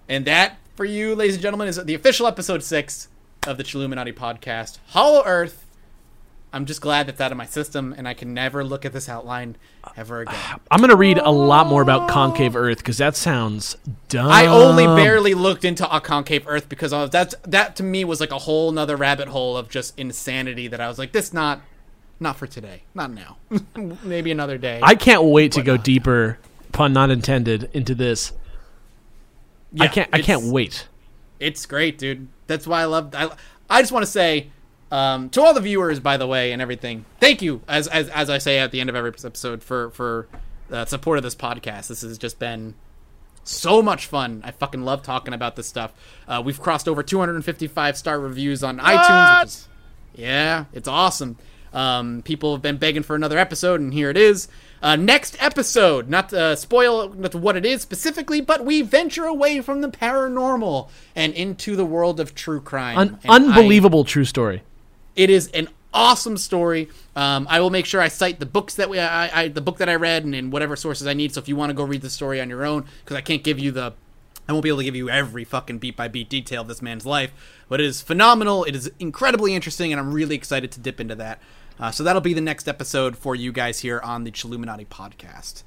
And 0.09 0.25
that, 0.25 0.57
for 0.75 0.85
you, 0.85 1.15
ladies 1.15 1.35
and 1.35 1.41
gentlemen, 1.41 1.67
is 1.67 1.77
the 1.83 1.93
official 1.93 2.27
episode 2.27 2.63
six 2.63 3.07
of 3.47 3.57
the 3.57 3.63
Chilluminati 3.63 4.13
podcast, 4.13 4.79
Hollow 4.87 5.23
Earth. 5.25 5.62
I'm 6.53 6.67
just 6.67 6.81
glad 6.81 7.07
that's 7.07 7.19
out 7.19 7.31
of 7.31 7.37
my 7.37 7.47
system, 7.47 7.95
and 7.97 8.07
I 8.07 8.13
can 8.13 8.31
never 8.31 8.63
look 8.63 8.85
at 8.85 8.93
this 8.93 9.09
outline 9.09 9.55
ever 9.97 10.21
again. 10.21 10.39
I'm 10.69 10.79
gonna 10.81 10.95
read 10.95 11.17
a 11.17 11.31
lot 11.31 11.65
more 11.65 11.81
about 11.81 12.07
concave 12.07 12.55
Earth 12.55 12.77
because 12.77 12.99
that 12.99 13.15
sounds 13.15 13.75
dumb. 14.07 14.29
I 14.29 14.45
only 14.45 14.85
barely 14.85 15.33
looked 15.33 15.65
into 15.65 15.91
a 15.93 15.99
concave 15.99 16.47
Earth 16.47 16.69
because 16.69 16.91
that's 17.09 17.33
that 17.41 17.75
to 17.77 17.83
me 17.83 18.05
was 18.05 18.19
like 18.19 18.31
a 18.31 18.37
whole 18.37 18.71
nother 18.71 18.95
rabbit 18.95 19.29
hole 19.29 19.57
of 19.57 19.67
just 19.67 19.97
insanity 19.97 20.67
that 20.67 20.79
I 20.79 20.87
was 20.87 20.99
like, 20.99 21.11
this 21.11 21.33
not 21.33 21.61
not 22.19 22.37
for 22.37 22.45
today, 22.45 22.83
not 22.93 23.09
now, 23.09 23.37
maybe 24.03 24.29
another 24.29 24.59
day. 24.59 24.79
I 24.83 24.93
can't 24.93 25.23
wait 25.23 25.53
to 25.53 25.63
go 25.63 25.75
deeper, 25.75 26.37
pun 26.71 26.93
not 26.93 27.09
intended, 27.09 27.71
into 27.73 27.95
this. 27.95 28.31
I 29.79 29.87
can't. 29.87 30.09
I 30.13 30.21
can't 30.21 30.43
wait. 30.43 30.87
It's 31.39 31.65
great, 31.65 31.97
dude. 31.97 32.27
That's 32.45 32.67
why 32.67 32.81
I 32.81 32.85
love. 32.85 33.15
I, 33.15 33.31
I 33.71 33.81
just 33.81 33.91
want 33.91 34.05
to 34.05 34.11
say 34.11 34.51
um, 34.93 35.29
to 35.31 35.41
all 35.41 35.53
the 35.55 35.59
viewers, 35.61 35.99
by 35.99 36.17
the 36.17 36.27
way, 36.27 36.51
and 36.51 36.61
everything. 36.61 37.05
Thank 37.19 37.41
you, 37.41 37.61
as 37.67 37.87
as, 37.87 38.09
as 38.09 38.29
I 38.29 38.37
say 38.37 38.59
at 38.59 38.71
the 38.71 38.79
end 38.79 38.89
of 38.89 38.95
every 38.95 39.09
episode, 39.09 39.63
for 39.63 39.89
for 39.89 40.27
uh, 40.71 40.85
support 40.85 41.17
of 41.17 41.23
this 41.23 41.35
podcast. 41.35 41.87
This 41.87 42.01
has 42.03 42.17
just 42.19 42.37
been 42.37 42.75
so 43.43 43.81
much 43.81 44.05
fun. 44.05 44.41
I 44.45 44.51
fucking 44.51 44.85
love 44.85 45.01
talking 45.01 45.33
about 45.33 45.55
this 45.55 45.67
stuff. 45.67 45.93
Uh, 46.27 46.41
we've 46.45 46.59
crossed 46.61 46.87
over 46.87 47.01
255 47.03 47.97
star 47.97 48.19
reviews 48.19 48.63
on 48.63 48.77
iTunes. 48.77 49.41
Which 49.41 49.47
is, 49.47 49.67
yeah, 50.15 50.65
it's 50.73 50.87
awesome. 50.87 51.37
Um, 51.73 52.21
people 52.21 52.53
have 52.53 52.61
been 52.61 52.77
begging 52.77 53.01
for 53.01 53.15
another 53.15 53.39
episode, 53.39 53.81
and 53.81 53.91
here 53.93 54.11
it 54.11 54.17
is. 54.17 54.47
Uh, 54.81 54.95
next 54.95 55.35
episode, 55.41 56.07
not 56.07 56.29
to 56.29 56.55
spoil 56.55 57.09
not 57.09 57.33
what 57.33 57.57
it 57.57 57.65
is 57.65 57.81
specifically, 57.81 58.41
but 58.41 58.63
we 58.63 58.83
venture 58.83 59.25
away 59.25 59.59
from 59.59 59.81
the 59.81 59.89
paranormal 59.89 60.89
and 61.15 61.33
into 61.33 61.75
the 61.75 61.85
world 61.85 62.19
of 62.19 62.35
true 62.35 62.61
crime. 62.61 62.97
An 62.99 63.19
And 63.23 63.31
I- 63.31 63.35
unbelievable 63.37 64.03
true 64.03 64.25
story. 64.25 64.61
It 65.15 65.29
is 65.29 65.47
an 65.49 65.69
awesome 65.93 66.37
story. 66.37 66.89
Um, 67.15 67.47
I 67.49 67.59
will 67.59 67.69
make 67.69 67.85
sure 67.85 68.01
I 68.01 68.07
cite 68.07 68.39
the 68.39 68.45
books 68.45 68.75
that 68.75 68.89
we, 68.89 68.99
I, 68.99 69.43
I 69.43 69.47
the 69.47 69.61
book 69.61 69.77
that 69.77 69.89
I 69.89 69.95
read, 69.95 70.25
and, 70.25 70.33
and 70.33 70.51
whatever 70.51 70.75
sources 70.75 71.07
I 71.07 71.13
need. 71.13 71.33
So 71.33 71.39
if 71.39 71.47
you 71.47 71.55
want 71.55 71.69
to 71.69 71.73
go 71.73 71.83
read 71.83 72.01
the 72.01 72.09
story 72.09 72.41
on 72.41 72.49
your 72.49 72.65
own, 72.65 72.85
because 73.03 73.17
I 73.17 73.21
can't 73.21 73.43
give 73.43 73.59
you 73.59 73.71
the, 73.71 73.93
I 74.47 74.51
won't 74.51 74.63
be 74.63 74.69
able 74.69 74.79
to 74.79 74.83
give 74.83 74.95
you 74.95 75.09
every 75.09 75.43
fucking 75.43 75.77
beat 75.77 75.95
by 75.95 76.07
beat 76.07 76.29
detail 76.29 76.63
of 76.63 76.67
this 76.67 76.81
man's 76.81 77.05
life, 77.05 77.31
but 77.69 77.79
it 77.79 77.85
is 77.85 78.01
phenomenal. 78.01 78.63
It 78.63 78.75
is 78.75 78.91
incredibly 78.99 79.53
interesting, 79.53 79.93
and 79.93 79.99
I'm 79.99 80.11
really 80.11 80.35
excited 80.35 80.71
to 80.71 80.79
dip 80.79 80.99
into 80.99 81.15
that. 81.15 81.39
Uh, 81.79 81.91
so 81.91 82.03
that'll 82.03 82.21
be 82.21 82.33
the 82.33 82.41
next 82.41 82.67
episode 82.67 83.17
for 83.17 83.35
you 83.35 83.51
guys 83.51 83.79
here 83.79 83.99
on 84.01 84.23
the 84.23 84.31
Chilluminati 84.31 84.87
podcast. 84.87 85.63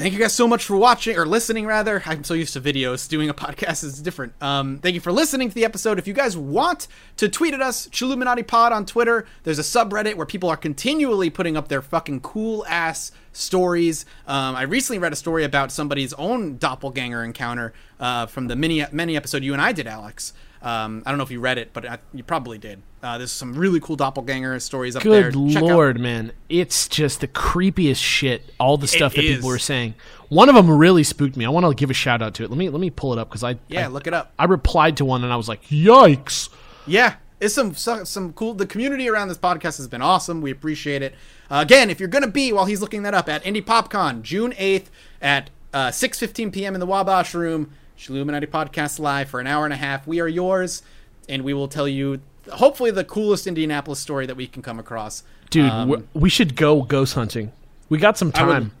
Thank 0.00 0.14
you 0.14 0.18
guys 0.18 0.32
so 0.32 0.48
much 0.48 0.64
for 0.64 0.78
watching 0.78 1.18
or 1.18 1.26
listening. 1.26 1.66
Rather, 1.66 2.02
I'm 2.06 2.24
so 2.24 2.32
used 2.32 2.54
to 2.54 2.60
videos. 2.62 3.06
Doing 3.06 3.28
a 3.28 3.34
podcast 3.34 3.84
is 3.84 4.00
different. 4.00 4.32
Um, 4.40 4.78
thank 4.78 4.94
you 4.94 5.00
for 5.00 5.12
listening 5.12 5.50
to 5.50 5.54
the 5.54 5.66
episode. 5.66 5.98
If 5.98 6.08
you 6.08 6.14
guys 6.14 6.38
want 6.38 6.88
to 7.18 7.28
tweet 7.28 7.52
at 7.52 7.60
us, 7.60 7.86
Chilluminati 7.88 8.46
Pod 8.46 8.72
on 8.72 8.86
Twitter. 8.86 9.26
There's 9.42 9.58
a 9.58 9.62
subreddit 9.62 10.14
where 10.14 10.24
people 10.24 10.48
are 10.48 10.56
continually 10.56 11.28
putting 11.28 11.54
up 11.54 11.68
their 11.68 11.82
fucking 11.82 12.20
cool 12.20 12.64
ass 12.66 13.12
stories. 13.34 14.06
Um, 14.26 14.56
I 14.56 14.62
recently 14.62 14.98
read 14.98 15.12
a 15.12 15.16
story 15.16 15.44
about 15.44 15.70
somebody's 15.70 16.14
own 16.14 16.56
doppelganger 16.56 17.22
encounter 17.22 17.74
uh, 18.00 18.24
from 18.24 18.48
the 18.48 18.56
mini 18.56 18.82
mini 18.92 19.18
episode 19.18 19.44
you 19.44 19.52
and 19.52 19.60
I 19.60 19.72
did, 19.72 19.86
Alex. 19.86 20.32
Um, 20.62 21.02
I 21.06 21.10
don't 21.10 21.16
know 21.16 21.24
if 21.24 21.30
you 21.30 21.40
read 21.40 21.56
it, 21.56 21.72
but 21.72 21.86
I, 21.86 21.98
you 22.12 22.22
probably 22.22 22.58
did. 22.58 22.82
Uh, 23.02 23.16
there's 23.16 23.32
some 23.32 23.54
really 23.54 23.80
cool 23.80 23.96
doppelganger 23.96 24.60
stories 24.60 24.94
up 24.94 25.02
Good 25.02 25.32
there. 25.32 25.58
Out- 25.58 25.62
lord, 25.62 25.98
man! 25.98 26.32
It's 26.50 26.86
just 26.86 27.20
the 27.20 27.28
creepiest 27.28 28.02
shit. 28.02 28.52
All 28.60 28.76
the 28.76 28.86
stuff 28.86 29.14
that 29.14 29.24
is. 29.24 29.36
people 29.36 29.48
were 29.48 29.58
saying. 29.58 29.94
One 30.28 30.48
of 30.48 30.54
them 30.54 30.70
really 30.70 31.02
spooked 31.02 31.36
me. 31.36 31.46
I 31.46 31.48
want 31.48 31.66
to 31.66 31.74
give 31.74 31.90
a 31.90 31.94
shout 31.94 32.20
out 32.20 32.34
to 32.34 32.44
it. 32.44 32.50
Let 32.50 32.58
me 32.58 32.68
let 32.68 32.80
me 32.80 32.90
pull 32.90 33.12
it 33.14 33.18
up 33.18 33.30
because 33.30 33.42
I 33.42 33.58
yeah, 33.68 33.86
I, 33.86 33.88
look 33.88 34.06
it 34.06 34.12
up. 34.12 34.32
I 34.38 34.44
replied 34.44 34.98
to 34.98 35.04
one 35.04 35.24
and 35.24 35.32
I 35.32 35.36
was 35.36 35.48
like, 35.48 35.64
"Yikes!" 35.68 36.50
Yeah, 36.86 37.14
it's 37.40 37.54
some 37.54 37.74
some 37.74 38.32
cool. 38.34 38.52
The 38.52 38.66
community 38.66 39.08
around 39.08 39.28
this 39.28 39.38
podcast 39.38 39.78
has 39.78 39.88
been 39.88 40.02
awesome. 40.02 40.42
We 40.42 40.50
appreciate 40.50 41.00
it. 41.00 41.14
Uh, 41.50 41.60
again, 41.62 41.88
if 41.88 41.98
you're 41.98 42.08
gonna 42.08 42.28
be 42.28 42.52
while 42.52 42.66
he's 42.66 42.82
looking 42.82 43.02
that 43.04 43.14
up 43.14 43.30
at 43.30 43.44
Indy 43.46 43.62
PopCon, 43.62 44.20
June 44.20 44.52
eighth 44.58 44.90
at 45.22 45.48
uh, 45.72 45.88
6:15 45.88 46.52
p.m. 46.52 46.74
in 46.74 46.80
the 46.80 46.86
Wabash 46.86 47.32
Room, 47.32 47.72
Chilluminati 48.00 48.46
Podcast 48.46 48.98
live 48.98 49.28
for 49.28 49.40
an 49.40 49.46
hour 49.46 49.64
and 49.66 49.74
a 49.74 49.76
half. 49.76 50.06
We 50.06 50.20
are 50.20 50.26
yours, 50.28 50.82
and 51.28 51.44
we 51.44 51.52
will 51.52 51.68
tell 51.68 51.86
you 51.86 52.20
hopefully 52.50 52.90
the 52.90 53.04
coolest 53.04 53.46
Indianapolis 53.46 54.00
story 54.00 54.24
that 54.24 54.36
we 54.36 54.46
can 54.46 54.62
come 54.62 54.78
across. 54.78 55.22
Dude, 55.50 55.70
Um, 55.70 55.88
we're- 56.14 56.30
should 56.30 56.56
go 56.56 56.80
ghost 56.82 57.14
hunting. 57.14 57.52
We 57.90 57.98
got 57.98 58.16
some 58.16 58.32
time. 58.32 58.72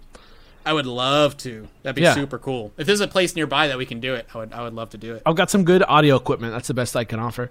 I 0.64 0.72
would 0.72 0.86
love 0.86 1.36
to. 1.38 1.68
That'd 1.82 1.96
be 1.96 2.02
Yeah. 2.02 2.14
super 2.14 2.38
cool. 2.38 2.72
If 2.78 2.86
there's 2.86 3.00
a 3.00 3.08
place 3.08 3.36
nearby 3.36 3.68
that 3.68 3.76
we 3.76 3.84
can 3.84 4.00
do 4.00 4.14
it, 4.14 4.26
I 4.34 4.38
would. 4.38 4.52
I 4.54 4.62
would 4.62 4.72
love 4.74 4.88
to 4.90 4.98
do 4.98 5.14
it. 5.14 5.22
I've 5.26 5.36
got 5.36 5.50
some 5.50 5.64
good 5.64 5.82
audio 5.86 6.16
equipment. 6.16 6.52
That's 6.54 6.68
the 6.68 6.74
best 6.74 6.96
I 6.96 7.04
can 7.04 7.18
offer. 7.18 7.50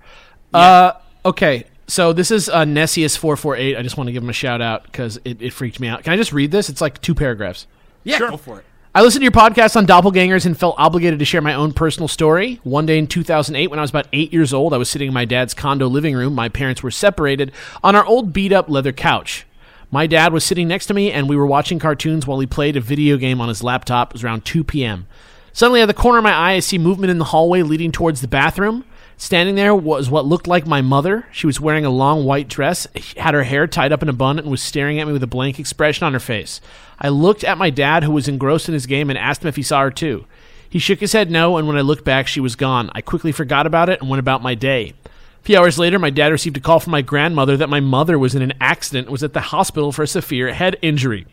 Uh, 0.54 0.94
okay, 1.24 1.66
so 1.88 2.14
this 2.14 2.32
is 2.32 2.50
uh, 2.50 2.66
Nessius 2.66 3.16
four 3.16 3.36
four 3.36 3.56
eight. 3.56 3.78
I 3.78 3.84
just 3.84 3.96
want 3.98 4.08
to 4.08 4.12
give 4.12 4.24
him 4.24 4.30
a 4.30 4.34
shout 4.34 4.62
out 4.62 4.84
because 4.86 5.20
it, 5.24 5.40
it 5.42 5.54
freaked 5.54 5.80
me 5.80 5.88
out. 5.88 6.04
Can 6.04 6.14
I 6.14 6.18
just 6.18 6.34
read 6.34 6.50
this? 6.52 6.68
It's 6.70 6.82
like 6.82 7.00
two 7.02 7.14
paragraphs. 7.14 7.68
Yeah, 8.04 8.18
go 8.20 8.38
for 8.38 8.60
it. 8.60 8.66
I 9.00 9.02
listened 9.02 9.22
to 9.22 9.24
your 9.24 9.32
podcast 9.32 9.78
on 9.78 9.88
doppelgangers 9.88 10.46
and 10.46 10.60
felt 10.60 10.76
obligated 10.78 11.20
to 11.20 11.26
share 11.26 11.40
my 11.40 11.54
own 11.54 11.72
personal 11.72 12.10
story. 12.10 12.60
One 12.64 12.86
day 12.86 12.98
in 12.98 13.08
2008, 13.08 13.70
when 13.70 13.80
I 13.80 13.82
was 13.82 13.92
about 13.92 14.10
eight 14.12 14.34
years 14.34 14.54
old, 14.54 14.74
I 14.74 14.78
was 14.78 14.90
sitting 14.90 15.08
in 15.08 15.14
my 15.14 15.24
dad's 15.24 15.54
condo 15.54 15.88
living 15.88 16.18
room. 16.18 16.36
My 16.36 16.50
parents 16.50 16.84
were 16.84 16.92
separated 16.92 17.54
on 17.82 17.96
our 17.96 18.04
old 18.04 18.34
beat 18.34 18.52
up 18.52 18.68
leather 18.68 18.92
couch. 18.92 19.46
My 19.90 20.06
dad 20.06 20.34
was 20.34 20.44
sitting 20.44 20.68
next 20.68 20.88
to 20.88 20.94
me, 20.94 21.14
and 21.14 21.30
we 21.30 21.38
were 21.38 21.46
watching 21.46 21.80
cartoons 21.80 22.28
while 22.28 22.42
he 22.42 22.46
played 22.46 22.76
a 22.76 22.82
video 22.82 23.16
game 23.16 23.40
on 23.40 23.48
his 23.48 23.64
laptop. 23.64 24.10
It 24.10 24.16
was 24.16 24.26
around 24.26 24.44
2 24.44 24.66
p.m. 24.66 25.08
Suddenly, 25.54 25.80
at 25.80 25.86
the 25.86 25.94
corner 25.94 26.18
of 26.18 26.26
my 26.26 26.34
eye, 26.34 26.56
I 26.56 26.60
see 26.60 26.78
movement 26.78 27.10
in 27.10 27.20
the 27.20 27.24
hallway 27.24 27.62
leading 27.62 27.94
towards 27.94 28.20
the 28.20 28.28
bathroom. 28.28 28.84
Standing 29.22 29.56
there 29.56 29.76
was 29.76 30.10
what 30.10 30.26
looked 30.26 30.48
like 30.48 30.66
my 30.66 30.82
mother. 30.82 31.26
She 31.34 31.46
was 31.46 31.60
wearing 31.60 31.84
a 31.84 31.90
long 31.90 32.24
white 32.24 32.48
dress, 32.48 32.88
had 33.18 33.34
her 33.34 33.44
hair 33.44 33.68
tied 33.68 33.92
up 33.92 34.02
in 34.02 34.08
a 34.08 34.14
bun, 34.14 34.40
and 34.40 34.50
was 34.50 34.62
staring 34.62 34.98
at 34.98 35.08
me 35.08 35.12
with 35.12 35.22
a 35.22 35.28
blank 35.28 35.60
expression 35.60 36.06
on 36.06 36.14
her 36.14 36.22
face. 36.22 36.62
I 36.98 37.10
looked 37.10 37.44
at 37.44 37.58
my 37.58 37.70
dad, 37.70 38.06
who 38.06 38.14
was 38.14 38.30
engrossed 38.30 38.70
in 38.70 38.74
his 38.74 38.86
game, 38.86 39.10
and 39.10 39.20
asked 39.20 39.44
him 39.44 39.50
if 39.50 39.58
he 39.58 39.62
saw 39.62 39.82
her 39.82 39.92
too. 39.92 40.26
He 40.70 40.80
shook 40.80 41.02
his 41.02 41.12
head 41.12 41.30
no, 41.30 41.58
and 41.58 41.68
when 41.68 41.76
I 41.76 41.82
looked 41.82 42.06
back, 42.06 42.28
she 42.28 42.40
was 42.40 42.56
gone. 42.56 42.90
I 42.96 43.02
quickly 43.02 43.34
forgot 43.34 43.68
about 43.68 43.90
it 43.90 44.00
and 44.00 44.10
went 44.10 44.22
about 44.22 44.42
my 44.42 44.56
day. 44.56 44.94
A 45.06 45.44
few 45.44 45.58
hours 45.58 45.78
later, 45.78 46.00
my 46.00 46.12
dad 46.12 46.32
received 46.32 46.56
a 46.56 46.62
call 46.62 46.80
from 46.80 46.92
my 46.92 47.02
grandmother 47.02 47.58
that 47.58 47.68
my 47.68 47.82
mother 47.82 48.18
was 48.18 48.36
in 48.36 48.42
an 48.42 48.54
accident 48.62 49.08
and 49.08 49.12
was 49.12 49.24
at 49.24 49.34
the 49.34 49.42
hospital 49.42 49.92
for 49.92 50.04
a 50.04 50.08
severe 50.08 50.54
head 50.54 50.78
injury. 50.82 51.28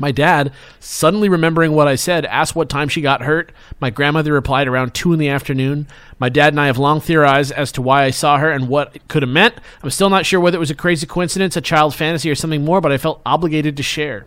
My 0.00 0.12
dad, 0.12 0.52
suddenly 0.78 1.28
remembering 1.28 1.72
what 1.72 1.88
I 1.88 1.96
said, 1.96 2.24
asked 2.26 2.54
what 2.54 2.68
time 2.68 2.88
she 2.88 3.00
got 3.00 3.22
hurt. 3.22 3.50
My 3.80 3.90
grandmother 3.90 4.32
replied 4.32 4.68
around 4.68 4.94
2 4.94 5.12
in 5.12 5.18
the 5.18 5.28
afternoon. 5.28 5.88
My 6.20 6.28
dad 6.28 6.52
and 6.52 6.60
I 6.60 6.66
have 6.66 6.78
long 6.78 7.00
theorized 7.00 7.50
as 7.50 7.72
to 7.72 7.82
why 7.82 8.04
I 8.04 8.10
saw 8.10 8.38
her 8.38 8.50
and 8.50 8.68
what 8.68 8.94
it 8.94 9.08
could 9.08 9.22
have 9.22 9.30
meant. 9.30 9.56
I'm 9.82 9.90
still 9.90 10.08
not 10.08 10.24
sure 10.24 10.38
whether 10.38 10.56
it 10.56 10.60
was 10.60 10.70
a 10.70 10.76
crazy 10.76 11.06
coincidence, 11.06 11.56
a 11.56 11.60
child 11.60 11.96
fantasy, 11.96 12.30
or 12.30 12.36
something 12.36 12.64
more, 12.64 12.80
but 12.80 12.92
I 12.92 12.96
felt 12.96 13.20
obligated 13.26 13.76
to 13.76 13.82
share. 13.82 14.26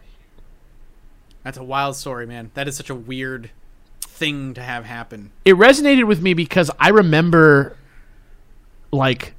That's 1.44 1.58
a 1.58 1.64
wild 1.64 1.96
story, 1.96 2.28
man. 2.28 2.52
That 2.54 2.68
is 2.68 2.76
such 2.76 2.90
a 2.90 2.96
weird 2.96 3.50
thing 4.02 4.54
to 4.56 4.62
have 4.62 4.86
happen. 4.86 5.32
It 5.46 5.56
resonated 5.56 6.06
with 6.06 6.22
me 6.22 6.34
because 6.34 6.70
I 6.80 6.90
remember, 6.90 7.78
like, 8.92 9.34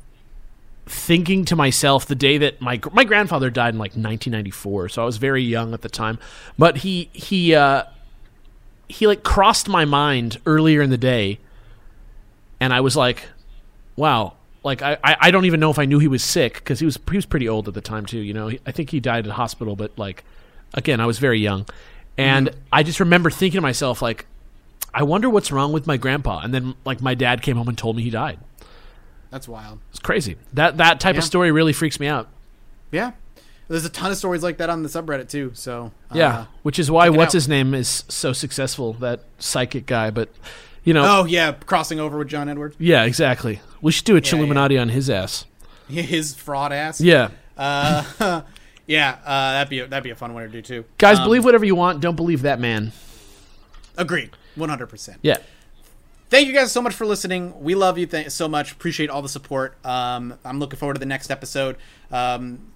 thinking 0.87 1.45
to 1.47 1.57
myself 1.57 2.07
the 2.07 2.15
day 2.15 2.39
that 2.39 2.61
my 2.61 2.81
my 2.93 3.05
grandfather 3.05 3.51
died 3.51 3.75
in 3.75 3.79
like 3.79 3.93
1994, 3.93 4.89
so 4.91 5.03
I 5.03 5.05
was 5.05 5.17
very 5.17 5.43
young 5.43 5.75
at 5.75 5.83
the 5.83 5.89
time. 5.89 6.19
But 6.59 6.79
he 6.79 7.09
he 7.13 7.55
uh, 7.55 7.85
he 8.89 9.07
like 9.07 9.23
crossed 9.23 9.69
my 9.69 9.85
mind 9.85 10.39
earlier 10.47 10.83
in 10.83 10.91
the 10.91 10.99
day, 10.99 11.39
and 12.61 12.73
I 12.73 12.81
was 12.81 12.97
like, 12.97 13.25
"Wow." 13.97 14.35
Like 14.65 14.81
I, 14.81 14.97
I 15.03 15.33
don't 15.33 15.45
even 15.47 15.59
know 15.59 15.71
if 15.73 15.79
I 15.81 15.87
knew 15.87 15.99
he 15.99 16.07
was 16.07 16.23
sick 16.23 16.55
because 16.55 16.79
he 16.79 16.85
was 16.87 16.97
he 17.11 17.17
was 17.17 17.27
pretty 17.27 17.49
old 17.49 17.67
at 17.67 17.75
the 17.75 17.81
time 17.81 18.07
too. 18.07 18.21
You 18.21 18.33
know, 18.33 18.47
He- 18.47 18.61
I 18.65 18.71
think 18.71 18.91
he 18.91 19.01
died 19.01 19.27
at 19.27 19.31
a 19.33 19.35
hospital, 19.35 19.75
but 19.75 19.91
like, 19.99 20.23
again, 20.73 21.01
I 21.01 21.07
was 21.07 21.19
very 21.19 21.41
young, 21.41 21.67
and 22.17 22.49
I 22.73 22.85
just 22.85 23.01
remember 23.01 23.29
thinking 23.29 23.59
to 23.59 23.61
myself 23.63 24.01
like, 24.03 24.25
I 24.95 25.03
wonder 25.03 25.29
what's 25.29 25.51
wrong 25.51 25.73
with 25.73 25.89
my 25.89 25.97
grandpa. 25.97 26.43
And 26.45 26.55
then 26.55 26.75
like 26.85 27.03
my 27.03 27.15
dad 27.15 27.43
came 27.43 27.57
home 27.57 27.67
and 27.67 27.77
told 27.77 27.97
me 27.97 28.05
he 28.05 28.11
died. 28.11 28.39
That's 29.33 29.49
wild. 29.49 29.81
It's 29.91 29.99
crazy. 29.99 30.37
That 30.53 30.77
that 30.77 31.01
type 31.01 31.15
Yeah. 31.15 31.19
of 31.21 31.25
story 31.25 31.51
really 31.51 31.73
freaks 31.73 31.99
me 31.99 32.07
out. 32.07 32.29
Yeah. 32.93 33.13
There's 33.67 33.85
a 33.87 33.91
ton 33.91 34.11
of 34.13 34.19
stories 34.19 34.43
like 34.43 34.59
that 34.59 34.69
on 34.71 34.83
the 34.85 34.89
subreddit 34.89 35.29
too. 35.31 35.51
So 35.55 35.91
uh, 36.11 36.15
Yeah, 36.15 36.45
which 36.63 36.79
is 36.79 36.91
why 36.91 37.09
what's 37.09 37.31
out. 37.31 37.33
his 37.33 37.49
name 37.49 37.73
is 37.75 38.05
so 38.09 38.33
successful. 38.35 38.93
That 38.93 39.21
psychic 39.39 39.87
guy, 39.87 40.11
but 40.11 40.29
you 40.85 40.93
know, 40.95 41.05
Oh 41.23 41.25
yeah, 41.25 41.53
crossing 41.53 41.99
over 41.99 42.19
with 42.19 42.29
John 42.29 42.49
Edwards. 42.49 42.77
yeah, 42.79 43.05
exactly. 43.05 43.61
We 43.81 43.91
should 43.91 44.05
do 44.05 44.13
a 44.13 44.17
Yeah, 44.17 44.21
Chilluminati 44.21 44.79
on 44.81 44.91
his 44.91 45.09
ass. 45.11 45.47
His 45.89 46.35
fraud 46.35 46.73
ass. 46.73 47.01
Yeah, 47.01 47.31
Uh, 47.57 48.43
yeah, 48.87 49.17
uh, 49.25 49.53
that'd 49.53 49.71
be 49.71 49.79
a, 49.81 49.87
that'd 49.87 50.05
be 50.05 50.11
a 50.11 50.15
fun 50.15 50.35
one 50.35 50.43
to 50.45 50.49
do 50.51 50.61
too. 50.63 50.85
Guys, 50.99 51.19
Um, 51.19 51.25
believe 51.25 51.45
whatever 51.45 51.65
you 51.65 51.75
want. 51.75 52.01
Don't 52.01 52.17
believe 52.17 52.43
that 52.43 52.61
man. 52.61 52.93
Agreed, 53.97 54.31
one 54.55 54.69
hundred 54.69 54.89
percent. 54.89 55.19
Yeah. 55.23 55.39
Thank 56.33 56.49
you 56.49 56.55
guys 56.55 56.73
so 56.73 56.81
much 56.81 56.95
for 56.95 57.05
listening. 57.05 57.53
We 57.63 57.75
love 57.75 57.99
you 57.99 58.07
th- 58.07 58.31
so 58.31 58.49
much. 58.49 58.73
Appreciate 58.73 59.11
all 59.11 59.21
the 59.21 59.29
support. 59.29 59.77
Um, 59.85 60.39
I'm 60.47 60.59
looking 60.61 60.79
forward 60.79 60.95
to 60.95 60.99
the 60.99 61.05
next 61.05 61.31
episode. 61.31 61.77
Um, 62.11 62.73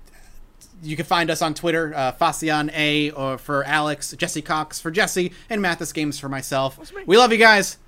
you 0.83 0.95
can 0.95 1.07
find 1.07 1.31
us 1.31 1.41
on 1.41 1.55
Twitter, 1.55 1.95
uh, 1.97 2.13
Facian 2.13 2.71
A 2.75 3.13
or 3.13 3.39
for 3.39 3.65
Alex, 3.65 4.15
Jesse 4.15 4.43
Cox 4.43 4.79
for 4.79 4.91
Jesse, 4.91 5.33
and 5.49 5.63
Mathas 5.63 5.95
Games 5.95 6.19
for 6.19 6.29
myself. 6.29 6.79
We 7.07 7.17
love 7.17 7.33
you 7.33 7.39
guys, 7.39 7.79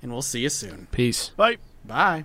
and 0.00 0.10
we'll 0.10 0.22
see 0.22 0.40
you 0.40 0.48
soon. 0.48 0.88
Peace. 0.92 1.28
Bye. 1.36 1.58
Bye. 1.84 2.24